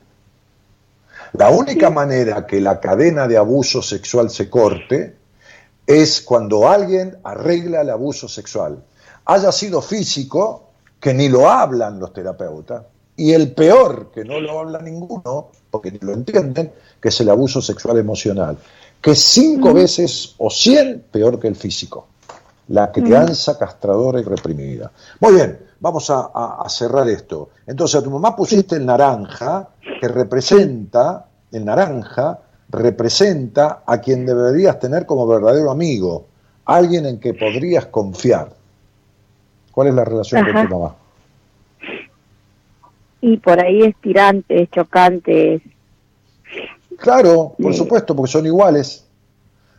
La 1.34 1.50
única 1.50 1.90
manera 1.90 2.46
que 2.46 2.60
la 2.60 2.80
cadena 2.80 3.28
de 3.28 3.38
abuso 3.38 3.82
sexual 3.82 4.30
se 4.30 4.50
corte 4.50 5.16
es 5.90 6.22
cuando 6.22 6.70
alguien 6.70 7.18
arregla 7.24 7.82
el 7.82 7.90
abuso 7.90 8.28
sexual. 8.28 8.78
Haya 9.26 9.52
sido 9.52 9.82
físico, 9.82 10.70
que 11.00 11.16
ni 11.16 11.30
lo 11.30 11.50
hablan 11.50 12.00
los 12.00 12.14
terapeutas, 12.14 12.84
y 13.16 13.34
el 13.34 13.54
peor, 13.54 14.12
que 14.14 14.24
no 14.24 14.40
lo 14.40 14.60
habla 14.60 14.84
ninguno, 14.84 15.48
porque 15.72 15.92
ni 15.92 15.98
lo 15.98 16.14
entienden, 16.14 16.72
que 17.02 17.10
es 17.10 17.20
el 17.22 17.30
abuso 17.32 17.60
sexual 17.60 17.98
emocional, 17.98 18.56
que 19.02 19.12
es 19.12 19.20
cinco 19.20 19.74
veces 19.74 20.36
o 20.38 20.52
cien 20.52 21.06
peor 21.12 21.40
que 21.40 21.48
el 21.48 21.56
físico. 21.56 22.08
La 22.68 22.92
crianza 22.92 23.58
castradora 23.58 24.20
y 24.20 24.24
reprimida. 24.24 24.92
Muy 25.20 25.34
bien, 25.34 25.60
vamos 25.80 26.08
a, 26.12 26.30
a, 26.32 26.62
a, 26.64 26.70
cerrar 26.70 27.10
esto. 27.10 27.50
Entonces 27.66 28.00
a 28.00 28.04
tu 28.04 28.12
mamá 28.12 28.36
pusiste 28.36 28.76
el 28.76 28.86
naranja, 28.86 29.70
que 30.00 30.08
representa, 30.08 31.26
el 31.52 31.66
naranja 31.66 32.42
representa 32.72 33.84
a 33.86 34.00
quien 34.00 34.26
deberías 34.26 34.80
tener 34.80 35.06
como 35.06 35.26
verdadero 35.28 35.72
amigo, 35.72 36.26
alguien 36.66 37.06
en 37.06 37.20
que 37.20 37.34
podrías 37.34 37.88
confiar. 37.88 38.54
¿Cuál 39.72 39.88
es 39.88 39.94
la 39.96 40.06
relación 40.06 40.42
Ajá. 40.44 40.54
con 40.54 40.68
tu 40.70 40.78
mamá? 40.80 40.96
Y 43.22 43.38
por 43.38 43.60
ahí 43.60 43.82
es 43.84 43.96
tirante, 44.02 44.64
es 44.64 44.70
chocante. 44.72 45.56
es- 45.56 45.62
Claro, 46.98 47.54
por 47.62 47.74
supuesto, 47.74 48.16
porque 48.16 48.32
son 48.32 48.46
iguales. 48.46 49.06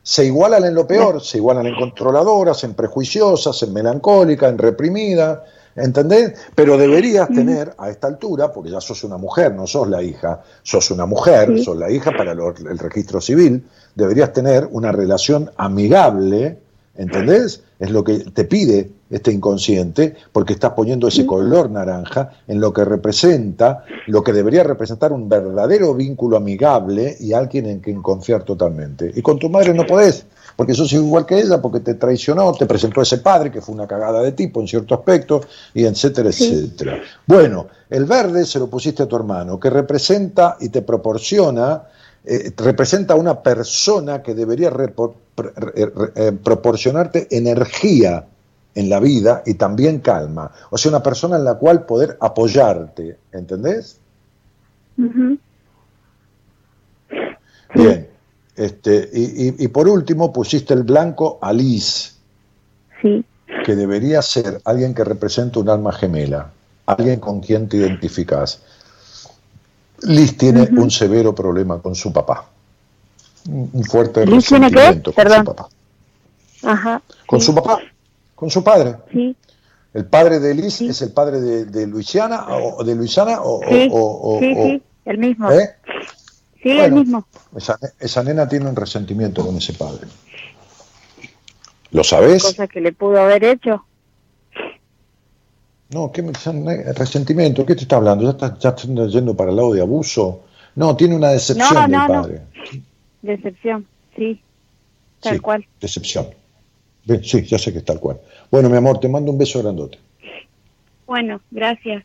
Se 0.02 0.24
igualan 0.24 0.64
en 0.64 0.74
lo 0.74 0.86
peor, 0.86 1.20
se 1.22 1.36
igualan 1.36 1.66
en 1.66 1.74
controladoras, 1.74 2.64
en 2.64 2.72
prejuiciosas, 2.74 3.62
en 3.62 3.72
melancólicas, 3.74 4.50
en 4.50 4.56
reprimidas, 4.58 5.40
¿entendés? 5.76 6.34
Pero 6.54 6.76
deberías 6.76 7.28
tener 7.28 7.74
a 7.78 7.90
esta 7.90 8.06
altura, 8.08 8.52
porque 8.52 8.70
ya 8.70 8.80
sos 8.80 9.04
una 9.04 9.16
mujer, 9.16 9.54
no 9.54 9.66
sos 9.66 9.88
la 9.88 10.02
hija, 10.02 10.42
sos 10.62 10.90
una 10.90 11.06
mujer, 11.06 11.52
Sí. 11.56 11.64
sos 11.64 11.76
la 11.76 11.90
hija 11.90 12.12
para 12.16 12.34
lo- 12.34 12.50
el 12.54 12.78
registro 12.78 13.20
civil, 13.20 13.64
deberías 13.94 14.32
tener 14.32 14.68
una 14.70 14.92
relación 14.92 15.50
amigable, 15.56 16.58
¿entendés? 16.96 17.62
Es 17.78 17.90
lo 17.90 18.04
que 18.04 18.18
te 18.18 18.44
pide 18.44 18.90
este 19.10 19.32
inconsciente, 19.32 20.14
porque 20.32 20.52
estás 20.52 20.72
poniendo 20.72 21.08
ese 21.08 21.26
color 21.26 21.70
naranja 21.70 22.30
en 22.46 22.60
lo 22.60 22.72
que 22.72 22.84
representa, 22.84 23.84
lo 24.06 24.22
que 24.22 24.32
debería 24.32 24.62
representar 24.62 25.12
un 25.12 25.28
verdadero 25.28 25.94
vínculo 25.94 26.36
amigable 26.36 27.16
y 27.18 27.32
alguien 27.32 27.66
en 27.66 27.80
quien 27.80 28.02
confiar 28.02 28.44
totalmente. 28.44 29.10
Y 29.14 29.22
con 29.22 29.38
tu 29.38 29.48
madre 29.48 29.74
no 29.74 29.84
podés, 29.84 30.26
porque 30.54 30.74
sos 30.74 30.92
igual 30.92 31.26
que 31.26 31.40
ella, 31.40 31.60
porque 31.60 31.80
te 31.80 31.94
traicionó, 31.94 32.52
te 32.52 32.66
presentó 32.66 33.00
a 33.00 33.02
ese 33.02 33.18
padre 33.18 33.50
que 33.50 33.60
fue 33.60 33.74
una 33.74 33.88
cagada 33.88 34.22
de 34.22 34.32
tipo 34.32 34.60
en 34.60 34.68
cierto 34.68 34.94
aspecto, 34.94 35.40
y 35.74 35.84
etcétera, 35.84 36.30
Sí. 36.30 36.52
etcétera. 36.52 37.00
Bueno, 37.26 37.66
el 37.88 38.04
verde 38.04 38.46
se 38.46 38.60
lo 38.60 38.68
pusiste 38.68 39.02
a 39.02 39.06
tu 39.06 39.16
hermano, 39.16 39.58
que 39.58 39.70
representa 39.70 40.56
y 40.60 40.68
te 40.68 40.82
proporciona 40.82 41.82
eh, 42.22 42.52
representa 42.58 43.14
una 43.14 43.42
persona 43.42 44.22
que 44.22 44.34
debería 44.34 44.68
eh, 45.74 46.32
proporcionarte 46.42 47.28
energía 47.30 48.24
en 48.74 48.88
la 48.88 49.00
vida 49.00 49.42
y 49.46 49.54
también 49.54 49.98
calma. 50.00 50.50
O 50.70 50.78
sea, 50.78 50.90
una 50.90 51.02
persona 51.02 51.36
en 51.36 51.44
la 51.44 51.54
cual 51.54 51.84
poder 51.86 52.16
apoyarte, 52.20 53.18
¿entendés? 53.32 53.98
Bien. 57.74 58.08
Este, 58.56 59.08
y, 59.12 59.48
y- 59.48 59.54
y 59.64 59.68
por 59.68 59.88
último 59.88 60.32
pusiste 60.32 60.74
el 60.74 60.82
blanco 60.82 61.38
a 61.40 61.52
Liz, 61.52 62.16
Sí, 63.00 63.24
que 63.64 63.74
debería 63.74 64.20
ser 64.20 64.60
alguien 64.64 64.94
que 64.94 65.04
representa 65.04 65.58
un 65.60 65.70
alma 65.70 65.92
gemela, 65.92 66.50
alguien 66.84 67.18
con 67.20 67.40
quien 67.40 67.68
te 67.68 67.78
identificas. 67.78 68.60
Liz 70.02 70.36
tiene 70.36 70.68
un 70.76 70.90
severo 70.90 71.34
problema 71.34 71.80
con 71.80 71.94
su 71.94 72.12
papá. 72.12 72.46
Un 73.48 73.84
fuerte 73.84 74.24
resentimiento 74.26 75.12
con 75.12 75.24
su 75.32 75.44
papá. 75.44 75.68
ajá. 76.62 77.02
Con 77.26 77.40
sí, 77.40 77.46
su 77.46 77.54
papá, 77.54 77.78
con 78.34 78.50
su 78.50 78.62
padre. 78.62 78.96
Sí, 79.12 79.36
¿El 79.92 80.04
padre 80.06 80.38
de 80.38 80.54
Liz 80.54 80.74
Sí. 80.74 80.88
es 80.88 81.02
el 81.02 81.12
padre 81.12 81.40
de, 81.40 81.64
de 81.64 81.86
Luisiana 81.86 82.46
o 82.48 82.84
de 82.84 82.94
Luisiana 82.94 83.40
o, 83.42 83.60
sí, 83.68 83.88
o- 83.90 84.36
o- 84.36 84.38
sí, 84.40 84.54
o- 84.56 84.62
sí, 84.66 84.82
el 85.06 85.18
mismo. 85.18 85.50
¿eh? 85.50 85.70
Sí, 86.62 86.70
el 86.70 86.92
mismo. 86.92 87.26
Esa, 87.56 87.78
esa 87.98 88.22
nena 88.22 88.46
tiene 88.48 88.68
un 88.68 88.76
resentimiento 88.76 89.44
con 89.44 89.56
ese 89.56 89.72
padre. 89.72 90.06
¿Lo 91.92 92.04
sabes? 92.04 92.42
Cosa 92.44 92.68
que 92.68 92.80
le 92.80 92.92
pudo 92.92 93.20
haber 93.20 93.42
hecho. 93.42 93.84
No, 95.88 96.12
¿qué 96.12 96.22
me- 96.22 96.32
resentimiento? 96.92 97.66
¿Qué 97.66 97.74
te 97.74 97.82
está 97.82 97.96
hablando? 97.96 98.22
¿Ya 98.24 98.30
estás 98.30 98.58
ya 98.60 98.68
estás 98.68 99.12
yendo 99.12 99.34
para 99.34 99.50
el 99.50 99.56
lado 99.56 99.72
de 99.72 99.80
abuso? 99.80 100.42
No, 100.76 100.94
tiene 100.96 101.16
una 101.16 101.30
decepción 101.30 101.74
No, 101.74 101.80
del 101.80 101.90
no. 101.90 102.28
Decepción, 103.22 103.86
sí. 104.16 104.40
Tal 105.20 105.34
Sí, 105.34 105.40
cual. 105.40 105.66
Decepción. 105.80 106.26
Sí, 107.22 107.42
ya 107.44 107.58
sé 107.58 107.72
que 107.72 107.78
es 107.78 107.84
tal 107.84 108.00
cual. 108.00 108.20
Bueno, 108.50 108.68
mi 108.70 108.76
amor, 108.76 109.00
te 109.00 109.08
mando 109.08 109.30
un 109.32 109.38
beso 109.38 109.62
grandote. 109.62 109.98
Bueno, 111.06 111.40
gracias. 111.50 112.04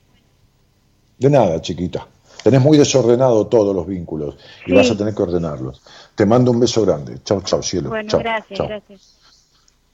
De 1.18 1.30
nada, 1.30 1.62
chiquita. 1.62 2.08
Tenés 2.44 2.62
muy 2.62 2.78
desordenado 2.78 3.48
todos 3.48 3.76
los 3.76 3.88
vínculos 3.88 4.38
y 4.66 4.74
vas 4.74 4.90
a 4.92 4.98
tener 4.98 5.14
que 5.16 5.24
ordenarlos. 5.24 5.82
Te 6.16 6.26
mando 6.26 6.52
un 6.52 6.60
beso 6.60 6.86
grande. 6.86 7.20
Chao, 7.24 7.42
chao, 7.42 7.62
cielo. 7.62 7.90
Bueno, 7.90 8.20
gracias, 8.20 8.60
gracias. 8.60 9.16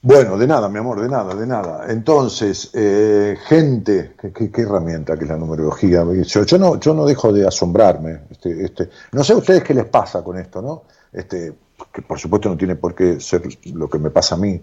Bueno, 0.04 0.36
de 0.36 0.48
nada, 0.48 0.68
mi 0.68 0.78
amor, 0.78 1.00
de 1.00 1.08
nada, 1.08 1.34
de 1.34 1.46
nada. 1.46 1.86
Entonces, 1.88 2.70
eh, 2.74 3.36
gente, 3.46 4.14
¿qué, 4.20 4.32
qué, 4.32 4.50
qué 4.50 4.62
herramienta 4.62 5.16
que 5.16 5.24
es 5.24 5.30
la 5.30 5.36
numerología. 5.36 6.04
Yo, 6.26 6.44
yo 6.44 6.58
no, 6.58 6.80
yo 6.80 6.92
no 6.92 7.06
dejo 7.06 7.32
de 7.32 7.46
asombrarme. 7.46 8.22
Este, 8.30 8.64
este, 8.64 8.90
no 9.12 9.22
sé 9.22 9.32
a 9.32 9.36
ustedes 9.36 9.62
qué 9.62 9.74
les 9.74 9.84
pasa 9.86 10.24
con 10.24 10.36
esto, 10.38 10.60
¿no? 10.60 10.82
Este, 11.12 11.54
que 11.92 12.02
por 12.02 12.18
supuesto 12.18 12.48
no 12.48 12.56
tiene 12.56 12.76
por 12.76 12.94
qué 12.94 13.20
ser 13.20 13.42
lo 13.66 13.88
que 13.88 13.98
me 13.98 14.10
pasa 14.10 14.34
a 14.34 14.38
mí, 14.38 14.60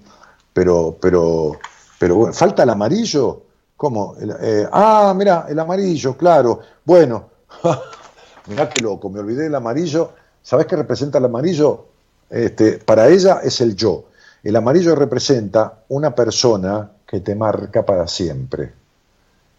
pero, 0.53 0.97
pero, 0.99 1.57
pero 1.99 2.15
bueno, 2.15 2.33
falta 2.33 2.63
el 2.63 2.69
amarillo. 2.69 3.43
¿Cómo? 3.77 4.15
Eh, 4.19 4.67
ah, 4.71 5.13
mira, 5.15 5.45
el 5.47 5.57
amarillo, 5.57 6.17
claro. 6.17 6.59
Bueno, 6.83 7.29
mirá 8.47 8.67
qué 8.67 8.81
loco, 8.81 9.09
me 9.09 9.19
olvidé 9.19 9.43
del 9.43 9.55
amarillo. 9.55 10.11
¿Sabés 10.41 10.65
qué 10.65 10.75
representa 10.75 11.17
el 11.17 11.25
amarillo? 11.25 11.85
Este, 12.29 12.73
para 12.79 13.07
ella 13.07 13.39
es 13.43 13.61
el 13.61 13.75
yo. 13.75 14.05
El 14.43 14.55
amarillo 14.55 14.95
representa 14.95 15.83
una 15.89 16.13
persona 16.13 16.91
que 17.05 17.21
te 17.21 17.35
marca 17.35 17.85
para 17.85 18.07
siempre. 18.07 18.73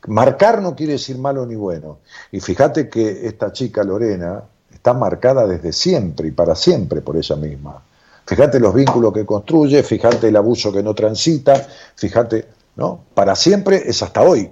Marcar 0.06 0.62
no 0.62 0.74
quiere 0.74 0.94
decir 0.94 1.18
malo 1.18 1.44
ni 1.44 1.54
bueno. 1.54 1.98
Y 2.32 2.40
fíjate 2.40 2.88
que 2.88 3.26
esta 3.26 3.52
chica 3.52 3.84
Lorena 3.84 4.42
está 4.80 4.94
marcada 4.94 5.46
desde 5.46 5.72
siempre 5.72 6.28
y 6.28 6.30
para 6.30 6.54
siempre 6.54 7.02
por 7.02 7.16
ella 7.16 7.36
misma. 7.36 7.82
Fíjate 8.24 8.58
los 8.58 8.74
vínculos 8.74 9.12
que 9.12 9.26
construye, 9.26 9.82
fíjate 9.82 10.28
el 10.28 10.36
abuso 10.36 10.72
que 10.72 10.82
no 10.82 10.94
transita, 10.94 11.68
fíjate, 11.94 12.48
¿no? 12.76 13.04
Para 13.12 13.36
siempre 13.36 13.82
es 13.84 14.02
hasta 14.02 14.22
hoy. 14.22 14.50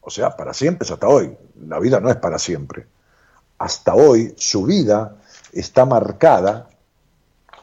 O 0.00 0.10
sea, 0.10 0.36
para 0.36 0.52
siempre 0.52 0.84
es 0.84 0.90
hasta 0.90 1.06
hoy. 1.06 1.36
La 1.68 1.78
vida 1.78 2.00
no 2.00 2.10
es 2.10 2.16
para 2.16 2.38
siempre. 2.38 2.86
Hasta 3.58 3.94
hoy 3.94 4.34
su 4.36 4.64
vida 4.64 5.16
está 5.52 5.84
marcada 5.84 6.68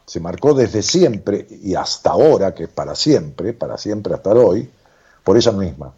se 0.09 0.19
marcó 0.19 0.55
desde 0.55 0.81
siempre 0.81 1.45
y 1.61 1.75
hasta 1.75 2.09
ahora, 2.09 2.55
que 2.55 2.63
es 2.63 2.69
para 2.69 2.95
siempre, 2.95 3.53
para 3.53 3.77
siempre 3.77 4.15
hasta 4.15 4.31
hoy, 4.31 4.67
por 5.23 5.37
ella 5.37 5.51
misma. 5.51 5.93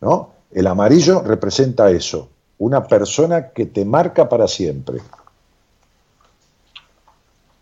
¿No? 0.00 0.32
El 0.50 0.66
amarillo 0.66 1.22
representa 1.22 1.92
eso, 1.92 2.28
una 2.58 2.84
persona 2.84 3.48
que 3.48 3.66
te 3.66 3.84
marca 3.84 4.28
para 4.28 4.48
siempre. 4.48 5.00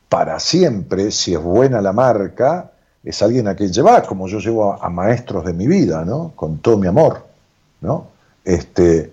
Para 0.09 0.39
siempre, 0.41 1.11
si 1.11 1.35
es 1.35 1.43
buena 1.43 1.81
la 1.81 1.93
marca, 1.93 2.71
es 3.05 3.23
alguien 3.23 3.49
a 3.49 3.55
quien 3.55 3.73
llevas, 3.73 4.07
como 4.07 4.27
yo 4.29 4.39
llevo 4.39 4.73
a, 4.73 4.85
a 4.85 4.89
maestros 4.89 5.45
de 5.45 5.53
mi 5.53 5.67
vida, 5.67 6.05
¿no? 6.05 6.33
Con 6.35 6.59
todo 6.59 6.77
mi 6.79 6.87
amor, 6.87 7.27
¿no? 7.81 8.09
Este, 8.45 9.13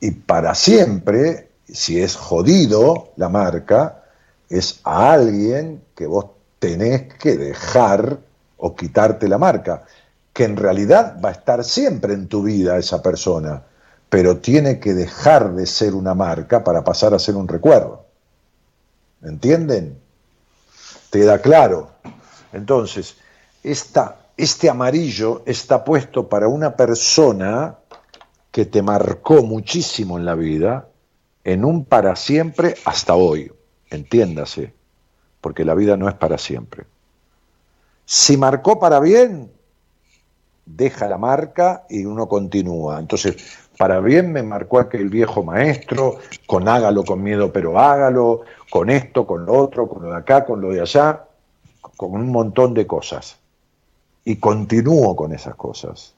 y 0.00 0.10
para 0.12 0.54
siempre, 0.54 1.48
si 1.66 2.00
es 2.00 2.16
jodido 2.16 3.10
la 3.16 3.28
marca, 3.28 4.04
es 4.48 4.80
a 4.84 5.12
alguien 5.12 5.82
que 5.94 6.06
vos 6.06 6.26
tenés 6.58 7.14
que 7.14 7.36
dejar 7.36 8.18
o 8.58 8.74
quitarte 8.74 9.28
la 9.28 9.38
marca, 9.38 9.84
que 10.32 10.44
en 10.44 10.56
realidad 10.56 11.16
va 11.22 11.30
a 11.30 11.32
estar 11.32 11.64
siempre 11.64 12.14
en 12.14 12.28
tu 12.28 12.42
vida 12.42 12.76
esa 12.76 13.02
persona, 13.02 13.62
pero 14.08 14.38
tiene 14.38 14.80
que 14.80 14.94
dejar 14.94 15.54
de 15.54 15.66
ser 15.66 15.94
una 15.94 16.14
marca 16.14 16.64
para 16.64 16.82
pasar 16.82 17.14
a 17.14 17.18
ser 17.18 17.36
un 17.36 17.48
recuerdo. 17.48 18.06
¿Me 19.20 19.30
entienden? 19.30 19.98
¿Te 21.10 21.24
da 21.24 21.40
claro? 21.40 21.90
Entonces, 22.52 23.16
esta, 23.62 24.16
este 24.36 24.70
amarillo 24.70 25.42
está 25.44 25.84
puesto 25.84 26.28
para 26.28 26.48
una 26.48 26.76
persona 26.76 27.78
que 28.50 28.64
te 28.64 28.82
marcó 28.82 29.42
muchísimo 29.42 30.18
en 30.18 30.24
la 30.24 30.34
vida, 30.34 30.88
en 31.44 31.64
un 31.64 31.84
para 31.84 32.16
siempre 32.16 32.74
hasta 32.84 33.14
hoy, 33.14 33.52
entiéndase, 33.90 34.72
porque 35.40 35.64
la 35.64 35.74
vida 35.74 35.96
no 35.96 36.08
es 36.08 36.14
para 36.14 36.38
siempre. 36.38 36.84
Si 38.06 38.36
marcó 38.36 38.78
para 38.78 39.00
bien, 39.00 39.52
deja 40.64 41.08
la 41.08 41.18
marca 41.18 41.84
y 41.88 42.04
uno 42.04 42.28
continúa. 42.28 42.98
Entonces, 42.98 43.36
para 43.78 44.00
bien 44.00 44.32
me 44.32 44.42
marcó 44.42 44.80
aquel 44.80 45.08
viejo 45.08 45.44
maestro, 45.44 46.18
con 46.46 46.68
hágalo 46.68 47.04
con 47.04 47.22
miedo, 47.22 47.52
pero 47.52 47.78
hágalo, 47.78 48.42
con 48.70 48.90
esto, 48.90 49.24
con 49.24 49.46
lo 49.46 49.52
otro, 49.54 49.88
con 49.88 50.02
lo 50.02 50.10
de 50.10 50.16
acá, 50.16 50.44
con 50.44 50.60
lo 50.60 50.70
de 50.70 50.80
allá, 50.80 51.24
con 51.96 52.12
un 52.12 52.30
montón 52.30 52.74
de 52.74 52.86
cosas. 52.88 53.38
Y 54.24 54.36
continúo 54.36 55.14
con 55.14 55.32
esas 55.32 55.54
cosas. 55.54 56.14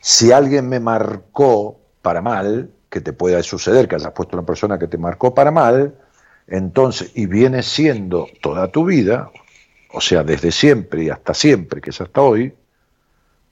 Si 0.00 0.32
alguien 0.32 0.68
me 0.68 0.80
marcó 0.80 1.76
para 2.00 2.22
mal, 2.22 2.70
que 2.88 3.02
te 3.02 3.12
pueda 3.12 3.42
suceder 3.42 3.86
que 3.86 3.96
hayas 3.96 4.12
puesto 4.12 4.36
una 4.36 4.46
persona 4.46 4.78
que 4.78 4.88
te 4.88 4.98
marcó 4.98 5.34
para 5.34 5.50
mal, 5.50 5.94
entonces, 6.46 7.12
y 7.14 7.26
viene 7.26 7.62
siendo 7.62 8.26
toda 8.40 8.68
tu 8.68 8.86
vida, 8.86 9.30
o 9.92 10.00
sea, 10.00 10.24
desde 10.24 10.50
siempre 10.50 11.04
y 11.04 11.10
hasta 11.10 11.34
siempre, 11.34 11.82
que 11.82 11.90
es 11.90 12.00
hasta 12.00 12.22
hoy, 12.22 12.54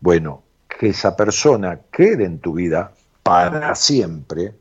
bueno, 0.01 0.43
que 0.67 0.89
esa 0.89 1.15
persona 1.15 1.81
quede 1.93 2.25
en 2.25 2.39
tu 2.39 2.55
vida 2.55 2.93
para 3.31 3.77
siempre, 3.77 4.53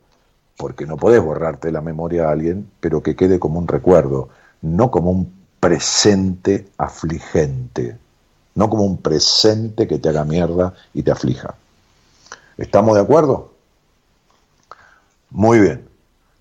porque 0.56 0.86
no 0.86 0.96
podés 0.96 1.20
borrarte 1.20 1.72
la 1.72 1.80
memoria 1.80 2.28
a 2.28 2.30
alguien, 2.30 2.70
pero 2.78 3.02
que 3.02 3.16
quede 3.16 3.40
como 3.40 3.58
un 3.58 3.66
recuerdo, 3.66 4.28
no 4.62 4.92
como 4.92 5.10
un 5.10 5.34
presente 5.58 6.68
afligente, 6.78 7.98
no 8.54 8.70
como 8.70 8.84
un 8.84 8.98
presente 8.98 9.88
que 9.88 9.98
te 9.98 10.10
haga 10.10 10.24
mierda 10.24 10.72
y 10.94 11.02
te 11.02 11.10
aflija. 11.10 11.56
¿Estamos 12.58 12.94
de 12.94 13.00
acuerdo? 13.00 13.50
Muy 15.30 15.58
bien. 15.58 15.88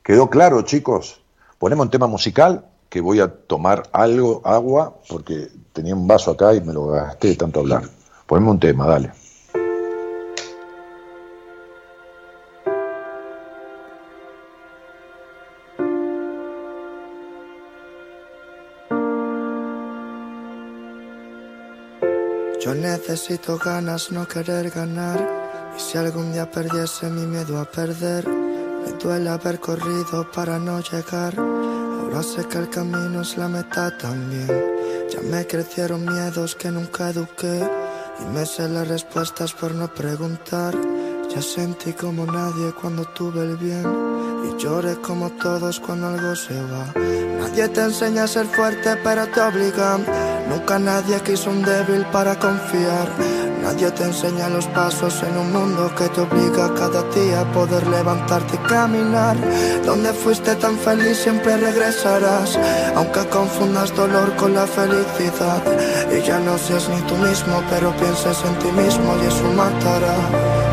¿Quedó 0.03 0.29
claro, 0.29 0.61
chicos? 0.61 1.21
Ponemos 1.57 1.87
un 1.87 1.89
tema 1.89 2.05
musical 2.05 2.63
que 2.89 3.01
voy 3.01 3.21
a 3.21 3.27
tomar 3.33 3.89
algo, 3.91 4.43
agua, 4.45 4.93
porque 5.09 5.49
tenía 5.73 5.95
un 5.95 6.07
vaso 6.07 6.29
acá 6.29 6.53
y 6.53 6.61
me 6.61 6.73
lo 6.73 6.89
gasté 6.89 7.29
de 7.29 7.35
tanto 7.37 7.61
hablar. 7.61 7.89
Ponemos 8.27 8.51
un 8.51 8.59
tema, 8.59 8.85
dale. 8.85 9.13
Yo 22.69 22.75
necesito 22.75 23.57
ganas, 23.57 24.11
no 24.11 24.27
querer 24.27 24.69
ganar. 24.69 25.19
Y 25.75 25.79
si 25.81 25.97
algún 25.97 26.31
día 26.31 26.51
perdiese 26.51 27.09
mi 27.09 27.25
miedo 27.25 27.59
a 27.59 27.65
perder, 27.65 28.27
me 28.27 28.91
duele 29.01 29.31
haber 29.31 29.59
corrido 29.59 30.29
para 30.29 30.59
no 30.59 30.79
llegar. 30.79 31.33
Ahora 31.39 32.21
sé 32.21 32.45
que 32.47 32.59
el 32.59 32.69
camino 32.69 33.21
es 33.21 33.37
la 33.37 33.47
meta 33.47 33.97
también. 33.97 34.47
Ya 35.09 35.19
me 35.21 35.47
crecieron 35.47 36.05
miedos 36.05 36.53
que 36.53 36.69
nunca 36.69 37.09
eduqué. 37.09 37.67
Y 38.19 38.25
me 38.35 38.45
sé 38.45 38.69
las 38.69 38.87
respuestas 38.87 39.51
por 39.53 39.73
no 39.73 39.91
preguntar. 39.91 40.75
Ya 41.33 41.41
sentí 41.41 41.93
como 41.93 42.27
nadie 42.27 42.71
cuando 42.79 43.03
tuve 43.03 43.41
el 43.45 43.57
bien. 43.57 43.83
Y 44.45 44.61
lloré 44.61 44.95
como 45.01 45.31
todos 45.31 45.79
cuando 45.79 46.09
algo 46.09 46.35
se 46.35 46.61
va. 46.61 46.93
Nadie 47.39 47.67
te 47.69 47.81
enseña 47.81 48.25
a 48.25 48.27
ser 48.27 48.45
fuerte, 48.45 48.95
pero 49.03 49.25
te 49.25 49.41
obligan. 49.41 50.38
Nunca 50.49 50.79
nadie 50.79 51.21
quiso 51.21 51.51
un 51.51 51.61
débil 51.61 52.05
para 52.11 52.37
confiar. 52.37 53.07
Nadie 53.61 53.91
te 53.91 54.03
enseña 54.03 54.49
los 54.49 54.65
pasos 54.67 55.21
en 55.21 55.37
un 55.37 55.51
mundo 55.51 55.93
que 55.95 56.07
te 56.09 56.21
obliga 56.21 56.73
cada 56.73 57.03
día 57.13 57.41
a 57.41 57.51
poder 57.51 57.85
levantarte 57.85 58.55
y 58.55 58.67
caminar. 58.67 59.37
Donde 59.85 60.11
fuiste 60.11 60.55
tan 60.55 60.75
feliz 60.79 61.17
siempre 61.17 61.55
regresarás, 61.57 62.57
aunque 62.95 63.27
confundas 63.27 63.95
dolor 63.95 64.35
con 64.37 64.55
la 64.55 64.65
felicidad. 64.65 65.61
Y 66.11 66.21
ya 66.25 66.39
no 66.39 66.57
seas 66.57 66.89
ni 66.89 67.01
tú 67.01 67.15
mismo, 67.17 67.61
pero 67.69 67.95
pienses 67.97 68.39
en 68.43 68.55
ti 68.57 68.71
mismo 68.71 69.15
y 69.21 69.27
eso 69.27 69.43
matará. 69.53 70.17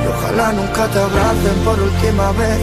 Y 0.03 0.07
ojalá 0.09 0.53
nunca 0.53 0.87
te 0.89 1.01
abracen 1.01 1.59
por 1.65 1.79
última 1.79 2.33
vez. 2.33 2.61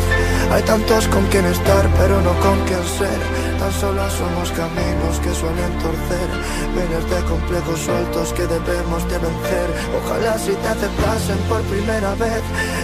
Hay 0.51 0.63
tantos 0.63 1.07
con 1.09 1.25
quien 1.27 1.45
estar, 1.45 1.87
pero 1.97 2.21
no 2.21 2.33
con 2.39 2.59
quien 2.65 2.83
ser. 2.97 3.42
Tan 3.63 3.71
solo 3.71 4.09
somos 4.09 4.51
caminos 4.51 5.19
que 5.23 5.33
suelen 5.33 5.71
torcer. 5.79 6.27
Miles 6.75 7.09
de 7.09 7.23
complejos 7.29 7.79
sueltos 7.79 8.33
que 8.33 8.45
debemos 8.45 9.07
de 9.07 9.17
vencer. 9.19 9.67
Ojalá 10.03 10.37
si 10.37 10.51
te 10.51 10.67
aceptasen 10.67 11.37
por 11.47 11.61
primera 11.71 12.13
vez 12.15 12.43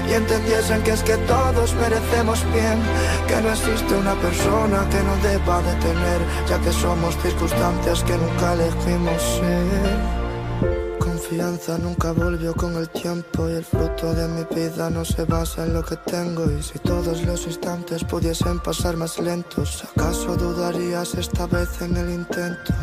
y 0.09 0.13
entendiesen 0.13 0.81
que 0.83 0.91
es 0.91 1.03
que 1.03 1.17
todos 1.27 1.73
merecemos 1.73 2.39
bien. 2.53 2.79
Que 3.27 3.41
no 3.41 3.49
existe 3.49 3.93
una 3.93 4.15
persona 4.23 4.87
que 4.89 5.03
no 5.03 5.17
deba 5.17 5.61
de 5.63 5.73
tener, 5.83 6.21
ya 6.47 6.57
que 6.59 6.71
somos 6.71 7.13
circunstancias 7.23 8.01
que 8.05 8.15
nunca 8.15 8.53
elegimos 8.53 9.21
ser. 9.21 10.88
Confianza 11.29 11.77
nunca 11.77 12.11
volvió 12.11 12.55
con 12.55 12.75
el 12.75 12.89
tiempo 12.89 13.47
y 13.47 13.53
el 13.53 13.63
fruto 13.63 14.15
de 14.15 14.27
mi 14.29 14.43
vida 14.45 14.89
no 14.89 15.05
se 15.05 15.25
basa 15.25 15.63
en 15.63 15.75
lo 15.75 15.83
que 15.83 15.95
tengo. 15.97 16.49
Y 16.49 16.63
si 16.63 16.79
todos 16.79 17.21
los 17.21 17.45
instantes 17.45 18.03
pudiesen 18.03 18.59
pasar 18.59 18.97
más 18.97 19.19
lentos, 19.19 19.83
¿acaso 19.83 20.35
dudarías 20.35 21.13
esta 21.13 21.45
vez 21.45 21.69
en 21.83 21.97
el 21.97 22.09
intento? 22.09 22.73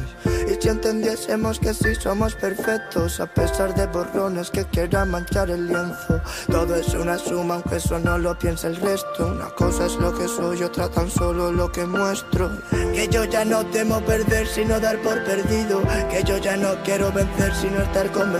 Y 0.48 0.62
si 0.62 0.68
entendiésemos 0.68 1.58
que 1.58 1.74
sí 1.74 1.96
somos 1.96 2.36
perfectos 2.36 3.18
a 3.18 3.26
pesar 3.26 3.74
de 3.74 3.86
borrones 3.86 4.52
que 4.52 4.64
quieran 4.66 5.10
manchar 5.10 5.50
el 5.50 5.66
lienzo, 5.66 6.20
todo 6.46 6.76
es 6.76 6.94
una 6.94 7.18
suma 7.18 7.54
aunque 7.54 7.76
eso 7.76 7.98
no 7.98 8.16
lo 8.16 8.38
piensa 8.38 8.68
el 8.68 8.76
resto, 8.76 9.26
una 9.26 9.48
cosa 9.56 9.86
es 9.86 9.96
lo 9.96 10.16
que 10.16 10.28
soy, 10.28 10.62
otra 10.62 10.88
tan 10.88 11.10
solo 11.10 11.50
lo 11.50 11.72
que 11.72 11.84
muestro, 11.84 12.48
que 12.70 13.08
yo 13.08 13.24
ya 13.24 13.44
no 13.44 13.66
temo 13.66 14.00
perder 14.02 14.46
sino 14.46 14.78
dar 14.78 15.02
por 15.02 15.24
perdido, 15.24 15.82
que 16.10 16.22
yo 16.22 16.38
ya 16.38 16.56
no 16.56 16.80
quiero 16.84 17.10
vencer 17.10 17.52
sino 17.56 17.82
estar 17.82 18.12
convencido 18.12 18.35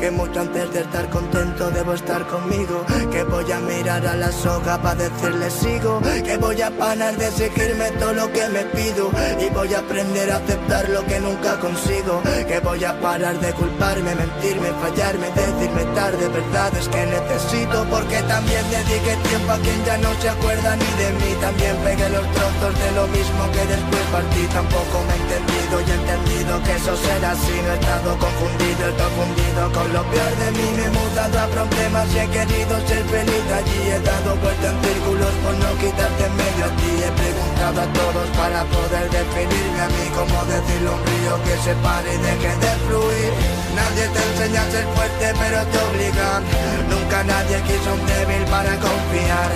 que 0.00 0.10
mucho 0.10 0.40
antes 0.40 0.72
de 0.72 0.80
estar 0.80 1.08
contento 1.10 1.70
debo 1.70 1.94
estar 1.94 2.26
conmigo. 2.26 2.84
Que 3.10 3.24
voy 3.24 3.50
a 3.50 3.58
mirar 3.60 4.06
a 4.06 4.14
la 4.14 4.30
soga 4.30 4.80
para 4.80 4.94
decirle 4.94 5.50
sigo. 5.50 6.00
Que 6.24 6.36
voy 6.36 6.60
a 6.62 6.70
parar 6.70 7.16
de 7.16 7.26
exigirme 7.26 7.90
todo 7.98 8.12
lo 8.12 8.32
que 8.32 8.48
me 8.48 8.64
pido. 8.66 9.10
Y 9.40 9.48
voy 9.50 9.74
a 9.74 9.80
aprender 9.80 10.30
a 10.30 10.36
aceptar 10.36 10.88
lo 10.90 11.04
que 11.06 11.20
nunca 11.20 11.58
consigo. 11.58 12.22
Que 12.46 12.60
voy 12.60 12.84
a 12.84 12.98
parar 13.00 13.38
de 13.40 13.52
culparme, 13.52 14.14
mentirme, 14.14 14.68
fallarme, 14.82 15.26
decirme 15.34 15.84
tarde 15.94 16.28
verdades 16.28 16.88
que 16.88 17.06
necesito. 17.06 17.84
Porque 17.90 18.22
también 18.22 18.64
dediqué 18.70 19.16
tiempo 19.28 19.52
a 19.52 19.58
quien 19.58 19.84
ya 19.84 19.98
no 19.98 20.14
se 20.20 20.28
acuerda 20.28 20.76
ni 20.76 20.90
de 21.02 21.10
mí. 21.18 21.30
También 21.40 21.76
pegué 21.84 22.08
los 22.10 22.26
trozos 22.32 22.74
de 22.78 22.90
lo 22.92 23.06
mismo 23.08 23.42
que 23.52 23.64
después 23.66 24.04
partí. 24.12 24.42
Tampoco 24.52 25.02
me 25.06 25.12
he 25.12 25.20
entendido 25.22 25.74
y 25.80 25.90
he 25.90 25.94
entendido 25.94 26.62
que 26.62 26.72
eso 26.76 26.94
será 26.96 27.32
así. 27.32 27.54
No 27.66 27.72
he 27.72 27.78
estado 27.78 28.10
confundido, 28.18 28.84
confundido 29.08 29.72
con 29.72 29.92
lo 29.92 30.02
peor 30.10 30.34
de 30.36 30.50
mí 30.52 30.68
Me 30.76 30.84
he 30.84 30.90
mudado 30.90 31.38
a 31.40 31.46
problemas 31.48 32.06
y 32.14 32.18
he 32.18 32.26
querido 32.28 32.74
ser 32.86 33.04
feliz. 33.08 33.44
Allí 33.52 33.80
He 33.88 34.00
dado 34.00 34.36
vuelta 34.36 34.68
en 34.68 34.78
círculos 34.84 35.32
por 35.42 35.54
no 35.56 35.70
quitarte 35.80 36.24
en 36.24 36.34
medio 36.36 36.64
a 36.68 36.72
ti. 36.76 36.90
He 37.04 37.10
preguntado 37.12 37.78
a 37.82 37.88
todos 37.92 38.26
para 38.36 38.60
poder 38.64 39.06
definirme 39.10 39.80
a 39.80 39.88
mí 39.88 40.04
Como 40.12 40.36
decirle 40.44 40.90
un 40.92 41.02
río 41.08 41.32
que 41.44 41.56
se 41.64 41.74
pare 41.80 42.08
y 42.14 42.18
deje 42.18 42.52
de 42.52 42.72
fluir. 42.86 43.32
Nadie 43.78 44.04
te 44.10 44.20
enseña 44.28 44.60
a 44.62 44.70
ser 44.70 44.86
fuerte 44.94 45.26
pero 45.38 45.58
te 45.72 45.78
obligan. 45.88 46.42
Nunca 46.90 47.18
nadie 47.24 47.56
quiso 47.64 47.88
un 47.94 48.02
débil 48.06 48.44
para 48.50 48.72
confiar. 48.76 49.50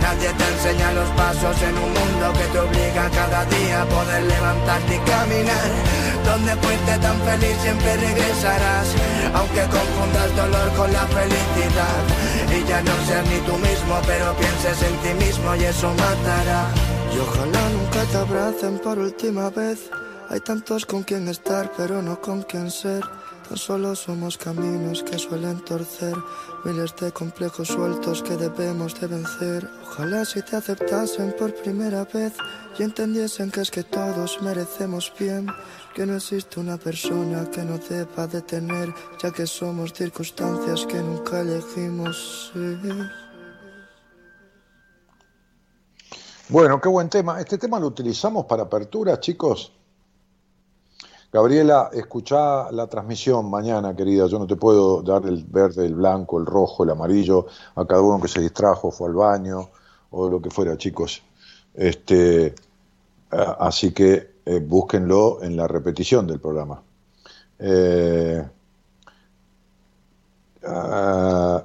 Nadie 0.00 0.30
te 0.38 0.46
enseña 0.54 0.92
los 0.92 1.08
pasos 1.18 1.56
en 1.62 1.74
un 1.76 1.90
mundo 1.90 2.24
que 2.38 2.46
te 2.52 2.58
obliga 2.60 3.10
cada 3.10 3.44
día 3.46 3.82
a 3.82 3.86
poder 3.86 4.22
levantarte 4.22 4.94
y 4.94 4.98
caminar. 5.00 6.05
Donde 6.26 6.52
fuiste 6.56 6.98
tan 6.98 7.18
feliz 7.22 7.56
siempre 7.62 7.96
regresarás, 7.96 8.88
aunque 9.32 9.62
confundas 9.62 10.36
dolor 10.36 10.68
con 10.76 10.92
la 10.92 11.06
felicidad. 11.06 12.02
Y 12.50 12.68
ya 12.68 12.82
no 12.82 12.92
seas 13.06 13.26
ni 13.30 13.38
tú 13.46 13.52
mismo, 13.58 13.94
pero 14.06 14.34
pienses 14.36 14.82
en 14.82 14.96
ti 15.02 15.24
mismo 15.24 15.54
y 15.54 15.64
eso 15.64 15.88
matará. 15.90 16.64
Y 17.14 17.18
ojalá 17.20 17.68
nunca 17.70 18.02
te 18.10 18.16
abracen 18.16 18.78
por 18.80 18.98
última 18.98 19.50
vez. 19.50 19.88
Hay 20.28 20.40
tantos 20.40 20.84
con 20.84 21.04
quien 21.04 21.28
estar, 21.28 21.70
pero 21.76 22.02
no 22.02 22.20
con 22.20 22.42
quien 22.42 22.70
ser. 22.70 23.02
Tan 23.48 23.56
solo 23.56 23.94
somos 23.94 24.36
caminos 24.36 25.04
que 25.04 25.18
suelen 25.18 25.64
torcer, 25.64 26.16
miles 26.64 26.96
de 26.96 27.12
complejos 27.12 27.68
sueltos 27.68 28.20
que 28.22 28.36
debemos 28.36 29.00
de 29.00 29.06
vencer. 29.06 29.70
Ojalá 29.84 30.24
si 30.24 30.42
te 30.42 30.56
aceptasen 30.56 31.32
por 31.38 31.54
primera 31.54 32.04
vez 32.04 32.32
y 32.76 32.82
entendiesen 32.82 33.52
que 33.52 33.60
es 33.60 33.70
que 33.70 33.84
todos 33.84 34.42
merecemos 34.42 35.12
bien, 35.16 35.46
que 35.94 36.06
no 36.06 36.16
existe 36.16 36.58
una 36.58 36.76
persona 36.76 37.48
que 37.48 37.62
no 37.62 37.78
deba 37.78 38.26
de 38.26 38.42
tener, 38.42 38.92
ya 39.22 39.30
que 39.30 39.46
somos 39.46 39.92
circunstancias 39.92 40.84
que 40.86 41.00
nunca 41.00 41.40
elegimos 41.40 42.50
ser. 42.52 43.10
Bueno, 46.48 46.80
qué 46.80 46.88
buen 46.88 47.08
tema. 47.08 47.40
Este 47.40 47.58
tema 47.58 47.78
lo 47.78 47.86
utilizamos 47.86 48.46
para 48.46 48.64
apertura, 48.64 49.20
chicos. 49.20 49.75
Gabriela, 51.36 51.90
escuchá 51.92 52.72
la 52.72 52.86
transmisión 52.86 53.50
mañana, 53.50 53.94
querida. 53.94 54.26
Yo 54.26 54.38
no 54.38 54.46
te 54.46 54.56
puedo 54.56 55.02
dar 55.02 55.26
el 55.26 55.44
verde, 55.44 55.84
el 55.84 55.94
blanco, 55.94 56.40
el 56.40 56.46
rojo, 56.46 56.82
el 56.82 56.88
amarillo 56.88 57.44
a 57.74 57.86
cada 57.86 58.00
uno 58.00 58.18
que 58.22 58.26
se 58.26 58.40
distrajo, 58.40 58.90
fue 58.90 59.10
al 59.10 59.16
baño 59.16 59.68
o 60.12 60.30
lo 60.30 60.40
que 60.40 60.48
fuera, 60.48 60.78
chicos. 60.78 61.22
Este, 61.74 62.54
así 63.28 63.92
que 63.92 64.36
eh, 64.46 64.60
búsquenlo 64.60 65.42
en 65.42 65.56
la 65.56 65.68
repetición 65.68 66.26
del 66.26 66.40
programa. 66.40 66.82
Eh, 67.58 68.42
ah, 70.64 71.62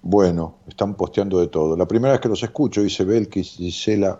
bueno, 0.00 0.60
están 0.66 0.94
posteando 0.94 1.40
de 1.40 1.48
todo. 1.48 1.76
La 1.76 1.86
primera 1.86 2.12
vez 2.12 2.22
que 2.22 2.28
los 2.30 2.42
escucho, 2.42 2.80
dice 2.80 3.04
Belkis, 3.04 3.50
Gisela 3.50 4.18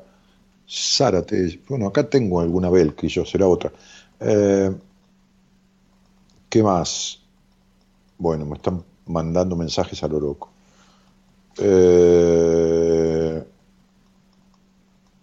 Zárate. 0.69 1.59
Bueno, 1.67 1.87
acá 1.87 2.07
tengo 2.07 2.39
alguna 2.39 2.69
Belkis, 2.69 3.15
yo 3.15 3.25
será 3.25 3.47
otra. 3.47 3.73
Eh, 4.25 4.71
¿Qué 6.49 6.63
más? 6.63 7.21
Bueno, 8.19 8.47
me 8.47 8.57
están 8.57 8.85
mandando 9.07 9.57
mensajes 9.57 10.03
a 10.05 10.09
lo 10.09 10.21
loco. 10.21 10.51
Eh, 11.59 13.45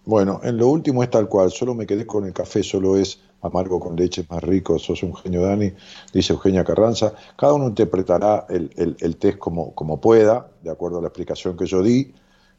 bueno, 0.04 0.40
en 0.42 0.56
lo 0.56 0.68
último 0.68 1.02
es 1.02 1.10
tal 1.10 1.28
cual, 1.28 1.50
solo 1.50 1.74
me 1.74 1.86
quedé 1.86 2.04
con 2.06 2.26
el 2.26 2.32
café, 2.32 2.62
solo 2.62 2.96
es 2.96 3.20
amargo 3.42 3.80
con 3.80 3.96
leche, 3.96 4.26
más 4.28 4.42
rico, 4.42 4.78
sos 4.78 5.02
un 5.02 5.14
genio 5.14 5.42
Dani, 5.42 5.72
dice 6.12 6.32
Eugenia 6.32 6.64
Carranza. 6.64 7.14
Cada 7.36 7.54
uno 7.54 7.68
interpretará 7.68 8.46
el, 8.48 9.16
test 9.16 9.38
como, 9.38 10.00
pueda, 10.00 10.50
de 10.62 10.70
acuerdo 10.70 10.98
a 10.98 11.02
la 11.02 11.08
explicación 11.08 11.56
que 11.56 11.66
yo 11.66 11.82
di. 11.82 12.12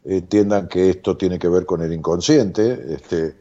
Entiendan 0.03 0.67
que 0.67 0.89
esto 0.89 1.17
tiene 1.17 1.37
que 1.37 1.47
ver 1.47 1.65
con 1.65 1.81
el 1.81 1.93
inconsciente. 1.93 2.95
Este, 2.95 3.35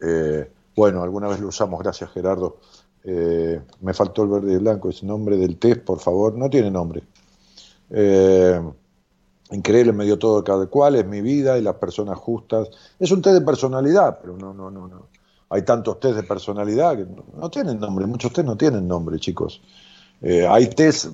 eh, 0.00 0.48
bueno, 0.74 1.02
alguna 1.02 1.28
vez 1.28 1.40
lo 1.40 1.48
usamos, 1.48 1.80
gracias 1.80 2.10
Gerardo. 2.10 2.58
Eh, 3.04 3.60
me 3.80 3.94
faltó 3.94 4.22
el 4.22 4.28
verde 4.28 4.52
y 4.52 4.54
el 4.54 4.60
blanco, 4.60 4.88
ese 4.88 5.06
nombre 5.06 5.36
del 5.36 5.58
test, 5.58 5.82
por 5.82 5.98
favor, 5.98 6.34
no 6.34 6.48
tiene 6.48 6.70
nombre. 6.70 7.02
Eh, 7.90 8.60
increíble, 9.50 9.92
me 9.92 10.04
dio 10.04 10.18
todo 10.18 10.42
cada 10.44 10.66
cual, 10.66 10.96
es 10.96 11.06
mi 11.06 11.20
vida 11.20 11.58
y 11.58 11.62
las 11.62 11.74
personas 11.76 12.18
justas. 12.18 12.70
Es 12.98 13.10
un 13.10 13.20
test 13.20 13.34
de 13.34 13.44
personalidad, 13.44 14.18
pero 14.20 14.36
no, 14.36 14.54
no, 14.54 14.70
no, 14.70 14.88
no. 14.88 15.08
Hay 15.50 15.62
tantos 15.62 16.00
test 16.00 16.16
de 16.16 16.22
personalidad 16.22 16.96
que 16.96 17.06
no, 17.36 17.50
tienen 17.50 17.78
nombre, 17.78 18.06
muchos 18.06 18.32
test 18.32 18.46
no 18.46 18.56
tienen 18.56 18.86
nombre, 18.88 19.18
chicos. 19.18 19.60
Eh, 20.22 20.46
hay 20.46 20.68
test, 20.68 21.12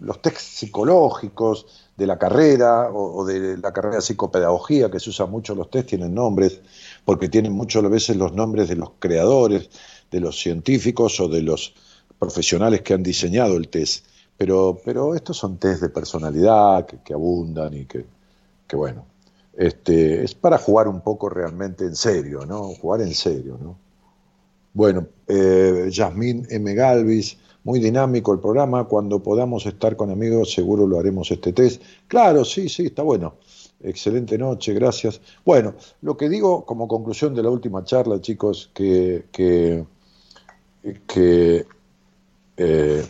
los 0.00 0.20
test 0.20 0.38
psicológicos 0.38 1.88
de 1.96 2.06
la 2.06 2.18
carrera 2.18 2.90
o, 2.90 3.20
o, 3.20 3.24
de 3.24 3.56
la 3.56 3.72
carrera 3.72 3.96
de 3.96 4.02
psicopedagogía, 4.02 4.90
que 4.90 5.00
se 5.00 5.10
usan 5.10 5.30
mucho 5.30 5.54
los 5.54 5.70
test, 5.70 5.88
tienen 5.90 6.14
nombres 6.14 6.60
porque 7.04 7.28
tienen 7.28 7.52
muchas 7.52 7.88
veces 7.88 8.16
los 8.16 8.32
nombres 8.32 8.68
de 8.68 8.76
los 8.76 8.90
creadores, 8.98 9.70
de 10.10 10.20
los 10.20 10.38
científicos 10.40 11.20
o 11.20 11.28
de 11.28 11.42
los 11.42 11.74
profesionales 12.18 12.82
que 12.82 12.94
han 12.94 13.02
diseñado 13.02 13.56
el 13.56 13.68
test. 13.68 14.06
Pero, 14.36 14.80
pero 14.84 15.14
estos 15.14 15.36
son 15.36 15.58
test 15.58 15.82
de 15.82 15.88
personalidad 15.90 16.86
que, 16.86 17.12
abundan 17.12 17.74
y 17.74 17.84
que, 17.84 18.06
bueno, 18.74 19.04
este, 19.56 20.24
es 20.24 20.34
para 20.34 20.56
jugar 20.56 20.88
un 20.88 21.02
poco 21.02 21.28
realmente 21.28 21.84
en 21.84 21.94
serio, 21.94 22.46
¿no? 22.46 22.74
Jugar 22.74 23.02
en 23.02 23.14
serio, 23.14 23.58
¿no? 23.60 23.76
Bueno, 24.72 25.06
eh, 25.26 25.88
Yasmín 25.90 26.46
M. 26.48 26.74
Galvis, 26.74 27.36
muy 27.64 27.80
dinámico 27.80 28.32
el 28.32 28.38
programa, 28.38 28.84
cuando 28.84 29.22
podamos 29.22 29.66
estar 29.66 29.96
con 29.96 30.10
amigos 30.10 30.52
seguro 30.52 30.86
lo 30.86 30.98
haremos 30.98 31.30
este 31.30 31.52
test. 31.52 31.82
Claro, 32.06 32.44
sí, 32.44 32.68
sí, 32.68 32.86
está 32.86 33.02
bueno. 33.02 33.34
Excelente 33.82 34.36
noche, 34.36 34.74
gracias. 34.74 35.20
Bueno, 35.44 35.74
lo 36.02 36.14
que 36.16 36.28
digo 36.28 36.66
como 36.66 36.86
conclusión 36.86 37.34
de 37.34 37.42
la 37.42 37.48
última 37.48 37.82
charla, 37.82 38.20
chicos, 38.20 38.70
que, 38.74 39.26
que, 39.32 39.86
eh, 42.58 43.08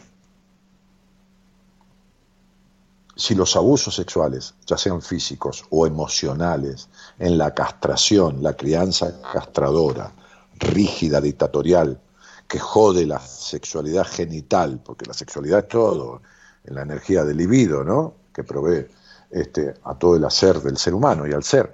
si 3.17 3.35
los 3.35 3.57
abusos 3.57 3.97
sexuales, 3.97 4.55
ya 4.65 4.79
sean 4.79 5.03
físicos 5.03 5.65
o 5.71 5.89
emocionales, 5.89 6.89
en 7.19 7.37
la 7.37 7.53
castración, 7.53 8.41
la 8.41 8.57
crianza 8.57 9.21
castradora, 9.33 10.13
rígida, 10.57 11.21
dictatorial, 11.21 12.01
que 12.47 12.61
jode 12.61 13.07
la 13.07 13.19
sexualidad 13.19 14.07
genital, 14.07 14.81
porque 14.85 15.07
la 15.07 15.15
sexualidad 15.15 15.61
es 15.61 15.69
todo, 15.69 16.23
en 16.65 16.77
la 16.77 16.83
energía 16.83 17.25
del 17.25 17.39
libido, 17.39 17.83
¿no? 17.83 18.15
Que 18.33 18.45
provee 18.45 18.87
este, 19.31 19.75
a 19.85 19.95
todo 19.97 20.17
el 20.17 20.25
hacer 20.25 20.61
del 20.61 20.77
ser 20.77 20.95
humano 20.95 21.27
y 21.27 21.33
al 21.33 21.45
ser, 21.45 21.73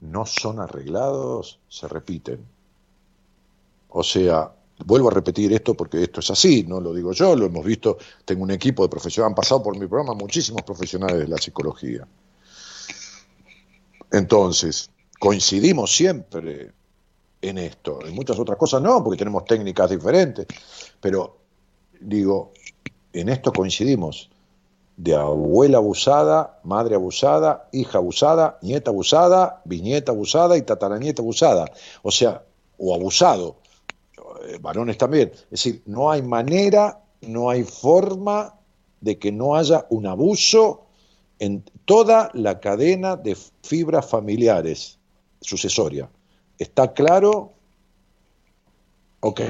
no 0.00 0.26
son 0.26 0.60
arreglados, 0.60 1.58
se 1.68 1.88
repiten. 1.88 2.44
O 3.88 4.02
sea, 4.02 4.52
vuelvo 4.84 5.08
a 5.08 5.12
repetir 5.12 5.52
esto 5.52 5.74
porque 5.74 6.02
esto 6.02 6.20
es 6.20 6.30
así, 6.30 6.64
no 6.64 6.80
lo 6.80 6.92
digo 6.92 7.12
yo, 7.12 7.34
lo 7.34 7.46
hemos 7.46 7.64
visto, 7.64 7.98
tengo 8.24 8.42
un 8.42 8.50
equipo 8.50 8.82
de 8.82 8.88
profesionales, 8.88 9.32
han 9.32 9.34
pasado 9.34 9.62
por 9.62 9.78
mi 9.78 9.86
programa 9.86 10.14
muchísimos 10.14 10.62
profesionales 10.62 11.18
de 11.18 11.28
la 11.28 11.38
psicología. 11.38 12.06
Entonces, 14.12 14.90
coincidimos 15.18 15.94
siempre 15.94 16.72
en 17.40 17.58
esto, 17.58 18.04
en 18.04 18.14
muchas 18.14 18.38
otras 18.38 18.58
cosas 18.58 18.82
no, 18.82 19.02
porque 19.02 19.18
tenemos 19.18 19.44
técnicas 19.44 19.90
diferentes, 19.90 20.46
pero 21.00 21.38
digo, 22.00 22.52
en 23.12 23.28
esto 23.28 23.52
coincidimos 23.52 24.30
de 24.96 25.14
abuela 25.14 25.78
abusada, 25.78 26.58
madre 26.64 26.94
abusada, 26.94 27.68
hija 27.72 27.98
abusada, 27.98 28.58
nieta 28.62 28.90
abusada, 28.90 29.60
bisnieta 29.64 30.12
abusada 30.12 30.56
y 30.56 30.62
tataranieta 30.62 31.22
abusada. 31.22 31.66
O 32.02 32.10
sea, 32.10 32.42
o 32.78 32.94
abusado, 32.94 33.56
eh, 34.48 34.58
varones 34.60 34.96
también. 34.96 35.32
Es 35.34 35.50
decir, 35.50 35.82
no 35.86 36.10
hay 36.10 36.22
manera, 36.22 37.00
no 37.20 37.50
hay 37.50 37.64
forma 37.64 38.54
de 39.00 39.18
que 39.18 39.32
no 39.32 39.56
haya 39.56 39.86
un 39.90 40.06
abuso 40.06 40.86
en 41.38 41.62
toda 41.84 42.30
la 42.32 42.60
cadena 42.60 43.16
de 43.16 43.36
fibras 43.62 44.06
familiares 44.06 44.98
sucesoria. 45.40 46.08
¿Está 46.58 46.92
claro? 46.92 47.52
Ok. 49.20 49.40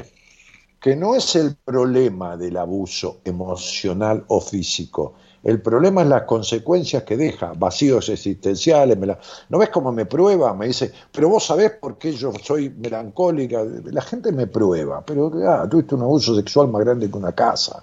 Que 0.79 0.95
no 0.95 1.15
es 1.15 1.35
el 1.35 1.55
problema 1.55 2.37
del 2.37 2.57
abuso 2.57 3.21
emocional 3.23 4.25
o 4.27 4.41
físico, 4.41 5.15
el 5.47 5.61
problema 5.61 6.01
es 6.01 6.09
las 6.09 6.23
consecuencias 6.23 7.03
que 7.03 7.15
deja, 7.15 7.53
vacíos 7.55 8.09
existenciales. 8.09 8.97
¿No 9.47 9.57
ves 9.57 9.69
cómo 9.69 9.93
me 9.93 10.05
prueba? 10.05 10.53
Me 10.53 10.67
dice, 10.67 10.91
pero 11.09 11.29
vos 11.29 11.45
sabés 11.45 11.71
por 11.71 11.97
qué 11.97 12.11
yo 12.11 12.33
soy 12.43 12.69
melancólica. 12.69 13.63
La 13.85 14.01
gente 14.01 14.33
me 14.33 14.47
prueba, 14.47 15.01
pero 15.05 15.31
ah, 15.47 15.65
tuviste 15.69 15.95
un 15.95 16.01
abuso 16.01 16.35
sexual 16.35 16.67
más 16.67 16.83
grande 16.83 17.09
que 17.09 17.17
una 17.17 17.31
casa. 17.31 17.81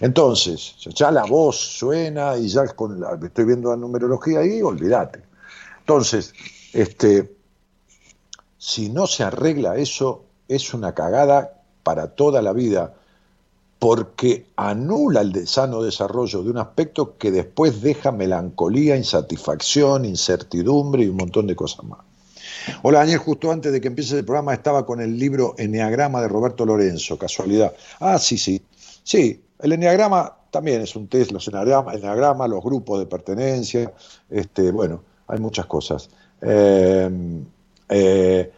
Entonces, 0.00 0.74
ya 0.92 1.12
la 1.12 1.24
voz 1.24 1.56
suena 1.56 2.36
y 2.36 2.48
ya 2.48 2.64
estoy 2.64 3.44
viendo 3.44 3.70
la 3.70 3.76
numerología 3.76 4.40
ahí, 4.40 4.60
olvídate. 4.60 5.22
Entonces, 5.78 6.34
este, 6.72 7.32
si 8.58 8.90
no 8.90 9.06
se 9.06 9.22
arregla 9.22 9.76
eso, 9.76 10.24
es 10.48 10.74
una 10.74 10.96
cagada 10.96 11.62
para 11.84 12.08
toda 12.08 12.42
la 12.42 12.52
vida 12.52 12.97
porque 13.78 14.46
anula 14.56 15.20
el 15.20 15.46
sano 15.46 15.82
desarrollo 15.82 16.42
de 16.42 16.50
un 16.50 16.58
aspecto 16.58 17.16
que 17.16 17.30
después 17.30 17.80
deja 17.80 18.10
melancolía, 18.10 18.96
insatisfacción, 18.96 20.04
incertidumbre 20.04 21.04
y 21.04 21.08
un 21.08 21.16
montón 21.16 21.46
de 21.46 21.54
cosas 21.54 21.84
más. 21.84 22.00
Hola 22.82 22.98
Daniel, 22.98 23.18
justo 23.18 23.50
antes 23.52 23.72
de 23.72 23.80
que 23.80 23.88
empiece 23.88 24.18
el 24.18 24.24
programa 24.24 24.52
estaba 24.52 24.84
con 24.84 25.00
el 25.00 25.18
libro 25.18 25.54
Enneagrama 25.56 26.20
de 26.20 26.28
Roberto 26.28 26.66
Lorenzo, 26.66 27.16
casualidad. 27.16 27.72
Ah, 28.00 28.18
sí, 28.18 28.36
sí. 28.36 28.60
Sí, 29.04 29.40
el 29.60 29.72
Enneagrama 29.72 30.34
también 30.50 30.82
es 30.82 30.96
un 30.96 31.08
test, 31.08 31.30
los 31.30 31.46
enneagramas, 31.48 32.50
los 32.50 32.62
grupos 32.62 32.98
de 32.98 33.06
pertenencia, 33.06 33.92
este, 34.28 34.72
bueno, 34.72 35.02
hay 35.28 35.38
muchas 35.38 35.66
cosas. 35.66 36.10
Eh, 36.42 37.10
eh, 37.88 38.52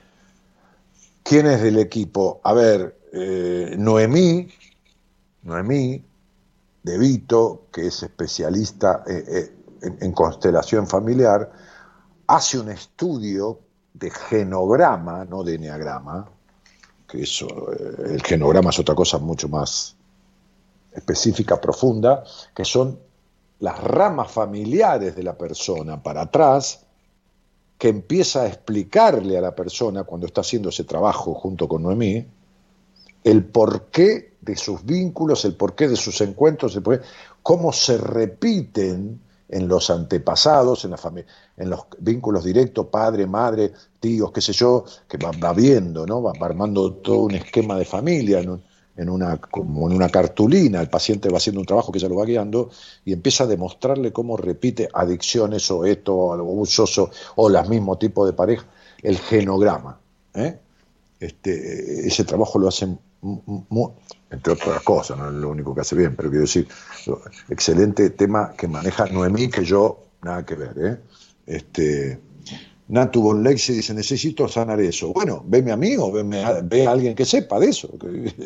¿Quién 1.23 1.47
es 1.47 1.63
del 1.63 1.79
equipo? 1.79 2.41
A 2.43 2.53
ver, 2.53 2.97
eh, 3.13 3.75
Noemí, 3.79 4.49
Noemí 5.43 6.05
de 6.83 6.99
Vito, 6.99 7.67
que 7.73 7.87
es 7.87 8.03
especialista 8.03 9.05
en, 9.07 9.99
en 10.01 10.13
constelación 10.13 10.87
familiar, 10.87 11.51
hace 12.27 12.59
un 12.59 12.71
estudio 12.71 13.61
de 13.93 14.11
genograma, 14.11 15.25
no 15.25 15.43
de 15.43 15.57
eneagrama, 15.57 16.29
que 17.09 17.23
eso, 17.23 17.47
eh, 17.73 18.15
el 18.15 18.23
genograma 18.23 18.71
es 18.71 18.79
otra 18.79 18.95
cosa 18.95 19.19
mucho 19.19 19.49
más 19.49 19.97
específica, 20.93 21.61
profunda, 21.61 22.25
que 22.55 22.65
son 22.65 22.99
las 23.61 23.79
ramas 23.83 24.31
familiares 24.31 25.15
de 25.17 25.23
la 25.23 25.37
persona 25.37 26.03
para 26.03 26.23
atrás, 26.23 26.87
que 27.77 27.89
empieza 27.89 28.43
a 28.43 28.47
explicarle 28.47 29.39
a 29.39 29.41
la 29.41 29.55
persona 29.55 30.05
cuando 30.05 30.27
está 30.27 30.43
haciendo 30.43 30.69
ese 30.69 30.85
trabajo 30.85 31.35
junto 31.35 31.67
con 31.67 31.83
Noemí, 31.83 32.27
el 33.25 33.45
porqué 33.45 34.30
de 34.41 34.57
sus 34.57 34.85
vínculos, 34.85 35.45
el 35.45 35.55
porqué 35.55 35.89
de 35.89 35.97
sus 35.97 36.21
encuentros, 36.21 36.75
el 36.77 36.83
porqué, 36.83 37.05
cómo 37.43 37.73
se 37.73 37.99
repiten 37.99 39.21
en 39.51 39.69
los 39.69 39.91
antepasados, 39.91 40.85
en, 40.85 40.93
la 40.93 40.99
en 41.57 41.71
los 41.71 41.81
vínculos 41.99 42.45
directos, 42.45 42.87
padre, 42.87 43.27
madre, 43.27 43.73
tíos, 43.99 44.31
qué 44.33 44.41
sé 44.41 44.53
yo, 44.53 44.85
que 45.09 45.19
va, 45.19 45.53
viendo, 45.53 46.07
¿no? 46.07 46.23
Va, 46.23 46.33
armando 46.41 46.95
todo 46.95 47.25
un 47.25 47.35
esquema 47.35 47.77
de 47.77 47.85
familia, 47.85 48.41
en 48.97 49.09
una, 49.09 49.39
como 49.39 49.89
en 49.91 49.97
una 49.97 50.09
cartulina, 50.09 50.81
el 50.81 50.89
paciente 50.89 51.29
va 51.31 51.39
haciendo 51.39 51.61
un 51.61 51.67
trabajo 51.67 51.91
que 51.91 51.99
ya 51.99 52.09
lo 52.09 52.17
va 52.17 52.25
guiando 52.25 52.71
y 53.05 53.13
empieza 53.13 53.45
a 53.45 53.47
demostrarle 53.47 54.13
cómo 54.13 54.37
repite 54.37 54.89
adicciones 54.93 55.71
o 55.71 55.85
esto, 55.85 56.15
o 56.15 56.33
algo 56.33 56.53
abusoso, 56.53 57.11
o 57.37 57.49
los 57.49 57.69
mismos 57.69 57.99
tipos 57.99 58.27
de 58.27 58.35
pareja, 58.35 58.67
el 59.03 59.19
genograma. 59.19 59.99
¿eh? 60.35 60.59
Este, 61.19 62.07
ese 62.07 62.25
trabajo 62.25 62.59
lo 62.59 62.69
hacen 62.69 62.99
entre 64.31 64.53
otras 64.53 64.83
cosas, 64.83 65.19
no 65.19 65.29
es 65.29 65.35
lo 65.35 65.51
único 65.51 65.75
que 65.75 65.83
hace 65.83 65.97
bien, 65.97 66.17
pero 66.17 66.31
quiero 66.31 66.43
decir, 66.43 66.67
excelente 67.49 68.11
tema 68.11 68.53
que 68.57 68.67
maneja 68.67 69.07
Noemí, 69.07 69.49
que 69.49 69.65
yo 69.65 70.07
nada 70.23 70.45
que 70.45 70.55
ver. 70.55 70.75
¿eh? 70.79 71.01
Este, 71.47 72.21
Natu 72.89 73.23
von 73.23 73.43
Lexi 73.43 73.73
dice, 73.73 73.95
necesito 73.95 74.49
sanar 74.49 74.81
eso. 74.81 75.13
Bueno, 75.13 75.45
veme 75.47 75.71
a 75.71 75.77
mí 75.77 75.97
o 75.97 76.11
ve 76.11 76.87
a 76.87 76.91
alguien 76.91 77.15
que 77.15 77.25
sepa 77.25 77.61
de 77.61 77.69
eso, 77.69 77.89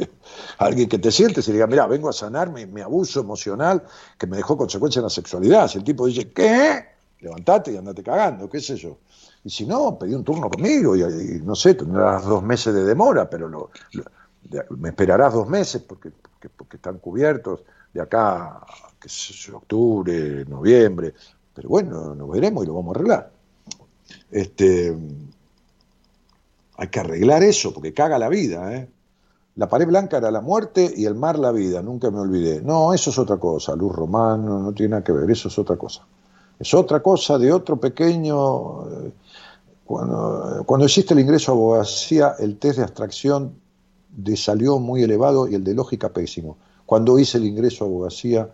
alguien 0.59 0.89
que 0.89 0.99
te 0.99 1.11
siente 1.11 1.41
y 1.41 1.53
diga, 1.53 1.67
mira, 1.67 1.87
vengo 1.87 2.09
a 2.09 2.13
sanar 2.13 2.51
mi, 2.51 2.81
abuso 2.81 3.21
emocional 3.21 3.83
que 4.19 4.27
me 4.27 4.37
dejó 4.37 4.57
consecuencias 4.57 4.99
en 4.99 5.05
la 5.05 5.11
sexualidad. 5.11 5.69
Si 5.69 5.79
el 5.79 5.85
tipo 5.85 6.07
dice, 6.07 6.31
¿qué? 6.31 6.85
Levantate 7.21 7.73
y 7.73 7.77
andate 7.79 8.03
cagando, 8.03 8.51
qué 8.51 8.61
sé 8.61 8.77
yo. 8.77 8.99
Y 9.45 9.51
si 9.51 9.67
no, 9.67 9.99
pedí 9.99 10.15
un 10.15 10.25
turno 10.25 10.51
conmigo 10.51 10.95
y, 10.95 11.41
no 11.43 11.55
sé, 11.55 11.75
tendrás 11.75 12.25
dos 12.25 12.43
meses 12.43 12.75
de 12.75 12.85
demora, 12.85 13.29
pero 13.29 13.49
lo 13.49 13.71
me 14.71 14.91
esperarás 14.91 15.35
dos 15.35 15.49
meses 15.49 15.83
porque, 15.83 16.11
porque, 16.57 16.77
están 16.77 16.99
cubiertos 16.99 17.61
de 17.93 18.01
acá, 18.01 18.61
que 19.01 19.09
es 19.09 19.49
octubre, 19.51 20.45
noviembre, 20.47 21.15
pero 21.55 21.69
bueno, 21.69 22.15
nos 22.15 22.31
veremos 22.31 22.65
y 22.65 22.67
lo 22.67 22.75
vamos 22.75 22.95
a 22.95 22.99
arreglar. 22.99 23.33
Este, 24.31 24.97
hay 26.77 26.89
que 26.89 27.01
arreglar 27.01 27.43
eso 27.43 27.73
porque 27.73 27.95
caga 27.95 28.19
la 28.19 28.29
vida, 28.29 28.75
¿eh? 28.75 28.91
La 29.57 29.69
pared 29.69 29.87
blanca 29.87 30.17
era 30.17 30.33
la 30.33 30.41
muerte 30.41 30.93
y 30.97 31.05
el 31.05 31.15
mar 31.15 31.39
la 31.39 31.53
vida, 31.53 31.81
nunca 31.81 32.11
me 32.11 32.19
olvidé. 32.19 32.61
No, 32.61 32.93
eso 32.93 33.11
es 33.11 33.19
otra 33.19 33.37
cosa, 33.37 33.77
luz 33.77 33.93
romano, 33.93 34.59
no 34.59 34.73
tiene 34.73 34.91
nada 34.91 35.05
que 35.05 35.13
ver, 35.13 35.31
eso 35.31 35.47
es 35.47 35.57
otra 35.57 35.77
cosa. 35.77 36.05
Es 36.59 36.75
otra 36.75 37.01
cosa 37.01 37.39
de 37.39 37.53
otro 37.53 37.79
pequeño... 37.79 38.89
Eh, 38.89 39.13
cuando, 39.85 40.65
cuando 40.67 40.87
existe 40.87 41.15
el 41.15 41.21
ingreso 41.21 41.53
a 41.53 41.55
abogacía, 41.55 42.35
el 42.39 42.59
test 42.59 42.79
de 42.79 42.85
abstracción 42.85 43.55
de 44.17 44.37
salió 44.37 44.79
muy 44.79 45.03
elevado 45.03 45.49
y 45.49 45.55
el 45.55 45.65
de 45.65 45.75
lógica 45.75 46.11
pésimo. 46.11 46.57
Cuando 46.87 47.19
hice 47.19 47.39
el 47.39 47.47
ingreso 47.47 47.85
a 47.85 47.89
abogacía, 47.89 48.49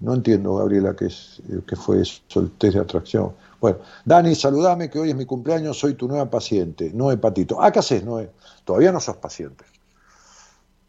no 0.00 0.14
entiendo, 0.14 0.56
Gabriela, 0.56 0.94
qué, 0.94 1.06
es, 1.06 1.40
qué 1.66 1.76
fue 1.76 2.02
eso, 2.02 2.20
el 2.36 2.50
test 2.52 2.74
de 2.74 2.80
atracción. 2.80 3.32
Bueno, 3.60 3.78
Dani, 4.04 4.34
saludame 4.34 4.90
que 4.90 4.98
hoy 4.98 5.10
es 5.10 5.16
mi 5.16 5.24
cumpleaños, 5.24 5.78
soy 5.78 5.94
tu 5.94 6.06
nueva 6.06 6.28
paciente, 6.28 6.90
no 6.94 7.10
hepatito. 7.10 7.62
Ah, 7.62 7.72
¿qué 7.72 7.78
haces, 7.78 8.04
Noé? 8.04 8.30
Todavía 8.64 8.92
no 8.92 9.00
sos 9.00 9.16
paciente. 9.16 9.64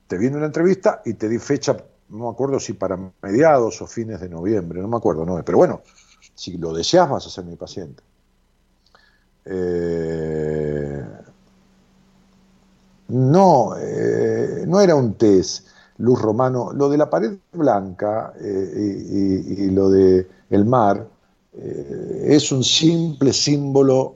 Te 0.08 0.18
viene 0.18 0.38
una 0.38 0.46
entrevista 0.46 1.02
y 1.06 1.14
te 1.14 1.30
di 1.30 1.40
fecha, 1.40 1.76
no 2.10 2.26
me 2.26 2.30
acuerdo 2.30 2.60
si 2.60 2.74
para 2.74 2.98
mediados 3.22 3.82
o 3.82 3.88
fines 3.88 4.20
de 4.20 4.30
noviembre, 4.30 4.82
no 4.82 4.88
me 4.88 4.98
acuerdo, 4.98 5.26
Noé. 5.26 5.44
Pero 5.44 5.58
bueno, 5.58 5.82
si 6.36 6.58
lo 6.58 6.74
deseas 6.74 7.10
vas 7.10 7.26
a 7.26 7.30
ser 7.30 7.46
mi 7.46 7.56
paciente. 7.56 8.04
Eh, 9.46 11.04
no, 13.10 13.76
eh, 13.78 14.66
no 14.68 14.82
era 14.82 14.96
un 14.96 15.14
test, 15.14 15.68
Luz 15.98 16.22
Romano. 16.22 16.72
Lo 16.74 16.90
de 16.90 16.98
la 16.98 17.10
pared 17.10 17.38
blanca 17.54 18.34
eh, 18.40 19.46
y, 19.58 19.70
lo 19.72 19.90
de 19.90 20.28
el 20.50 20.66
mar 20.66 21.08
eh, 21.54 22.26
es 22.28 22.52
un 22.52 22.64
simple 22.64 23.34
símbolo 23.34 24.16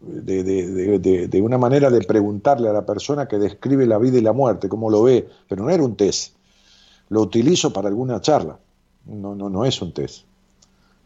de, 0.00 1.40
una 1.42 1.58
manera 1.58 1.90
de 1.90 2.00
preguntarle 2.00 2.68
a 2.68 2.72
la 2.72 2.86
persona 2.86 3.26
que 3.26 3.38
describe 3.38 3.86
la 3.86 3.98
vida 3.98 4.18
y 4.18 4.20
la 4.20 4.32
muerte, 4.32 4.68
cómo 4.68 4.90
lo 4.90 5.02
ve, 5.02 5.28
pero 5.48 5.64
no 5.64 5.70
era 5.70 5.82
un 5.82 5.96
test. 5.96 6.34
Lo 7.08 7.22
utilizo 7.22 7.72
para 7.72 7.88
alguna 7.88 8.20
charla. 8.20 8.58
No, 9.06 9.34
no, 9.34 9.48
no 9.48 9.64
es 9.64 9.80
un 9.80 9.92
test. 9.92 10.24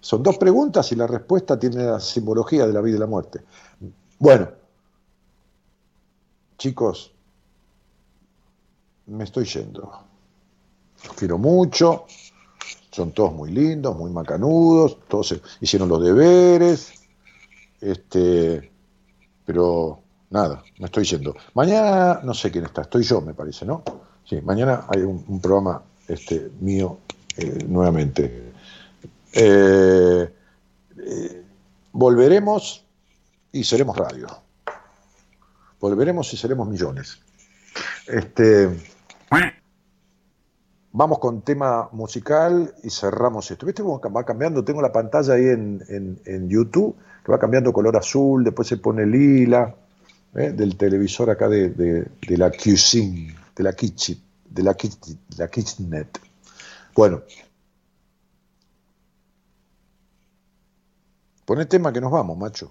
Son 0.00 0.22
dos 0.22 0.36
preguntas 0.36 0.90
y 0.90 0.96
la 0.96 1.06
respuesta 1.06 1.58
tiene 1.58 1.84
la 1.84 2.00
simbología 2.00 2.66
de 2.66 2.72
la 2.72 2.80
vida 2.80 2.96
y 2.96 3.00
la 3.00 3.06
muerte. 3.06 3.40
Bueno, 4.18 4.48
chicos, 6.62 7.10
me 9.06 9.24
estoy 9.24 9.46
yendo. 9.46 9.90
Los 11.04 11.16
quiero 11.16 11.36
mucho, 11.36 12.04
son 12.92 13.10
todos 13.10 13.32
muy 13.32 13.50
lindos, 13.50 13.96
muy 13.96 14.12
macanudos, 14.12 14.96
todos 15.08 15.40
hicieron 15.60 15.88
los 15.88 16.00
deberes, 16.00 16.92
este, 17.80 18.70
pero 19.44 19.98
nada, 20.30 20.62
me 20.78 20.86
estoy 20.86 21.02
yendo. 21.02 21.34
Mañana 21.54 22.20
no 22.22 22.32
sé 22.32 22.52
quién 22.52 22.64
está, 22.64 22.82
estoy 22.82 23.02
yo, 23.02 23.20
me 23.20 23.34
parece, 23.34 23.66
¿no? 23.66 23.82
Sí, 24.24 24.40
mañana 24.40 24.86
hay 24.86 25.02
un, 25.02 25.40
programa 25.40 25.82
este, 26.06 26.48
mío 26.60 26.98
eh, 27.38 27.64
nuevamente. 27.66 28.52
Eh, 29.32 30.32
eh, 30.96 31.44
volveremos 31.90 32.84
y 33.50 33.64
seremos 33.64 33.96
radio. 33.96 34.28
Volveremos 35.82 36.32
y 36.32 36.36
seremos 36.36 36.68
millones. 36.68 37.18
Este, 38.06 38.70
vamos 40.92 41.18
con 41.18 41.42
tema 41.42 41.88
musical 41.90 42.72
y 42.84 42.90
cerramos 42.90 43.50
esto. 43.50 43.66
¿Viste 43.66 43.82
cómo 43.82 44.00
va 44.00 44.24
cambiando? 44.24 44.64
Tengo 44.64 44.80
la 44.80 44.92
pantalla 44.92 45.34
ahí 45.34 45.46
en, 45.46 46.48
YouTube, 46.48 46.94
que 47.24 47.32
va 47.32 47.38
cambiando 47.40 47.72
color 47.72 47.96
azul, 47.96 48.44
después 48.44 48.68
se 48.68 48.76
pone 48.76 49.04
lila, 49.04 49.74
¿eh? 50.36 50.52
del 50.52 50.76
televisor 50.76 51.30
acá 51.30 51.48
de, 51.48 52.06
la 52.28 52.52
QSIM, 52.52 53.34
de 53.56 53.64
la 53.64 53.72
Kitchen, 53.72 54.22
de 54.48 54.62
la, 54.62 54.74
de 54.74 55.36
la 55.36 55.48
Kitchenet. 55.48 56.20
Bueno. 56.94 57.22
Pon 61.44 61.58
el 61.58 61.66
tema 61.66 61.92
que 61.92 62.00
nos 62.00 62.12
vamos, 62.12 62.38
macho. 62.38 62.70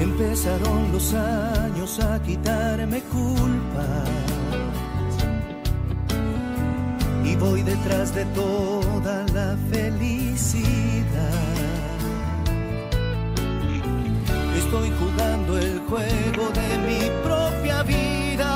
Empezaron 0.00 0.92
los 0.92 1.12
años 1.14 1.98
a 2.00 2.22
quitarme 2.22 3.00
culpas 3.02 4.08
y 7.24 7.36
voy 7.36 7.62
detrás 7.62 8.14
de 8.14 8.24
toda 8.26 9.26
la 9.34 9.56
felicidad. 9.70 11.04
Es 14.56 14.64
estoy 14.64 14.92
jugando 15.00 15.58
el 15.58 15.78
juego 15.88 16.50
de 16.60 16.78
mi 16.86 17.10
propia 17.22 17.82
vida, 17.82 18.52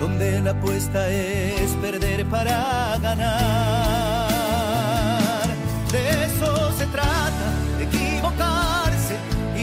donde 0.00 0.40
la 0.40 0.50
apuesta 0.50 1.08
es 1.10 1.70
perder 1.80 2.26
para 2.26 2.98
ganar. 3.00 3.87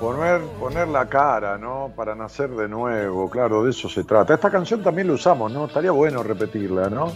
Poner, 0.00 0.40
poner 0.60 0.86
la 0.88 1.08
cara, 1.08 1.58
¿no? 1.58 1.92
Para 1.96 2.14
nacer 2.14 2.50
de 2.50 2.68
nuevo, 2.68 3.28
claro, 3.28 3.64
de 3.64 3.70
eso 3.70 3.88
se 3.88 4.04
trata. 4.04 4.34
Esta 4.34 4.50
canción 4.50 4.82
también 4.82 5.08
la 5.08 5.14
usamos, 5.14 5.50
¿no? 5.50 5.66
Estaría 5.66 5.90
bueno 5.90 6.22
repetirla, 6.22 6.88
¿no? 6.88 7.12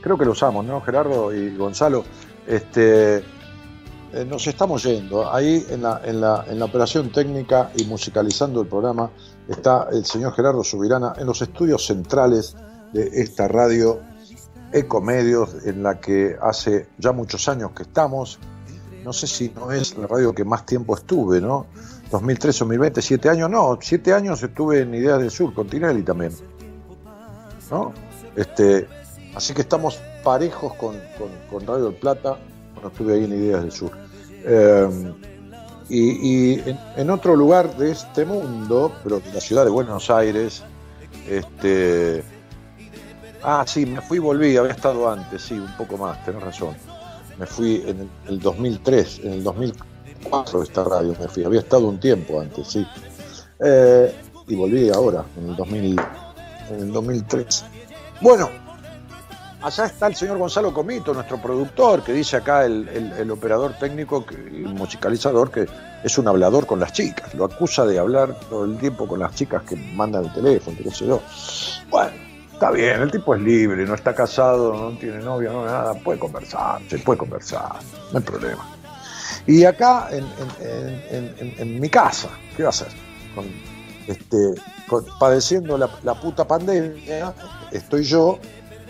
Creo 0.00 0.16
que 0.16 0.24
la 0.24 0.30
usamos, 0.30 0.64
¿no? 0.64 0.80
Gerardo 0.80 1.34
y 1.34 1.56
Gonzalo. 1.56 2.04
Este, 2.46 3.16
eh, 4.12 4.24
nos 4.26 4.46
estamos 4.46 4.84
yendo. 4.84 5.32
Ahí 5.32 5.66
en 5.70 5.82
la, 5.82 6.00
en, 6.04 6.20
la, 6.20 6.44
en 6.46 6.58
la 6.58 6.66
operación 6.66 7.10
técnica 7.10 7.70
y 7.74 7.84
musicalizando 7.86 8.60
el 8.60 8.68
programa 8.68 9.10
está 9.48 9.88
el 9.90 10.04
señor 10.04 10.34
Gerardo 10.34 10.62
Subirana 10.62 11.14
en 11.18 11.26
los 11.26 11.42
estudios 11.42 11.86
centrales 11.86 12.56
de 12.92 13.08
esta 13.20 13.48
radio 13.48 14.00
Ecomedios, 14.72 15.64
en 15.64 15.82
la 15.82 15.98
que 15.98 16.36
hace 16.40 16.88
ya 16.98 17.12
muchos 17.12 17.48
años 17.48 17.72
que 17.72 17.82
estamos. 17.82 18.38
No 19.04 19.12
sé 19.12 19.26
si 19.26 19.50
no 19.50 19.72
es 19.72 19.96
la 19.98 20.06
radio 20.06 20.34
que 20.34 20.44
más 20.44 20.64
tiempo 20.64 20.96
estuve, 20.96 21.40
¿no? 21.40 21.66
2003, 22.12 22.58
2020, 22.58 23.02
siete 23.02 23.30
años, 23.30 23.48
no, 23.48 23.78
siete 23.80 24.12
años 24.12 24.42
estuve 24.42 24.80
en 24.82 24.94
Ideas 24.94 25.18
del 25.18 25.30
Sur, 25.30 25.54
con 25.54 25.66
Tinelli 25.66 26.02
también. 26.02 26.32
¿No? 27.70 27.92
Este, 28.36 28.86
así 29.34 29.54
que 29.54 29.62
estamos 29.62 29.98
parejos 30.22 30.74
con, 30.74 30.94
con, 31.50 31.66
Radio 31.66 31.86
del 31.86 31.94
Plata, 31.94 32.36
cuando 32.74 32.90
estuve 32.90 33.14
ahí 33.14 33.24
en 33.24 33.32
Ideas 33.32 33.62
del 33.62 33.72
Sur. 33.72 33.92
Eh, 34.44 35.12
y, 35.88 36.56
y 36.56 36.76
en, 36.96 37.10
otro 37.10 37.34
lugar 37.34 37.76
de 37.78 37.92
este 37.92 38.26
mundo, 38.26 38.92
pero 39.02 39.22
la 39.32 39.40
ciudad 39.40 39.64
de 39.64 39.70
Buenos 39.70 40.10
Aires, 40.10 40.62
este. 41.28 42.22
Ah, 43.42 43.64
sí, 43.66 43.86
me 43.86 44.00
fui 44.02 44.18
y 44.18 44.20
volví, 44.20 44.56
había 44.56 44.72
estado 44.72 45.10
antes, 45.10 45.42
sí, 45.42 45.54
un 45.54 45.76
poco 45.78 45.96
más, 45.96 46.22
tenés 46.24 46.42
razón. 46.42 46.76
Me 47.38 47.46
fui 47.46 47.82
en 47.86 48.08
el 48.28 48.38
2003, 48.38 49.20
en 49.24 49.32
el 49.32 49.42
2004 49.42 49.91
de 50.30 50.62
esta 50.64 50.84
radio 50.84 51.14
me 51.18 51.28
fui, 51.28 51.44
había 51.44 51.60
estado 51.60 51.88
un 51.88 51.98
tiempo 51.98 52.40
antes, 52.40 52.66
sí. 52.68 52.86
Eh, 53.60 54.14
y 54.48 54.54
volví 54.54 54.90
ahora, 54.90 55.24
en 55.36 55.50
el, 55.50 55.56
2000, 55.56 56.00
en 56.70 56.80
el 56.80 56.92
2003. 56.92 57.64
Bueno, 58.20 58.48
allá 59.62 59.86
está 59.86 60.06
el 60.06 60.16
señor 60.16 60.38
Gonzalo 60.38 60.72
Comito, 60.72 61.14
nuestro 61.14 61.40
productor, 61.40 62.02
que 62.02 62.12
dice 62.12 62.36
acá 62.36 62.64
el, 62.64 62.88
el, 62.88 63.12
el 63.12 63.30
operador 63.30 63.74
técnico 63.78 64.24
y 64.30 64.60
musicalizador 64.60 65.50
que 65.50 65.66
es 66.02 66.18
un 66.18 66.28
hablador 66.28 66.66
con 66.66 66.80
las 66.80 66.92
chicas. 66.92 67.34
Lo 67.34 67.44
acusa 67.44 67.86
de 67.86 67.98
hablar 67.98 68.34
todo 68.48 68.64
el 68.64 68.78
tiempo 68.78 69.06
con 69.06 69.20
las 69.20 69.34
chicas 69.34 69.62
que 69.62 69.76
mandan 69.76 70.24
el 70.24 70.32
teléfono, 70.32 70.76
qué 70.82 70.90
sé 70.90 71.06
yo. 71.06 71.22
Bueno, 71.90 72.12
está 72.52 72.70
bien, 72.70 73.00
el 73.00 73.10
tipo 73.10 73.34
es 73.34 73.40
libre, 73.40 73.84
no 73.84 73.94
está 73.94 74.14
casado, 74.14 74.72
no 74.72 74.98
tiene 74.98 75.18
novia, 75.18 75.50
no 75.50 75.64
nada, 75.64 75.94
puede 75.94 76.18
conversar, 76.18 76.80
se 76.88 76.98
puede 76.98 77.18
conversar, 77.18 77.76
no 78.12 78.18
hay 78.18 78.24
problema. 78.24 78.81
Y 79.46 79.64
acá 79.64 80.08
en, 80.10 81.80
mi 81.80 81.88
casa, 81.88 82.28
¿qué 82.56 82.62
va 82.62 82.68
a 82.68 82.70
hacer? 82.70 82.88
Este, 84.06 84.54
padeciendo 85.18 85.76
la, 85.78 86.14
puta 86.20 86.46
pandemia, 86.46 87.34
estoy 87.72 88.04
yo 88.04 88.38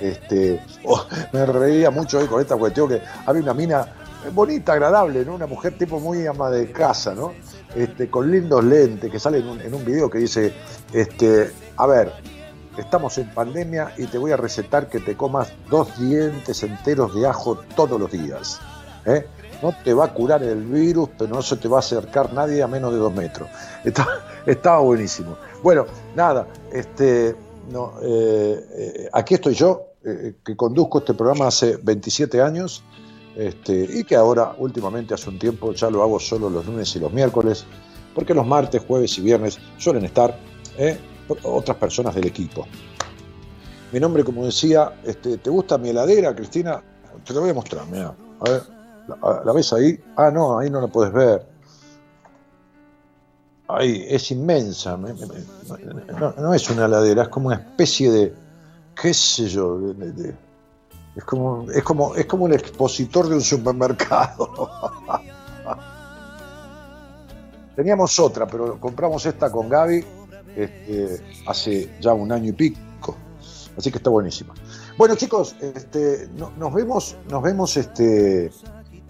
este, 0.02 0.60
oh, 0.84 1.04
me 1.32 1.46
reía 1.46 1.90
mucho 1.90 2.18
hoy 2.18 2.26
con 2.26 2.40
esta 2.40 2.56
cuestión 2.56 2.88
que 2.88 3.00
había 3.24 3.42
una 3.42 3.54
mina 3.54 3.86
bonita, 4.32 4.72
agradable, 4.72 5.24
¿no? 5.24 5.34
Una 5.34 5.46
mujer 5.46 5.76
tipo 5.78 6.00
muy 6.00 6.26
ama 6.26 6.50
de 6.50 6.70
casa, 6.70 7.14
¿no? 7.14 7.32
Este, 7.74 8.10
con 8.10 8.30
lindos 8.30 8.64
lentes, 8.64 9.10
que 9.10 9.18
sale 9.18 9.38
en 9.38 9.48
un, 9.48 9.60
en 9.60 9.74
un 9.74 9.84
video 9.84 10.10
que 10.10 10.18
dice, 10.18 10.52
este, 10.92 11.52
a 11.76 11.86
ver, 11.86 12.12
estamos 12.76 13.16
en 13.18 13.28
pandemia 13.30 13.92
y 13.96 14.06
te 14.06 14.18
voy 14.18 14.32
a 14.32 14.36
recetar 14.36 14.88
que 14.88 15.00
te 15.00 15.16
comas 15.16 15.52
dos 15.70 15.98
dientes 15.98 16.62
enteros 16.62 17.14
de 17.14 17.26
ajo 17.26 17.56
todos 17.74 17.98
los 17.98 18.10
días. 18.10 18.60
¿eh? 19.06 19.26
No 19.62 19.72
te 19.84 19.94
va 19.94 20.06
a 20.06 20.12
curar 20.12 20.42
el 20.42 20.64
virus, 20.64 21.10
pero 21.16 21.32
no 21.32 21.40
se 21.40 21.56
te 21.56 21.68
va 21.68 21.76
a 21.76 21.80
acercar 21.80 22.32
nadie 22.32 22.62
a 22.62 22.66
menos 22.66 22.92
de 22.92 22.98
dos 22.98 23.14
metros. 23.14 23.48
Estaba 24.46 24.80
buenísimo. 24.80 25.36
Bueno, 25.62 25.86
nada, 26.16 26.48
este, 26.72 27.36
no, 27.70 27.94
eh, 28.02 28.66
eh, 28.70 29.08
aquí 29.12 29.34
estoy 29.34 29.54
yo, 29.54 29.94
eh, 30.04 30.34
que 30.44 30.56
conduzco 30.56 30.98
este 30.98 31.14
programa 31.14 31.46
hace 31.46 31.76
27 31.76 32.42
años 32.42 32.82
este, 33.36 33.88
y 33.88 34.02
que 34.02 34.16
ahora 34.16 34.54
últimamente 34.58 35.14
hace 35.14 35.30
un 35.30 35.38
tiempo 35.38 35.72
ya 35.72 35.88
lo 35.88 36.02
hago 36.02 36.18
solo 36.18 36.50
los 36.50 36.66
lunes 36.66 36.94
y 36.96 36.98
los 36.98 37.12
miércoles, 37.12 37.64
porque 38.14 38.34
los 38.34 38.46
martes, 38.46 38.82
jueves 38.86 39.16
y 39.18 39.22
viernes 39.22 39.58
suelen 39.78 40.04
estar 40.04 40.36
otras 41.44 41.76
personas 41.76 42.14
del 42.14 42.26
equipo. 42.26 42.66
Mi 43.92 44.00
nombre, 44.00 44.24
como 44.24 44.44
decía, 44.44 45.00
este, 45.04 45.38
¿te 45.38 45.50
gusta 45.50 45.78
mi 45.78 45.90
heladera, 45.90 46.34
Cristina? 46.34 46.82
Te 47.24 47.32
lo 47.32 47.42
voy 47.42 47.50
a 47.50 47.54
mostrar, 47.54 47.86
mira. 47.86 48.14
A 48.40 48.50
ver, 48.50 48.62
¿la, 49.08 49.42
¿la 49.44 49.52
ves 49.52 49.72
ahí? 49.72 50.02
Ah, 50.16 50.30
no, 50.30 50.58
ahí 50.58 50.70
no 50.70 50.80
la 50.80 50.88
puedes 50.88 51.12
ver. 51.12 51.46
Ahí, 53.68 54.04
es 54.08 54.30
inmensa. 54.30 54.96
No, 54.96 56.34
no, 56.36 56.54
es 56.54 56.68
una 56.70 56.84
heladera, 56.86 57.22
es 57.22 57.28
como 57.28 57.46
una 57.46 57.56
especie 57.56 58.10
de, 58.10 58.34
qué 59.00 59.14
sé 59.14 59.48
yo, 59.48 59.78
de, 59.78 60.34
es, 61.16 61.24
como, 61.24 61.70
es, 61.70 61.82
como, 61.82 62.14
es 62.14 62.26
como 62.26 62.44
un 62.44 62.52
expositor 62.52 63.28
de 63.28 63.36
un 63.36 63.40
supermercado. 63.40 64.70
Teníamos 67.76 68.18
otra, 68.18 68.46
pero 68.46 68.78
compramos 68.78 69.24
esta 69.24 69.50
con 69.50 69.68
Gaby 69.70 70.04
este, 70.54 71.42
hace 71.46 71.96
ya 72.00 72.12
un 72.12 72.30
año 72.30 72.50
y 72.50 72.52
pico. 72.52 73.16
Así 73.76 73.90
que 73.90 73.96
está 73.96 74.10
buenísima. 74.10 74.52
Bueno, 74.98 75.14
chicos, 75.14 75.56
este, 75.60 76.28
no, 76.36 76.50
nos 76.58 76.74
vemos, 76.74 77.16
nos 77.30 77.42
vemos 77.42 77.76
este, 77.78 78.52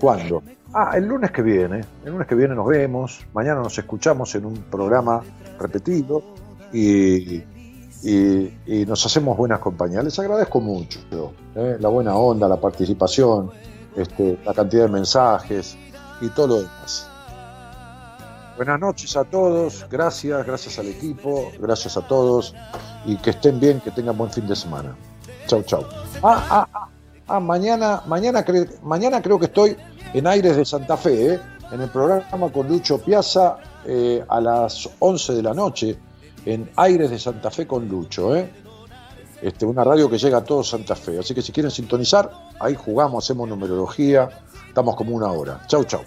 ¿cuándo? 0.02 0.42
Ah, 0.74 0.92
el 0.96 1.06
lunes 1.06 1.30
que 1.30 1.42
viene. 1.42 1.84
El 2.04 2.10
lunes 2.10 2.26
que 2.26 2.34
viene 2.34 2.56
nos 2.56 2.66
vemos. 2.66 3.24
Mañana 3.32 3.60
nos 3.60 3.78
escuchamos 3.78 4.34
en 4.34 4.46
un 4.46 4.54
programa 4.54 5.22
repetido 5.60 6.24
y, 6.72 7.44
y, 8.02 8.84
nos 8.84 9.06
hacemos 9.06 9.36
buenas 9.36 9.60
compañías. 9.60 10.02
Les 10.02 10.18
agradezco 10.18 10.60
mucho 10.60 10.98
¿eh? 11.54 11.76
la 11.78 11.88
buena 11.88 12.16
onda, 12.16 12.48
la 12.48 12.60
participación, 12.60 13.52
este, 13.96 14.40
la 14.44 14.52
cantidad 14.52 14.86
de 14.86 14.92
mensajes 14.92 15.76
y 16.20 16.28
todo 16.30 16.48
lo 16.48 16.56
demás. 16.56 17.08
Buenas 18.56 18.80
noches 18.80 19.16
a 19.16 19.24
todos, 19.24 19.86
gracias, 19.88 20.44
gracias 20.44 20.78
al 20.80 20.88
equipo, 20.88 21.52
gracias 21.60 21.96
a 21.96 22.02
todos 22.02 22.54
y 23.04 23.16
que 23.16 23.30
estén 23.30 23.60
bien, 23.60 23.80
que 23.80 23.92
tengan 23.92 24.18
buen 24.18 24.32
fin 24.32 24.48
de 24.48 24.56
semana. 24.56 24.96
Chau, 25.46 25.62
chau. 25.62 25.84
Ah, 26.22 26.44
ah, 26.50 26.68
ah, 26.74 26.88
ah 27.28 27.40
mañana, 27.40 28.02
mañana, 28.06 28.44
cre 28.44 28.68
mañana 28.82 29.22
creo 29.22 29.38
que 29.38 29.46
estoy 29.46 29.76
en 30.14 30.26
Aires 30.26 30.56
de 30.56 30.64
Santa 30.64 30.96
Fe, 30.96 31.34
¿eh? 31.34 31.40
en 31.70 31.80
el 31.80 31.88
programa 31.88 32.50
con 32.50 32.68
Lucho 32.68 32.98
Piazza 32.98 33.56
eh, 33.84 34.22
a 34.28 34.40
las 34.40 34.88
11 34.98 35.34
de 35.34 35.42
la 35.42 35.54
noche, 35.54 35.96
en 36.44 36.70
Aires 36.76 37.10
de 37.10 37.18
Santa 37.18 37.50
Fe 37.50 37.66
con 37.66 37.88
Lucho. 37.88 38.36
¿eh? 38.36 38.50
Este, 39.40 39.64
una 39.66 39.82
radio 39.82 40.08
que 40.08 40.18
llega 40.18 40.38
a 40.38 40.44
todo 40.44 40.62
Santa 40.62 40.94
Fe. 40.94 41.18
Así 41.18 41.34
que 41.34 41.42
si 41.42 41.50
quieren 41.50 41.70
sintonizar, 41.70 42.30
ahí 42.60 42.76
jugamos, 42.76 43.24
hacemos 43.24 43.48
numerología, 43.48 44.28
estamos 44.68 44.94
como 44.96 45.16
una 45.16 45.32
hora. 45.32 45.62
Chau, 45.66 45.84
chau. 45.84 46.02